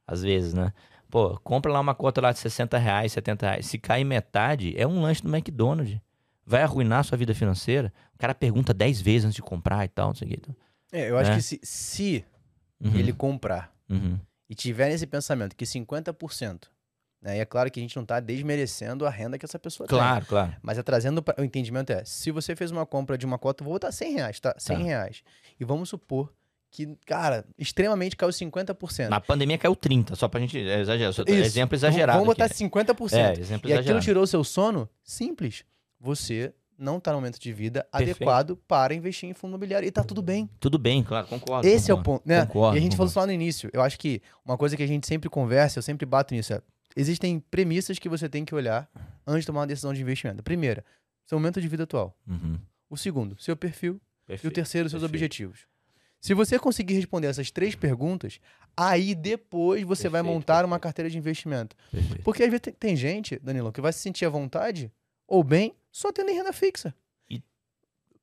Às 0.05 0.21
vezes, 0.21 0.53
né? 0.53 0.71
Pô, 1.09 1.39
compra 1.39 1.71
lá 1.71 1.79
uma 1.79 1.95
cota 1.95 2.21
lá 2.21 2.31
de 2.31 2.37
60 2.39 2.77
reais, 2.77 3.11
70 3.13 3.45
reais. 3.47 3.65
Se 3.65 3.79
cair 3.79 4.03
metade, 4.03 4.73
é 4.77 4.85
um 4.85 5.01
lanche 5.01 5.23
do 5.23 5.35
McDonald's. 5.35 5.99
Vai 6.45 6.61
arruinar 6.61 6.99
a 6.99 7.03
sua 7.03 7.17
vida 7.17 7.33
financeira. 7.33 7.91
O 8.13 8.19
cara 8.19 8.35
pergunta 8.35 8.71
10 8.71 9.01
vezes 9.01 9.25
antes 9.25 9.35
de 9.35 9.41
comprar 9.41 9.83
e 9.83 9.87
tal, 9.87 10.09
não 10.09 10.15
sei 10.15 10.27
o 10.27 10.29
que. 10.29 10.35
Então, 10.35 10.55
É, 10.93 11.09
eu 11.09 11.17
acho 11.17 11.31
É. 11.31 11.35
que 11.35 11.41
se, 11.41 11.59
se 11.63 12.25
uhum, 12.79 12.95
ele 12.95 13.11
comprar 13.11 13.73
uhum. 13.89 14.17
e 14.49 14.55
tiver 14.55 14.89
nesse 14.89 15.05
pensamento 15.07 15.55
que 15.55 15.65
50%, 15.65 16.67
né, 17.21 17.37
e 17.37 17.39
é 17.39 17.45
claro 17.45 17.71
que 17.71 17.79
a 17.79 17.83
gente 17.83 17.95
não 17.95 18.03
está 18.03 18.19
desmerecendo 18.19 19.05
a 19.05 19.09
renda 19.09 19.37
que 19.37 19.45
essa 19.45 19.57
pessoa 19.57 19.87
tem. 19.87 19.97
Claro, 19.97 20.25
claro. 20.25 20.55
Mas 20.61 20.77
é 20.77 20.83
trazendo 20.83 21.21
pra- 21.23 21.35
o 21.37 21.43
entendimento 21.43 21.91
é, 21.91 22.03
se 22.05 22.29
você 22.31 22.55
fez 22.55 22.69
uma 22.71 22.85
compra 22.85 23.17
de 23.17 23.25
uma 23.25 23.37
cota, 23.39 23.63
vou 23.63 23.73
botar 23.73 23.91
100 23.91 24.13
reais, 24.13 24.39
tá? 24.39 24.53
100 24.57 24.77
Tá. 24.77 24.83
reais. 24.83 25.23
E 25.59 25.65
vamos 25.65 25.89
supor 25.89 26.31
que, 26.69 26.95
cara, 27.05 27.45
extremamente 27.57 28.15
caiu 28.15 28.31
50%. 28.31 29.07
Na 29.09 29.21
pandemia 29.21 29.57
caiu 29.57 29.75
30, 29.75 30.15
só 30.15 30.27
pra 30.27 30.39
gente 30.39 30.57
é, 30.57 30.81
exagerar. 30.81 31.11
Isso. 31.11 31.21
Exemplo 31.29 31.75
exagerado. 31.75 32.17
Vamos 32.19 32.33
botar 32.33 32.45
aqui. 32.45 32.55
50%. 32.55 33.13
É, 33.17 33.39
exemplo 33.39 33.69
E 33.69 33.73
aquilo 33.73 33.79
exagerado. 33.97 34.03
tirou 34.05 34.23
o 34.23 34.27
seu 34.27 34.43
sono? 34.43 34.89
Simples. 35.03 35.63
Você 35.99 36.53
não 36.83 36.97
está 36.97 37.11
no 37.11 37.17
momento 37.17 37.39
de 37.39 37.51
vida 37.53 37.83
Perfeito. 37.91 38.17
adequado 38.17 38.57
para 38.67 38.93
investir 38.93 39.29
em 39.29 39.33
fundo 39.33 39.51
imobiliário. 39.51 39.87
E 39.87 39.91
tá 39.91 40.03
tudo 40.03 40.21
bem. 40.21 40.49
Tudo 40.59 40.77
bem, 40.77 41.03
claro, 41.03 41.25
concordo. 41.27 41.67
Esse 41.67 41.89
é 41.89 41.93
o 41.93 41.97
concordo. 41.97 42.19
ponto, 42.21 42.29
né? 42.29 42.45
Concordo, 42.45 42.77
e 42.77 42.79
a 42.79 42.81
gente 42.81 42.95
falou 42.95 43.09
concordo. 43.09 43.09
isso 43.11 43.19
lá 43.19 43.25
no 43.27 43.31
início. 43.31 43.69
Eu 43.73 43.81
acho 43.81 43.97
que 43.97 44.21
uma 44.45 44.57
coisa 44.57 44.75
que 44.77 44.83
a 44.83 44.87
gente 44.87 45.07
sempre 45.07 45.29
conversa, 45.29 45.79
eu 45.79 45.83
sempre 45.83 46.05
bato 46.05 46.33
nisso, 46.33 46.53
é 46.53 46.61
existem 46.95 47.39
premissas 47.39 47.97
que 47.97 48.07
você 48.07 48.29
tem 48.29 48.45
que 48.45 48.53
olhar 48.53 48.87
antes 49.25 49.41
de 49.41 49.47
tomar 49.47 49.61
uma 49.61 49.67
decisão 49.67 49.93
de 49.93 50.01
investimento. 50.01 50.41
A 50.41 50.43
primeira, 50.43 50.85
seu 51.25 51.39
momento 51.39 51.59
de 51.59 51.67
vida 51.67 51.83
atual. 51.83 52.15
Uhum. 52.27 52.59
O 52.89 52.97
segundo, 52.97 53.35
seu 53.41 53.55
perfil. 53.55 53.93
E 53.93 53.95
o 53.95 54.27
Perfeito. 54.27 54.53
terceiro, 54.53 54.89
seus 54.89 55.01
perfeito. 55.01 55.15
objetivos. 55.17 55.67
Se 56.21 56.33
você 56.33 56.57
conseguir 56.57 56.93
responder 56.93 57.27
essas 57.27 57.51
três 57.51 57.75
perguntas, 57.75 58.39
aí 58.77 59.13
depois 59.13 59.83
você 59.83 60.07
vai 60.07 60.21
Perfeito, 60.21 60.33
montar 60.33 60.63
uma 60.63 60.75
perfeito. 60.77 60.81
carteira 60.83 61.09
de 61.09 61.17
investimento. 61.17 61.75
Perfeito. 61.91 62.23
Porque 62.23 62.43
às 62.43 62.49
vezes 62.49 62.61
tem, 62.61 62.73
tem 62.73 62.95
gente, 62.95 63.37
Danilo, 63.39 63.73
que 63.73 63.81
vai 63.81 63.91
se 63.91 63.99
sentir 63.99 64.25
à 64.25 64.29
vontade 64.29 64.89
ou 65.27 65.43
bem 65.43 65.75
só 65.93 66.11
tendo 66.11 66.29
em 66.31 66.35
renda 66.35 66.51
fixa. 66.51 66.93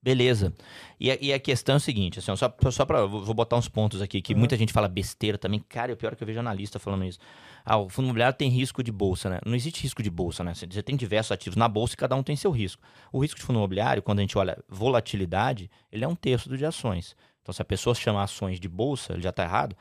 Beleza. 0.03 0.55
E 0.99 1.11
a, 1.11 1.19
e 1.21 1.31
a 1.31 1.39
questão 1.39 1.75
é 1.75 1.77
o 1.77 1.81
seguinte, 1.81 2.19
assim, 2.19 2.35
só, 2.35 2.51
só 2.71 2.87
pra. 2.87 3.05
Vou 3.05 3.35
botar 3.35 3.57
uns 3.57 3.69
pontos 3.69 4.01
aqui, 4.01 4.23
que 4.23 4.33
Uhum. 4.33 4.39
muita 4.39 4.57
gente 4.57 4.73
fala 4.73 4.89
besteira 4.89 5.37
também. 5.37 5.61
Cara, 5.69 5.91
e 5.91 5.95
o 5.95 5.97
pior 5.97 6.15
é 6.15 6.17
que 6.17 6.23
eu 6.23 6.27
vejo 6.27 6.41
analista 6.41 6.79
falando 6.79 7.05
isso. 7.05 7.19
Ah, 7.63 7.77
o 7.77 7.87
fundo 7.91 8.07
imobiliário 8.07 8.35
tem 8.35 8.49
risco 8.49 8.83
de 8.83 8.91
bolsa, 8.91 9.29
né? 9.29 9.41
Não 9.45 9.55
existe 9.55 9.83
risco 9.83 10.03
de 10.03 10.09
bolsa, 10.09 10.43
né? 10.43 10.55
Você 10.55 10.67
você 10.67 10.83
tem 10.83 10.97
diversos 10.97 11.33
ativos 11.33 11.55
na 11.55 11.69
bolsa 11.69 11.93
e 11.93 11.97
cada 11.99 12.17
um 12.17 12.23
tem 12.23 12.35
seu 12.35 12.51
risco. 12.51 12.83
O 13.13 13.19
risco 13.21 13.39
de 13.39 13.45
fundo 13.45 13.59
imobiliário, 13.59 14.03
quando 14.03 14.21
a 14.21 14.23
gente 14.23 14.39
olha 14.39 14.57
volatilidade, 14.67 15.71
ele 15.93 16.03
é 16.03 16.09
um 16.09 16.15
terço 16.17 16.49
do 16.49 16.57
de 16.57 16.65
ações. 16.65 17.15
Então, 17.43 17.53
se 17.53 17.61
a 17.61 17.65
pessoa 17.65 17.95
chama 17.95 18.23
ações 18.23 18.59
de 18.59 18.69
bolsa, 18.71 19.13
ele 19.13 19.23
já 19.23 19.31
está 19.31 19.43
errado. 19.45 19.77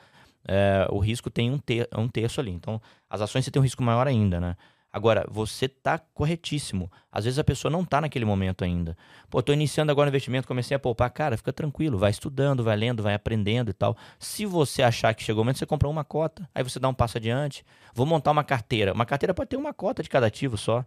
é, 0.47 0.85
o 0.89 0.99
risco 0.99 1.29
tem 1.29 1.49
um, 1.51 1.57
ter, 1.57 1.87
um 1.97 2.07
terço 2.09 2.41
ali. 2.41 2.51
Então, 2.51 2.81
as 3.09 3.21
ações 3.21 3.45
você 3.45 3.51
tem 3.51 3.59
um 3.61 3.63
risco 3.63 3.83
maior 3.83 4.05
ainda, 4.07 4.39
né? 4.41 4.55
Agora, 4.91 5.23
você 5.29 5.67
tá 5.67 5.99
corretíssimo. 5.99 6.91
Às 7.11 7.25
vezes 7.25 7.37
a 7.37 7.43
pessoa 7.43 7.71
não 7.71 7.85
tá 7.85 8.01
naquele 8.01 8.25
momento 8.25 8.63
ainda. 8.63 8.97
Pô, 9.29 9.41
tô 9.41 9.53
iniciando 9.53 9.91
agora 9.91 10.07
o 10.07 10.09
investimento, 10.09 10.47
comecei 10.47 10.75
a 10.75 10.79
poupar. 10.79 11.11
Cara, 11.11 11.37
fica 11.37 11.53
tranquilo, 11.53 11.97
vai 11.97 12.09
estudando, 12.09 12.63
vai 12.63 12.75
lendo, 12.75 13.03
vai 13.03 13.13
aprendendo 13.13 13.69
e 13.69 13.73
tal. 13.73 13.95
Se 14.17 14.45
você 14.47 14.81
achar 14.81 15.13
que 15.13 15.21
chegou 15.23 15.41
o 15.41 15.45
momento, 15.45 15.59
você 15.59 15.65
compra 15.65 15.87
uma 15.87 16.03
cota, 16.03 16.49
aí 16.55 16.63
você 16.63 16.79
dá 16.79 16.89
um 16.89 16.93
passo 16.93 17.17
adiante. 17.17 17.63
Vou 17.93 18.05
montar 18.05 18.31
uma 18.31 18.43
carteira. 18.43 18.91
Uma 18.93 19.05
carteira 19.05 19.33
pode 19.33 19.49
ter 19.49 19.57
uma 19.57 19.73
cota 19.73 20.01
de 20.01 20.09
cada 20.09 20.25
ativo 20.25 20.57
só. 20.57 20.83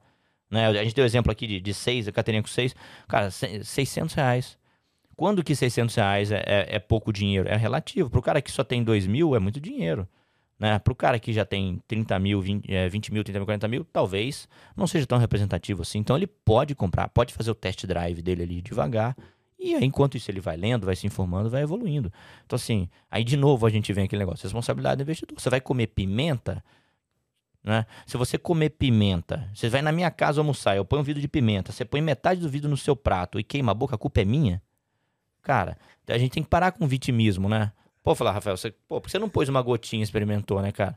Né? 0.51 0.67
A 0.67 0.83
gente 0.85 0.95
deu 0.97 1.05
exemplo 1.05 1.31
aqui 1.31 1.47
de, 1.47 1.61
de 1.61 1.73
seis, 1.73 2.09
a 2.09 2.13
carteirinha 2.13 2.43
com 2.43 2.49
seis. 2.49 2.75
Cara, 3.07 3.31
se- 3.31 3.65
600 3.65 4.15
reais. 4.15 4.59
Quando 5.15 5.45
que 5.45 5.55
600 5.55 5.95
reais 5.95 6.33
é, 6.33 6.43
é- 6.45 6.77
é 6.77 6.79
pouco 6.81 7.13
dinheiro? 7.13 7.49
É 7.49 7.57
relativo. 7.57 8.11
Pro 8.11 8.21
cara 8.21 8.43
que 8.43 8.51
só 8.51 8.65
tem 8.65 8.83
2 8.83 9.07
mil, 9.07 9.37
é 9.37 9.39
muito 9.39 9.61
dinheiro. 9.61 10.09
Né? 10.63 10.79
Pro 10.79 10.95
cara 10.95 11.19
que 11.19 11.33
já 11.33 11.45
tem 11.45 11.83
30 11.89 12.17
mil, 12.21 12.41
20, 12.41 12.73
é, 12.73 12.89
20 12.89 13.13
mil, 13.13 13.25
30 13.25 13.41
mil, 13.41 13.47
40 13.47 13.67
mil, 13.67 13.85
talvez 13.93 14.49
não 14.77 14.87
seja 14.87 15.05
tão 15.05 15.19
representativo 15.19 15.83
assim. 15.83 15.99
Então 15.99 16.17
ele 16.17 16.29
pode 16.29 16.73
comprar, 16.77 17.09
pode 17.09 17.35
fazer 17.35 17.51
o 17.51 17.55
test 17.55 17.85
drive 17.85 18.23
dele 18.23 18.45
ali 18.45 18.63
devagar. 18.63 19.17
E 19.59 19.75
aí, 19.75 19.85
enquanto 19.85 20.17
isso, 20.17 20.31
ele 20.31 20.39
vai 20.39 20.57
lendo, 20.57 20.87
vai 20.87 20.95
se 20.95 21.05
informando, 21.05 21.51
vai 21.51 21.63
evoluindo. 21.63 22.13
Então, 22.47 22.55
assim, 22.55 22.89
aí 23.11 23.25
de 23.25 23.37
novo 23.37 23.67
a 23.67 23.71
gente 23.71 23.93
vem 23.93 24.05
aquele 24.05 24.21
negócio: 24.21 24.45
responsabilidade 24.45 24.99
do 24.99 25.03
investidor. 25.03 25.41
Você 25.41 25.51
vai 25.51 25.61
comer 25.61 25.89
pimenta, 25.89 26.63
Né? 27.65 27.85
Se 28.07 28.17
você 28.17 28.39
comer 28.39 28.71
pimenta, 28.71 29.51
você 29.53 29.69
vai 29.69 29.83
na 29.83 29.91
minha 29.91 30.13
casa 30.13 30.41
almoçar, 30.41 30.77
eu 30.77 30.85
ponho 30.85 31.03
um 31.03 31.05
vidro 31.05 31.21
de 31.21 31.27
pimenta, 31.27 31.73
você 31.73 31.85
põe 31.85 32.01
metade 32.01 32.41
do 32.41 32.49
vidro 32.49 32.71
no 32.71 32.77
seu 32.77 32.95
prato 32.95 33.41
e 33.41 33.43
queima 33.43 33.73
a 33.73 33.75
boca, 33.75 33.97
a 33.97 33.99
culpa 33.99 34.21
é 34.21 34.25
minha? 34.25 34.63
Cara, 35.43 35.77
a 36.09 36.19
gente 36.19 36.31
tem 36.31 36.43
que 36.45 36.49
parar 36.49 36.71
com 36.71 36.85
o 36.85 36.89
vitimismo, 36.89 37.49
né? 37.49 37.73
Pô, 38.03 38.15
falar, 38.15 38.33
Rafael, 38.33 38.57
você, 38.57 38.71
pô, 38.89 39.01
por 39.01 39.07
que 39.07 39.11
você 39.13 39.19
não 39.19 39.29
pôs 39.29 39.49
uma 39.49 39.63
gotinha 39.63 40.01
e 40.01 40.05
experimentou, 40.05 40.61
né, 40.61 40.73
cara? 40.73 40.97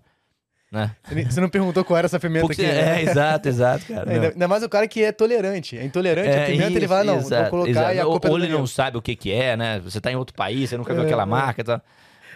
Né? 0.72 0.96
Você 1.30 1.40
não 1.40 1.48
perguntou 1.48 1.86
qual 1.86 1.98
era 1.98 2.06
essa 2.08 2.20
pimenta 2.20 2.48
Porque, 2.48 2.66
aqui, 2.66 2.74
né? 2.74 3.00
É, 3.00 3.04
exato, 3.04 3.48
exato, 3.48 3.86
cara. 3.86 4.12
Ainda, 4.12 4.28
ainda 4.30 4.48
mais 4.48 4.64
o 4.64 4.68
cara 4.68 4.88
que 4.88 5.04
é 5.04 5.12
tolerante. 5.12 5.78
É 5.78 5.86
intolerante 5.86 6.30
a 6.30 6.42
É, 6.42 6.46
pimenta, 6.48 6.72
ele 6.72 6.80
isso, 6.80 6.88
vai, 6.88 7.04
não, 7.04 7.18
exato, 7.18 7.42
vou 7.44 7.50
colocar 7.52 7.70
exato. 7.70 7.94
e 7.96 8.00
a 8.00 8.04
culpa 8.06 8.28
é 8.28 8.32
Ou 8.32 8.40
do 8.40 8.44
ele 8.44 8.52
não 8.52 8.68
sabe 8.68 8.98
o 8.98 9.02
que 9.02 9.16
que 9.16 9.32
é, 9.32 9.56
né? 9.56 9.80
Você 9.82 10.02
tá 10.02 10.12
em 10.12 10.16
outro 10.16 10.36
país, 10.36 10.70
você 10.70 10.76
nunca 10.78 10.94
viu 10.94 11.04
É, 11.04 11.06
aquela 11.06 11.24
é. 11.24 11.26
marca 11.28 11.62
e 11.62 11.64
tal. 11.64 11.82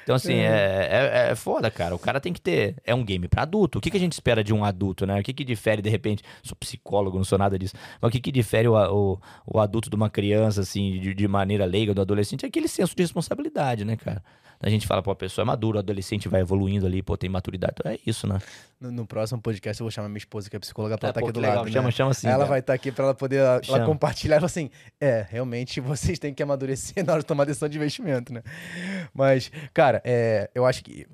Então, 0.03 0.15
assim, 0.15 0.35
é, 0.35 0.87
é, 1.27 1.31
é 1.31 1.35
foda, 1.35 1.69
cara. 1.69 1.93
O 1.93 1.99
cara 1.99 2.19
tem 2.19 2.31
que 2.33 2.41
ter. 2.41 2.75
É 2.83 2.95
um 2.95 3.03
game 3.03 3.27
pra 3.27 3.43
adulto. 3.43 3.77
O 3.77 3.81
que, 3.81 3.91
que 3.91 3.97
a 3.97 3.99
gente 3.99 4.13
espera 4.13 4.43
de 4.43 4.51
um 4.53 4.63
adulto, 4.63 5.05
né? 5.05 5.19
O 5.19 5.23
que, 5.23 5.33
que 5.33 5.43
difere, 5.43 5.81
de 5.83 5.89
repente. 5.89 6.23
Sou 6.41 6.55
psicólogo, 6.55 7.17
não 7.17 7.23
sou 7.23 7.37
nada 7.37 7.59
disso. 7.59 7.75
Mas 8.01 8.09
o 8.09 8.11
que, 8.11 8.19
que 8.19 8.31
difere 8.31 8.67
o, 8.67 8.73
o, 8.75 9.19
o 9.45 9.59
adulto 9.59 9.87
de 9.89 9.95
uma 9.95 10.09
criança, 10.09 10.61
assim, 10.61 10.99
de, 10.99 11.13
de 11.13 11.27
maneira 11.27 11.65
leiga, 11.65 11.93
do 11.93 12.01
adolescente? 12.01 12.43
É 12.43 12.47
aquele 12.47 12.67
senso 12.67 12.95
de 12.95 13.03
responsabilidade, 13.03 13.85
né, 13.85 13.97
cara? 13.97 14.23
A 14.61 14.69
gente 14.69 14.85
fala, 14.85 15.01
pô, 15.01 15.09
a 15.11 15.15
pessoa 15.15 15.43
é 15.43 15.45
madura, 15.45 15.77
o 15.77 15.79
adolescente 15.79 16.27
vai 16.27 16.41
evoluindo 16.41 16.85
ali, 16.85 17.01
pô, 17.01 17.15
tem 17.15 17.29
maturidade. 17.29 17.75
Então 17.79 17.91
é 17.91 17.97
isso, 18.05 18.27
né? 18.27 18.39
No, 18.79 18.91
no 18.91 19.05
próximo 19.07 19.41
podcast 19.41 19.79
eu 19.79 19.85
vou 19.85 19.91
chamar 19.91 20.09
minha 20.09 20.17
esposa, 20.17 20.49
que 20.49 20.55
é 20.55 20.59
psicóloga, 20.59 20.97
pra 20.97 21.07
ela 21.07 21.11
estar 21.11 21.21
pô, 21.21 21.27
aqui 21.27 21.33
que 21.33 21.39
do 21.39 21.41
legal. 21.41 21.57
lado. 21.63 21.71
Chama, 21.71 21.85
né? 21.87 21.91
chama. 21.91 22.11
Aí 22.25 22.31
ela 22.33 22.45
vai 22.45 22.59
estar 22.59 22.73
aqui 22.73 22.91
pra 22.91 23.05
ela 23.05 23.13
poder 23.15 23.37
ela 23.37 23.85
compartilhar 23.85 24.35
e 24.35 24.39
falar 24.39 24.47
assim: 24.47 24.69
é, 24.99 25.25
realmente 25.29 25.79
vocês 25.81 26.19
têm 26.19 26.33
que 26.33 26.43
amadurecer 26.43 27.05
na 27.05 27.13
hora 27.13 27.21
de 27.21 27.25
tomar 27.25 27.45
decisão 27.45 27.69
de 27.69 27.77
investimento, 27.77 28.33
né? 28.33 28.43
Mas, 29.13 29.49
cara, 29.73 30.01
é, 30.03 30.49
eu 30.53 30.65
acho 30.65 30.83
que 30.83 31.07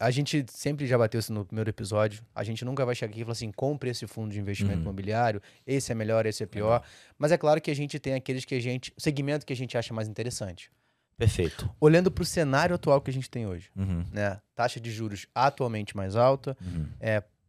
a 0.00 0.10
gente 0.10 0.44
sempre 0.48 0.86
já 0.86 0.96
bateu 0.96 1.18
isso 1.18 1.32
no 1.32 1.44
primeiro 1.44 1.70
episódio. 1.70 2.22
A 2.34 2.42
gente 2.44 2.64
nunca 2.64 2.84
vai 2.84 2.94
chegar 2.94 3.10
aqui 3.10 3.20
e 3.20 3.24
falar 3.24 3.32
assim: 3.32 3.52
compre 3.52 3.90
esse 3.90 4.06
fundo 4.06 4.32
de 4.32 4.40
investimento 4.40 4.76
Uhum. 4.78 4.82
imobiliário, 4.82 5.40
esse 5.66 5.92
é 5.92 5.94
melhor, 5.94 6.26
esse 6.26 6.42
é 6.42 6.46
pior. 6.46 6.82
Mas 7.16 7.30
é 7.32 7.38
claro 7.38 7.60
que 7.60 7.70
a 7.70 7.74
gente 7.76 7.98
tem 7.98 8.14
aqueles 8.14 8.44
que 8.44 8.54
a 8.56 8.60
gente. 8.60 8.92
segmento 8.98 9.46
que 9.46 9.52
a 9.52 9.56
gente 9.56 9.78
acha 9.78 9.94
mais 9.94 10.08
interessante. 10.08 10.68
Perfeito. 11.18 11.68
Olhando 11.80 12.10
para 12.10 12.22
o 12.22 12.24
cenário 12.24 12.74
atual 12.76 13.00
que 13.00 13.10
a 13.10 13.12
gente 13.12 13.28
tem 13.28 13.46
hoje, 13.46 13.68
Uhum, 13.76 14.04
né? 14.12 14.40
Taxa 14.54 14.78
de 14.80 14.90
juros 14.90 15.26
atualmente 15.34 15.96
mais 15.96 16.14
alta, 16.16 16.56
uhum. 16.62 16.86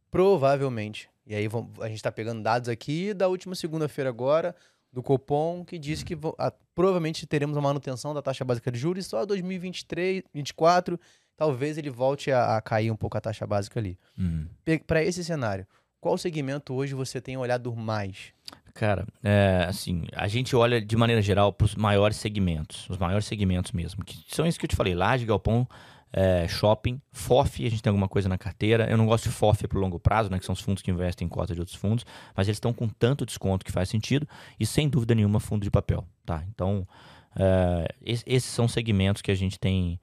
provavelmente, 0.09 1.09
e 1.26 1.36
aí 1.36 1.47
vamos- 1.47 1.80
a 1.80 1.88
gente 1.88 1.97
está 1.97 2.11
pegando 2.11 2.41
dados 2.41 2.67
aqui 2.67 3.13
da 3.13 3.28
última 3.28 3.55
segunda-feira 3.55 4.09
agora, 4.09 4.55
do 4.91 5.03
Copom, 5.03 5.63
que 5.63 5.78
diz 5.78 6.01
que 6.01 6.17
a- 6.39 6.51
provavelmente 6.74 7.28
teremos 7.28 7.55
uma 7.55 7.61
manutenção 7.61 8.13
da 8.13 8.22
taxa 8.22 8.43
básica 8.43 8.72
de 8.72 8.80
juros 8.80 9.05
só 9.05 9.24
2023, 9.26 10.24
2024, 10.34 10.99
talvez 11.38 11.78
ele 11.78 11.91
volte 11.91 12.32
a, 12.32 12.57
a 12.57 12.61
cair 12.61 12.89
um 12.91 12.95
pouco 12.95 13.15
a 13.17 13.22
taxa 13.22 13.45
básica 13.45 13.80
ali. 13.80 13.97
uhum. 14.17 14.47
Para 14.88 15.03
esse 15.03 15.24
cenário, 15.24 15.67
qual 16.00 16.18
segmento 16.18 16.74
hoje 16.74 16.93
você 16.93 17.20
tem 17.22 17.38
olhado 17.38 17.76
mais? 17.76 18.34
Cara, 18.74 19.06
é, 19.24 19.66
assim, 19.68 20.06
a 20.14 20.28
gente 20.28 20.56
olha 20.56 20.80
de 20.82 20.95
maneira 20.95 21.22
geral 21.22 21.52
para 21.52 21.66
os 21.66 21.76
maiores 21.76 22.18
segmentos, 22.18 22.89
os 22.89 22.97
maiores 22.97 23.26
segmentos 23.26 23.72
mesmo, 23.74 24.06
que 24.06 24.24
são 24.34 24.45
esses 24.45 24.58
que 24.58 24.66
eu 24.66 24.70
te 24.70 24.76
falei, 24.76 24.95
laje, 24.95 25.26
galpão, 25.26 25.68
é, 26.14 26.47
shopping, 26.47 27.02
FOF, 27.12 27.66
a 27.66 27.70
gente 27.70 27.84
tem 27.84 27.89
alguma 27.91 28.08
coisa 28.08 28.30
na 28.30 28.38
carteira. 28.38 28.89
Eu 28.89 28.97
não 28.97 29.06
gosto 29.06 29.26
de 29.26 29.36
FOF 29.36 29.68
para 29.68 29.78
longo 29.80 30.00
prazo, 30.00 30.30
né, 30.30 30.39
que 30.39 30.45
são 30.45 30.54
os 30.54 30.62
fundos 30.62 30.82
que 30.82 30.89
investem 30.89 31.26
em 31.26 31.30
cota 31.30 31.54
de 31.54 31.60
outros 31.60 31.76
fundos, 31.78 32.06
mas 32.36 32.47
eles 32.47 32.56
estão 32.56 32.72
com 32.74 32.88
tanto 32.88 33.26
desconto 33.26 33.66
que 33.66 33.72
faz 33.72 33.89
sentido 33.89 34.28
e 34.60 34.66
sem 34.66 34.88
dúvida 34.88 35.14
nenhuma 35.14 35.39
fundo 35.39 35.64
de 35.64 35.70
papel, 35.70 36.06
tá? 36.26 36.43
Então, 36.50 36.88
é, 37.36 37.86
es- 38.06 38.24
esses 38.26 38.50
são 38.50 38.68
segmentos 38.68 39.22
que 39.22 39.30
a 39.32 39.36
gente 39.36 39.60
tem 39.60 40.00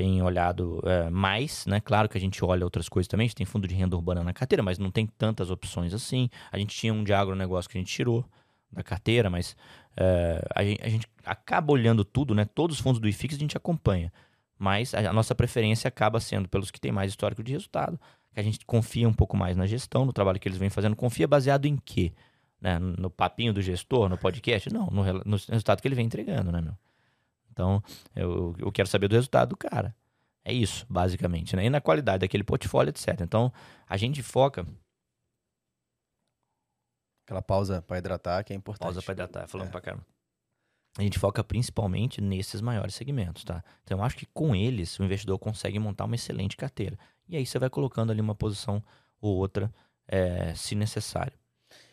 tem 0.00 0.22
olhado 0.22 0.80
é, 0.86 1.10
mais, 1.10 1.66
né? 1.66 1.78
Claro 1.78 2.08
que 2.08 2.16
a 2.16 2.20
gente 2.20 2.42
olha 2.42 2.64
outras 2.64 2.88
coisas 2.88 3.06
também, 3.06 3.26
a 3.26 3.28
gente 3.28 3.36
tem 3.36 3.44
fundo 3.44 3.68
de 3.68 3.74
renda 3.74 3.94
urbana 3.94 4.24
na 4.24 4.32
carteira, 4.32 4.62
mas 4.62 4.78
não 4.78 4.90
tem 4.90 5.06
tantas 5.06 5.50
opções 5.50 5.92
assim. 5.92 6.30
A 6.50 6.56
gente 6.56 6.74
tinha 6.74 6.90
um 6.90 7.04
de 7.04 7.12
agronegócio 7.12 7.70
que 7.70 7.76
a 7.76 7.80
gente 7.80 7.92
tirou 7.92 8.24
da 8.72 8.82
carteira, 8.82 9.28
mas 9.28 9.54
é, 9.94 10.42
a, 10.54 10.64
gente, 10.64 10.82
a 10.82 10.88
gente 10.88 11.06
acaba 11.22 11.70
olhando 11.70 12.02
tudo, 12.02 12.34
né? 12.34 12.46
Todos 12.46 12.76
os 12.76 12.82
fundos 12.82 12.98
do 12.98 13.06
IFIX 13.06 13.34
a 13.34 13.38
gente 13.38 13.56
acompanha, 13.58 14.10
mas 14.58 14.94
a, 14.94 15.00
a 15.00 15.12
nossa 15.12 15.34
preferência 15.34 15.86
acaba 15.86 16.18
sendo 16.18 16.48
pelos 16.48 16.70
que 16.70 16.80
têm 16.80 16.92
mais 16.92 17.10
histórico 17.12 17.42
de 17.42 17.52
resultado, 17.52 18.00
que 18.32 18.40
a 18.40 18.42
gente 18.42 18.64
confia 18.64 19.06
um 19.06 19.12
pouco 19.12 19.36
mais 19.36 19.54
na 19.54 19.66
gestão, 19.66 20.06
no 20.06 20.14
trabalho 20.14 20.40
que 20.40 20.48
eles 20.48 20.58
vêm 20.58 20.70
fazendo. 20.70 20.96
Confia 20.96 21.28
baseado 21.28 21.66
em 21.66 21.76
quê? 21.76 22.10
Né? 22.58 22.78
No 22.78 23.10
papinho 23.10 23.52
do 23.52 23.60
gestor, 23.60 24.08
no 24.08 24.16
podcast? 24.16 24.72
Não, 24.72 24.86
no, 24.86 25.04
no 25.26 25.36
resultado 25.36 25.82
que 25.82 25.88
ele 25.88 25.94
vem 25.94 26.06
entregando, 26.06 26.50
né, 26.50 26.62
meu? 26.62 26.74
Então, 27.50 27.82
eu, 28.14 28.54
eu 28.58 28.72
quero 28.72 28.88
saber 28.88 29.08
do 29.08 29.14
resultado 29.14 29.50
do 29.50 29.56
cara. 29.56 29.94
É 30.44 30.52
isso, 30.52 30.86
basicamente, 30.88 31.54
né? 31.54 31.64
E 31.66 31.70
na 31.70 31.80
qualidade 31.80 32.20
daquele 32.20 32.42
portfólio, 32.44 32.90
etc. 32.90 33.20
Então, 33.20 33.52
a 33.86 33.96
gente 33.96 34.22
foca. 34.22 34.66
Aquela 37.26 37.42
pausa 37.42 37.80
para 37.82 37.98
hidratar, 37.98 38.42
que 38.44 38.52
é 38.52 38.56
importante. 38.56 38.82
Pausa 38.86 39.02
para 39.02 39.12
hidratar, 39.12 39.46
falando 39.46 39.68
É. 39.68 39.70
pra 39.70 39.80
caramba. 39.80 40.04
A 40.98 41.02
gente 41.02 41.18
foca 41.18 41.44
principalmente 41.44 42.20
nesses 42.20 42.60
maiores 42.60 42.94
segmentos, 42.96 43.44
tá? 43.44 43.62
Então, 43.84 43.98
eu 43.98 44.04
acho 44.04 44.16
que 44.16 44.26
com 44.26 44.56
eles, 44.56 44.98
o 44.98 45.04
investidor 45.04 45.38
consegue 45.38 45.78
montar 45.78 46.04
uma 46.04 46.16
excelente 46.16 46.56
carteira. 46.56 46.98
E 47.28 47.36
aí 47.36 47.46
você 47.46 47.58
vai 47.60 47.70
colocando 47.70 48.10
ali 48.10 48.20
uma 48.20 48.34
posição 48.34 48.82
ou 49.20 49.36
outra, 49.36 49.72
eh, 50.08 50.52
se 50.56 50.74
necessário. 50.74 51.32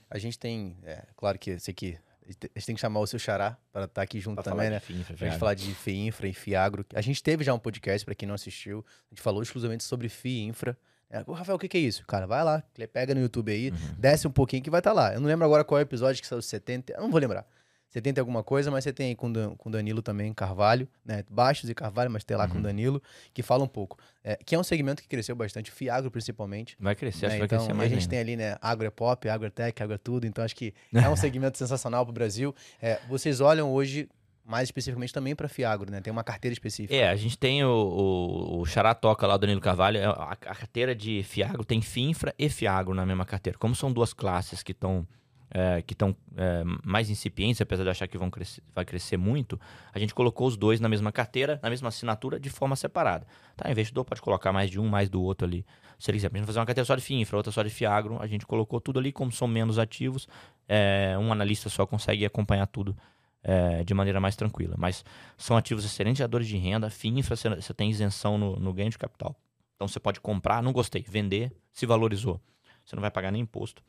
A 0.09 0.17
gente 0.17 0.39
tem, 0.39 0.77
é, 0.83 1.05
claro 1.15 1.37
que 1.37 1.51
esse 1.51 1.69
aqui, 1.69 1.99
a 2.29 2.59
gente 2.59 2.65
tem 2.65 2.75
que 2.75 2.81
chamar 2.81 2.99
o 2.99 3.07
seu 3.07 3.17
xará 3.19 3.57
para 3.71 3.85
estar 3.85 4.01
aqui 4.01 4.19
junto 4.19 4.41
Pra 4.41 4.51
também, 4.51 4.69
né? 4.69 4.79
de 4.79 4.85
FII, 4.85 4.99
infra, 4.99 5.15
Pra 5.17 5.27
gente 5.29 5.39
falar 5.39 5.53
de 5.53 5.73
FII 5.73 6.07
Infra 6.07 6.27
e 6.27 6.33
FIAGro. 6.33 6.85
A 6.93 7.01
gente 7.01 7.21
teve 7.23 7.43
já 7.43 7.53
um 7.53 7.59
podcast, 7.59 8.03
para 8.05 8.13
quem 8.15 8.27
não 8.27 8.35
assistiu. 8.35 8.85
A 9.09 9.13
gente 9.15 9.21
falou 9.21 9.41
exclusivamente 9.41 9.83
sobre 9.83 10.09
FII 10.09 10.43
Infra. 10.47 10.77
É, 11.09 11.23
Ô, 11.25 11.31
Rafael, 11.31 11.55
o 11.55 11.59
que, 11.59 11.67
que 11.69 11.77
é 11.77 11.81
isso? 11.81 12.05
Cara, 12.05 12.27
vai 12.27 12.43
lá, 12.43 12.61
pega 12.91 13.15
no 13.15 13.21
YouTube 13.21 13.49
aí, 13.51 13.69
Uhum. 13.71 13.77
desce 13.97 14.27
um 14.27 14.31
pouquinho 14.31 14.61
que 14.61 14.69
vai 14.69 14.79
estar 14.81 14.91
lá. 14.91 15.13
Eu 15.13 15.21
não 15.21 15.27
lembro 15.27 15.45
agora 15.45 15.63
qual 15.63 15.79
é 15.79 15.81
o 15.81 15.85
episódio 15.85 16.21
que 16.21 16.27
saiu 16.27 16.41
70. 16.41 16.91
Eu 16.93 17.01
não 17.01 17.09
vou 17.09 17.19
lembrar. 17.19 17.47
70 17.89 18.19
e 18.19 18.21
alguma 18.21 18.43
coisa, 18.43 18.69
mas 18.69 18.83
você 18.83 18.91
tem 18.91 19.07
aí 19.07 19.15
com 19.15 19.31
Dan- 19.31 19.55
com 19.55 19.71
Danilo 19.71 20.01
também, 20.01 20.33
Carvalho, 20.33 20.87
né? 21.05 21.23
Baixos 21.29 21.69
e 21.69 21.73
Carvalho, 21.73 22.11
mas 22.11 22.23
tem 22.23 22.35
lá 22.35 22.47
com 22.47 22.55
Uhum. 22.55 22.61
Danilo, 22.61 23.01
que 23.33 23.41
fala 23.41 23.63
um 23.63 23.67
pouco. 23.67 23.97
É, 24.23 24.35
que 24.45 24.53
é 24.55 24.59
um 24.59 24.63
segmento 24.63 25.01
que 25.01 25.07
cresceu 25.07 25.35
bastante, 25.35 25.71
Fiagro 25.71 26.11
principalmente. 26.11 26.75
Vai 26.79 26.95
crescer, 26.95 27.27
acho 27.27 27.35
né? 27.35 27.35
que 27.35 27.39
vai 27.39 27.45
Então, 27.45 27.57
crescer 27.59 27.71
a 27.71 27.75
mais 27.75 27.89
gente 27.89 27.99
ainda. 28.01 28.09
tem 28.09 28.19
ali, 28.19 28.35
né, 28.35 28.57
agro 28.61 28.85
é 28.85 28.89
pop, 28.89 29.27
agro 29.29 29.47
é 29.47 29.49
tech, 29.49 29.81
agro 29.81 29.95
é 29.95 29.97
tudo, 29.97 30.27
então 30.27 30.43
acho 30.43 30.55
que 30.55 30.73
é 30.93 31.09
um 31.09 31.15
segmento 31.15 31.57
sensacional 31.57 32.05
para 32.05 32.11
o 32.11 32.13
Brasil. 32.13 32.53
É, 32.81 32.99
vocês 33.07 33.39
olham 33.39 33.71
hoje, 33.71 34.09
mais 34.45 34.67
especificamente 34.67 35.13
também 35.13 35.33
para 35.35 35.47
Fiagro, 35.47 35.89
né? 35.91 35.99
Tem 36.01 36.11
uma 36.11 36.23
carteira 36.23 36.53
específica. 36.53 36.93
É, 36.95 37.07
a 37.09 37.15
gente 37.15 37.37
tem 37.37 37.63
o, 37.63 37.69
o, 37.69 38.59
o 38.61 38.65
Xará 38.65 38.93
Toca 38.93 39.25
lá, 39.25 39.35
o 39.35 39.37
Danilo 39.37 39.59
Carvalho, 39.61 39.97
é, 39.97 40.05
a, 40.05 40.31
a 40.31 40.35
carteira 40.35 40.93
de 40.95 41.23
Fiagro 41.23 41.63
tem 41.65 41.81
FINFRA 41.81 42.33
e 42.37 42.49
Fiagro 42.49 42.93
na 42.93 43.05
mesma 43.05 43.25
carteira. 43.25 43.57
Como 43.57 43.73
são 43.75 43.91
duas 43.91 44.13
classes 44.13 44.61
que 44.61 44.71
estão 44.73 45.07
é, 45.49 45.81
que 45.81 45.93
estão 45.93 46.15
é, 46.35 46.63
mais 46.83 47.09
incipientes, 47.09 47.61
apesar 47.61 47.83
de 47.83 47.89
achar 47.89 48.07
que 48.07 48.17
vão 48.17 48.29
crescer, 48.29 48.61
vai 48.75 48.83
crescer 48.85 49.17
muito, 49.17 49.59
a 49.93 49.99
gente 49.99 50.13
colocou 50.13 50.47
os 50.47 50.57
dois 50.57 50.79
na 50.79 50.89
mesma 50.89 51.11
carteira, 51.11 51.59
na 51.63 51.69
mesma 51.69 51.87
assinatura, 51.89 52.39
de 52.39 52.49
forma 52.49 52.75
separada. 52.75 53.25
Tá, 53.55 53.67
o 53.67 53.71
investidor 53.71 54.03
pode 54.05 54.21
colocar 54.21 54.51
mais 54.51 54.69
de 54.69 54.79
um, 54.79 54.87
mais 54.87 55.09
do 55.09 55.21
outro 55.21 55.47
ali. 55.47 55.65
Se 55.97 56.11
ele 56.11 56.17
quiser, 56.17 56.29
a 56.31 56.37
gente 56.37 56.45
fazer 56.45 56.59
uma 56.59 56.65
carteira 56.65 56.85
só 56.85 56.95
de 56.95 57.01
FINFRA, 57.01 57.37
outra 57.37 57.51
só 57.51 57.63
de 57.63 57.69
Fiagro, 57.69 58.21
a 58.21 58.27
gente 58.27 58.45
colocou 58.45 58.79
tudo 58.79 58.99
ali, 58.99 59.11
como 59.11 59.31
são 59.31 59.47
menos 59.47 59.79
ativos, 59.79 60.27
é, 60.67 61.15
um 61.19 61.31
analista 61.31 61.69
só 61.69 61.85
consegue 61.87 62.25
acompanhar 62.25 62.67
tudo 62.67 62.95
é, 63.43 63.83
de 63.83 63.93
maneira 63.93 64.19
mais 64.19 64.35
tranquila. 64.35 64.75
Mas 64.77 65.05
são 65.37 65.55
ativos 65.55 65.85
excelentes 65.85 66.17
geradores 66.17 66.47
de 66.47 66.57
renda, 66.57 66.89
FINFRA, 66.89 67.35
você- 67.35 67.49
você 67.55 67.73
tem 67.73 67.89
isenção 67.89 68.37
no, 68.37 68.57
no 68.59 68.73
ganho 68.73 68.89
de 68.89 68.97
capital. 68.97 69.35
Então 69.75 69.87
você 69.87 69.99
pode 69.99 70.19
comprar, 70.19 70.61
não 70.61 70.73
gostei, 70.73 71.05
vender, 71.07 71.51
se 71.71 71.85
valorizou. 71.85 72.41
Você 72.83 72.95
não 72.95 73.01
vai 73.01 73.11
pagar 73.11 73.31
nem 73.31 73.41
imposto. 73.41 73.81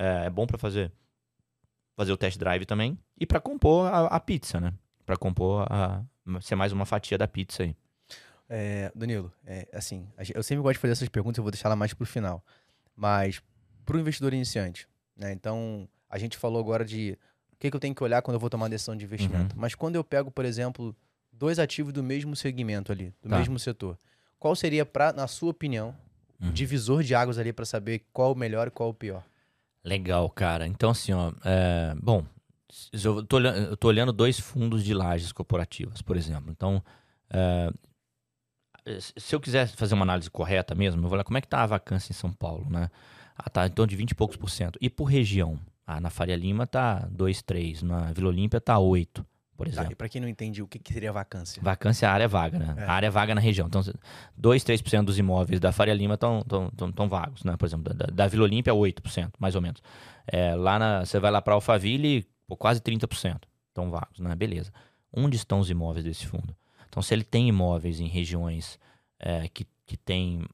É, 0.00 0.26
é 0.26 0.30
bom 0.30 0.46
para 0.46 0.56
fazer 0.56 0.90
fazer 1.94 2.12
o 2.12 2.16
test 2.16 2.38
drive 2.38 2.64
também 2.64 2.98
e 3.18 3.26
para 3.26 3.38
compor 3.40 3.86
a, 3.92 4.06
a 4.06 4.18
pizza, 4.20 4.58
né? 4.58 4.72
Para 5.04 5.16
compor 5.18 5.66
a 5.70 6.02
ser 6.40 6.54
mais 6.54 6.72
uma 6.72 6.86
fatia 6.86 7.18
da 7.18 7.28
pizza 7.28 7.62
aí. 7.62 7.76
É, 8.48 8.90
Danilo, 8.94 9.30
é, 9.44 9.68
assim, 9.72 10.08
eu 10.34 10.42
sempre 10.42 10.62
gosto 10.62 10.74
de 10.74 10.78
fazer 10.80 10.92
essas 10.92 11.08
perguntas, 11.08 11.36
eu 11.38 11.44
vou 11.44 11.50
deixar 11.50 11.68
ela 11.68 11.76
mais 11.76 11.92
pro 11.92 12.06
final. 12.06 12.42
Mas 12.96 13.42
para 13.84 13.96
o 13.96 14.00
investidor 14.00 14.32
iniciante, 14.32 14.88
né? 15.16 15.32
Então, 15.32 15.86
a 16.08 16.18
gente 16.18 16.36
falou 16.38 16.58
agora 16.60 16.84
de 16.84 17.18
o 17.52 17.56
que, 17.58 17.70
que 17.70 17.76
eu 17.76 17.80
tenho 17.80 17.94
que 17.94 18.02
olhar 18.02 18.22
quando 18.22 18.36
eu 18.36 18.40
vou 18.40 18.48
tomar 18.48 18.64
uma 18.64 18.70
decisão 18.70 18.96
de 18.96 19.04
investimento. 19.04 19.54
Mas 19.58 19.74
quando 19.74 19.94
eu 19.96 20.02
pego, 20.02 20.30
por 20.30 20.44
exemplo, 20.46 20.96
dois 21.30 21.58
ativos 21.58 21.92
do 21.92 22.02
mesmo 22.02 22.34
segmento 22.34 22.90
ali, 22.90 23.12
do 23.22 23.28
Tá. 23.28 23.36
mesmo 23.38 23.58
setor, 23.58 23.98
qual 24.38 24.56
seria, 24.56 24.86
pra, 24.86 25.12
na 25.12 25.26
sua 25.28 25.50
opinião, 25.50 25.94
o 26.40 26.46
Uhum. 26.46 26.52
divisor 26.52 27.02
de 27.02 27.14
águas 27.14 27.36
ali 27.38 27.52
para 27.52 27.66
saber 27.66 28.02
qual 28.12 28.32
o 28.32 28.36
melhor 28.36 28.68
e 28.68 28.70
qual 28.70 28.88
o 28.88 28.94
pior? 28.94 29.22
Legal, 29.84 30.28
cara. 30.30 30.66
Então, 30.66 30.90
assim, 30.90 31.12
ó, 31.12 31.32
é, 31.44 31.94
bom, 32.02 32.24
eu 32.92 33.24
tô, 33.24 33.40
eu 33.40 33.76
tô 33.76 33.88
olhando 33.88 34.12
dois 34.12 34.38
fundos 34.38 34.84
de 34.84 34.94
lajes 34.94 35.32
corporativas, 35.32 36.02
por 36.02 36.16
exemplo. 36.16 36.50
Então, 36.50 36.82
é, 37.30 37.70
se 39.16 39.34
eu 39.34 39.40
quiser 39.40 39.68
fazer 39.68 39.94
uma 39.94 40.04
análise 40.04 40.30
correta 40.30 40.74
mesmo, 40.74 41.00
eu 41.00 41.08
vou 41.08 41.12
olhar 41.12 41.24
como 41.24 41.38
é 41.38 41.40
que 41.40 41.48
tá 41.48 41.62
a 41.62 41.66
vacância 41.66 42.12
em 42.12 42.14
São 42.14 42.32
Paulo, 42.32 42.68
né? 42.70 42.90
Ah, 43.36 43.48
tá 43.48 43.68
torno 43.68 43.88
de 43.88 43.96
20 43.96 44.10
e 44.10 44.14
poucos 44.14 44.36
por 44.36 44.50
cento. 44.50 44.78
E 44.80 44.90
por 44.90 45.04
região? 45.04 45.58
Ah, 45.86 46.00
na 46.00 46.10
Faria 46.10 46.36
Lima 46.36 46.66
tá 46.66 47.06
2, 47.10 47.42
3, 47.42 47.82
na 47.82 48.12
Vila 48.12 48.28
Olímpia 48.28 48.60
tá 48.60 48.78
8%. 48.78 49.24
Por 49.60 49.66
Tá, 49.66 49.72
exemplo. 49.72 49.92
e 49.92 49.94
para 49.94 50.08
quem 50.08 50.20
não 50.22 50.28
entende, 50.28 50.62
o 50.62 50.66
que, 50.66 50.78
que 50.78 50.92
seria 50.92 51.12
vacância? 51.12 51.62
Vacância 51.62 52.06
é 52.06 52.08
a 52.08 52.12
área 52.12 52.26
vaga, 52.28 52.58
né? 52.58 52.74
É. 52.78 52.84
A 52.84 52.92
área 52.92 53.10
vaga 53.10 53.34
na 53.34 53.40
região. 53.40 53.66
Então, 53.66 53.82
2, 54.36 54.64
3% 54.64 55.04
dos 55.04 55.18
imóveis 55.18 55.60
da 55.60 55.70
Faria 55.70 55.92
Lima 55.92 56.14
estão 56.14 56.42
tão, 56.42 56.70
tão, 56.70 56.90
tão 56.92 57.08
vagos, 57.08 57.44
né? 57.44 57.56
Por 57.58 57.66
exemplo, 57.66 57.92
da, 57.92 58.06
da 58.06 58.26
Vila 58.26 58.44
Olímpia, 58.44 58.72
8%, 58.72 59.32
mais 59.38 59.54
ou 59.54 59.60
menos. 59.60 59.82
É, 60.26 60.54
lá 60.54 60.78
na, 60.78 61.04
você 61.04 61.18
vai 61.20 61.30
lá 61.30 61.42
para 61.42 61.52
Alphaville, 61.54 62.26
pô, 62.46 62.56
quase 62.56 62.80
30% 62.80 63.40
estão 63.68 63.90
vagos, 63.90 64.18
né? 64.20 64.34
Beleza. 64.34 64.72
Onde 65.12 65.36
estão 65.36 65.60
os 65.60 65.68
imóveis 65.68 66.04
desse 66.04 66.26
fundo? 66.26 66.56
Então, 66.88 67.02
se 67.02 67.12
ele 67.12 67.22
tem 67.24 67.48
imóveis 67.48 68.00
em 68.00 68.06
regiões 68.08 68.78
é, 69.18 69.46
que, 69.48 69.66
que 69.86 69.96
têm 69.96 70.44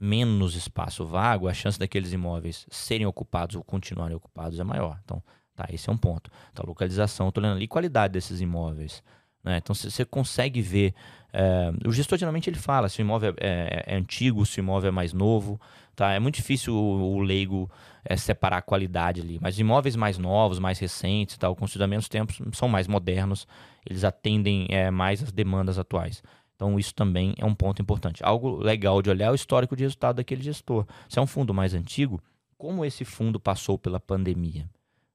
menos 0.00 0.54
espaço 0.54 1.04
vago, 1.06 1.48
a 1.48 1.54
chance 1.54 1.78
daqueles 1.78 2.12
imóveis 2.12 2.66
serem 2.70 3.06
ocupados 3.06 3.56
ou 3.56 3.62
continuarem 3.62 4.16
ocupados 4.16 4.58
é 4.58 4.64
maior. 4.64 4.98
Então, 5.04 5.22
tá, 5.54 5.66
esse 5.72 5.88
é 5.88 5.92
um 5.92 5.96
ponto. 5.96 6.30
Então, 6.52 6.64
localização, 6.66 7.28
estou 7.28 7.42
olhando 7.42 7.56
ali, 7.56 7.66
qualidade 7.68 8.12
desses 8.12 8.40
imóveis. 8.40 9.02
Né? 9.42 9.58
Então, 9.58 9.74
você 9.74 10.04
consegue 10.04 10.60
ver. 10.62 10.94
é, 11.32 11.70
o 11.86 11.92
gestor 11.92 12.18
geralmente 12.18 12.48
ele 12.48 12.58
fala 12.58 12.88
se 12.88 13.00
o 13.00 13.02
imóvel 13.02 13.34
é, 13.40 13.84
é- 13.86 13.94
é 13.94 13.96
antigo, 13.96 14.44
se 14.46 14.58
o 14.58 14.62
imóvel 14.62 14.88
é 14.88 14.92
mais 14.92 15.12
novo. 15.12 15.60
Tá? 15.94 16.12
É 16.12 16.18
muito 16.18 16.36
difícil 16.36 16.74
o, 16.74 17.14
o 17.16 17.20
leigo 17.20 17.70
é, 18.04 18.16
separar 18.16 18.58
a 18.58 18.62
qualidade 18.62 19.20
ali. 19.20 19.38
Mas 19.40 19.58
imóveis 19.58 19.94
mais 19.96 20.18
novos, 20.18 20.58
mais 20.58 20.78
recentes, 20.78 21.36
tal, 21.38 21.56
há 21.80 21.86
menos 21.86 22.08
tempo, 22.08 22.32
são 22.52 22.68
mais 22.68 22.88
modernos, 22.88 23.46
eles 23.88 24.02
atendem 24.02 24.66
é, 24.70 24.90
mais 24.90 25.22
as 25.22 25.30
demandas 25.30 25.78
atuais. 25.78 26.22
Então, 26.56 26.78
isso 26.78 26.94
também 26.94 27.34
é 27.36 27.44
um 27.44 27.54
ponto 27.54 27.82
importante. 27.82 28.24
Algo 28.24 28.56
legal 28.56 29.02
de 29.02 29.10
olhar 29.10 29.26
é 29.26 29.30
o 29.30 29.34
histórico 29.34 29.76
de 29.76 29.82
resultado 29.82 30.16
daquele 30.16 30.42
gestor. 30.42 30.86
Se 31.08 31.18
é 31.18 31.22
um 31.22 31.26
fundo 31.26 31.52
mais 31.52 31.74
antigo, 31.74 32.20
como 32.56 32.84
esse 32.84 33.04
fundo 33.04 33.38
passou 33.38 33.76
pela 33.76 34.00
pandemia? 34.00 34.68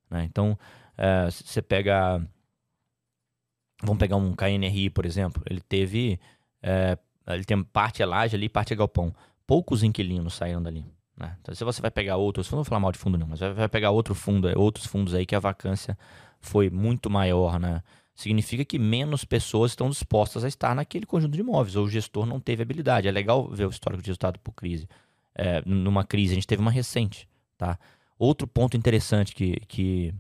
Né? 0.10 0.24
Então, 0.24 0.57
é, 0.97 1.30
você 1.30 1.62
pega. 1.62 2.22
Vamos 3.82 3.99
pegar 3.99 4.18
um 4.18 4.34
KNRI, 4.34 4.89
por 4.89 5.05
exemplo. 5.05 5.41
Ele 5.49 5.62
teve. 5.62 6.20
é, 6.62 6.97
ele 7.28 7.45
tem 7.45 7.64
parte 7.64 8.01
é 8.01 8.05
laje 8.05 8.36
ali, 8.36 8.49
parte 8.49 8.74
é 8.74 8.76
galpão. 8.76 9.14
Poucos 9.45 9.84
inquilinos 9.84 10.34
saíram 10.34 10.62
dali. 10.62 10.86
né? 11.18 11.38
Então, 11.41 11.53
se 11.53 11.64
você 11.64 11.82
vai 11.82 11.91
pegar 11.91 12.18
outros, 12.18 12.49
não 12.49 12.57
vou 12.57 12.66
falar 12.66 12.80
mal 12.80 12.91
de 12.91 12.97
fundo 12.97 13.18
não, 13.18 13.28
mas 13.28 13.39
vai, 13.39 13.68
pegar 13.70 13.91
outro 13.91 14.16
fundo, 14.16 14.47
outros 14.60 14.86
fundos 14.86 15.14
aí 15.14 15.26
que 15.26 15.36
a 15.36 15.39
vacância 15.39 15.97
foi 16.39 16.70
muito 16.70 17.10
maior, 17.10 17.60
né? 17.60 17.82
Significa 18.16 18.66
que 18.66 18.78
menos 18.78 19.24
pessoas 19.24 19.72
estão 19.72 19.89
dispostas 19.89 20.43
a 20.43 20.47
estar 20.47 20.76
naquele 20.76 21.05
conjunto 21.05 21.34
de 21.34 21.39
imóveis, 21.39 21.76
ou 21.76 21.86
o 21.86 21.89
gestor 21.89 22.26
não 22.26 22.39
teve 22.39 22.64
habilidade. 22.64 23.07
É 23.07 23.12
legal 23.12 23.47
ver 23.47 23.66
o 23.66 23.70
histórico 23.70 24.03
de 24.03 24.07
resultado 24.07 24.39
por 24.39 24.51
crise. 24.53 24.89
É, 25.34 25.62
numa 25.66 26.03
crise, 26.03 26.34
a 26.34 26.36
gente 26.36 26.47
teve 26.47 26.62
uma 26.62 26.72
recente, 26.72 27.30
tá? 27.57 27.80
Outro 28.20 28.45
ponto 28.45 28.76
interessante 28.76 29.34
que, 29.34 29.61
que, 29.61 30.13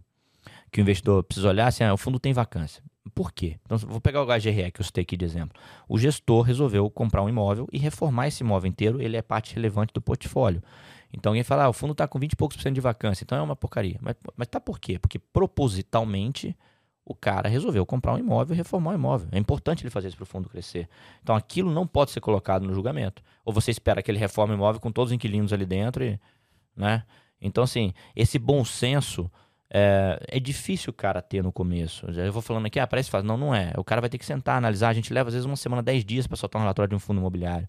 que 0.71 0.79
o 0.79 0.81
investidor 0.81 1.21
precisa 1.23 1.49
olhar, 1.49 1.67
assim, 1.67 1.83
é, 1.83 1.93
o 1.93 1.97
fundo 1.97 2.17
tem 2.17 2.31
vacância. 2.33 2.81
Por 3.13 3.33
quê? 3.33 3.57
Então, 3.65 3.77
vou 3.77 3.99
pegar 3.99 4.23
o 4.23 4.25
HGRE 4.25 4.71
que 4.71 4.79
eu 4.79 4.85
citei 4.85 5.01
aqui 5.01 5.17
de 5.17 5.25
exemplo. 5.25 5.59
O 5.87 5.97
gestor 5.97 6.41
resolveu 6.43 6.89
comprar 6.89 7.21
um 7.21 7.29
imóvel 7.29 7.67
e 7.71 7.77
reformar 7.77 8.27
esse 8.27 8.41
imóvel 8.41 8.69
inteiro, 8.69 9.01
ele 9.01 9.17
é 9.17 9.21
parte 9.21 9.53
relevante 9.53 9.93
do 9.93 10.01
portfólio. 10.01 10.63
Então 11.11 11.31
alguém 11.31 11.43
fala, 11.43 11.65
ah, 11.65 11.69
o 11.69 11.73
fundo 11.73 11.91
está 11.91 12.07
com 12.07 12.19
20 12.19 12.33
e 12.33 12.35
poucos 12.35 12.55
por 12.55 12.63
cento 12.63 12.75
de 12.75 12.81
vacância, 12.81 13.23
então 13.23 13.37
é 13.37 13.41
uma 13.41 13.55
porcaria. 13.55 13.97
Mas, 14.01 14.15
mas 14.37 14.47
tá 14.47 14.59
por 14.59 14.79
quê? 14.79 14.99
Porque 14.99 15.17
propositalmente 15.17 16.55
o 17.03 17.15
cara 17.15 17.49
resolveu 17.49 17.85
comprar 17.85 18.13
um 18.13 18.19
imóvel 18.19 18.53
e 18.53 18.57
reformar 18.57 18.91
o 18.91 18.93
imóvel. 18.93 19.27
É 19.31 19.39
importante 19.39 19.83
ele 19.83 19.89
fazer 19.89 20.09
isso 20.09 20.17
para 20.17 20.23
o 20.23 20.27
fundo 20.27 20.47
crescer. 20.47 20.87
Então 21.23 21.35
aquilo 21.35 21.71
não 21.71 21.87
pode 21.87 22.11
ser 22.11 22.21
colocado 22.21 22.63
no 22.63 22.73
julgamento. 22.73 23.23
Ou 23.43 23.51
você 23.51 23.71
espera 23.71 24.03
que 24.03 24.11
ele 24.11 24.19
reforme 24.19 24.53
o 24.53 24.55
imóvel 24.55 24.79
com 24.79 24.91
todos 24.91 25.09
os 25.09 25.15
inquilinos 25.15 25.51
ali 25.51 25.65
dentro 25.65 26.03
e, 26.03 26.19
né? 26.77 27.03
Então 27.41 27.63
assim, 27.63 27.93
esse 28.15 28.37
bom 28.37 28.63
senso 28.65 29.31
é, 29.71 30.19
é 30.27 30.39
difícil 30.39 30.89
o 30.89 30.93
cara 30.93 31.21
ter 31.21 31.43
no 31.43 31.51
começo. 31.51 32.07
Eu 32.09 32.33
vou 32.33 32.41
falando 32.41 32.65
aqui, 32.65 32.79
ah, 32.79 32.87
parece 32.87 33.09
fácil. 33.09 33.27
Não, 33.27 33.37
não 33.37 33.53
é. 33.53 33.73
O 33.77 33.83
cara 33.83 34.01
vai 34.01 34.09
ter 34.09 34.17
que 34.17 34.25
sentar, 34.25 34.57
analisar. 34.57 34.89
A 34.89 34.93
gente 34.93 35.13
leva 35.13 35.29
às 35.29 35.33
vezes 35.33 35.45
uma 35.45 35.55
semana, 35.55 35.83
10 35.83 36.03
dias 36.03 36.27
para 36.27 36.35
soltar 36.35 36.59
um 36.59 36.63
relatório 36.63 36.89
de 36.89 36.95
um 36.95 36.99
fundo 36.99 37.19
imobiliário. 37.19 37.67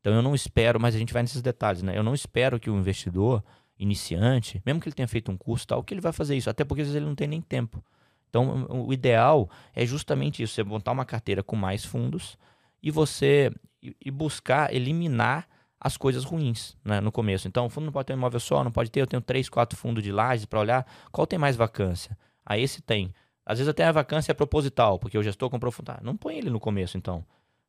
Então 0.00 0.12
eu 0.12 0.22
não 0.22 0.34
espero, 0.34 0.78
mas 0.78 0.94
a 0.94 0.98
gente 0.98 1.12
vai 1.12 1.22
nesses 1.22 1.42
detalhes, 1.42 1.82
né? 1.82 1.96
Eu 1.96 2.02
não 2.02 2.14
espero 2.14 2.60
que 2.60 2.70
o 2.70 2.76
investidor 2.76 3.42
iniciante, 3.78 4.60
mesmo 4.64 4.80
que 4.80 4.88
ele 4.88 4.94
tenha 4.94 5.08
feito 5.08 5.30
um 5.30 5.36
curso 5.36 5.66
tal, 5.66 5.82
que 5.82 5.94
ele 5.94 6.00
vai 6.00 6.12
fazer 6.12 6.36
isso, 6.36 6.50
até 6.50 6.64
porque 6.64 6.82
às 6.82 6.88
vezes 6.88 6.96
ele 6.96 7.06
não 7.06 7.14
tem 7.14 7.28
nem 7.28 7.40
tempo. 7.40 7.82
Então 8.28 8.66
o 8.68 8.92
ideal 8.92 9.48
é 9.74 9.86
justamente 9.86 10.42
isso, 10.42 10.54
você 10.54 10.62
montar 10.62 10.92
uma 10.92 11.04
carteira 11.04 11.42
com 11.42 11.56
mais 11.56 11.84
fundos 11.84 12.36
e 12.82 12.90
você 12.90 13.52
e 13.82 14.10
buscar 14.10 14.74
eliminar 14.74 15.48
as 15.80 15.96
coisas 15.96 16.24
ruins 16.24 16.76
né, 16.84 17.00
no 17.00 17.12
começo. 17.12 17.46
Então 17.46 17.66
o 17.66 17.68
fundo 17.68 17.86
não 17.86 17.92
pode 17.92 18.06
ter 18.06 18.12
um 18.14 18.16
imóvel 18.16 18.40
só, 18.40 18.64
não 18.64 18.70
pode 18.70 18.90
ter, 18.90 19.00
eu 19.00 19.06
tenho 19.06 19.22
três, 19.22 19.48
quatro 19.48 19.78
fundos 19.78 20.02
de 20.02 20.10
lajes 20.10 20.46
para 20.46 20.60
olhar 20.60 20.86
qual 21.12 21.26
tem 21.26 21.38
mais 21.38 21.56
vacância. 21.56 22.16
Aí 22.44 22.62
esse 22.62 22.80
tem. 22.82 23.12
Às 23.44 23.58
vezes 23.58 23.68
até 23.68 23.84
a 23.84 23.92
vacância 23.92 24.32
é 24.32 24.34
proposital, 24.34 24.98
porque 24.98 25.16
o 25.16 25.22
gestor 25.22 25.48
comprou 25.48 25.72
fundo. 25.72 25.90
Ah, 25.90 26.00
não 26.02 26.16
põe 26.16 26.36
ele 26.36 26.50
no 26.50 26.60
começo, 26.60 26.96
então. 26.96 27.24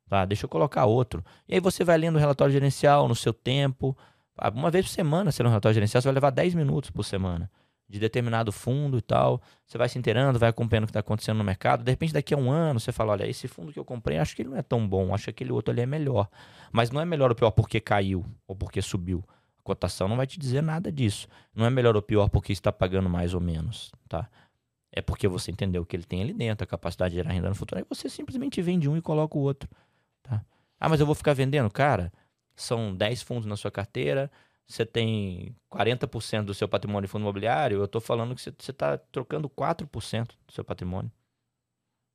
Tá, 0.08 0.24
deixa 0.24 0.44
eu 0.44 0.48
colocar 0.48 0.86
outro. 0.86 1.24
E 1.48 1.54
aí 1.54 1.60
você 1.60 1.84
vai 1.84 1.96
lendo 1.96 2.16
o 2.16 2.18
relatório 2.18 2.52
gerencial 2.52 3.06
no 3.06 3.14
seu 3.14 3.32
tempo. 3.32 3.96
Ah, 4.36 4.50
Uma 4.50 4.70
vez 4.70 4.86
por 4.86 4.92
semana, 4.92 5.30
você 5.30 5.42
lê 5.42 5.48
um 5.48 5.52
relatório 5.52 5.74
gerencial, 5.74 6.02
você 6.02 6.08
vai 6.08 6.14
levar 6.14 6.30
10 6.30 6.54
minutos 6.54 6.90
por 6.90 7.04
semana 7.04 7.50
de 7.90 7.98
determinado 7.98 8.52
fundo 8.52 8.96
e 8.96 9.02
tal. 9.02 9.42
Você 9.66 9.76
vai 9.76 9.88
se 9.88 9.98
inteirando, 9.98 10.38
vai 10.38 10.48
acompanhando 10.48 10.84
o 10.84 10.86
que 10.86 10.90
está 10.90 11.00
acontecendo 11.00 11.38
no 11.38 11.44
mercado. 11.44 11.82
De 11.82 11.90
repente, 11.90 12.12
daqui 12.12 12.32
a 12.32 12.36
um 12.36 12.48
ano, 12.48 12.78
você 12.78 12.92
fala: 12.92 13.12
olha, 13.12 13.26
esse 13.28 13.48
fundo 13.48 13.72
que 13.72 13.78
eu 13.78 13.84
comprei, 13.84 14.16
acho 14.16 14.36
que 14.36 14.42
ele 14.42 14.50
não 14.50 14.56
é 14.56 14.62
tão 14.62 14.86
bom, 14.86 15.12
acho 15.12 15.24
que 15.24 15.30
aquele 15.30 15.50
outro 15.50 15.72
ali 15.72 15.80
é 15.80 15.86
melhor. 15.86 16.28
Mas 16.70 16.92
não 16.92 17.00
é 17.00 17.04
melhor 17.04 17.30
ou 17.30 17.34
pior 17.34 17.50
porque 17.50 17.80
caiu 17.80 18.24
ou 18.46 18.54
porque 18.54 18.80
subiu. 18.80 19.24
A 19.58 19.62
cotação 19.62 20.06
não 20.06 20.16
vai 20.16 20.26
te 20.26 20.38
dizer 20.38 20.62
nada 20.62 20.92
disso. 20.92 21.26
Não 21.52 21.66
é 21.66 21.70
melhor 21.70 21.96
ou 21.96 22.02
pior 22.02 22.28
porque 22.28 22.52
está 22.52 22.70
pagando 22.70 23.10
mais 23.10 23.34
ou 23.34 23.40
menos, 23.40 23.90
tá? 24.08 24.28
É 24.92 25.02
porque 25.02 25.26
você 25.26 25.50
entendeu 25.50 25.82
o 25.82 25.86
que 25.86 25.96
ele 25.96 26.04
tem 26.04 26.22
ali 26.22 26.32
dentro, 26.32 26.64
a 26.64 26.66
capacidade 26.66 27.10
de 27.10 27.16
gerar 27.16 27.32
renda 27.32 27.48
no 27.48 27.54
futuro. 27.56 27.80
Aí 27.80 27.86
você 27.88 28.08
simplesmente 28.08 28.62
vende 28.62 28.88
um 28.88 28.96
e 28.96 29.02
coloca 29.02 29.36
o 29.36 29.40
outro. 29.40 29.68
Tá? 30.22 30.44
Ah, 30.78 30.88
mas 30.88 31.00
eu 31.00 31.06
vou 31.06 31.14
ficar 31.14 31.32
vendendo? 31.32 31.70
Cara, 31.70 32.12
são 32.54 32.94
10 32.94 33.22
fundos 33.22 33.46
na 33.46 33.56
sua 33.56 33.70
carteira, 33.70 34.30
você 34.70 34.86
tem 34.86 35.54
40% 35.70 36.44
do 36.44 36.54
seu 36.54 36.68
patrimônio 36.68 37.06
em 37.06 37.08
fundo 37.08 37.22
imobiliário, 37.22 37.78
eu 37.78 37.84
estou 37.84 38.00
falando 38.00 38.34
que 38.34 38.40
você 38.40 38.50
está 38.50 38.96
trocando 38.96 39.48
4% 39.48 40.28
do 40.46 40.52
seu 40.52 40.64
patrimônio. 40.64 41.10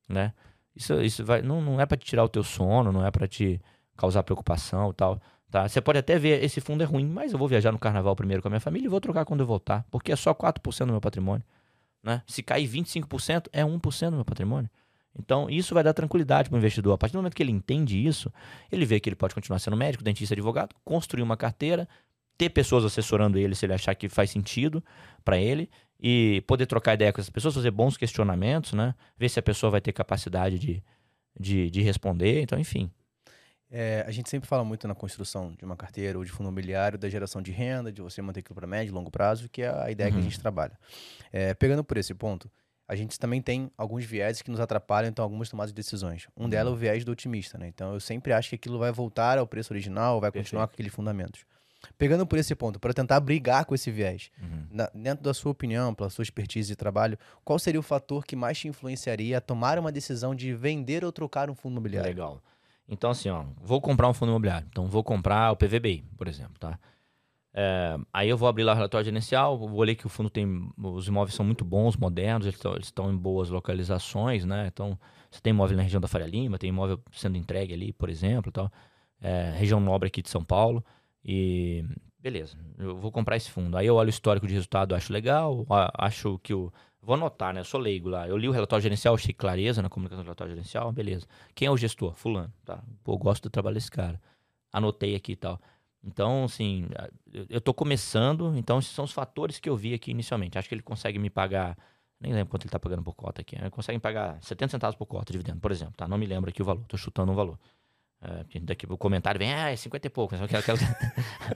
Né? 0.08 0.32
Isso, 0.74 1.00
isso 1.02 1.24
vai, 1.24 1.42
não, 1.42 1.60
não 1.60 1.80
é 1.80 1.86
para 1.86 1.96
te 1.96 2.06
tirar 2.06 2.24
o 2.24 2.28
teu 2.28 2.42
sono, 2.42 2.92
não 2.92 3.04
é 3.04 3.10
para 3.10 3.28
te 3.28 3.60
causar 3.96 4.22
preocupação 4.22 4.92
tal. 4.92 5.20
Tá? 5.50 5.68
Você 5.68 5.80
pode 5.80 5.98
até 5.98 6.18
ver, 6.18 6.42
esse 6.42 6.60
fundo 6.60 6.82
é 6.82 6.86
ruim, 6.86 7.06
mas 7.06 7.32
eu 7.32 7.38
vou 7.38 7.46
viajar 7.46 7.72
no 7.72 7.78
carnaval 7.78 8.16
primeiro 8.16 8.42
com 8.42 8.48
a 8.48 8.50
minha 8.50 8.60
família 8.60 8.86
e 8.86 8.90
vou 8.90 9.00
trocar 9.00 9.24
quando 9.24 9.40
eu 9.40 9.46
voltar, 9.46 9.84
porque 9.90 10.10
é 10.10 10.16
só 10.16 10.34
4% 10.34 10.86
do 10.86 10.92
meu 10.92 11.00
patrimônio. 11.00 11.44
Né? 12.02 12.22
Se 12.26 12.42
cair 12.42 12.68
25%, 12.68 13.48
é 13.52 13.62
1% 13.62 14.10
do 14.10 14.16
meu 14.16 14.24
patrimônio. 14.24 14.70
Então, 15.18 15.48
isso 15.48 15.74
vai 15.74 15.82
dar 15.82 15.94
tranquilidade 15.94 16.48
para 16.48 16.56
o 16.56 16.58
investidor. 16.58 16.94
A 16.94 16.98
partir 16.98 17.14
do 17.14 17.18
momento 17.18 17.34
que 17.34 17.42
ele 17.42 17.52
entende 17.52 18.06
isso, 18.06 18.30
ele 18.70 18.84
vê 18.84 19.00
que 19.00 19.08
ele 19.08 19.16
pode 19.16 19.34
continuar 19.34 19.58
sendo 19.58 19.76
médico, 19.76 20.04
dentista, 20.04 20.34
advogado, 20.34 20.74
construir 20.84 21.22
uma 21.22 21.36
carteira, 21.36 21.88
ter 22.38 22.50
pessoas 22.50 22.84
assessorando 22.84 23.38
ele 23.38 23.54
se 23.54 23.64
ele 23.66 23.72
achar 23.72 23.94
que 23.94 24.08
faz 24.08 24.30
sentido 24.30 24.82
para 25.24 25.38
ele 25.38 25.70
e 25.98 26.42
poder 26.46 26.66
trocar 26.66 26.94
ideia 26.94 27.12
com 27.12 27.20
essas 27.20 27.30
pessoas, 27.30 27.54
fazer 27.54 27.70
bons 27.70 27.96
questionamentos, 27.96 28.72
né? 28.74 28.94
Ver 29.18 29.28
se 29.28 29.38
a 29.38 29.42
pessoa 29.42 29.70
vai 29.70 29.80
ter 29.80 29.92
capacidade 29.92 30.58
de, 30.58 30.82
de, 31.38 31.70
de 31.70 31.80
responder. 31.82 32.42
Então, 32.42 32.58
enfim. 32.58 32.90
É, 33.70 34.04
a 34.06 34.10
gente 34.12 34.28
sempre 34.30 34.48
fala 34.48 34.64
muito 34.64 34.86
na 34.86 34.94
construção 34.94 35.52
de 35.58 35.64
uma 35.64 35.74
carteira 35.76 36.16
ou 36.18 36.24
de 36.24 36.30
fundo 36.30 36.46
imobiliário 36.46 36.96
da 36.98 37.08
geração 37.08 37.42
de 37.42 37.50
renda, 37.50 37.90
de 37.90 38.00
você 38.00 38.22
manter 38.22 38.40
aquilo 38.40 38.54
para 38.54 38.66
médio 38.66 38.92
e 38.92 38.94
longo 38.94 39.10
prazo, 39.10 39.48
que 39.48 39.62
é 39.62 39.68
a 39.68 39.90
ideia 39.90 40.08
que 40.10 40.16
a 40.16 40.18
Uhum. 40.20 40.24
gente 40.24 40.38
trabalha. 40.38 40.78
É, 41.32 41.52
pegando 41.54 41.82
por 41.82 41.96
esse 41.96 42.14
ponto, 42.14 42.48
a 42.86 42.94
gente 42.94 43.18
também 43.18 43.42
tem 43.42 43.68
alguns 43.76 44.04
viéses 44.04 44.40
que 44.42 44.50
nos 44.52 44.60
atrapalham, 44.60 45.08
então, 45.08 45.24
algumas 45.24 45.48
tomadas 45.48 45.72
de 45.72 45.74
decisões. 45.74 46.28
Um 46.36 46.48
delas 46.48 46.72
é 46.72 46.76
o 46.76 46.78
viés 46.78 47.04
do 47.04 47.10
otimista, 47.10 47.58
né? 47.58 47.66
Então, 47.66 47.92
eu 47.92 47.98
sempre 47.98 48.32
acho 48.32 48.50
que 48.50 48.54
aquilo 48.54 48.78
vai 48.78 48.92
voltar 48.92 49.36
ao 49.38 49.46
preço 49.48 49.72
original, 49.72 50.20
vai 50.20 50.30
continuar 50.30 50.68
Perfeito. 50.68 50.70
com 50.70 50.74
aqueles 50.76 50.94
fundamentos. 50.94 51.44
Pegando 51.98 52.26
por 52.26 52.38
esse 52.38 52.54
ponto, 52.54 52.78
para 52.80 52.92
tentar 52.92 53.18
brigar 53.20 53.64
com 53.64 53.74
esse 53.74 53.90
viés, 53.90 54.30
Uhum. 54.42 54.66
na- 54.70 54.90
dentro 54.94 55.22
da 55.24 55.32
sua 55.34 55.52
opinião, 55.52 55.94
pela 55.94 56.10
sua 56.10 56.22
expertise 56.22 56.68
de 56.68 56.76
trabalho, 56.76 57.18
qual 57.44 57.58
seria 57.58 57.80
o 57.80 57.82
fator 57.82 58.24
que 58.24 58.34
mais 58.36 58.58
te 58.58 58.68
influenciaria 58.68 59.38
a 59.38 59.40
tomar 59.40 59.78
uma 59.78 59.90
decisão 59.92 60.34
de 60.34 60.54
vender 60.54 61.04
ou 61.04 61.12
trocar 61.12 61.48
um 61.50 61.54
fundo 61.54 61.72
imobiliário? 61.72 62.08
Legal. 62.10 62.42
Então, 62.88 63.10
assim, 63.10 63.28
ó, 63.28 63.44
vou 63.60 63.80
comprar 63.80 64.08
um 64.08 64.14
fundo 64.14 64.30
imobiliário. 64.30 64.66
Então, 64.70 64.86
vou 64.86 65.02
comprar 65.02 65.50
o 65.52 65.56
PVBI, 65.56 66.04
por 66.16 66.28
exemplo, 66.28 66.54
tá? 66.58 66.78
É, 67.58 67.96
aí 68.12 68.28
eu 68.28 68.36
vou 68.36 68.46
abrir 68.48 68.64
lá 68.64 68.72
o 68.72 68.74
relatório 68.76 69.04
gerencial, 69.06 69.56
vou 69.56 69.82
ler 69.82 69.94
que 69.94 70.04
o 70.06 70.10
fundo 70.10 70.28
tem. 70.28 70.70
Os 70.76 71.08
imóveis 71.08 71.34
são 71.34 71.44
muito 71.44 71.64
bons, 71.64 71.96
modernos, 71.96 72.46
eles 72.46 72.60
estão, 72.86 73.10
em 73.10 73.16
boas 73.16 73.48
localizações, 73.48 74.44
né? 74.44 74.66
Então, 74.66 74.98
você 75.30 75.40
tem 75.40 75.52
imóvel 75.52 75.76
na 75.78 75.82
região 75.82 76.00
da 76.00 76.06
Faria 76.06 76.26
Lima, 76.26 76.58
tem 76.58 76.68
imóvel 76.68 77.00
sendo 77.12 77.38
entregue 77.38 77.72
ali, 77.72 77.92
por 77.94 78.10
exemplo, 78.10 78.52
tal. 78.52 78.70
É, 79.22 79.52
região 79.56 79.80
nobre 79.80 80.06
aqui 80.08 80.20
de 80.20 80.28
São 80.28 80.44
Paulo. 80.44 80.84
E 81.26 81.84
beleza, 82.20 82.56
eu 82.78 82.96
vou 82.96 83.10
comprar 83.12 83.36
esse 83.36 83.50
fundo. 83.50 83.76
Aí 83.76 83.86
eu 83.86 83.96
olho 83.96 84.06
o 84.08 84.10
histórico 84.10 84.46
de 84.46 84.54
resultado, 84.54 84.94
acho 84.94 85.12
legal, 85.12 85.66
acho 85.98 86.38
que 86.40 86.54
o. 86.54 86.72
Vou 87.02 87.14
anotar, 87.14 87.54
né? 87.54 87.60
Eu 87.60 87.64
sou 87.64 87.80
leigo 87.80 88.08
lá. 88.08 88.26
Eu 88.28 88.36
li 88.36 88.48
o 88.48 88.52
relatório 88.52 88.82
gerencial, 88.82 89.14
achei 89.14 89.32
clareza 89.32 89.80
na 89.82 89.88
comunicação 89.88 90.24
do 90.24 90.26
relatório 90.26 90.52
gerencial, 90.54 90.90
beleza. 90.92 91.26
Quem 91.54 91.66
é 91.68 91.70
o 91.70 91.76
gestor? 91.76 92.14
Fulano, 92.14 92.52
tá? 92.64 92.82
Pô, 93.04 93.12
eu 93.14 93.18
gosto 93.18 93.44
do 93.44 93.50
trabalho 93.50 93.74
desse 93.74 93.90
cara. 93.90 94.20
Anotei 94.72 95.14
aqui 95.14 95.32
e 95.32 95.36
tal. 95.36 95.60
Então, 96.04 96.44
assim, 96.44 96.86
eu- 97.48 97.60
tô 97.60 97.72
começando, 97.74 98.56
então 98.56 98.78
esses 98.78 98.92
são 98.92 99.04
os 99.04 99.12
fatores 99.12 99.58
que 99.58 99.68
eu 99.68 99.76
vi 99.76 99.94
aqui 99.94 100.10
inicialmente. 100.10 100.58
Acho 100.58 100.68
que 100.68 100.74
ele 100.74 100.82
consegue 100.82 101.18
me 101.18 101.30
pagar 101.30 101.76
Nem 102.20 102.32
lembro 102.32 102.50
quanto 102.50 102.64
ele 102.64 102.70
tá 102.70 102.78
pagando 102.80 103.02
por 103.02 103.14
cota 103.14 103.42
aqui. 103.42 103.60
Né? 103.60 103.68
Conseguem 103.68 104.00
pagar 104.00 104.42
70 104.42 104.70
centavos 104.70 104.96
por 104.96 105.04
cota, 105.06 105.30
dividendo, 105.32 105.60
por 105.60 105.70
exemplo. 105.70 105.94
Tá? 105.96 106.08
Não 106.08 106.16
me 106.16 106.24
lembro 106.26 106.48
aqui 106.48 106.62
o 106.62 106.64
valor, 106.64 106.82
tô 106.86 106.96
chutando 106.96 107.30
um 107.30 107.34
valor. 107.34 107.58
É, 108.22 108.60
daqui 108.60 108.86
o 108.86 108.96
comentário 108.96 109.38
vem, 109.38 109.52
ah, 109.52 109.70
é 109.70 109.76
50 109.76 110.06
e 110.06 110.10
pouco. 110.10 110.34
Aquela... 110.34 110.78
tá 110.78 110.84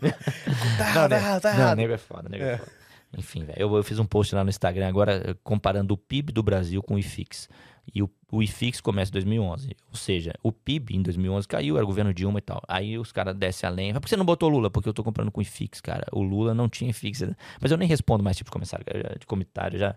tá 1.09 1.17
errado, 1.17 1.43
tá 1.43 1.51
errado. 1.51 1.69
Não, 1.69 1.75
nego 1.77 1.93
é 1.93 1.99
foda, 1.99 2.29
nego 2.29 2.45
é, 2.45 2.53
é 2.53 2.59
foda. 2.59 2.80
Enfim, 3.17 3.45
eu, 3.57 3.75
eu, 3.75 3.83
fiz 3.83 3.99
um 3.99 4.05
post 4.05 4.35
lá 4.35 4.45
no 4.45 4.51
Instagram 4.51 4.89
agora 4.89 5.37
comparando 5.43 5.95
o 5.95 5.97
PIB 5.97 6.33
do 6.33 6.43
Brasil 6.43 6.83
com 6.83 6.95
o 6.95 6.99
IFIX. 6.99 7.49
E 7.93 8.03
o, 8.03 8.11
o 8.31 8.43
IFIX 8.43 8.81
começa 8.81 9.11
em 9.11 9.15
2011. 9.15 9.77
Ou 9.89 9.97
seja, 9.97 10.33
o 10.43 10.53
PIB 10.53 10.97
em 10.97 11.03
2011 11.03 11.49
caiu, 11.49 11.77
era 11.77 11.85
o 11.85 11.87
governo 11.87 12.15
Dilma 12.15 12.39
e 12.39 12.43
tal. 12.43 12.63
Aí 12.69 12.97
os 12.97 13.11
caras 13.11 13.35
descem 13.35 13.69
além. 13.69 13.93
Mas 13.93 14.01
por 14.01 14.05
que 14.05 14.11
você 14.11 14.17
não 14.17 14.25
botou 14.25 14.49
Lula? 14.49 14.71
Porque 14.71 14.89
eu 14.89 14.95
tô 14.95 15.03
comprando 15.03 15.31
com 15.33 15.43
IFIX, 15.43 15.81
cara. 15.81 16.07
O 16.13 16.23
Lula 16.23 16.55
não 16.55 16.69
tinha 16.69 16.91
IFIX. 16.91 17.35
Mas 17.61 17.73
eu 17.73 17.77
nem 17.77 17.89
respondo 17.89 18.23
mais 18.23 18.37
tipo 18.37 18.49
de 18.49 18.53
comentário, 18.53 18.87
de 19.19 19.27
comentário 19.27 19.79
já, 19.79 19.97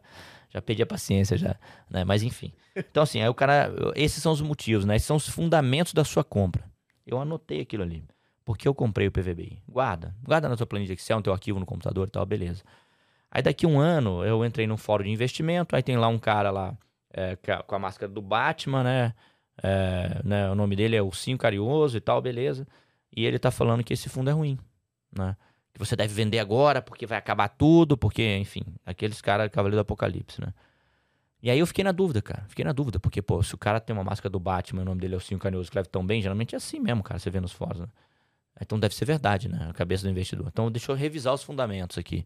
já 0.50 0.62
perdi 0.62 0.82
a 0.82 0.88
paciência, 0.88 1.38
já. 1.38 1.56
Né? 1.90 2.04
Mas 2.04 2.24
enfim. 2.24 2.52
Então, 2.76 3.04
assim, 3.04 3.22
aí 3.22 3.30
o 3.30 3.34
cara. 3.36 3.72
Esses 3.96 4.24
são 4.24 4.32
os 4.32 4.42
motivos, 4.42 4.86
né? 4.86 4.96
Esses 4.96 5.06
são 5.06 5.18
os 5.18 5.30
fundamentos 5.30 5.94
da 5.94 6.04
sua 6.04 6.24
compra. 6.24 6.64
Eu 7.06 7.20
anotei 7.20 7.62
aquilo 7.62 7.84
ali. 7.84 8.04
Porque 8.46 8.68
eu 8.68 8.74
comprei 8.74 9.08
o 9.08 9.12
PVBI. 9.12 9.62
Guarda. 9.68 10.14
Guarda 10.24 10.50
na 10.50 10.58
tua 10.58 10.66
planilha 10.66 10.94
Excel, 10.94 11.18
no 11.18 11.24
teu 11.24 11.32
arquivo 11.32 11.60
no 11.60 11.66
computador 11.66 12.08
e 12.08 12.12
tal, 12.12 12.26
beleza. 12.26 12.64
Aí 13.36 13.42
daqui 13.42 13.66
um 13.66 13.80
ano 13.80 14.24
eu 14.24 14.46
entrei 14.46 14.68
num 14.68 14.78
fórum 14.78 15.04
de 15.06 15.10
investimento, 15.10 15.76
aí 15.76 15.82
tem 15.82 15.98
lá 15.98 16.08
um 16.08 16.20
cara 16.20 16.52
lá 16.52 16.78
é, 17.12 17.36
com 17.66 17.76
a 17.76 17.80
máscara 17.80 18.12
do 18.12 18.22
Batman, 18.22 18.84
né? 18.84 19.14
É, 19.62 20.22
né? 20.24 20.52
O 20.52 20.56
nome 20.56 20.76
dele 20.76 20.96
é 20.96 21.02
Ursinho 21.02 21.36
Carinhoso 21.36 21.98
e 21.98 22.00
tal, 22.00 22.22
beleza. 22.22 22.68
E 23.16 23.26
ele 23.26 23.40
tá 23.40 23.50
falando 23.50 23.84
que 23.84 23.92
esse 23.92 24.08
fundo 24.08 24.30
é 24.30 24.34
ruim, 24.34 24.60
né? 25.12 25.36
Que 25.74 25.80
você 25.80 25.96
deve 25.96 26.14
vender 26.14 26.38
agora 26.38 26.80
porque 26.80 27.08
vai 27.08 27.18
acabar 27.18 27.48
tudo, 27.48 27.98
porque, 27.98 28.38
enfim, 28.38 28.64
aqueles 28.86 29.20
caras 29.20 29.50
Cavaleiro 29.50 29.78
do 29.78 29.82
Apocalipse, 29.82 30.40
né? 30.40 30.54
E 31.42 31.50
aí 31.50 31.58
eu 31.58 31.66
fiquei 31.66 31.84
na 31.84 31.92
dúvida, 31.92 32.22
cara. 32.22 32.46
Fiquei 32.48 32.64
na 32.64 32.72
dúvida, 32.72 33.00
porque, 33.00 33.20
pô, 33.20 33.42
se 33.42 33.56
o 33.56 33.58
cara 33.58 33.80
tem 33.80 33.96
uma 33.96 34.04
máscara 34.04 34.30
do 34.30 34.40
Batman, 34.40 34.84
o 34.84 34.86
nome 34.86 35.02
dele 35.02 35.16
é 35.16 35.18
Ursinho 35.18 35.40
Carinhoso, 35.40 35.66
escreve 35.66 35.90
tão 35.90 36.06
bem, 36.06 36.22
geralmente 36.22 36.54
é 36.54 36.58
assim 36.58 36.80
mesmo, 36.80 37.02
cara, 37.02 37.20
você 37.20 37.32
vê 37.32 37.40
nos 37.42 37.52
fóruns, 37.52 37.80
né? 37.80 37.88
Então 38.62 38.80
deve 38.80 38.94
ser 38.94 39.06
verdade, 39.06 39.50
né? 39.50 39.68
A 39.72 39.74
cabeça 39.74 40.04
do 40.04 40.10
investidor. 40.12 40.48
Então 40.50 40.72
deixa 40.72 40.92
eu 40.92 40.96
revisar 40.96 41.34
os 41.34 41.42
fundamentos 41.42 41.98
aqui. 41.98 42.24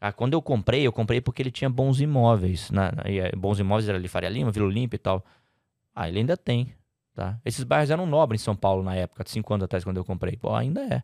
Ah, 0.00 0.12
quando 0.12 0.34
eu 0.34 0.42
comprei, 0.42 0.86
eu 0.86 0.92
comprei 0.92 1.20
porque 1.20 1.42
ele 1.42 1.50
tinha 1.50 1.70
bons 1.70 2.00
imóveis. 2.00 2.70
Na, 2.70 2.92
eh, 3.04 3.34
bons 3.34 3.58
imóveis 3.58 3.88
era 3.88 3.96
ali 3.98 4.08
Faria 4.08 4.28
Lima, 4.28 4.50
Vila 4.50 4.66
Olímpia 4.66 4.96
e 4.96 4.98
tal. 4.98 5.24
Ah, 5.94 6.08
ele 6.08 6.18
ainda 6.18 6.36
tem. 6.36 6.74
Tá? 7.14 7.40
Esses 7.44 7.64
bairros 7.64 7.90
eram 7.90 8.04
nobres 8.04 8.42
em 8.42 8.44
São 8.44 8.54
Paulo 8.54 8.82
na 8.82 8.94
época, 8.94 9.24
5 9.26 9.54
anos 9.54 9.64
atrás, 9.64 9.82
quando 9.84 9.96
eu 9.96 10.04
comprei. 10.04 10.36
Pô, 10.36 10.54
ainda 10.54 10.82
é. 10.82 11.02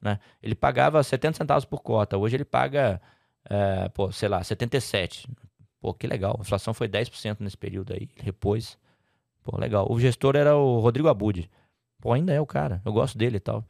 Né? 0.00 0.20
Ele 0.40 0.54
pagava 0.54 1.02
70 1.02 1.36
centavos 1.36 1.64
por 1.64 1.80
cota. 1.82 2.16
Hoje 2.16 2.36
ele 2.36 2.44
paga, 2.44 3.02
é, 3.44 3.88
pô, 3.88 4.12
sei 4.12 4.28
lá, 4.28 4.42
77. 4.44 5.28
Pô, 5.80 5.92
que 5.92 6.06
legal. 6.06 6.36
A 6.38 6.42
inflação 6.42 6.72
foi 6.72 6.88
10% 6.88 7.38
nesse 7.40 7.56
período 7.56 7.92
aí. 7.92 8.08
Repôs. 8.16 8.78
Pô, 9.42 9.58
legal. 9.58 9.86
O 9.90 9.98
gestor 9.98 10.36
era 10.36 10.56
o 10.56 10.78
Rodrigo 10.78 11.08
Abud. 11.08 11.50
Pô, 12.00 12.12
ainda 12.12 12.32
é 12.32 12.40
o 12.40 12.46
cara. 12.46 12.80
Eu 12.84 12.92
gosto 12.92 13.18
dele 13.18 13.38
e 13.38 13.40
tal. 13.40 13.64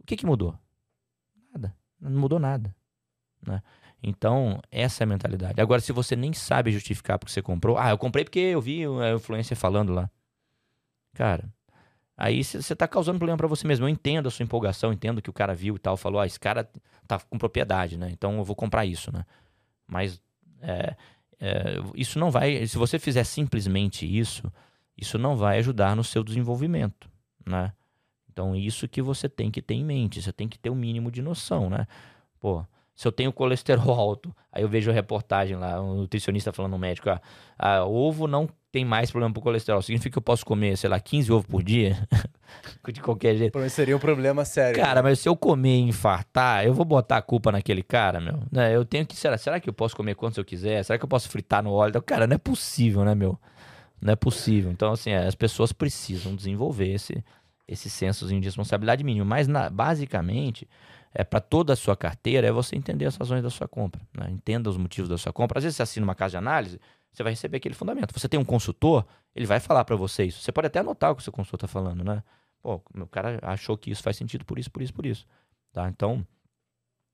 O 0.00 0.06
que 0.06 0.16
que 0.16 0.24
mudou? 0.24 0.58
Nada. 1.52 1.76
Não 2.00 2.20
mudou 2.20 2.38
nada. 2.38 2.74
Né? 3.46 3.62
Então, 4.02 4.60
essa 4.70 5.02
é 5.02 5.04
a 5.04 5.06
mentalidade. 5.06 5.60
Agora, 5.60 5.80
se 5.80 5.92
você 5.92 6.16
nem 6.16 6.32
sabe 6.32 6.72
justificar 6.72 7.18
porque 7.18 7.32
você 7.32 7.40
comprou, 7.40 7.78
ah, 7.78 7.90
eu 7.90 7.98
comprei 7.98 8.24
porque 8.24 8.40
eu 8.40 8.60
vi 8.60 8.84
a 8.84 9.14
influência 9.14 9.54
falando 9.54 9.92
lá. 9.92 10.10
Cara, 11.14 11.48
aí 12.16 12.42
você 12.42 12.74
tá 12.74 12.88
causando 12.88 13.18
problema 13.18 13.36
para 13.36 13.46
você 13.46 13.66
mesmo. 13.66 13.84
Eu 13.84 13.88
entendo 13.88 14.26
a 14.26 14.30
sua 14.30 14.42
empolgação, 14.42 14.92
entendo 14.92 15.22
que 15.22 15.30
o 15.30 15.32
cara 15.32 15.54
viu 15.54 15.76
e 15.76 15.78
tal, 15.78 15.96
falou, 15.96 16.20
ah, 16.20 16.26
esse 16.26 16.40
cara 16.40 16.68
tá 17.06 17.20
com 17.20 17.38
propriedade, 17.38 17.96
né? 17.96 18.10
Então 18.10 18.38
eu 18.38 18.44
vou 18.44 18.56
comprar 18.56 18.84
isso, 18.84 19.12
né? 19.12 19.24
Mas 19.86 20.20
é, 20.60 20.96
é, 21.38 21.76
isso 21.94 22.18
não 22.18 22.30
vai. 22.30 22.66
Se 22.66 22.76
você 22.76 22.98
fizer 22.98 23.24
simplesmente 23.24 24.04
isso, 24.06 24.52
isso 24.96 25.16
não 25.16 25.36
vai 25.36 25.58
ajudar 25.58 25.94
no 25.94 26.02
seu 26.02 26.24
desenvolvimento, 26.24 27.08
né? 27.46 27.72
Então, 28.32 28.56
isso 28.56 28.88
que 28.88 29.02
você 29.02 29.28
tem 29.28 29.50
que 29.50 29.60
ter 29.60 29.74
em 29.74 29.84
mente, 29.84 30.22
você 30.22 30.32
tem 30.32 30.48
que 30.48 30.58
ter 30.58 30.70
o 30.70 30.72
um 30.72 30.76
mínimo 30.76 31.10
de 31.10 31.20
noção, 31.20 31.68
né? 31.68 31.86
Pô, 32.40 32.64
se 33.02 33.08
eu 33.08 33.10
tenho 33.10 33.32
colesterol 33.32 33.90
alto, 33.90 34.32
aí 34.52 34.62
eu 34.62 34.68
vejo 34.68 34.88
a 34.88 34.94
reportagem 34.94 35.56
lá, 35.56 35.82
um 35.82 35.96
nutricionista 35.96 36.52
falando, 36.52 36.74
um 36.74 36.78
médico, 36.78 37.10
ah, 37.10 37.20
ah, 37.58 37.84
ovo 37.84 38.28
não 38.28 38.48
tem 38.70 38.84
mais 38.84 39.10
problema 39.10 39.34
pro 39.34 39.42
colesterol. 39.42 39.82
Significa 39.82 40.12
que 40.12 40.18
eu 40.18 40.22
posso 40.22 40.46
comer, 40.46 40.78
sei 40.78 40.88
lá, 40.88 41.00
15 41.00 41.32
ovos 41.32 41.46
por 41.46 41.64
dia? 41.64 42.08
de 42.92 43.00
qualquer 43.00 43.34
jeito. 43.34 43.58
Seria 43.70 43.96
um 43.96 43.98
problema 43.98 44.44
sério. 44.44 44.80
Cara, 44.80 45.02
mas 45.02 45.18
se 45.18 45.28
eu 45.28 45.36
comer 45.36 45.78
e 45.78 45.80
infartar, 45.80 46.64
eu 46.64 46.72
vou 46.72 46.84
botar 46.84 47.16
a 47.16 47.22
culpa 47.22 47.50
naquele 47.50 47.82
cara, 47.82 48.20
meu. 48.20 48.40
Né? 48.52 48.74
Eu 48.74 48.84
tenho 48.84 49.04
que. 49.04 49.16
Será, 49.16 49.36
será 49.36 49.58
que 49.58 49.68
eu 49.68 49.74
posso 49.74 49.96
comer 49.96 50.14
quantos 50.14 50.38
eu 50.38 50.44
quiser? 50.44 50.84
Será 50.84 50.96
que 50.96 51.04
eu 51.04 51.08
posso 51.08 51.28
fritar 51.28 51.60
no 51.62 51.72
óleo? 51.72 52.00
Cara, 52.00 52.26
não 52.26 52.36
é 52.36 52.38
possível, 52.38 53.04
né, 53.04 53.16
meu? 53.16 53.36
Não 54.00 54.12
é 54.12 54.16
possível. 54.16 54.70
Então, 54.70 54.92
assim, 54.92 55.10
é, 55.10 55.26
as 55.26 55.34
pessoas 55.34 55.72
precisam 55.72 56.36
desenvolver 56.36 56.94
esse, 56.94 57.22
esse 57.66 57.90
senso 57.90 58.28
de 58.28 58.38
responsabilidade 58.38 59.02
mínima. 59.02 59.24
Mas, 59.24 59.48
na, 59.48 59.68
basicamente, 59.68 60.68
é 61.14 61.24
para 61.24 61.40
toda 61.40 61.72
a 61.72 61.76
sua 61.76 61.96
carteira 61.96 62.46
é 62.46 62.52
você 62.52 62.76
entender 62.76 63.06
as 63.06 63.16
razões 63.16 63.42
da 63.42 63.50
sua 63.50 63.68
compra. 63.68 64.00
Né? 64.16 64.30
Entenda 64.30 64.70
os 64.70 64.76
motivos 64.76 65.08
da 65.08 65.18
sua 65.18 65.32
compra. 65.32 65.58
Às 65.58 65.64
vezes 65.64 65.76
você 65.76 65.82
assina 65.82 66.04
uma 66.04 66.14
casa 66.14 66.32
de 66.32 66.36
análise, 66.38 66.80
você 67.12 67.22
vai 67.22 67.32
receber 67.32 67.58
aquele 67.58 67.74
fundamento. 67.74 68.18
Você 68.18 68.28
tem 68.28 68.40
um 68.40 68.44
consultor, 68.44 69.06
ele 69.34 69.46
vai 69.46 69.60
falar 69.60 69.84
para 69.84 69.96
você 69.96 70.24
isso. 70.24 70.40
Você 70.42 70.50
pode 70.50 70.66
até 70.66 70.80
anotar 70.80 71.12
o 71.12 71.14
que 71.14 71.20
o 71.20 71.24
seu 71.24 71.32
consultor 71.32 71.58
está 71.58 71.68
falando, 71.68 72.02
né? 72.02 72.22
Pô, 72.62 72.80
o 72.96 73.06
cara 73.06 73.38
achou 73.42 73.76
que 73.76 73.90
isso 73.90 74.02
faz 74.02 74.16
sentido 74.16 74.44
por 74.44 74.58
isso, 74.58 74.70
por 74.70 74.82
isso, 74.82 74.94
por 74.94 75.04
isso. 75.04 75.26
Tá? 75.72 75.88
Então, 75.88 76.24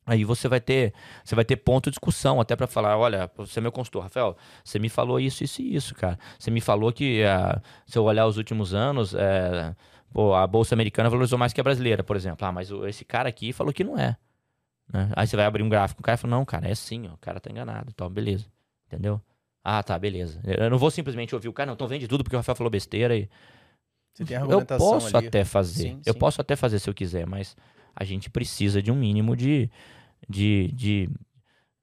aí 0.07 0.25
você 0.25 0.47
vai 0.47 0.61
ter, 0.61 0.93
você 1.25 1.35
vai 1.35 1.45
ter 1.45 1.57
ponto 1.57 1.85
de 1.85 1.93
discussão 1.93 2.41
até 2.41 2.55
para 2.55 2.67
falar, 2.67 2.97
olha, 2.99 3.31
você 3.37 3.59
é 3.59 3.63
meu 3.63 3.73
consultor, 3.73 4.03
Rafael, 4.03 4.37
você 4.63 4.79
me 4.79 4.89
falou 4.89 5.19
isso, 5.19 5.43
isso 5.43 5.63
e 5.63 5.75
isso, 5.75 5.95
cara. 5.95 6.19
Você 6.39 6.51
me 6.51 6.61
falou 6.61 6.93
que 6.93 7.23
uh, 7.23 7.61
se 7.87 7.99
eu 7.99 8.05
olhar 8.05 8.27
os 8.27 8.37
últimos 8.37 8.75
anos, 8.75 9.15
uh, 9.15 9.75
Pô, 10.13 10.35
a 10.35 10.47
bolsa 10.47 10.75
americana 10.75 11.11
valorizou 11.11 11.39
mais 11.39 11.53
que 11.53 11.61
a 11.61 11.65
brasileira, 11.65 12.03
por 12.03 12.17
exemplo. 12.17 12.47
Ah, 12.47 12.53
mas 12.53 12.71
esse 12.71 13.05
cara 13.05 13.29
aqui 13.29 13.53
falou 13.53 13.73
que 13.73 13.85
não 13.85 13.99
é. 13.99 14.17
Né? 14.93 15.11
Aí 15.15 15.27
você 15.27 15.37
vai 15.37 15.45
abrir 15.45 15.63
um 15.63 15.69
gráfico, 15.69 16.01
o 16.01 16.05
cara 16.05 16.17
fala, 16.17 16.37
não, 16.37 16.45
cara, 16.45 16.69
é 16.69 16.75
sim, 16.75 17.09
ó, 17.09 17.15
o 17.15 17.19
cara 17.19 17.39
tá 17.41 17.51
enganado. 17.51 17.91
Então, 17.93 18.09
beleza. 18.09 18.47
Entendeu? 18.87 19.21
Ah, 19.63 19.83
tá, 19.83 19.99
beleza. 19.99 20.41
Eu 20.45 20.71
não 20.71 20.79
vou 20.79 20.91
simplesmente 20.91 21.35
ouvir 21.35 21.49
o 21.49 21.53
cara, 21.53 21.67
não, 21.67 21.75
então 21.75 21.87
vende 21.87 22.09
tudo 22.09 22.25
porque 22.25 22.37
o 22.37 22.39
Rafael 22.39 22.57
falou 22.57 22.71
besteira 22.71 23.17
e. 23.17 23.29
Você 24.15 24.25
tem 24.25 24.37
eu 24.37 24.65
posso 24.65 25.17
ali. 25.17 25.29
até 25.29 25.45
fazer. 25.45 25.91
Sim, 25.91 26.01
eu 26.05 26.15
sim. 26.15 26.19
posso 26.19 26.41
até 26.41 26.57
fazer 26.57 26.79
se 26.79 26.89
eu 26.89 26.95
quiser, 26.95 27.27
mas 27.27 27.55
a 27.95 28.03
gente 28.03 28.31
precisa 28.31 28.83
de 28.83 28.91
um 28.91 28.97
mínimo 28.97 29.37
de. 29.37 29.71
de, 30.29 30.73
de 30.73 31.09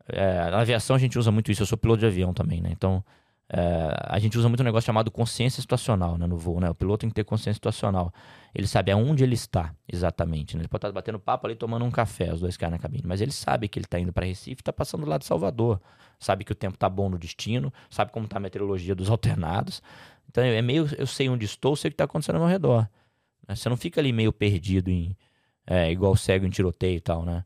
é, 0.08 0.50
na 0.50 0.60
aviação 0.60 0.96
a 0.96 1.00
gente 1.00 1.18
usa 1.20 1.32
muito 1.32 1.52
isso. 1.52 1.62
Eu 1.62 1.68
sou 1.68 1.78
piloto 1.78 2.00
de 2.00 2.08
avião 2.08 2.34
também, 2.34 2.60
né? 2.60 2.70
Então 2.72 3.04
é, 3.48 3.96
a 4.08 4.18
gente 4.18 4.38
usa 4.38 4.50
muito 4.50 4.62
um 4.62 4.64
negócio 4.64 4.88
chamado 4.88 5.12
consciência 5.12 5.62
situacional 5.62 6.18
né, 6.18 6.26
no 6.26 6.38
voo, 6.38 6.60
né? 6.60 6.70
O 6.70 6.76
piloto 6.76 7.02
tem 7.02 7.10
que 7.10 7.16
ter 7.16 7.24
consciência 7.24 7.54
situacional. 7.54 8.12
Ele 8.54 8.66
sabe 8.66 8.92
aonde 8.92 9.24
ele 9.24 9.36
está 9.36 9.74
exatamente. 9.88 10.56
Né? 10.56 10.62
Ele 10.62 10.68
pode 10.68 10.80
estar 10.80 10.92
batendo 10.92 11.20
papo 11.20 11.46
ali, 11.46 11.56
tomando 11.56 11.86
um 11.86 11.92
café, 11.92 12.34
os 12.34 12.40
dois 12.40 12.58
caras 12.58 12.74
na 12.74 12.80
cabine. 12.80 13.04
Mas 13.06 13.22
ele 13.22 13.32
sabe 13.32 13.68
que 13.68 13.78
ele 13.78 13.86
está 13.86 14.00
indo 14.00 14.12
para 14.12 14.26
Recife 14.26 14.62
está 14.62 14.74
passando 14.74 15.06
lá 15.06 15.18
de 15.18 15.26
Salvador. 15.26 15.80
Sabe 16.20 16.44
que 16.44 16.52
o 16.52 16.56
tempo 16.56 16.76
está 16.76 16.90
bom 16.90 17.10
no 17.10 17.18
destino, 17.18 17.72
sabe 17.90 18.12
como 18.12 18.26
está 18.26 18.38
a 18.38 18.40
meteorologia 18.40 18.96
dos 18.96 19.10
alternados. 19.12 19.82
Então 20.30 20.44
é 20.44 20.62
meio, 20.62 20.90
eu 20.98 21.06
sei 21.06 21.30
onde 21.30 21.46
estou, 21.46 21.76
sei 21.76 21.90
o 21.90 21.92
que 21.92 21.96
está 21.96 22.06
acontecendo 22.06 22.38
ao 22.38 22.42
meu 22.42 22.50
redor. 22.50 22.90
Né? 23.48 23.56
Você 23.56 23.70
não 23.70 23.78
fica 23.78 24.02
ali 24.02 24.12
meio 24.12 24.34
perdido 24.34 24.90
em, 24.90 25.16
é, 25.68 25.92
igual 25.92 26.16
cego 26.16 26.46
em 26.46 26.50
tiroteio 26.50 26.98
e 26.98 27.02
tal, 27.02 27.24
né? 27.24 27.46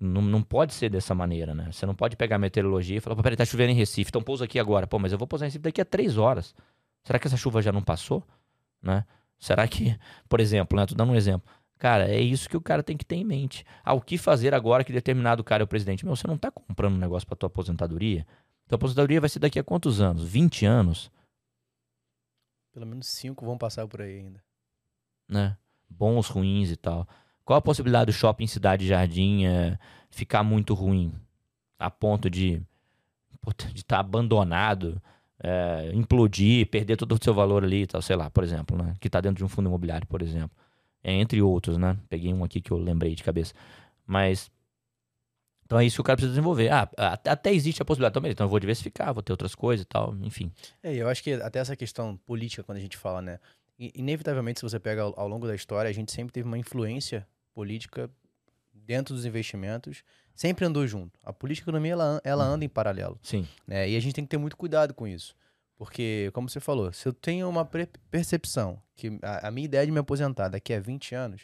Não, 0.00 0.20
não 0.20 0.42
pode 0.42 0.74
ser 0.74 0.90
dessa 0.90 1.14
maneira, 1.14 1.54
né? 1.54 1.70
Você 1.70 1.86
não 1.86 1.94
pode 1.94 2.16
pegar 2.16 2.36
a 2.36 2.38
meteorologia 2.38 2.98
e 2.98 3.00
falar, 3.00 3.16
peraí, 3.22 3.36
tá 3.36 3.44
chovendo 3.44 3.72
em 3.72 3.76
Recife, 3.76 4.10
então 4.10 4.22
pousa 4.22 4.44
aqui 4.44 4.58
agora. 4.58 4.86
Pô, 4.86 4.98
mas 4.98 5.12
eu 5.12 5.18
vou 5.18 5.26
pousar 5.26 5.46
em 5.46 5.48
Recife 5.48 5.62
daqui 5.62 5.80
a 5.80 5.84
três 5.84 6.18
horas. 6.18 6.54
Será 7.04 7.18
que 7.18 7.26
essa 7.26 7.36
chuva 7.36 7.62
já 7.62 7.70
não 7.70 7.82
passou? 7.82 8.26
Né? 8.82 9.04
Será 9.38 9.66
que, 9.68 9.96
por 10.28 10.40
exemplo, 10.40 10.78
né? 10.78 10.86
Tô 10.86 10.94
dando 10.94 11.12
um 11.12 11.16
exemplo. 11.16 11.48
Cara, 11.78 12.08
é 12.08 12.20
isso 12.20 12.48
que 12.48 12.56
o 12.56 12.60
cara 12.60 12.82
tem 12.82 12.96
que 12.96 13.04
ter 13.04 13.16
em 13.16 13.24
mente. 13.24 13.64
Ah, 13.84 13.94
o 13.94 14.00
que 14.00 14.16
fazer 14.16 14.54
agora 14.54 14.84
que 14.84 14.92
determinado 14.92 15.44
cara 15.44 15.62
é 15.62 15.64
o 15.64 15.68
presidente? 15.68 16.04
Meu, 16.04 16.16
você 16.16 16.26
não 16.26 16.38
tá 16.38 16.50
comprando 16.50 16.94
um 16.94 16.98
negócio 16.98 17.26
pra 17.26 17.36
tua 17.36 17.48
aposentadoria? 17.48 18.26
Tua 18.66 18.76
aposentadoria 18.76 19.20
vai 19.20 19.28
ser 19.28 19.38
daqui 19.38 19.58
a 19.58 19.64
quantos 19.64 20.00
anos? 20.00 20.24
20 20.24 20.64
anos? 20.64 21.10
Pelo 22.72 22.86
menos 22.86 23.08
cinco 23.08 23.44
vão 23.44 23.58
passar 23.58 23.86
por 23.86 24.00
aí 24.00 24.18
ainda. 24.18 24.42
Né? 25.28 25.56
Bons, 25.88 26.28
ruins 26.28 26.70
e 26.70 26.76
tal. 26.76 27.06
Qual 27.44 27.58
a 27.58 27.62
possibilidade 27.62 28.06
do 28.06 28.12
shopping 28.12 28.46
Cidade 28.46 28.86
Jardim 28.86 29.44
é, 29.44 29.78
ficar 30.10 30.42
muito 30.42 30.72
ruim? 30.72 31.12
A 31.78 31.90
ponto 31.90 32.30
de 32.30 32.62
estar 33.74 33.96
tá 33.96 34.00
abandonado, 34.00 35.00
é, 35.42 35.90
implodir, 35.92 36.66
perder 36.68 36.96
todo 36.96 37.12
o 37.12 37.18
seu 37.22 37.34
valor 37.34 37.62
ali, 37.62 37.86
tal, 37.86 38.00
sei 38.00 38.16
lá, 38.16 38.30
por 38.30 38.42
exemplo, 38.42 38.76
né? 38.76 38.94
Que 38.98 39.08
está 39.08 39.20
dentro 39.20 39.36
de 39.36 39.44
um 39.44 39.48
fundo 39.48 39.68
imobiliário, 39.68 40.06
por 40.06 40.22
exemplo. 40.22 40.56
É, 41.02 41.12
entre 41.12 41.42
outros, 41.42 41.76
né? 41.76 41.98
Peguei 42.08 42.32
um 42.32 42.42
aqui 42.42 42.62
que 42.62 42.70
eu 42.70 42.78
lembrei 42.78 43.14
de 43.14 43.22
cabeça. 43.22 43.52
Mas. 44.06 44.50
Então 45.66 45.78
é 45.78 45.84
isso 45.84 45.96
que 45.96 46.00
o 46.00 46.04
cara 46.04 46.16
precisa 46.16 46.32
desenvolver. 46.32 46.70
Ah, 46.70 46.88
até 47.26 47.52
existe 47.52 47.82
a 47.82 47.84
possibilidade 47.84 48.14
também. 48.14 48.32
Então 48.32 48.46
eu 48.46 48.50
vou 48.50 48.60
diversificar, 48.60 49.12
vou 49.12 49.22
ter 49.22 49.32
outras 49.32 49.54
coisas 49.54 49.84
e 49.84 49.86
tal, 49.86 50.14
enfim. 50.22 50.50
É, 50.82 50.94
eu 50.94 51.08
acho 51.08 51.22
que 51.22 51.32
até 51.34 51.58
essa 51.58 51.76
questão 51.76 52.16
política, 52.16 52.62
quando 52.62 52.78
a 52.78 52.80
gente 52.80 52.96
fala, 52.96 53.20
né? 53.20 53.38
Inevitavelmente, 53.78 54.60
se 54.60 54.62
você 54.62 54.78
pega 54.78 55.02
ao 55.02 55.28
longo 55.28 55.46
da 55.46 55.54
história, 55.54 55.90
a 55.90 55.92
gente 55.92 56.12
sempre 56.12 56.32
teve 56.32 56.46
uma 56.46 56.56
influência 56.56 57.26
política 57.54 58.10
dentro 58.72 59.14
dos 59.14 59.24
investimentos, 59.24 60.02
sempre 60.34 60.64
andou 60.64 60.86
junto. 60.86 61.18
A 61.22 61.32
política 61.32 61.64
e 61.64 61.68
a 61.68 61.70
economia, 61.70 61.92
ela, 61.92 62.20
ela 62.24 62.44
anda 62.44 62.64
em 62.64 62.68
paralelo. 62.68 63.18
Sim. 63.22 63.46
Né? 63.66 63.88
E 63.88 63.96
a 63.96 64.00
gente 64.00 64.14
tem 64.14 64.24
que 64.24 64.30
ter 64.30 64.38
muito 64.38 64.56
cuidado 64.56 64.92
com 64.92 65.06
isso. 65.06 65.34
Porque, 65.76 66.30
como 66.32 66.48
você 66.48 66.60
falou, 66.60 66.92
se 66.92 67.06
eu 67.06 67.12
tenho 67.12 67.48
uma 67.48 67.68
percepção 68.10 68.80
que 68.94 69.18
a, 69.22 69.48
a, 69.48 69.50
minha 69.50 69.64
ideia 69.64 69.84
de 69.84 69.90
me 69.90 69.98
aposentar 69.98 70.48
daqui 70.48 70.72
a 70.72 70.80
20 70.80 71.14
anos, 71.14 71.42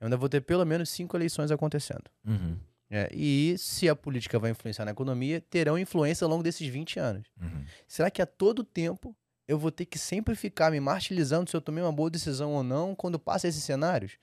eu 0.00 0.06
ainda 0.06 0.16
vou 0.16 0.28
ter 0.28 0.40
pelo 0.40 0.64
menos 0.64 0.88
cinco 0.90 1.16
eleições 1.16 1.50
acontecendo. 1.50 2.04
Uhum. 2.26 2.56
É, 2.90 3.08
e 3.12 3.56
se 3.58 3.88
a 3.88 3.94
política 3.94 4.38
vai 4.38 4.50
influenciar 4.50 4.84
na 4.84 4.90
economia, 4.92 5.40
terão 5.40 5.78
influência 5.78 6.24
ao 6.24 6.30
longo 6.30 6.42
desses 6.42 6.66
20 6.66 6.98
anos. 6.98 7.26
Uhum. 7.40 7.64
Será 7.86 8.10
que 8.10 8.22
a 8.22 8.26
todo 8.26 8.64
tempo 8.64 9.14
eu 9.46 9.58
vou 9.58 9.70
ter 9.70 9.84
que 9.84 9.98
sempre 9.98 10.34
ficar 10.34 10.70
me 10.70 10.80
martirizando 10.80 11.48
se 11.48 11.56
eu 11.56 11.60
tomei 11.60 11.82
uma 11.82 11.92
boa 11.92 12.10
decisão 12.10 12.52
ou 12.52 12.62
não 12.62 12.94
quando 12.94 13.18
passa 13.18 13.46
esses 13.46 13.62
cenários? 13.62 14.18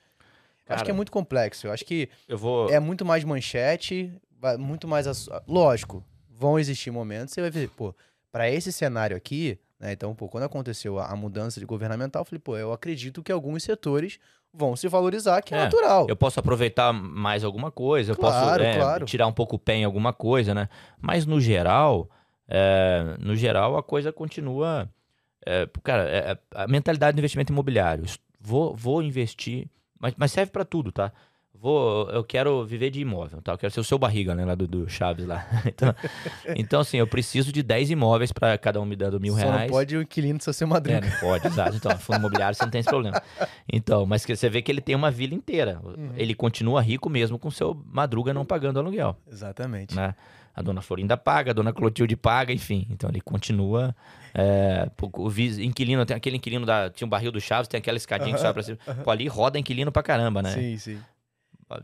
Cara, 0.66 0.78
acho 0.78 0.86
que 0.86 0.92
é 0.92 0.94
muito 0.94 1.12
complexo. 1.12 1.68
Eu 1.68 1.72
acho 1.72 1.86
que 1.86 2.10
eu 2.28 2.38
vou... 2.38 2.70
é 2.70 2.80
muito 2.80 3.06
mais 3.06 3.24
manchete, 3.24 4.12
muito 4.58 4.88
mais. 4.88 5.06
Lógico, 5.48 6.04
vão 6.30 6.60
existir 6.60 6.92
momentos, 6.92 7.34
você 7.34 7.42
vai 7.42 7.50
ver, 7.50 7.70
pô, 7.70 7.96
para 8.32 8.50
esse 8.50 8.72
cenário 8.72 9.16
aqui, 9.16 9.60
né? 9.80 9.94
Então, 9.94 10.14
pô, 10.16 10.28
quando 10.28 10.44
aconteceu 10.44 11.00
a, 11.00 11.08
a, 11.08 11.16
mudança 11.16 11.60
de 11.60 11.66
governamental, 11.66 12.22
eu 12.22 12.26
falei, 12.26 12.40
pô, 12.40 12.58
eu 12.58 12.74
acredito 12.74 13.24
que 13.24 13.32
alguns 13.32 13.64
setores 13.64 14.20
vão 14.54 14.76
se 14.76 14.88
valorizar, 14.88 15.42
que 15.42 15.54
é, 15.54 15.58
é 15.58 15.64
natural. 15.64 16.08
Eu 16.10 16.16
posso 16.16 16.40
aproveitar 16.40 16.94
mais 16.94 17.44
alguma 17.44 17.72
coisa, 17.72 18.14
eu 18.14 18.16
claro, 18.16 18.58
posso 18.58 18.62
é, 18.62 18.76
claro. 18.78 19.06
tirar 19.06 19.28
um 19.28 19.34
pouco 19.34 19.58
o 19.58 19.60
pé 19.60 19.76
em 19.76 19.84
alguma 19.84 20.14
coisa, 20.14 20.54
né? 20.54 20.70
Mas 21.02 21.26
no 21.26 21.40
geral, 21.40 22.10
é, 22.48 23.16
no 23.20 23.36
geral 23.36 23.78
a 23.78 23.84
coisa 23.84 24.12
continua. 24.12 24.90
É, 25.46 25.68
cara, 25.84 26.10
é, 26.10 26.32
é, 26.32 26.38
a 26.56 26.68
mentalidade 26.68 27.16
do 27.16 27.20
investimento 27.20 27.52
imobiliário. 27.52 28.06
Vou, 28.40 28.76
vou 28.76 29.02
investir, 29.02 29.68
mas, 30.00 30.14
mas 30.18 30.32
serve 30.32 30.52
para 30.52 30.66
tudo, 30.66 30.92
tá? 30.92 31.12
vou, 31.66 32.10
eu 32.12 32.24
quero 32.24 32.64
viver 32.66 32.92
de 32.92 33.02
imóvel, 33.02 33.42
tá? 33.42 33.54
Eu 33.54 33.58
quero 33.58 33.74
ser 33.74 33.80
o 33.80 33.84
seu 33.84 33.98
barriga, 33.98 34.36
né, 34.36 34.46
lá 34.46 34.56
do, 34.56 34.68
do 34.68 34.90
Chaves 34.90 35.26
lá. 35.26 35.46
Então, 35.66 35.96
então, 36.56 36.80
assim, 36.82 36.98
eu 36.98 37.08
preciso 37.08 37.52
de 37.52 37.64
10 37.64 37.92
imóveis 37.92 38.32
para 38.32 38.58
cada 38.58 38.80
um 38.80 38.86
me 38.86 38.96
dando 38.96 39.20
mil 39.20 39.34
Só 39.34 39.40
reais. 39.40 39.62
não 39.64 39.70
pode 39.70 39.98
o 39.98 40.02
inquilino 40.02 40.40
ser 40.40 40.54
seu 40.54 40.68
madrinha. 40.68 41.00
É, 41.00 41.02
não 41.02 41.20
pode, 41.20 41.48
exato. 41.48 41.76
Então, 41.76 41.98
fundo 41.98 42.20
imobiliário 42.20 42.56
você 42.56 42.64
não 42.64 42.72
tem 42.72 42.80
esse 42.80 42.90
problema. 42.90 43.22
Então, 43.72 44.06
mas 44.06 44.24
você 44.24 44.50
vê 44.50 44.62
que 44.62 44.72
ele 44.72 44.82
tem 44.82 44.96
uma 44.96 45.10
vila 45.10 45.34
inteira. 45.34 45.80
Uhum. 45.84 46.12
Ele 46.16 46.36
continua 46.36 46.82
rico 46.82 47.10
mesmo 47.10 47.40
com 47.40 47.50
seu 47.50 47.76
madruga 47.92 48.34
não 48.34 48.46
pagando 48.46 48.80
aluguel. 48.80 49.18
Exatamente. 49.30 49.96
Né? 49.96 50.14
A 50.56 50.62
dona 50.62 50.82
Florinda 50.82 51.18
paga, 51.18 51.52
a 51.52 51.54
dona 51.54 51.74
Clotilde 51.74 52.16
paga, 52.16 52.54
enfim. 52.54 52.88
Então 52.90 53.10
ele 53.10 53.22
continua. 53.22 53.96
É, 54.38 54.92
o 55.02 55.32
inquilino, 55.62 56.06
tem 56.06 56.18
aquele 56.18 56.36
inquilino 56.36 56.66
da. 56.66 56.90
Tinha 56.90 57.06
um 57.06 57.10
barril 57.10 57.32
do 57.32 57.40
Chaves, 57.40 57.70
tem 57.70 57.78
aquela 57.78 57.96
escadinha 57.96 58.32
uhum, 58.32 58.36
que 58.36 58.42
sobe 58.42 58.54
pra 58.54 58.64
cima. 58.64 58.78
Uhum. 58.86 59.04
Pô, 59.04 59.12
ali 59.12 59.28
roda 59.28 59.58
inquilino 59.58 59.94
pra 59.94 60.04
caramba, 60.04 60.42
né? 60.42 60.52
Sim, 60.52 60.78
sim. 60.78 61.00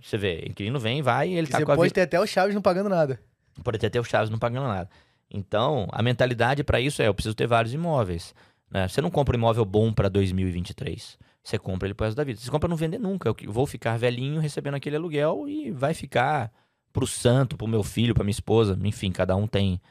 Você 0.01 0.17
vê, 0.17 0.43
inquilino 0.45 0.77
vem, 0.77 1.01
vai 1.01 1.29
e 1.29 1.37
ele 1.37 1.47
e 1.47 1.49
tá 1.49 1.59
você 1.59 1.65
com 1.65 1.71
a 1.71 1.75
pode 1.75 1.93
ter 1.93 2.01
até 2.01 2.19
o 2.19 2.27
Chaves 2.27 2.53
não 2.53 2.61
pagando 2.61 2.89
nada. 2.89 3.17
Pode 3.63 3.77
ter 3.77 3.87
até 3.87 3.99
o 4.01 4.03
Chaves 4.03 4.29
não 4.29 4.37
pagando 4.37 4.67
nada. 4.67 4.89
Então, 5.29 5.87
a 5.93 6.03
mentalidade 6.03 6.61
para 6.61 6.81
isso 6.81 7.01
é: 7.01 7.07
eu 7.07 7.13
preciso 7.13 7.33
ter 7.33 7.47
vários 7.47 7.73
imóveis. 7.73 8.35
Né? 8.69 8.85
Você 8.85 8.99
não 8.99 9.09
compra 9.09 9.35
um 9.35 9.39
imóvel 9.39 9.63
bom 9.63 9.93
para 9.93 10.09
2023. 10.09 11.17
Você 11.41 11.57
compra 11.57 11.87
ele 11.87 11.93
pro 11.93 12.05
resto 12.05 12.17
da 12.17 12.23
vida. 12.25 12.37
Você 12.37 12.51
compra 12.51 12.67
não 12.67 12.75
vender 12.75 12.99
nunca. 12.99 13.29
Eu 13.29 13.35
vou 13.51 13.65
ficar 13.65 13.97
velhinho 13.97 14.41
recebendo 14.41 14.75
aquele 14.75 14.97
aluguel 14.97 15.47
e 15.47 15.71
vai 15.71 15.93
ficar 15.93 16.51
pro 16.91 17.07
santo, 17.07 17.55
pro 17.55 17.67
meu 17.67 17.81
filho, 17.81 18.13
pra 18.13 18.25
minha 18.25 18.31
esposa. 18.31 18.77
Enfim, 18.83 19.11
cada 19.11 19.37
um 19.37 19.47
tem, 19.47 19.81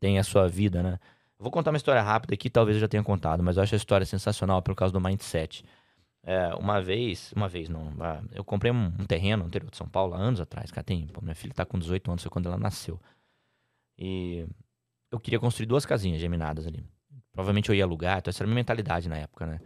tem 0.00 0.18
a 0.18 0.24
sua 0.24 0.48
vida, 0.48 0.82
né? 0.82 0.98
Vou 1.38 1.50
contar 1.50 1.70
uma 1.70 1.76
história 1.76 2.02
rápida 2.02 2.34
aqui, 2.34 2.48
talvez 2.48 2.76
eu 2.76 2.80
já 2.80 2.88
tenha 2.88 3.02
contado, 3.02 3.42
mas 3.42 3.56
eu 3.56 3.62
acho 3.62 3.74
a 3.74 3.76
história 3.76 4.06
sensacional 4.06 4.62
por 4.62 4.74
causa 4.74 4.92
do 4.92 5.00
mindset. 5.00 5.64
É, 6.22 6.54
uma 6.56 6.80
vez, 6.80 7.32
uma 7.36 7.48
vez 7.48 7.68
não, 7.68 7.92
ah, 8.00 8.20
eu 8.32 8.42
comprei 8.42 8.72
um, 8.72 8.86
um, 8.86 9.06
terreno 9.06 9.44
no 9.44 9.48
interior 9.48 9.70
de 9.70 9.76
São 9.76 9.88
Paulo 9.88 10.14
há 10.14 10.18
anos 10.18 10.40
atrás, 10.40 10.72
cara, 10.72 10.82
tem, 10.82 11.06
pô, 11.06 11.20
minha 11.20 11.36
filha 11.36 11.54
tá 11.54 11.64
com 11.64 11.78
18 11.78 12.10
anos, 12.10 12.22
foi 12.22 12.30
quando 12.30 12.46
ela 12.46 12.58
nasceu. 12.58 13.00
E 13.98 14.46
eu 15.10 15.20
queria 15.20 15.38
construir 15.38 15.66
duas 15.66 15.86
casinhas 15.86 16.20
geminadas 16.20 16.66
ali. 16.66 16.84
Provavelmente 17.32 17.68
eu 17.68 17.74
ia 17.74 17.84
alugar, 17.84 18.18
então 18.18 18.30
essa 18.30 18.42
era 18.42 18.46
a 18.46 18.48
minha 18.48 18.56
mentalidade 18.56 19.08
na 19.08 19.16
época, 19.18 19.46
né? 19.46 19.60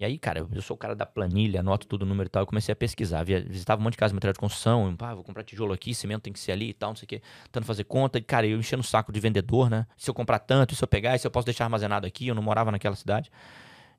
E 0.00 0.04
aí, 0.04 0.16
cara, 0.16 0.46
eu 0.52 0.62
sou 0.62 0.76
o 0.76 0.78
cara 0.78 0.94
da 0.94 1.04
planilha, 1.04 1.58
anoto 1.58 1.88
tudo 1.88 2.02
o 2.02 2.06
número 2.06 2.28
e 2.28 2.30
tal, 2.30 2.42
eu 2.42 2.46
comecei 2.46 2.72
a 2.72 2.76
pesquisar, 2.76 3.24
via, 3.24 3.40
visitava 3.40 3.80
um 3.80 3.84
monte 3.84 3.94
de 3.94 3.98
casa 3.98 4.12
de 4.12 4.14
material 4.14 4.32
de 4.32 4.38
construção, 4.38 4.94
pá, 4.94 5.12
vou 5.12 5.24
comprar 5.24 5.42
tijolo 5.42 5.72
aqui, 5.72 5.92
cimento 5.92 6.22
tem 6.22 6.32
que 6.32 6.38
ser 6.38 6.52
ali 6.52 6.68
e 6.68 6.72
tal, 6.72 6.90
não 6.90 6.96
sei 6.96 7.04
o 7.04 7.08
quê, 7.08 7.22
tentando 7.46 7.66
fazer 7.66 7.82
conta, 7.82 8.16
e 8.16 8.22
cara, 8.22 8.46
eu 8.46 8.60
enchendo 8.60 8.80
o 8.80 8.86
saco 8.86 9.10
de 9.10 9.18
vendedor, 9.18 9.68
né? 9.68 9.86
Se 9.96 10.08
eu 10.08 10.14
comprar 10.14 10.38
tanto, 10.38 10.76
se 10.76 10.84
eu 10.84 10.86
pegar, 10.86 11.18
se 11.18 11.26
eu 11.26 11.30
posso 11.32 11.46
deixar 11.46 11.64
armazenado 11.64 12.06
aqui, 12.06 12.28
eu 12.28 12.34
não 12.34 12.42
morava 12.42 12.70
naquela 12.70 12.94
cidade. 12.94 13.28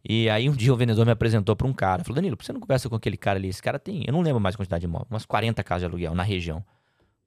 E 0.08 0.30
aí 0.30 0.50
um 0.50 0.54
dia 0.56 0.74
o 0.74 0.78
vendedor 0.78 1.06
me 1.06 1.12
apresentou 1.12 1.54
para 1.54 1.68
um 1.68 1.74
cara. 1.74 2.02
Falou, 2.04 2.16
Danilo, 2.16 2.38
por 2.38 2.44
que 2.44 2.46
você 2.46 2.54
não 2.54 2.62
conversa 2.62 2.88
com 2.88 2.96
aquele 2.96 3.18
cara 3.18 3.38
ali? 3.38 3.50
Esse 3.50 3.62
cara 3.62 3.78
tem, 3.78 4.06
eu 4.08 4.14
não 4.14 4.22
lembro 4.22 4.40
mais 4.40 4.56
a 4.56 4.58
quantidade 4.58 4.80
de 4.82 4.86
imóvel, 4.86 5.08
umas 5.10 5.26
40 5.26 5.62
casas 5.66 5.82
de 5.82 5.86
aluguel 5.88 6.16
na 6.16 6.24
região. 6.24 6.64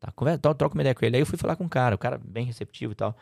Tá, 0.01 0.11
conversa, 0.13 0.39
troca 0.39 0.75
uma 0.75 0.83
ideia 0.83 0.95
com 0.95 1.05
ele. 1.05 1.17
Aí 1.17 1.23
eu 1.23 1.27
fui 1.27 1.39
falar 1.39 1.57
com 1.57 1.65
o 1.65 1.69
cara, 1.69 1.95
o 1.95 1.99
cara 1.99 2.19
bem 2.19 2.47
receptivo 2.47 2.93
e 2.93 2.97
tal. 2.97 3.15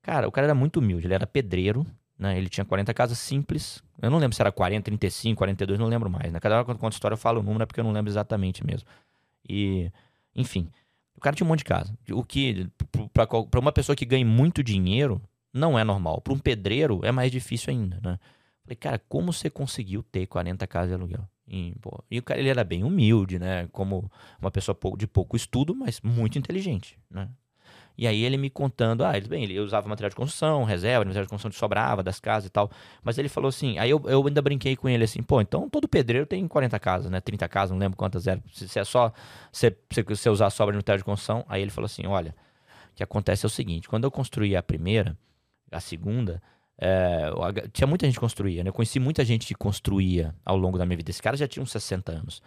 Cara, 0.00 0.26
o 0.26 0.32
cara 0.32 0.46
era 0.46 0.54
muito 0.54 0.78
humilde, 0.78 1.06
ele 1.06 1.14
era 1.14 1.26
pedreiro, 1.26 1.86
né? 2.18 2.36
Ele 2.36 2.48
tinha 2.48 2.64
40 2.64 2.92
casas 2.94 3.18
simples. 3.18 3.82
Eu 4.00 4.10
não 4.10 4.18
lembro 4.18 4.34
se 4.34 4.42
era 4.42 4.52
40, 4.52 4.84
35, 4.84 5.38
42, 5.38 5.78
não 5.78 5.86
lembro 5.86 6.10
mais. 6.10 6.32
Né? 6.32 6.40
Cada 6.40 6.56
hora 6.56 6.64
que 6.64 6.70
eu 6.70 6.76
conto 6.76 6.92
história 6.92 7.14
eu 7.14 7.18
falo 7.18 7.40
o 7.40 7.42
número, 7.42 7.62
é 7.62 7.66
porque 7.66 7.80
eu 7.80 7.84
não 7.84 7.92
lembro 7.92 8.10
exatamente 8.10 8.64
mesmo. 8.64 8.88
E, 9.48 9.90
enfim, 10.34 10.68
o 11.16 11.20
cara 11.20 11.34
tinha 11.34 11.46
um 11.46 11.48
monte 11.48 11.58
de 11.58 11.64
casa. 11.64 11.96
O 12.12 12.24
que, 12.24 12.68
para 13.12 13.60
uma 13.60 13.72
pessoa 13.72 13.96
que 13.96 14.04
ganha 14.04 14.24
muito 14.24 14.62
dinheiro, 14.62 15.20
não 15.52 15.78
é 15.78 15.84
normal. 15.84 16.20
Para 16.20 16.32
um 16.32 16.38
pedreiro, 16.38 17.00
é 17.04 17.12
mais 17.12 17.30
difícil 17.30 17.70
ainda, 17.70 18.00
né? 18.02 18.18
Falei, 18.64 18.76
cara, 18.76 18.98
como 19.08 19.32
você 19.32 19.48
conseguiu 19.48 20.02
ter 20.02 20.26
40 20.26 20.66
casas 20.66 20.88
de 20.88 20.94
aluguel? 20.94 21.26
E, 21.48 21.74
pô, 21.80 22.02
e 22.10 22.18
o 22.18 22.22
cara 22.22 22.40
ele 22.40 22.48
era 22.48 22.64
bem 22.64 22.82
humilde, 22.82 23.38
né? 23.38 23.68
Como 23.68 24.10
uma 24.40 24.50
pessoa 24.50 24.76
de 24.98 25.06
pouco 25.06 25.36
estudo, 25.36 25.74
mas 25.74 26.00
muito 26.00 26.38
inteligente, 26.38 26.98
né? 27.08 27.28
E 27.98 28.06
aí 28.06 28.22
ele 28.22 28.36
me 28.36 28.50
contando, 28.50 29.04
ah, 29.04 29.16
ele, 29.16 29.26
bem, 29.26 29.44
ele 29.44 29.58
usava 29.58 29.88
material 29.88 30.10
de 30.10 30.16
construção, 30.16 30.64
reserva, 30.64 31.04
material 31.04 31.24
de 31.24 31.30
construção 31.30 31.50
que 31.50 31.56
sobrava 31.56 32.02
das 32.02 32.20
casas 32.20 32.48
e 32.48 32.50
tal. 32.50 32.70
Mas 33.02 33.16
ele 33.16 33.28
falou 33.28 33.48
assim, 33.48 33.78
aí 33.78 33.88
eu, 33.88 34.02
eu 34.06 34.26
ainda 34.26 34.42
brinquei 34.42 34.76
com 34.76 34.88
ele 34.88 35.04
assim, 35.04 35.22
pô, 35.22 35.40
então 35.40 35.68
todo 35.68 35.88
pedreiro 35.88 36.26
tem 36.26 36.46
40 36.46 36.78
casas, 36.78 37.10
né? 37.10 37.20
30 37.20 37.48
casas, 37.48 37.70
não 37.70 37.78
lembro 37.78 37.96
quantas 37.96 38.26
eram. 38.26 38.42
Se, 38.52 38.68
se 38.68 38.78
é 38.78 38.84
só 38.84 39.12
você, 39.50 39.74
você 40.08 40.28
usar 40.28 40.50
sobra 40.50 40.72
de 40.72 40.76
material 40.76 40.98
de 40.98 41.04
construção, 41.04 41.44
aí 41.48 41.62
ele 41.62 41.70
falou 41.70 41.86
assim, 41.86 42.06
olha, 42.06 42.34
o 42.92 42.96
que 42.96 43.02
acontece 43.02 43.46
é 43.46 43.48
o 43.48 43.50
seguinte, 43.50 43.88
quando 43.88 44.04
eu 44.04 44.10
construí 44.10 44.54
a 44.54 44.62
primeira, 44.62 45.16
a 45.72 45.80
segunda, 45.80 46.42
é, 46.78 47.30
tinha 47.72 47.86
muita 47.86 48.04
gente 48.04 48.14
que 48.16 48.20
construía, 48.20 48.62
né? 48.62 48.68
Eu 48.68 48.74
conheci 48.74 49.00
muita 49.00 49.24
gente 49.24 49.46
que 49.46 49.54
construía 49.54 50.34
ao 50.44 50.56
longo 50.56 50.76
da 50.76 50.84
minha 50.84 50.96
vida. 50.96 51.10
Esse 51.10 51.22
cara 51.22 51.36
já 51.36 51.48
tinha 51.48 51.62
uns 51.62 51.70
60 51.70 52.12
anos. 52.12 52.42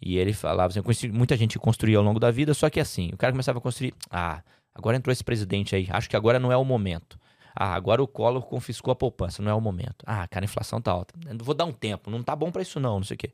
E 0.00 0.16
ele 0.16 0.32
falava 0.32 0.68
assim: 0.68 0.78
eu 0.78 0.82
conheci 0.82 1.08
muita 1.08 1.36
gente 1.36 1.52
que 1.52 1.58
construía 1.58 1.98
ao 1.98 2.04
longo 2.04 2.18
da 2.18 2.30
vida, 2.30 2.54
só 2.54 2.68
que 2.70 2.80
assim, 2.80 3.10
o 3.12 3.16
cara 3.16 3.32
começava 3.32 3.58
a 3.58 3.62
construir. 3.62 3.94
Ah, 4.10 4.42
agora 4.76 4.96
entrou 4.96 5.12
esse 5.12 5.24
presidente 5.24 5.74
aí, 5.74 5.88
acho 5.90 6.08
que 6.08 6.16
agora 6.16 6.38
não 6.38 6.52
é 6.52 6.56
o 6.56 6.64
momento. 6.64 7.18
Ah, 7.54 7.74
agora 7.74 8.02
o 8.02 8.06
Collor 8.06 8.42
confiscou 8.42 8.92
a 8.92 8.94
poupança, 8.94 9.42
não 9.42 9.50
é 9.50 9.54
o 9.54 9.60
momento. 9.60 10.04
Ah, 10.04 10.28
cara, 10.28 10.44
a 10.44 10.48
inflação 10.48 10.80
tá 10.80 10.92
alta. 10.92 11.14
Vou 11.42 11.54
dar 11.54 11.64
um 11.64 11.72
tempo, 11.72 12.10
não 12.10 12.22
tá 12.22 12.36
bom 12.36 12.50
para 12.50 12.60
isso 12.60 12.78
não, 12.78 12.96
não 12.96 13.04
sei 13.04 13.14
o 13.14 13.18
quê. 13.18 13.32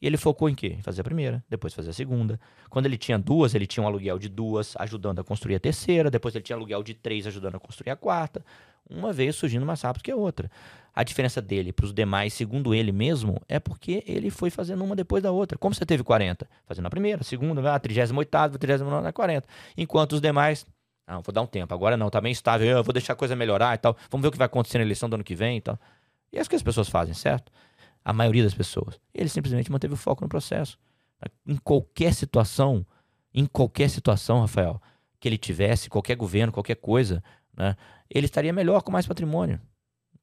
E 0.00 0.06
ele 0.06 0.16
focou 0.16 0.48
em 0.48 0.54
quê? 0.54 0.76
Em 0.78 0.82
fazer 0.82 1.00
a 1.00 1.04
primeira, 1.04 1.42
depois 1.48 1.74
fazer 1.74 1.90
a 1.90 1.92
segunda. 1.92 2.38
Quando 2.68 2.86
ele 2.86 2.96
tinha 2.96 3.18
duas, 3.18 3.54
ele 3.54 3.66
tinha 3.66 3.82
um 3.82 3.86
aluguel 3.86 4.18
de 4.18 4.28
duas, 4.28 4.74
ajudando 4.76 5.20
a 5.20 5.24
construir 5.24 5.56
a 5.56 5.60
terceira. 5.60 6.10
Depois 6.10 6.34
ele 6.34 6.44
tinha 6.44 6.54
aluguel 6.54 6.82
de 6.82 6.94
três, 6.94 7.26
ajudando 7.26 7.56
a 7.56 7.58
construir 7.58 7.90
a 7.90 7.96
quarta. 7.96 8.44
Uma 8.88 9.12
vez 9.12 9.34
surgindo 9.34 9.64
mais 9.64 9.80
rápido 9.80 10.02
que 10.02 10.10
a 10.10 10.16
outra. 10.16 10.50
A 10.94 11.02
diferença 11.02 11.40
dele 11.40 11.72
para 11.72 11.86
os 11.86 11.92
demais, 11.92 12.34
segundo 12.34 12.74
ele 12.74 12.92
mesmo, 12.92 13.40
é 13.48 13.58
porque 13.58 14.04
ele 14.06 14.30
foi 14.30 14.50
fazendo 14.50 14.84
uma 14.84 14.94
depois 14.94 15.22
da 15.22 15.32
outra. 15.32 15.58
Como 15.58 15.74
você 15.74 15.84
teve 15.86 16.04
40? 16.04 16.46
Fazendo 16.66 16.86
a 16.86 16.90
primeira, 16.90 17.22
a 17.22 17.24
segunda, 17.24 17.74
a 17.74 17.78
38, 17.78 18.36
a 18.36 18.48
39, 18.50 19.08
a 19.08 19.12
40. 19.12 19.48
Enquanto 19.76 20.12
os 20.12 20.20
demais, 20.20 20.66
não, 21.06 21.22
vou 21.22 21.32
dar 21.32 21.42
um 21.42 21.46
tempo. 21.46 21.72
Agora 21.74 21.96
não, 21.96 22.08
tá 22.08 22.20
bem 22.20 22.32
estável. 22.32 22.66
Eu 22.66 22.82
vou 22.82 22.92
deixar 22.92 23.12
a 23.12 23.16
coisa 23.16 23.36
melhorar 23.36 23.74
e 23.74 23.78
tal. 23.78 23.96
Vamos 24.10 24.22
ver 24.22 24.28
o 24.28 24.32
que 24.32 24.38
vai 24.38 24.46
acontecer 24.46 24.78
na 24.78 24.84
eleição 24.84 25.08
do 25.08 25.14
ano 25.14 25.24
que 25.24 25.34
vem 25.34 25.58
e 25.58 25.60
tal. 25.60 25.78
E 26.32 26.38
é 26.38 26.40
isso 26.40 26.48
que 26.48 26.56
as 26.56 26.62
pessoas 26.62 26.88
fazem, 26.88 27.14
certo? 27.14 27.52
a 28.04 28.12
maioria 28.12 28.42
das 28.42 28.54
pessoas. 28.54 29.00
Ele 29.14 29.28
simplesmente 29.28 29.72
manteve 29.72 29.94
o 29.94 29.96
foco 29.96 30.22
no 30.22 30.28
processo. 30.28 30.78
Em 31.46 31.56
qualquer 31.56 32.12
situação, 32.12 32.86
em 33.32 33.46
qualquer 33.46 33.88
situação, 33.88 34.40
Rafael, 34.40 34.80
que 35.18 35.26
ele 35.26 35.38
tivesse, 35.38 35.88
qualquer 35.88 36.16
governo, 36.16 36.52
qualquer 36.52 36.76
coisa, 36.76 37.24
né, 37.56 37.74
ele 38.10 38.26
estaria 38.26 38.52
melhor 38.52 38.82
com 38.82 38.92
mais 38.92 39.06
patrimônio. 39.06 39.58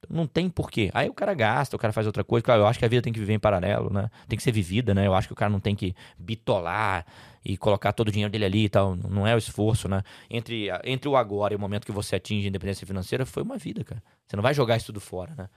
Não 0.09 0.25
tem 0.25 0.49
porquê. 0.49 0.89
Aí 0.93 1.07
o 1.09 1.13
cara 1.13 1.33
gasta, 1.33 1.75
o 1.75 1.79
cara 1.79 1.93
faz 1.93 2.07
outra 2.07 2.23
coisa. 2.23 2.45
Eu 2.53 2.65
acho 2.65 2.79
que 2.79 2.85
a 2.85 2.87
vida 2.87 3.01
tem 3.01 3.13
que 3.13 3.19
viver 3.19 3.33
em 3.33 3.39
paralelo, 3.39 3.91
né? 3.91 4.09
Tem 4.27 4.35
que 4.35 4.43
ser 4.43 4.51
vivida, 4.51 4.93
né? 4.93 5.05
Eu 5.05 5.13
acho 5.13 5.27
que 5.27 5.33
o 5.33 5.35
cara 5.35 5.49
não 5.49 5.59
tem 5.59 5.75
que 5.75 5.95
bitolar 6.17 7.05
e 7.45 7.55
colocar 7.57 7.93
todo 7.93 8.07
o 8.07 8.11
dinheiro 8.11 8.31
dele 8.31 8.45
ali 8.45 8.65
e 8.65 8.69
tal. 8.69 8.95
Não 8.95 9.27
é 9.27 9.35
o 9.35 9.37
esforço, 9.37 9.87
né? 9.87 10.03
Entre, 10.29 10.69
entre 10.83 11.07
o 11.07 11.15
agora 11.15 11.53
e 11.53 11.57
o 11.57 11.59
momento 11.59 11.85
que 11.85 11.91
você 11.91 12.15
atinge 12.15 12.45
a 12.47 12.49
independência 12.49 12.85
financeira, 12.85 13.25
foi 13.25 13.43
uma 13.43 13.57
vida, 13.57 13.83
cara. 13.83 14.01
Você 14.27 14.35
não 14.35 14.43
vai 14.43 14.53
jogar 14.53 14.77
isso 14.77 14.87
tudo 14.87 14.99
fora, 14.99 15.35
né? 15.35 15.49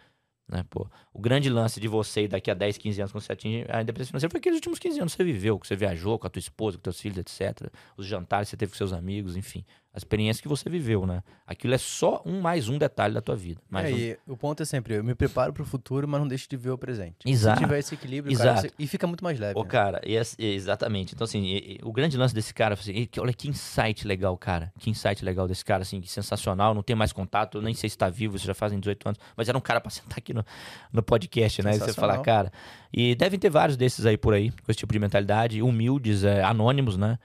Né, 0.47 0.63
pô, 0.69 0.87
o 1.11 1.19
grande 1.19 1.49
lance 1.49 1.81
de 1.81 1.89
você 1.89 2.29
daqui 2.29 2.51
a 2.51 2.55
10, 2.55 2.77
15 2.77 3.01
anos, 3.01 3.13
quando 3.13 3.23
você 3.25 3.33
atinge 3.33 3.65
a 3.67 3.81
independência 3.81 4.11
financeira, 4.11 4.31
foi 4.31 4.39
aqueles 4.39 4.57
últimos 4.57 4.79
15 4.79 5.01
anos 5.01 5.15
que 5.15 5.17
você 5.17 5.25
viveu, 5.25 5.59
que 5.59 5.67
você 5.67 5.75
viajou 5.75 6.19
com 6.19 6.27
a 6.27 6.31
tua 6.31 6.39
esposa, 6.39 6.77
com 6.77 6.83
teus 6.83 7.01
filhos, 7.01 7.17
etc. 7.17 7.71
Os 7.97 8.05
jantares 8.07 8.49
que 8.49 8.51
você 8.51 8.57
teve 8.59 8.73
com 8.73 8.77
seus 8.77 8.93
amigos, 8.93 9.37
enfim. 9.37 9.65
A 9.95 9.97
experiência 9.97 10.43
que 10.43 10.49
você 10.49 10.69
viveu, 10.69 11.07
né? 11.07 11.23
Aquilo 11.47 11.73
é 11.73 11.79
só 11.79 12.21
um 12.27 12.41
mais 12.41 12.69
um 12.69 12.77
detalhe 12.77 13.15
da 13.15 13.21
tua 13.21 13.37
vida. 13.37 13.61
Mais 13.71 13.89
é, 13.97 14.19
um... 14.27 14.33
o 14.33 14.37
ponto 14.37 14.61
é 14.61 14.67
sempre, 14.67 14.95
eu 14.97 15.05
me 15.05 15.15
preparo 15.15 15.53
para 15.53 15.63
o 15.63 15.67
futuro, 15.67 16.09
mas 16.09 16.21
não 16.21 16.27
deixo 16.27 16.49
de 16.51 16.57
ver 16.57 16.71
o 16.71 16.79
presente. 16.79 17.19
Exato. 17.25 17.59
Se 17.59 17.65
tiver 17.65 17.79
esse 17.79 17.95
equilíbrio, 17.95 18.33
Exato. 18.33 18.49
cara, 18.57 18.61
você- 18.69 18.75
e 18.77 18.87
fica 18.89 19.07
muito 19.07 19.23
mais 19.23 19.39
leve. 19.39 19.57
Ô, 19.57 19.63
né? 19.63 19.69
cara, 19.69 20.01
exatamente. 20.39 21.15
Então, 21.15 21.25
assim, 21.25 21.45
e- 21.45 21.77
e 21.77 21.81
o 21.85 21.93
grande 21.93 22.17
lance 22.17 22.35
desse 22.35 22.53
cara, 22.53 22.75
assim, 22.75 23.09
olha 23.19 23.33
que 23.33 23.49
insight 23.49 24.05
legal, 24.07 24.37
cara. 24.37 24.73
Que 24.81 24.91
insight 24.91 25.25
legal 25.25 25.47
desse 25.47 25.65
cara, 25.65 25.83
assim, 25.83 26.01
que 26.01 26.11
sensacional. 26.11 26.75
Não 26.75 26.83
tem 26.83 26.97
mais 26.97 27.13
contato, 27.13 27.63
nem 27.63 27.73
sei 27.73 27.89
se 27.89 27.97
tá 27.97 28.09
vivo, 28.09 28.35
isso 28.37 28.47
já 28.47 28.55
fazem 28.55 28.81
18 28.81 29.09
anos. 29.09 29.21
Mas 29.37 29.49
era 29.49 29.57
um 29.57 29.61
cara 29.61 29.81
pra 29.81 29.91
sentar 29.91 30.19
aqui 30.19 30.35
no, 30.35 30.45
no 30.93 31.03
podcast, 31.05 31.63
né? 31.63 31.71
E 31.77 31.79
você 31.79 31.93
falar, 31.93 32.19
cara. 32.19 32.53
E 32.93 33.15
devem 33.15 33.39
ter 33.39 33.51
vários 33.51 33.77
desses 33.77 34.07
aí 34.07 34.17
por 34.17 34.35
aí, 34.35 34.51
com 34.51 34.71
esse 34.71 34.79
tipo 34.79 34.93
de 34.93 34.99
mentalidade, 34.99 35.63
humildes, 35.63 36.25
é, 36.25 36.43
anônimos, 36.43 36.97
né? 36.97 37.19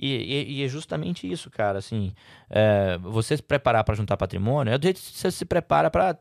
E, 0.00 0.06
e- 0.14 0.52
e 0.60 0.64
é 0.64 0.68
justamente 0.68 1.30
isso, 1.30 1.50
cara. 1.50 1.78
Assim, 1.78 2.12
é, 2.48 2.96
você 2.98 3.36
se 3.36 3.42
preparar 3.42 3.82
pra 3.84 3.94
juntar 3.94 4.16
patrimônio, 4.16 4.72
é 4.72 4.78
do 4.78 4.82
jeito 4.84 5.00
que 5.00 5.06
você 5.18 5.30
se 5.30 5.44
prepara 5.44 5.90
pra 5.90 6.16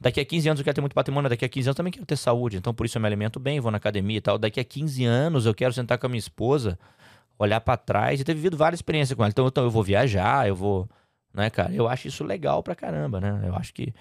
Daqui 0.00 0.18
a 0.20 0.24
15 0.24 0.48
anos 0.48 0.60
eu 0.60 0.64
quero 0.64 0.74
ter 0.74 0.80
muito 0.80 0.94
patrimônio, 0.94 1.30
daqui 1.30 1.44
a 1.44 1.48
15 1.48 1.68
anos 1.68 1.76
também 1.76 1.92
quero 1.92 2.04
ter 2.04 2.16
saúde. 2.16 2.56
Então, 2.56 2.74
por 2.74 2.84
isso 2.84 2.98
eu 2.98 3.00
me 3.02 3.06
alimento 3.06 3.38
bem, 3.38 3.60
vou 3.60 3.70
na 3.70 3.76
academia 3.76 4.18
e 4.18 4.20
tal. 4.20 4.36
Daqui 4.36 4.58
a 4.58 4.64
15 4.64 5.04
anos 5.04 5.46
eu 5.46 5.54
quero 5.54 5.72
sentar 5.72 5.98
com 5.98 6.06
a 6.06 6.08
minha 6.08 6.18
esposa, 6.18 6.76
olhar 7.38 7.60
pra 7.60 7.76
trás 7.76 8.20
e 8.20 8.24
ter 8.24 8.34
vivido 8.34 8.56
várias 8.56 8.78
experiências 8.78 9.16
com 9.16 9.22
ela. 9.22 9.30
Então, 9.30 9.46
então 9.46 9.62
eu 9.62 9.70
vou 9.70 9.84
viajar, 9.84 10.48
eu 10.48 10.56
vou. 10.56 10.88
Né, 11.32 11.48
cara? 11.50 11.72
Eu 11.72 11.86
acho 11.86 12.08
isso 12.08 12.24
legal 12.24 12.60
pra 12.62 12.74
caramba, 12.74 13.20
né? 13.20 13.40
Eu 13.46 13.54
acho 13.54 13.72
que. 13.72 13.94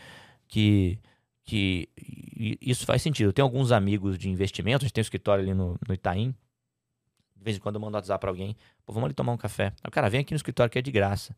que 0.48 0.98
que 1.49 1.88
isso 2.62 2.86
faz 2.86 3.02
sentido. 3.02 3.28
Eu 3.30 3.34
tenho 3.34 3.45
alguns 3.45 3.72
amigos 3.72 4.18
de 4.18 4.30
investimento, 4.30 4.84
a 4.84 4.86
gente 4.86 4.94
tem 4.94 5.02
um 5.02 5.04
escritório 5.04 5.44
ali 5.44 5.54
no, 5.54 5.78
no 5.88 5.94
Itaim. 5.94 6.36
Vez 7.48 7.57
em 7.57 7.60
quando 7.61 7.76
eu 7.76 7.82
mando 7.82 7.95
WhatsApp 7.95 8.19
pra 8.19 8.30
alguém, 8.30 8.57
pô, 8.86 8.91
vamos 8.91 9.07
ali 9.07 9.14
tomar 9.14 9.32
um 9.32 9.38
café. 9.38 9.68
Aí 9.82 9.88
o 9.88 9.91
cara, 9.91 10.10
vem 10.10 10.19
aqui 10.19 10.34
no 10.34 10.36
escritório 10.36 10.69
que 10.69 10.78
é 10.78 10.82
de 10.82 10.91
graça. 10.91 11.34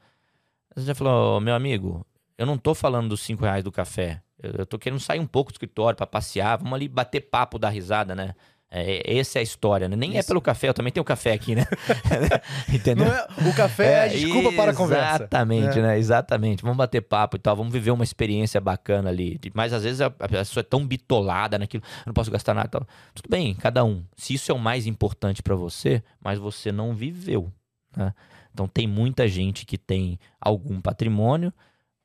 Aí 0.75 0.81
Você 0.81 0.87
já 0.87 0.95
falou, 0.95 1.37
"Ô, 1.37 1.39
meu 1.39 1.53
amigo, 1.53 2.03
eu 2.35 2.45
não 2.47 2.57
tô 2.57 2.73
falando 2.73 3.09
dos 3.09 3.21
5 3.21 3.43
reais 3.43 3.63
do 3.63 3.71
café. 3.71 4.23
Eu, 4.41 4.51
eu 4.59 4.65
tô 4.65 4.79
querendo 4.79 4.99
sair 4.99 5.19
um 5.19 5.27
pouco 5.27 5.51
do 5.51 5.55
escritório 5.55 5.95
pra 5.95 6.07
passear, 6.07 6.57
vamos 6.57 6.73
ali 6.73 6.87
bater 6.87 7.21
papo, 7.21 7.59
dar 7.59 7.69
risada, 7.69 8.15
né? 8.15 8.33
É, 8.71 9.13
é- 9.13 9.17
essa 9.17 9.39
é 9.39 9.41
a 9.41 9.43
história, 9.43 9.89
né? 9.89 9.95
Nem 9.95 10.15
é 10.15 10.19
Isso. 10.19 10.27
pelo 10.27 10.39
café, 10.41 10.69
eu 10.69 10.73
também 10.73 10.91
tenho 10.93 11.03
café 11.03 11.33
aqui, 11.33 11.55
né? 11.55 11.65
Entendeu? 12.71 13.07
É- 13.07 13.27
o 13.49 13.53
café 13.55 13.85
é, 13.93 14.03
a 14.03 14.07
desculpa 14.07 14.51
para 14.53 14.71
a 14.71 14.75
conversa. 14.75 15.15
Exatamente, 15.23 15.79
É. 15.79 15.81
né? 15.81 15.97
Exatamente. 15.97 16.61
Vamos 16.61 16.77
bater 16.77 17.01
papo 17.01 17.37
e 17.37 17.39
tal, 17.39 17.55
vamos 17.55 17.73
viver 17.73 17.91
uma 17.91 18.03
experiência 18.03 18.61
bacana 18.61 19.09
ali. 19.09 19.39
Mas 19.53 19.73
às 19.73 19.83
vezes 19.83 20.01
a, 20.01 20.07
a 20.07 20.27
pessoa 20.27 20.61
é 20.61 20.63
tão 20.63 20.85
bitolada 20.85 21.57
naquilo, 21.57 21.83
eu 22.01 22.03
não 22.07 22.13
posso 22.13 22.29
gastar 22.31 22.53
nada 22.53 22.67
e 22.67 22.71
tal. 22.71 22.87
Tudo 23.13 23.29
bem, 23.29 23.55
cada 23.55 23.83
um. 23.83 24.03
Se 24.15 24.33
isso 24.33 24.51
é 24.51 24.55
o 24.55 24.59
mais 24.59 24.85
importante 24.85 25.41
pra 25.41 25.55
você, 25.55 26.03
mas 26.23 26.37
você 26.37 26.71
não 26.71 26.93
viveu, 26.93 27.51
né? 27.95 28.13
Então 28.53 28.67
tem 28.67 28.87
muita 28.87 29.27
gente 29.27 29.65
que 29.65 29.77
tem 29.77 30.19
algum 30.39 30.81
patrimônio, 30.81 31.53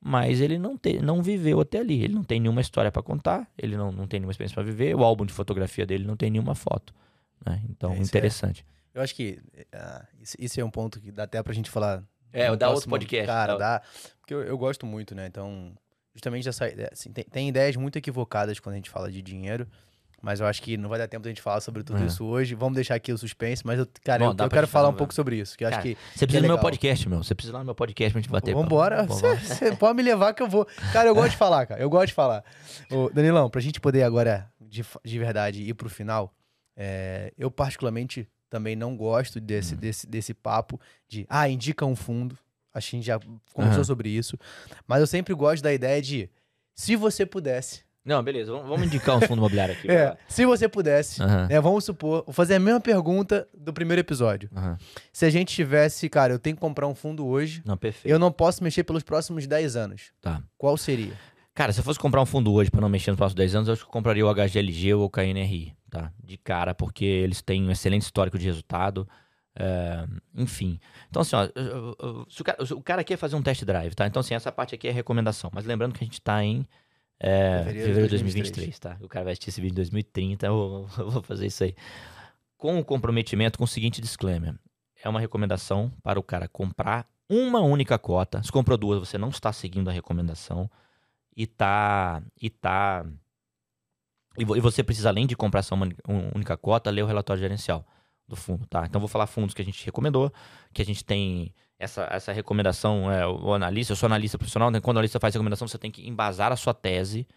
mas 0.07 0.39
ele 0.39 0.59
não, 0.59 0.77
te, 0.77 0.99
não 0.99 1.23
viveu 1.23 1.59
até 1.59 1.79
ali. 1.79 2.03
Ele 2.03 2.13
não 2.13 2.23
tem 2.23 2.39
nenhuma 2.39 2.61
história 2.61 2.91
pra 2.91 3.01
contar, 3.01 3.49
ele 3.57 3.75
não, 3.75 3.91
não 3.91 4.05
tem 4.05 4.19
nenhuma 4.19 4.31
experiência 4.31 4.53
pra 4.53 4.61
viver, 4.63 4.95
o 4.95 5.03
álbum 5.03 5.25
de 5.25 5.33
fotografia 5.33 5.83
dele 5.83 6.05
não 6.05 6.15
tem 6.15 6.29
nenhuma 6.29 6.53
foto. 6.53 6.93
né? 7.43 7.59
Então, 7.67 7.91
É, 7.91 7.97
é- 7.97 7.99
interessante. 8.01 8.63
Eu 8.93 9.01
acho 9.01 9.15
que 9.15 9.39
ah, 9.73 10.05
isso, 10.39 10.61
é 10.61 10.63
um 10.63 10.69
ponto 10.69 11.01
que 11.01 11.11
dá 11.11 11.23
até 11.23 11.41
pra 11.41 11.53
gente 11.53 11.71
falar. 11.71 12.03
É, 12.31 12.51
no 12.51 12.55
dá 12.55 12.69
outro 12.69 12.87
podcast, 12.87 13.25
Cara, 13.25 13.53
dá- 13.57 13.79
dá. 13.79 13.83
Porque 14.21 14.33
eu, 14.33 14.43
eu 14.43 14.57
gosto 14.59 14.85
muito, 14.85 15.15
né? 15.15 15.25
Então, 15.25 15.73
justamente 16.13 16.47
essa. 16.47 16.69
ideia, 16.69 16.89
assim, 16.93 17.11
tem, 17.11 17.23
tem 17.23 17.49
ideias 17.49 17.75
muito 17.75 17.97
equivocadas 17.97 18.59
quando 18.59 18.73
a 18.73 18.75
gente 18.75 18.91
fala 18.91 19.11
de 19.11 19.23
dinheiro. 19.23 19.67
Mas 20.21 20.39
eu 20.39 20.47
acho 20.47 20.61
que 20.61 20.75
não 20.77 20.89
vai 20.89 20.97
dar 20.97 21.07
tempo 21.07 21.23
da 21.23 21.29
gente 21.29 21.41
falar 21.41 21.61
sobre 21.61 21.83
tudo 21.83 22.01
É. 22.01 22.05
isso 22.07 22.25
hoje. 22.25 22.55
Vamos 22.55 22.75
deixar 22.75 22.95
aqui 22.95 23.11
o 23.13 23.17
suspense, 23.17 23.65
mas 23.65 23.77
eu, 23.79 23.87
cara, 24.03 24.25
Bom, 24.25 24.35
eu, 24.39 24.45
eu 24.45 24.49
quero 24.49 24.67
falar 24.67 24.89
um 24.89 24.93
pouco 24.93 25.13
sobre 25.13 25.35
isso. 25.37 25.57
Que 25.57 25.63
eu 25.63 25.67
acho 25.67 25.77
Cara, 25.77 25.83
que. 25.89 25.95
Você 25.95 26.25
precisa 26.25 26.27
que 26.27 26.37
é 26.37 26.41
no 26.41 26.47
meu 26.47 26.57
podcast, 26.59 27.09
meu. 27.09 27.23
Você 27.23 27.35
precisa 27.35 27.51
ir 27.51 27.53
lá 27.53 27.59
no 27.59 27.65
meu 27.65 27.75
podcast 27.75 28.11
pra 28.13 28.21
gente 28.21 28.31
bater. 28.31 28.53
Vambora. 28.55 29.03
Vamos 29.03 29.21
Você 29.41 29.75
pode 29.75 29.95
me 29.95 30.03
levar 30.03 30.33
que 30.33 30.41
eu 30.41 30.47
vou. 30.49 30.65
Cara, 30.91 31.09
eu 31.09 31.15
gosto 31.15 31.31
de 31.31 31.37
falar, 31.37 31.65
cara. 31.67 31.81
Eu 31.81 31.89
gosto 31.89 32.07
de 32.07 32.13
falar. 32.13 32.43
Ô, 32.91 33.09
Danilão, 33.09 33.49
pra 33.49 33.61
gente 33.61 33.79
poder 33.79 34.03
agora, 34.03 34.51
de, 34.59 34.83
de 35.03 35.19
verdade, 35.19 35.61
ir 35.61 35.73
pro 35.73 35.89
final, 35.89 36.33
é, 36.75 37.31
eu 37.37 37.51
particularmente 37.51 38.27
também 38.49 38.75
não 38.75 38.95
gosto 38.95 39.39
desse, 39.41 39.73
Hum. 39.75 39.77
desse, 39.77 40.07
desse 40.07 40.33
papo 40.33 40.79
de, 41.07 41.25
ah, 41.29 41.47
indica 41.49 41.85
um 41.85 41.95
fundo. 41.95 42.37
Acho 42.73 42.89
que 42.89 42.95
a 42.95 42.99
gente 42.99 43.05
já 43.05 43.19
conversou 43.53 43.79
Aham. 43.79 43.83
sobre 43.85 44.09
isso. 44.09 44.37
Mas 44.87 44.99
eu 45.01 45.07
sempre 45.07 45.33
gosto 45.33 45.63
da 45.63 45.73
ideia 45.73 46.01
de, 46.01 46.29
se 46.75 46.95
você 46.95 47.25
pudesse. 47.25 47.83
Não, 48.05 48.21
beleza. 48.23 48.51
Vamos, 48.51 48.67
vamos 48.69 48.85
indicar 48.85 49.17
um 49.17 49.21
fundo 49.21 49.39
imobiliário 49.39 49.73
aqui. 49.73 49.87
É, 49.91 50.15
se 50.27 50.45
você 50.45 50.69
pudesse. 50.69 51.21
Aham, 51.23 51.47
né, 51.47 51.59
vamos 51.59 51.83
supor, 51.83 52.23
vou 52.25 52.33
fazer 52.33 52.55
a 52.55 52.59
mesma 52.59 52.79
pergunta 52.79 53.47
do 53.57 53.73
primeiro 53.73 53.99
episódio. 53.99 54.47
aham. 54.55 54.77
Se 55.11 55.25
a 55.25 55.29
gente 55.29 55.53
tivesse, 55.55 56.07
cara, 56.07 56.31
eu 56.33 56.39
tenho 56.39 56.55
que 56.55 56.59
comprar 56.61 56.87
um 56.87 56.93
fundo 56.93 57.25
hoje, 57.25 57.63
Não, 57.65 57.75
perfeito. 57.75 58.13
eu 58.13 58.19
não 58.19 58.31
posso 58.31 58.63
mexer 58.63 58.83
pelos 58.83 59.01
próximos 59.03 59.47
10 59.47 59.75
anos. 59.75 60.11
Tá. 60.21 60.41
Qual 60.57 60.77
seria? 60.77 61.13
Cara, 61.55 61.71
se 61.73 61.79
eu 61.79 61.83
fosse 61.83 61.97
comprar 61.99 62.21
um 62.21 62.25
fundo 62.25 62.53
hoje 62.53 62.69
pra 62.69 62.81
não 62.81 62.89
mexer 62.89 63.09
nos 63.11 63.17
próximos 63.17 63.35
10 63.37 63.55
anos, 63.55 63.67
eu 63.69 63.73
acho 63.73 63.83
que 63.83 63.87
eu 63.87 63.91
compraria 63.93 64.25
o 64.25 64.33
HGLG 64.33 64.93
ou 64.93 65.05
o 65.05 65.09
KNRI, 65.09 65.73
tá? 65.89 66.11
De 66.23 66.37
cara, 66.37 66.75
porque 66.75 67.05
eles 67.05 67.41
têm 67.41 67.63
um 67.65 67.71
excelente 67.71 68.01
histórico 68.03 68.37
de 68.37 68.45
resultado. 68.45 69.07
é, 69.57 70.05
enfim. 70.35 70.77
Então, 71.09 71.21
assim, 71.21 71.33
ó, 71.37 71.47
se 72.29 72.41
o, 72.41 72.43
cara, 72.43 72.65
se 72.65 72.73
o 72.73 72.81
cara 72.81 73.03
quer 73.05 73.15
fazer 73.17 73.37
um 73.37 73.41
test 73.41 73.63
drive, 73.63 73.95
tá? 73.95 74.05
Então, 74.05 74.19
assim, 74.19 74.33
essa 74.35 74.51
parte 74.51 74.75
aqui 74.75 74.87
é 74.87 74.91
recomendação. 74.91 75.49
Mas 75.53 75.63
lembrando 75.65 75.93
que 75.93 76.03
a 76.03 76.07
gente 76.07 76.21
tá 76.21 76.43
em 76.43 76.67
é, 77.19 77.63
Fevereiro 77.63 77.73
de 77.73 77.79
fevereiro 77.85 78.03
de 78.05 78.09
2023, 78.09 78.53
2023, 78.55 78.79
tá? 78.79 78.97
O 79.05 79.07
cara 79.07 79.23
vai 79.25 79.33
assistir 79.33 79.49
esse 79.49 79.61
vídeo 79.61 79.73
em 79.73 79.75
2030, 79.75 80.45
eu, 80.47 80.87
eu 80.97 81.09
vou 81.11 81.21
fazer 81.21 81.47
isso 81.47 81.63
aí. 81.63 81.75
Com 82.57 82.79
o 82.79 82.85
comprometimento, 82.85 83.57
com 83.57 83.63
o 83.63 83.67
seguinte 83.67 84.01
disclaimer. 84.01 84.55
É 85.03 85.09
uma 85.09 85.19
recomendação 85.19 85.91
para 86.01 86.19
o 86.19 86.23
cara 86.23 86.47
comprar 86.47 87.05
uma 87.29 87.59
única 87.59 87.97
cota. 87.99 88.41
Se 88.43 88.51
comprou 88.51 88.77
duas, 88.77 88.99
você 88.99 89.17
não 89.17 89.29
está 89.29 89.51
seguindo 89.53 89.89
a 89.89 89.93
recomendação. 89.93 90.69
E 91.35 91.45
tá. 91.45 92.23
E 92.41 92.49
tá. 92.49 93.05
E, 94.37 94.43
vo- 94.45 94.59
você 94.61 94.83
precisa, 94.83 95.09
além 95.09 95.27
de 95.27 95.35
comprar 95.35 95.59
essa 95.59 95.75
uma 95.75 95.85
um- 96.07 96.31
única 96.35 96.57
cota, 96.57 96.89
ler 96.89 97.03
o 97.03 97.07
relatório 97.07 97.41
gerencial 97.41 97.85
do 98.27 98.35
fundo, 98.35 98.65
tá? 98.67 98.85
Então 98.85 98.99
vou 98.99 99.07
falar 99.07 99.27
fundos 99.27 99.53
que 99.53 99.61
a 99.61 99.65
gente 99.65 99.85
recomendou, 99.85 100.33
que 100.73 100.81
a 100.81 100.85
gente 100.85 101.03
tem 101.05 101.53
essa, 101.77 102.07
essa 102.09 102.31
recomendação, 102.31 103.11
é, 103.11 103.27
o 103.27 103.53
analista, 103.53 103.91
eu 103.91 103.97
sou 103.97 104.07
analista 104.07 104.37
profissional, 104.37 104.71
né? 104.71 104.79
quando 104.79 104.97
o 104.97 104.99
analista 104.99 105.19
faz 105.19 105.33
recomendação, 105.33 105.67
você 105.67 105.77
tem 105.77 105.91
que 105.91 106.07
embasar 106.07 106.51
a 106.51 106.55
sua 106.55 106.73
tese 106.73 107.27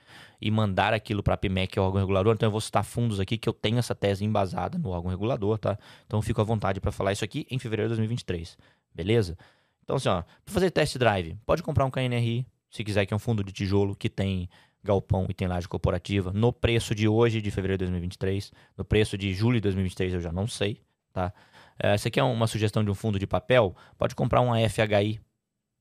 e 0.41 0.51
mandar 0.51 0.95
aquilo 0.95 1.23
para 1.23 1.35
a 1.35 1.37
PMEC, 1.37 1.77
é 1.77 1.83
o 1.83 1.85
órgão 1.85 2.01
regulador. 2.01 2.35
Então 2.35 2.47
eu 2.47 2.51
vou 2.53 2.61
citar 2.61 2.85
fundos 2.85 3.19
aqui 3.19 3.37
que 3.37 3.49
eu 3.49 3.53
tenho 3.53 3.79
essa 3.79 3.95
tese 3.95 4.25
embasada 4.25 4.79
no 4.79 4.91
órgão 4.91 5.11
regulador, 5.11 5.59
tá? 5.59 5.77
Então 6.07 6.19
eu 6.19 6.23
fico 6.23 6.41
à 6.41 6.45
vontade 6.45 6.81
para 6.81 6.93
falar 6.93 7.13
isso 7.13 7.25
aqui 7.25 7.47
em 7.51 7.59
fevereiro 7.59 7.89
de 7.89 7.97
2023, 7.97 8.57
beleza? 8.95 9.37
Então 9.83 9.97
assim, 9.97 10.09
ó, 10.09 10.23
para 10.23 10.55
fazer 10.55 10.71
test 10.71 10.97
drive, 10.97 11.37
pode 11.45 11.63
comprar 11.63 11.85
um 11.85 11.91
KNRI, 11.91 12.47
se 12.71 12.85
quiser, 12.85 13.07
que 13.07 13.13
é 13.13 13.17
um 13.17 13.21
fundo 13.21 13.43
de 13.43 13.51
tijolo 13.51 13.97
que 13.97 14.09
tem 14.09 14.49
galpão 14.85 15.27
e 15.29 15.35
tem 15.35 15.49
laje 15.49 15.67
corporativa, 15.67 16.33
no 16.33 16.53
preço 16.53 16.95
de 16.95 17.09
hoje, 17.09 17.43
de 17.43 17.51
fevereiro 17.51 17.79
de 17.79 17.87
2023, 17.87 18.53
no 18.77 18.85
preço 18.85 19.19
de 19.19 19.35
julho 19.35 19.57
de 19.57 19.63
2023 19.63 20.15
eu 20.15 20.21
já 20.21 20.31
não 20.31 20.47
sei, 20.47 20.81
tá? 21.13 21.33
É, 21.79 21.97
você 21.97 22.11
quer 22.11 22.23
uma 22.23 22.47
sugestão 22.47 22.85
de 22.85 22.91
um 22.91 22.95
fundo 22.95 23.19
de 23.19 23.27
papel? 23.27 23.75
Pode 23.97 24.15
comprar 24.15 24.41
um 24.41 24.53
AFHI 24.53 25.21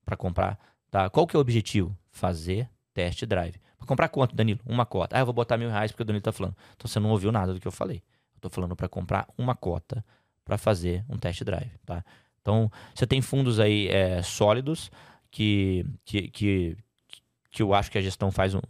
para 0.06 0.16
comprar, 0.16 0.60
tá? 0.92 1.10
Qual 1.10 1.26
que 1.26 1.36
é 1.36 1.38
o 1.38 1.42
objetivo? 1.42 1.98
Fazer 2.12 2.70
test 2.94 3.26
drive. 3.26 3.58
Pra 3.78 3.88
comprar 3.88 4.10
quanto, 4.10 4.36
Danilo? 4.36 4.60
Uma 4.66 4.86
cota. 4.86 5.16
Ah, 5.16 5.20
eu 5.20 5.26
vou 5.26 5.34
botar 5.34 5.58
mil 5.58 5.70
reais 5.70 5.92
porque 5.92 6.04
o 6.04 6.06
Danilo 6.06 6.22
tá 6.22 6.32
falando. 6.32 6.56
Então 6.76 6.88
você 6.88 7.00
não 7.00 7.12
ouviu 7.12 7.32
nada 7.32 7.54
do 7.54 7.60
que 7.60 7.68
eu 7.68 7.72
falei. 7.72 8.04
Eu 8.36 8.42
tô 8.42 8.50
falando 8.50 8.76
para 8.76 8.88
comprar 8.88 9.28
uma 9.38 9.56
cota 9.56 10.04
para 10.46 10.58
fazer 10.58 11.04
um 11.10 11.18
test 11.18 11.44
drive, 11.44 11.72
tá? 11.86 12.04
Então, 12.42 12.72
você 12.96 13.06
tem 13.06 13.22
fundos 13.22 13.60
aí 13.60 13.90
é, 13.90 14.22
sólidos 14.22 14.90
que, 15.30 15.86
que, 16.06 16.30
que, 16.30 16.78
que 17.52 17.62
eu 17.62 17.74
acho 17.74 17.92
que 17.92 17.98
a 17.98 18.02
gestão 18.02 18.32
faz 18.32 18.56
um, 18.56 18.62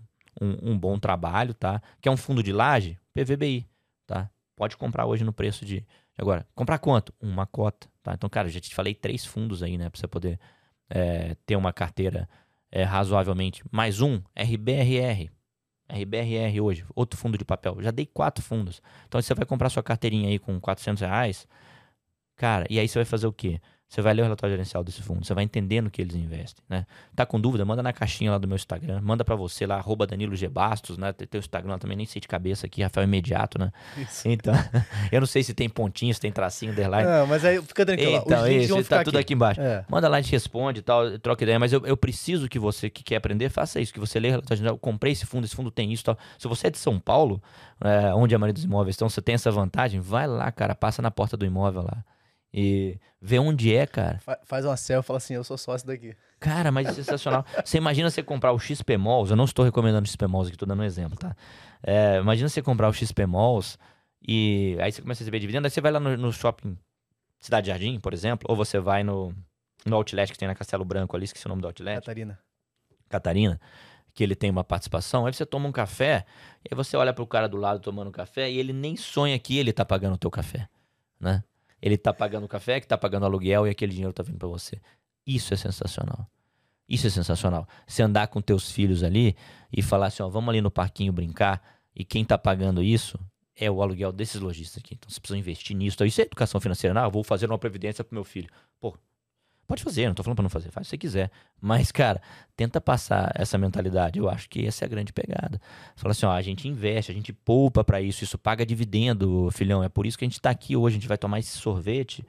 um, 0.41 0.72
um 0.72 0.78
bom 0.78 0.98
trabalho, 0.98 1.54
tá? 1.54 1.80
Que 2.02 2.10
é 2.10 2.12
um 2.12 2.18
fundo 2.18 2.41
de 2.41 2.52
laje, 2.52 2.98
PVBI, 3.14 3.68
tá? 4.08 4.32
Pode 4.56 4.76
comprar 4.76 5.06
hoje 5.06 5.24
no 5.24 5.32
preço 5.32 5.64
de. 5.64 5.86
Agora, 6.18 6.48
comprar 6.56 6.80
quanto? 6.80 7.14
Uma 7.22 7.45
cota, 7.45 7.88
tá? 8.02 8.14
Então, 8.14 8.30
cara, 8.30 8.49
já 8.49 8.60
te 8.60 8.73
falei 8.73 8.95
três 8.95 9.26
fundos 9.26 9.61
aí, 9.61 9.77
né? 9.77 9.89
Pra 9.89 9.99
você 9.99 10.07
poder 10.07 10.39
é, 10.89 11.35
ter 11.45 11.56
uma 11.56 11.72
carteira 11.72 12.27
é, 12.72 12.84
razoavelmente. 12.84 13.64
Mais 13.72 14.02
um, 14.02 14.22
RBRR. 14.35 15.30
RBRR 15.89 16.60
hoje, 16.61 16.85
outro 16.95 17.18
fundo 17.18 17.38
de 17.38 17.45
papel. 17.45 17.77
Já 17.81 17.91
dei 17.91 18.06
quatro 18.06 18.44
fundos. 18.44 18.81
Então, 19.07 19.22
você 19.22 19.34
vai 19.34 19.45
comprar 19.45 19.69
sua 19.69 19.84
carteirinha 19.84 20.30
aí 20.30 20.39
com 20.39 20.60
400 20.60 21.02
reais, 21.02 21.48
cara, 22.35 22.65
e 22.69 22.80
aí 22.80 22.88
você 22.88 22.99
vai 22.99 23.06
fazer 23.06 23.27
o 23.27 23.31
quê? 23.31 23.61
Você 23.89 24.01
vai 24.01 24.14
ler 24.14 24.22
o 24.22 24.26
relatório 24.26 24.53
gerencial 24.53 24.84
desse 24.84 25.01
fundo, 25.01 25.26
você 25.26 25.34
vai 25.34 25.45
entender 25.45 25.80
no 25.80 25.89
que 25.89 26.01
eles 26.01 26.14
investem, 26.14 26.61
né? 26.68 26.85
Tá 27.15 27.26
com 27.26 27.39
dúvida? 27.39 27.64
Manda 27.64 27.81
na 27.81 27.93
caixinha 27.93 28.31
lá 28.31 28.38
do 28.38 28.45
meu 28.45 28.55
Instagram, 28.55 28.99
manda 29.01 29.23
pra 29.23 29.34
você 29.34 29.65
lá, 29.65 29.76
arroba 29.77 30.05
Danilo 30.05 30.35
G. 30.35 30.49
Bastos, 30.49 30.97
né? 30.97 31.14
Tem 31.14 31.26
teu 31.26 31.39
Instagram 31.39 31.72
lá 31.72 31.80
também, 31.80 31.95
nem 31.95 32.05
sei 32.05 32.19
de 32.19 32.27
cabeça 32.27 32.65
aqui, 32.65 32.84
Rafael 32.84 33.05
Imediato, 33.05 33.57
né? 33.57 33.72
Isso. 33.95 34.27
Então, 34.27 34.53
eu 35.09 35.22
não 35.22 35.27
sei 35.27 35.41
se 35.41 35.53
tem 35.53 35.69
pontinho, 35.69 36.14
se 36.14 36.19
tem 36.19 36.34
tracinho, 36.34 36.73
underline. 36.73 37.07
Não, 37.07 37.27
mas 37.27 37.45
aí 37.45 37.61
fica 37.61 37.85
tranquilo. 37.85 38.22
Então, 38.26 38.43
os 38.43 38.49
isso, 38.49 38.76
tá 38.76 38.84
ficar 38.84 39.03
tudo 39.05 39.18
aqui 39.18 39.34
embaixo. 39.34 39.61
É. 39.61 39.85
Manda 39.89 40.09
lá, 40.09 40.18
a 40.18 40.22
gente 40.22 40.34
responde 40.34 40.80
e 40.80 40.84
tal, 40.84 41.18
troca 41.19 41.45
ideia. 41.45 41.57
Mas 41.57 41.72
eu, 41.72 41.85
eu 41.85 41.95
preciso 41.95 42.49
que 42.49 42.59
você 42.59 42.89
que 42.89 43.03
quer 43.03 43.15
aprender, 43.15 43.49
faça 43.49 43.80
isso. 43.80 43.93
Que 43.93 44.01
você 44.01 44.19
leia, 44.19 44.31
relatório 44.31 44.57
gerencial, 44.57 44.76
eu 44.76 44.80
comprei 44.80 45.14
esse 45.14 45.26
fundo, 45.26 45.45
esse 45.45 45.55
fundo 45.55 45.72
tem 45.72 45.93
isso 45.93 46.01
e 46.01 46.05
tal. 46.05 46.18
Se 46.38 46.45
você 46.49 46.68
é 46.68 46.69
de 46.69 46.77
São 46.77 46.99
Paulo, 46.99 47.41
é, 47.80 48.14
onde 48.14 48.35
a 48.35 48.38
maioria 48.38 48.53
dos 48.53 48.65
imóveis 48.65 48.95
estão, 48.95 49.07
você 49.07 49.22
tem 49.22 49.35
essa 49.35 49.49
vantagem, 49.49 50.01
vai 50.01 50.27
lá, 50.27 50.51
cara, 50.51 50.76
passa 50.76 51.01
na 51.01 51.09
porta 51.09 51.38
do 51.38 51.45
imóvel 51.45 51.84
lá. 51.84 52.03
E 52.53 52.98
ver 53.22 53.40
onde 53.40 53.76
é, 53.76 53.86
cara. 53.86 54.19
Fa- 54.19 54.40
Faz 54.44 54.65
uma 54.65 54.78
selfie 54.78 55.06
e 55.06 55.07
fala 55.07 55.18
assim, 55.18 55.34
eu 55.36 55.44
sou 55.44 55.57
sócio 55.57 55.86
daqui. 55.88 56.15
Cara, 56.40 56.72
mas 56.72 56.88
é 56.88 56.94
sensacional. 56.94 57.45
Você 57.65 57.78
imagina 57.78 58.10
você 58.10 58.22
comprar 58.24 58.52
o 58.53 58.60
XP 58.60 58.98
Malls, 58.98 59.30
eu 59.32 59.36
não 59.38 59.45
estou 59.45 59.65
recomendando 59.65 60.07
XP 60.07 60.28
Malls 60.28 60.48
aqui, 60.49 60.57
tô 60.57 60.65
dando 60.65 60.82
um 60.82 60.86
exemplo, 60.86 61.18
tá? 61.18 61.36
É, 61.84 62.18
imagina 62.19 62.48
você 62.49 62.61
comprar 62.61 62.88
o 62.90 62.94
XP 62.94 63.26
Malls 63.26 63.78
e 64.28 64.78
aí 64.80 64.91
você 64.91 65.02
começa 65.02 65.22
a 65.22 65.24
receber 65.24 65.40
dividendo, 65.40 65.65
aí 65.68 65.72
você 65.72 65.82
vai 65.82 65.91
lá 65.91 65.99
no, 65.99 66.15
no 66.18 66.32
shopping 66.34 66.78
Cidade 67.40 67.68
Jardim, 67.68 67.99
por 67.99 68.14
exemplo, 68.14 68.48
ou 68.49 68.56
você 68.56 68.80
vai 68.80 69.03
no, 69.03 69.34
no 69.86 69.95
Outlet 69.95 70.32
que 70.32 70.38
tem 70.38 70.48
na 70.48 70.56
Castelo 70.56 70.84
Branco 70.86 71.15
ali, 71.15 71.26
esqueci 71.26 71.45
o 71.45 71.49
nome 71.49 71.61
do 71.61 71.68
Outlet. 71.68 71.95
Catarina. 71.99 72.40
Catarina, 73.10 73.60
que 74.14 74.24
ele 74.24 74.36
tem 74.36 74.49
uma 74.49 74.64
participação, 74.64 75.26
aí 75.26 75.34
você 75.34 75.45
toma 75.45 75.68
um 75.68 75.72
café, 75.72 76.26
e 76.65 76.69
aí 76.72 76.76
você 76.76 76.98
olha 76.98 77.14
pro 77.14 77.26
cara 77.28 77.48
do 77.48 77.57
lado 77.57 77.80
tomando 77.80 78.11
café, 78.11 78.49
e 78.49 78.57
ele 78.57 78.74
nem 78.74 78.95
sonha 78.98 79.38
que 79.40 79.57
ele 79.57 79.72
tá 79.72 79.86
pagando 79.86 80.14
o 80.15 80.18
teu 80.18 80.30
café, 80.32 80.68
né? 81.19 81.44
Ele 81.82 81.98
tá 81.98 82.14
pagando 82.14 82.45
o 82.45 82.48
café, 82.48 82.80
que 82.80 82.88
tá 82.88 82.98
pagando 82.98 83.26
aluguel, 83.26 83.68
e 83.68 83.70
aquele 83.70 83.91
dinheiro 83.91 84.14
tá 84.14 84.24
vindo 84.24 84.38
pra 84.38 84.48
você. 84.48 84.80
Isso 85.26 85.54
é 85.54 85.58
sensacional. 85.58 86.30
Isso 86.88 87.06
é 87.08 87.10
sensacional. 87.10 87.68
Você 87.86 88.02
andar 88.02 88.28
com 88.28 88.41
teus 88.41 88.72
filhos 88.72 89.04
ali 89.04 89.36
e 89.72 89.82
falar 89.82 90.08
assim, 90.08 90.24
ó, 90.24 90.30
vamos 90.30 90.49
ali 90.49 90.62
no 90.62 90.72
parquinho 90.72 91.12
brincar, 91.12 91.62
e 91.95 92.06
quem 92.06 92.24
tá 92.24 92.38
pagando 92.38 92.82
isso 92.82 93.20
é 93.56 93.70
o 93.70 93.82
aluguel 93.82 94.12
desses 94.12 94.40
lojistas 94.40 94.84
aqui. 94.84 94.94
Então 94.94 95.10
você 95.10 95.20
precisa 95.20 95.38
investir 95.38 95.76
nisso. 95.76 95.95
Então, 95.95 96.08
isso 96.08 96.22
é 96.22 96.26
educação 96.26 96.62
financeira. 96.62 96.99
Eu 96.99 97.12
vou 97.12 97.24
fazer 97.24 97.48
uma 97.48 97.58
previdência 97.58 98.04
pro 98.04 98.14
meu 98.14 98.24
filho. 98.24 98.49
Pô, 98.80 98.95
pode 99.68 99.84
fazer, 99.84 100.07
não 100.07 100.15
tô 100.15 100.23
falando 100.23 100.38
pra 100.38 100.44
não 100.44 100.49
fazer, 100.49 100.72
faz 100.72 100.88
se 100.88 100.91
você 100.91 100.98
quiser. 100.98 101.30
Mas, 101.60 101.91
cara, 101.91 102.22
tenta 102.56 102.80
passar 102.80 103.31
essa 103.35 103.57
mentalidade. 103.57 104.18
Eu 104.18 104.30
acho 104.30 104.49
que 104.49 104.65
essa 104.65 104.84
é 104.84 104.88
a 104.88 104.89
grande 104.89 105.11
pegada. 105.11 105.60
Fala 105.95 106.11
assim, 106.11 106.26
ó, 106.26 106.31
a 106.31 106.41
gente 106.41 106.68
investe, 106.68 107.11
a 107.11 107.15
gente 107.15 107.34
poupa 107.34 107.84
pra 107.84 108.02
isso, 108.02 108.23
isso 108.23 108.38
paga 108.38 108.65
dividendo, 108.65 109.49
filhão. 109.52 109.84
É 109.84 109.89
por 109.89 110.06
isso 110.06 110.18
que 110.18 110.23
a 110.23 110.27
gente 110.27 110.39
tá 110.39 110.49
aqui 110.49 110.76
hoje, 110.76 110.95
a 110.95 110.99
gente 110.99 111.07
vai 111.07 111.18
tomar 111.18 111.39
esse 111.39 111.57
sorvete 111.57 112.26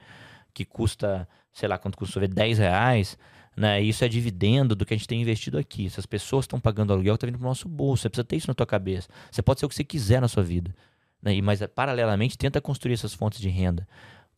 que 0.52 0.65
custa, 0.65 1.28
sei 1.52 1.69
lá 1.69 1.78
quanto 1.78 1.97
custa 1.97 2.10
o 2.10 2.15
sorvete, 2.15 2.35
10 2.35 2.59
reais, 2.59 3.16
né? 3.56 3.81
Isso 3.81 4.05
é 4.05 4.09
dividendo 4.09 4.74
do 4.74 4.85
que 4.85 4.94
a 4.94 4.97
gente 4.97 5.06
tem 5.06 5.20
investido 5.23 5.59
aqui. 5.59 5.89
Se 5.89 6.01
as 6.01 6.06
pessoas 6.06 6.44
estão 6.44 6.59
pagando 6.59 6.93
aluguel, 6.93 7.16
tá 7.16 7.27
vindo 7.27 7.39
pro 7.39 7.47
nosso 7.47 7.69
bolso. 7.69 8.02
Você 8.02 8.09
precisa 8.09 8.24
ter 8.24 8.36
isso 8.36 8.48
na 8.48 8.55
tua 8.55 8.66
cabeça. 8.66 9.09
Você 9.31 9.43
pode 9.43 9.60
ser 9.60 9.66
o 9.66 9.69
que 9.69 9.74
você 9.74 9.85
quiser 9.85 10.20
na 10.20 10.28
sua 10.28 10.43
vida. 10.43 10.74
Né? 11.23 11.40
Mas, 11.40 11.60
paralelamente, 11.74 12.36
tenta 12.36 12.60
construir 12.60 12.94
essas 12.94 13.15
fontes 13.15 13.40
de 13.40 13.48
renda. 13.48 13.86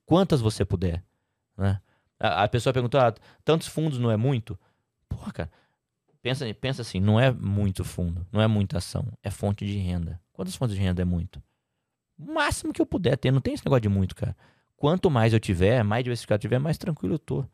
Quantas 0.04 0.40
você 0.40 0.64
puder, 0.64 1.02
né? 1.56 1.80
A, 2.20 2.44
a 2.44 2.48
pessoa 2.48 2.72
perguntou, 2.72 3.00
ah, 3.00 3.12
tantos 3.44 3.66
fundos 3.66 3.98
não 3.98 4.10
é 4.10 4.16
muito? 4.16 4.58
Porra, 5.08 5.32
cara, 5.32 5.50
pensa, 6.22 6.44
pensa 6.54 6.82
assim, 6.82 7.00
não 7.00 7.18
é 7.18 7.30
muito 7.32 7.82
fundo, 7.84 8.26
não 8.30 8.40
é 8.40 8.46
muita 8.46 8.78
ação, 8.78 9.06
é 9.22 9.30
fonte 9.30 9.64
de 9.66 9.78
renda. 9.78 10.20
Quantas 10.32 10.54
fontes 10.54 10.76
de 10.76 10.80
renda 10.82 11.02
é 11.02 11.04
muito? 11.04 11.42
O 12.18 12.32
máximo 12.32 12.72
que 12.72 12.80
eu 12.82 12.86
puder 12.86 13.16
ter, 13.16 13.30
não 13.30 13.40
tem 13.40 13.54
esse 13.54 13.64
negócio 13.64 13.80
de 13.82 13.88
muito, 13.88 14.14
cara. 14.14 14.36
Quanto 14.76 15.10
mais 15.10 15.32
eu 15.32 15.40
tiver, 15.40 15.82
mais 15.82 16.04
diversificado 16.04 16.38
eu 16.38 16.42
tiver, 16.42 16.58
mais 16.58 16.78
tranquilo 16.78 17.14
eu 17.14 17.18
tô. 17.18 17.44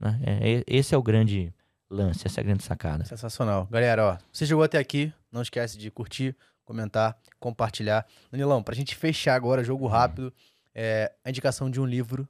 né? 0.00 0.20
É, 0.24 0.52
é- 0.58 0.64
esse 0.66 0.94
é 0.94 0.98
o 0.98 1.02
grande 1.02 1.52
lance, 1.90 2.26
essa 2.26 2.40
é 2.40 2.42
a 2.42 2.44
grande 2.44 2.62
sacada. 2.64 3.04
Sensacional. 3.04 3.66
Galera, 3.70 4.04
ó, 4.04 4.18
você 4.32 4.46
chegou 4.46 4.62
até 4.64 4.78
aqui, 4.78 5.12
não 5.30 5.42
esquece 5.42 5.76
de 5.78 5.90
curtir, 5.90 6.34
comentar, 6.64 7.16
compartilhar. 7.38 8.06
Danilão, 8.30 8.62
pra 8.62 8.74
gente 8.74 8.94
fechar 8.96 9.34
agora, 9.34 9.62
jogo 9.62 9.86
rápido, 9.86 10.32
é, 10.74 11.12
a 11.24 11.28
indicação 11.30 11.70
de 11.70 11.80
um 11.80 11.84
livro 11.84 12.26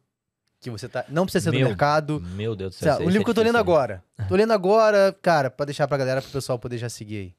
que 0.62 0.70
você 0.70 0.88
tá... 0.88 1.04
Não 1.08 1.24
precisa 1.24 1.44
ser 1.44 1.50
do 1.50 1.58
Meu 1.58 1.68
mercado. 1.68 2.20
Meu 2.20 2.54
Deus 2.54 2.76
do 2.76 2.78
céu. 2.78 2.98
o 3.00 3.10
livro 3.10 3.24
que 3.24 3.30
eu 3.30 3.34
tô 3.34 3.42
lendo 3.42 3.58
agora. 3.58 4.02
Tô 4.28 4.36
lendo 4.36 4.52
agora, 4.52 5.14
cara, 5.20 5.50
pra 5.50 5.66
deixar 5.66 5.88
pra 5.88 5.98
galera, 5.98 6.22
pro 6.22 6.30
pessoal 6.30 6.58
poder 6.58 6.78
já 6.78 6.88
seguir 6.88 7.16
aí. 7.16 7.34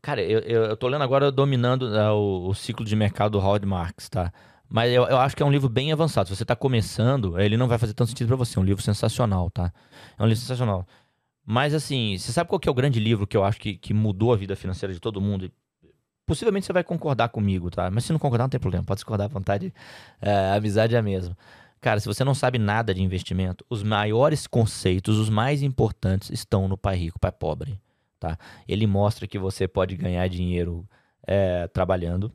Cara, 0.00 0.20
eu, 0.20 0.40
eu, 0.40 0.64
eu 0.64 0.76
tô 0.76 0.88
lendo 0.88 1.04
agora 1.04 1.30
Dominando 1.30 1.88
né, 1.88 2.10
o, 2.10 2.48
o 2.48 2.54
Ciclo 2.54 2.84
de 2.84 2.96
Mercado 2.96 3.32
do 3.32 3.38
Howard 3.38 3.64
Marks, 3.64 4.08
tá? 4.08 4.32
Mas 4.68 4.90
eu, 4.90 5.04
eu 5.04 5.18
acho 5.18 5.36
que 5.36 5.42
é 5.42 5.46
um 5.46 5.52
livro 5.52 5.68
bem 5.68 5.92
avançado. 5.92 6.28
Se 6.28 6.34
você 6.34 6.44
tá 6.46 6.56
começando, 6.56 7.38
ele 7.38 7.58
não 7.58 7.68
vai 7.68 7.76
fazer 7.76 7.92
tanto 7.92 8.08
sentido 8.08 8.26
pra 8.26 8.36
você. 8.36 8.58
É 8.58 8.60
um 8.60 8.64
livro 8.64 8.82
sensacional, 8.82 9.50
tá? 9.50 9.70
É 10.18 10.22
um 10.22 10.26
livro 10.26 10.40
sensacional. 10.40 10.86
Mas 11.44 11.74
assim, 11.74 12.16
você 12.18 12.32
sabe 12.32 12.48
qual 12.48 12.58
que 12.58 12.68
é 12.68 12.72
o 12.72 12.74
grande 12.74 12.98
livro 12.98 13.26
que 13.26 13.36
eu 13.36 13.44
acho 13.44 13.60
que, 13.60 13.76
que 13.76 13.92
mudou 13.92 14.32
a 14.32 14.36
vida 14.36 14.56
financeira 14.56 14.94
de 14.94 14.98
todo 14.98 15.20
mundo? 15.20 15.52
Possivelmente 16.26 16.64
você 16.64 16.72
vai 16.72 16.82
concordar 16.82 17.28
comigo, 17.28 17.70
tá? 17.70 17.90
Mas 17.90 18.04
se 18.04 18.12
não 18.12 18.18
concordar, 18.18 18.44
não 18.44 18.48
tem 18.48 18.58
problema. 18.58 18.82
Pode 18.84 18.98
discordar 18.98 19.26
à 19.26 19.28
vontade. 19.28 19.74
É, 20.20 20.32
a 20.32 20.54
amizade 20.54 20.94
é 20.94 20.98
a 20.98 21.02
mesma. 21.02 21.36
Cara, 21.82 21.98
se 21.98 22.06
você 22.06 22.22
não 22.22 22.32
sabe 22.32 22.60
nada 22.60 22.94
de 22.94 23.02
investimento, 23.02 23.66
os 23.68 23.82
maiores 23.82 24.46
conceitos, 24.46 25.18
os 25.18 25.28
mais 25.28 25.64
importantes, 25.64 26.30
estão 26.30 26.68
no 26.68 26.78
Pai 26.78 26.96
Rico, 26.96 27.18
Pai 27.18 27.32
Pobre. 27.32 27.78
Tá? 28.20 28.38
Ele 28.68 28.86
mostra 28.86 29.26
que 29.26 29.36
você 29.36 29.66
pode 29.66 29.96
ganhar 29.96 30.28
dinheiro 30.28 30.88
é, 31.26 31.66
trabalhando, 31.66 32.32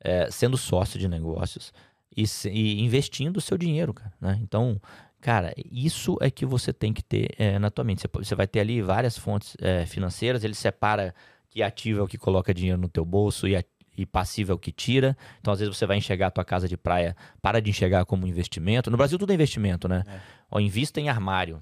é, 0.00 0.28
sendo 0.32 0.56
sócio 0.56 0.98
de 0.98 1.06
negócios 1.06 1.72
e, 2.14 2.24
e 2.44 2.82
investindo 2.82 3.36
o 3.36 3.40
seu 3.40 3.56
dinheiro, 3.56 3.94
cara. 3.94 4.12
né? 4.20 4.36
Então, 4.42 4.80
cara, 5.20 5.54
isso 5.70 6.18
é 6.20 6.28
que 6.28 6.44
você 6.44 6.72
tem 6.72 6.92
que 6.92 7.04
ter 7.04 7.30
é, 7.38 7.56
na 7.56 7.70
tua 7.70 7.84
mente. 7.84 8.02
Você, 8.02 8.08
você 8.12 8.34
vai 8.34 8.48
ter 8.48 8.58
ali 8.58 8.82
várias 8.82 9.16
fontes 9.16 9.56
é, 9.60 9.86
financeiras, 9.86 10.42
ele 10.42 10.54
separa 10.54 11.14
que 11.48 11.62
ativo 11.62 12.00
é 12.00 12.02
o 12.02 12.08
que 12.08 12.18
coloca 12.18 12.52
dinheiro 12.52 12.80
no 12.80 12.88
teu 12.88 13.04
bolso 13.04 13.46
e, 13.46 13.54
e 13.98 14.06
passivo 14.06 14.52
é 14.52 14.54
o 14.54 14.58
que 14.58 14.70
tira. 14.70 15.16
Então, 15.40 15.52
às 15.52 15.58
vezes, 15.58 15.76
você 15.76 15.84
vai 15.84 15.96
enxergar 15.96 16.28
a 16.28 16.30
tua 16.30 16.44
casa 16.44 16.68
de 16.68 16.76
praia, 16.76 17.16
para 17.42 17.60
de 17.60 17.68
enxergar 17.68 18.04
como 18.04 18.26
investimento. 18.26 18.90
No 18.90 18.96
Brasil, 18.96 19.18
tudo 19.18 19.32
é 19.32 19.34
investimento, 19.34 19.88
né? 19.88 20.04
É. 20.06 20.20
Ó, 20.50 20.60
invista 20.60 21.00
em 21.00 21.08
armário. 21.08 21.60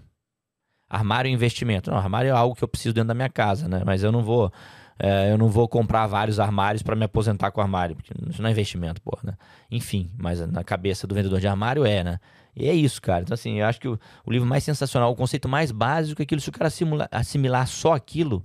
Armário 0.88 1.28
é 1.28 1.32
investimento. 1.32 1.90
Não, 1.90 1.96
armário 1.96 2.28
é 2.28 2.32
algo 2.32 2.54
que 2.54 2.62
eu 2.62 2.68
preciso 2.68 2.94
dentro 2.94 3.08
da 3.08 3.14
minha 3.14 3.30
casa, 3.30 3.66
né? 3.66 3.82
Mas 3.84 4.02
eu 4.02 4.12
não 4.12 4.22
vou, 4.22 4.52
é, 4.98 5.32
eu 5.32 5.38
não 5.38 5.48
vou 5.48 5.66
comprar 5.66 6.06
vários 6.06 6.38
armários 6.38 6.82
para 6.82 6.94
me 6.94 7.04
aposentar 7.04 7.50
com 7.50 7.60
armário, 7.60 7.96
porque 7.96 8.12
isso 8.28 8.42
não 8.42 8.48
é 8.48 8.52
investimento, 8.52 9.00
porra, 9.00 9.22
né? 9.24 9.32
Enfim, 9.70 10.10
mas 10.18 10.40
na 10.46 10.62
cabeça 10.62 11.06
do 11.06 11.14
vendedor 11.14 11.40
de 11.40 11.48
armário 11.48 11.84
é, 11.84 12.04
né? 12.04 12.20
E 12.54 12.68
é 12.68 12.74
isso, 12.74 13.02
cara. 13.02 13.22
Então, 13.22 13.34
assim, 13.34 13.60
eu 13.60 13.66
acho 13.66 13.80
que 13.80 13.88
o, 13.88 13.98
o 14.24 14.30
livro 14.30 14.48
mais 14.48 14.62
sensacional, 14.62 15.10
o 15.10 15.16
conceito 15.16 15.48
mais 15.48 15.70
básico 15.72 16.22
é 16.22 16.24
aquilo. 16.24 16.40
Se 16.40 16.48
o 16.48 16.52
cara 16.52 16.68
assimilar, 16.68 17.08
assimilar 17.10 17.66
só 17.66 17.94
aquilo, 17.94 18.44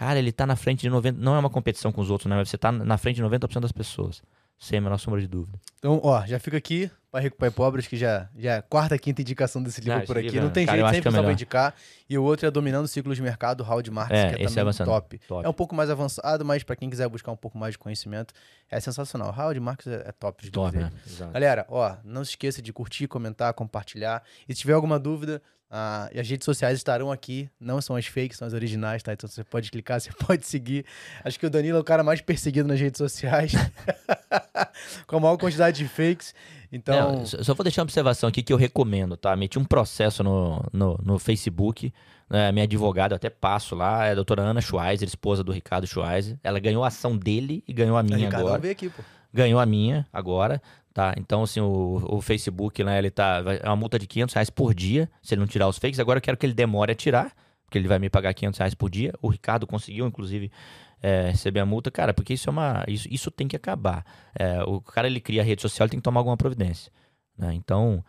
cara, 0.00 0.18
ele 0.18 0.32
tá 0.32 0.46
na 0.46 0.56
frente 0.56 0.80
de 0.80 0.90
90%. 0.90 1.16
Não 1.18 1.36
é 1.36 1.38
uma 1.38 1.50
competição 1.50 1.92
com 1.92 2.00
os 2.00 2.08
outros, 2.10 2.28
né? 2.28 2.36
Mas 2.36 2.48
você 2.48 2.56
tá 2.56 2.72
na 2.72 2.96
frente 2.96 3.16
de 3.16 3.22
90% 3.22 3.60
das 3.60 3.72
pessoas. 3.72 4.22
Sem 4.58 4.78
a 4.78 4.80
menor 4.82 4.98
sombra 4.98 5.20
de 5.20 5.26
dúvida. 5.26 5.58
Então, 5.78 6.00
ó, 6.02 6.24
já 6.26 6.38
fica 6.38 6.56
aqui, 6.56 6.90
Pai 7.10 7.22
Rico, 7.22 7.36
Pai 7.38 7.50
Pobre, 7.50 7.78
acho 7.80 7.88
que 7.88 7.96
já, 7.96 8.28
já 8.36 8.52
é 8.52 8.56
a 8.58 8.62
quarta, 8.62 8.98
quinta 8.98 9.22
indicação 9.22 9.62
desse 9.62 9.80
livro 9.80 9.98
Ah, 9.98 10.02
por 10.06 10.18
aqui. 10.18 10.28
livro, 10.28 10.42
Não 10.44 10.50
tem 10.50 10.66
cara, 10.66 10.76
jeito, 10.78 10.88
sempre 10.90 11.02
que 11.02 11.08
é 11.08 11.10
só 11.10 11.16
vou 11.16 11.22
melhor. 11.22 11.32
indicar. 11.32 11.74
E 12.08 12.18
o 12.18 12.22
outro 12.22 12.46
é 12.46 12.50
Dominando 12.50 12.86
Ciclos 12.86 13.16
de 13.16 13.22
Mercado, 13.22 13.62
Howard 13.64 13.90
Marks, 13.90 14.18
É, 14.18 14.28
que 14.34 14.42
é 14.42 14.44
esse 14.44 14.52
é 14.52 14.60
também 14.60 14.64
bastante 14.66 14.86
top. 14.86 15.18
top. 15.26 15.46
É 15.46 15.48
um 15.48 15.52
pouco 15.54 15.74
mais 15.74 15.88
avançado, 15.88 16.44
mas 16.44 16.62
pra 16.62 16.76
quem 16.76 16.90
quiser 16.90 17.08
buscar 17.08 17.32
um 17.32 17.36
pouco 17.36 17.56
mais 17.56 17.72
de 17.72 17.78
conhecimento, 17.78 18.34
é 18.70 18.78
sensacional. 18.80 19.28
Howard 19.36 19.58
Marks 19.60 19.86
é, 19.86 20.04
é 20.08 20.12
top 20.12 20.44
de 20.44 20.50
Top, 20.50 20.76
né? 20.76 20.90
Galera, 21.32 21.64
ó, 21.70 21.96
não 22.04 22.22
se 22.22 22.32
esqueça 22.32 22.60
de 22.60 22.70
curtir, 22.70 23.06
comentar, 23.06 23.54
compartilhar. 23.54 24.22
E 24.46 24.54
se 24.54 24.60
tiver 24.60 24.74
alguma 24.74 24.98
dúvida, 24.98 25.40
ah, 25.70 26.10
as 26.18 26.28
redes 26.28 26.44
sociais 26.44 26.76
estarão 26.76 27.12
aqui. 27.12 27.48
Não 27.60 27.80
são 27.80 27.94
as 27.94 28.06
fakes, 28.06 28.38
são 28.38 28.48
as 28.48 28.52
originais, 28.54 29.02
tá? 29.02 29.12
Então 29.12 29.28
você 29.28 29.44
pode 29.44 29.70
clicar, 29.70 30.00
você 30.00 30.10
pode 30.12 30.44
seguir. 30.44 30.84
Acho 31.24 31.38
que 31.38 31.46
o 31.46 31.50
Danilo 31.50 31.78
é 31.78 31.80
o 31.80 31.84
cara 31.84 32.02
mais 32.02 32.20
perseguido 32.20 32.68
nas 32.68 32.80
redes 32.80 32.98
sociais. 32.98 33.52
Com 35.06 35.16
a 35.16 35.20
maior 35.20 35.36
quantidade 35.36 35.78
de 35.78 35.88
fakes. 35.88 36.34
Então, 36.72 37.18
Não, 37.18 37.26
só 37.26 37.54
vou 37.54 37.64
deixar 37.64 37.82
uma 37.82 37.84
observação 37.84 38.28
aqui 38.28 38.42
que 38.42 38.52
eu 38.52 38.56
recomendo, 38.56 39.16
tá? 39.16 39.34
Meti 39.36 39.58
um 39.58 39.64
processo 39.64 40.22
no, 40.22 40.64
no, 40.72 40.98
no 41.02 41.18
Facebook. 41.18 41.92
né? 42.28 42.50
minha 42.52 42.64
advogada, 42.64 43.14
eu 43.14 43.16
até 43.16 43.28
passo 43.28 43.74
lá, 43.74 44.06
é 44.06 44.12
a 44.12 44.14
doutora 44.14 44.42
Ana 44.42 44.60
Schweizer, 44.60 45.06
esposa 45.06 45.42
do 45.42 45.52
Ricardo 45.52 45.86
Schweizer. 45.86 46.38
Ela 46.42 46.60
ganhou 46.60 46.84
a 46.84 46.88
ação 46.88 47.16
dele 47.16 47.64
e 47.66 47.72
ganhou 47.72 47.96
a 47.96 48.02
minha 48.02 48.18
Ricardo 48.18 48.46
agora. 48.46 48.60
veio 48.60 48.72
aqui, 48.72 48.88
pô. 48.88 49.02
Ganhou 49.32 49.60
a 49.60 49.66
minha 49.66 50.06
agora, 50.12 50.60
tá? 50.92 51.14
Então, 51.16 51.42
assim, 51.42 51.60
o, 51.60 52.02
o 52.16 52.20
Facebook, 52.20 52.82
né, 52.84 52.98
ele 52.98 53.10
tá... 53.10 53.42
É 53.62 53.66
uma 53.68 53.76
multa 53.76 53.98
de 53.98 54.06
500 54.06 54.34
reais 54.34 54.50
por 54.50 54.74
dia, 54.74 55.10
se 55.22 55.34
ele 55.34 55.40
não 55.40 55.46
tirar 55.48 55.68
os 55.68 55.78
fakes. 55.78 55.98
Agora 56.00 56.18
eu 56.18 56.22
quero 56.22 56.36
que 56.36 56.44
ele 56.46 56.54
demore 56.54 56.92
a 56.92 56.94
tirar, 56.94 57.32
porque 57.64 57.78
ele 57.78 57.88
vai 57.88 57.98
me 57.98 58.10
pagar 58.10 58.34
500 58.34 58.58
reais 58.58 58.74
por 58.74 58.90
dia. 58.90 59.12
O 59.22 59.28
Ricardo 59.28 59.66
conseguiu, 59.66 60.06
inclusive, 60.06 60.50
é, 61.02 61.30
receber 61.30 61.60
a 61.60 61.66
multa. 61.66 61.90
Cara, 61.90 62.12
porque 62.12 62.34
isso 62.34 62.48
é 62.48 62.52
uma... 62.52 62.84
Isso, 62.88 63.08
isso 63.10 63.30
tem 63.30 63.46
que 63.48 63.56
acabar. 63.56 64.04
É, 64.38 64.62
o 64.64 64.80
cara, 64.80 65.06
ele 65.06 65.20
cria 65.20 65.42
a 65.42 65.44
rede 65.44 65.62
social, 65.62 65.86
ele 65.86 65.90
tem 65.92 66.00
que 66.00 66.04
tomar 66.04 66.20
alguma 66.20 66.36
providência. 66.36 66.90
né? 67.38 67.54
Então, 67.54 68.04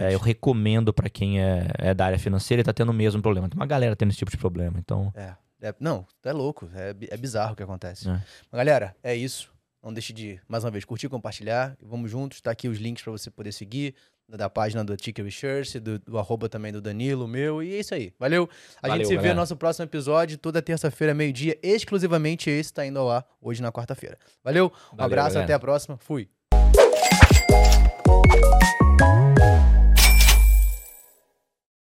é, 0.00 0.14
eu 0.14 0.18
recomendo 0.18 0.92
pra 0.92 1.08
quem 1.10 1.40
é, 1.40 1.68
é 1.78 1.94
da 1.94 2.06
área 2.06 2.18
financeira 2.18 2.60
e 2.60 2.64
tá 2.64 2.72
tendo 2.72 2.90
o 2.90 2.94
mesmo 2.94 3.20
problema. 3.22 3.48
Tem 3.48 3.58
uma 3.58 3.66
galera 3.66 3.94
tendo 3.96 4.10
esse 4.10 4.18
tipo 4.18 4.30
de 4.30 4.36
problema, 4.36 4.78
então... 4.78 5.12
É, 5.14 5.34
é- 5.62 5.74
não, 5.80 6.06
é 6.24 6.32
louco. 6.32 6.68
É, 6.74 6.94
é 7.10 7.16
bizarro 7.16 7.52
o 7.54 7.56
que 7.56 7.62
acontece. 7.62 8.08
É. 8.08 8.12
Mas, 8.12 8.52
galera, 8.52 8.94
é 9.02 9.14
isso. 9.14 9.55
Não 9.86 9.92
deixe 9.92 10.12
de, 10.12 10.40
mais 10.48 10.64
uma 10.64 10.70
vez, 10.72 10.84
curtir, 10.84 11.08
compartilhar. 11.08 11.76
Vamos 11.80 12.10
juntos. 12.10 12.40
Tá 12.40 12.50
aqui 12.50 12.66
os 12.66 12.76
links 12.76 13.04
pra 13.04 13.12
você 13.12 13.30
poder 13.30 13.52
seguir. 13.52 13.94
Da, 14.28 14.50
página 14.50 14.84
do 14.84 14.96
Ticker 14.96 15.24
Research, 15.24 15.78
do, 15.78 16.00
do 16.00 16.18
arroba 16.18 16.48
também 16.48 16.72
do 16.72 16.80
Danilo, 16.80 17.28
meu. 17.28 17.62
E 17.62 17.76
é 17.76 17.78
isso 17.78 17.94
aí. 17.94 18.12
Valeu. 18.18 18.50
A 18.82 18.88
Valeu, 18.88 18.96
gente 18.96 19.06
se 19.06 19.12
vê 19.12 19.16
galera. 19.18 19.34
no 19.34 19.40
nosso 19.42 19.56
próximo 19.56 19.84
episódio, 19.84 20.36
toda 20.38 20.60
terça-feira, 20.60 21.14
meio-dia. 21.14 21.56
Exclusivamente 21.62 22.50
esse 22.50 22.72
tá 22.72 22.84
indo 22.84 22.98
ao 22.98 23.08
ar 23.08 23.24
hoje 23.40 23.62
na 23.62 23.70
quarta-feira. 23.70 24.18
Valeu, 24.42 24.66
um 24.66 24.96
Valeu, 24.96 25.04
abraço, 25.06 25.34
galera. 25.34 25.44
até 25.44 25.54
a 25.54 25.58
próxima. 25.60 25.96
Fui. 25.98 26.28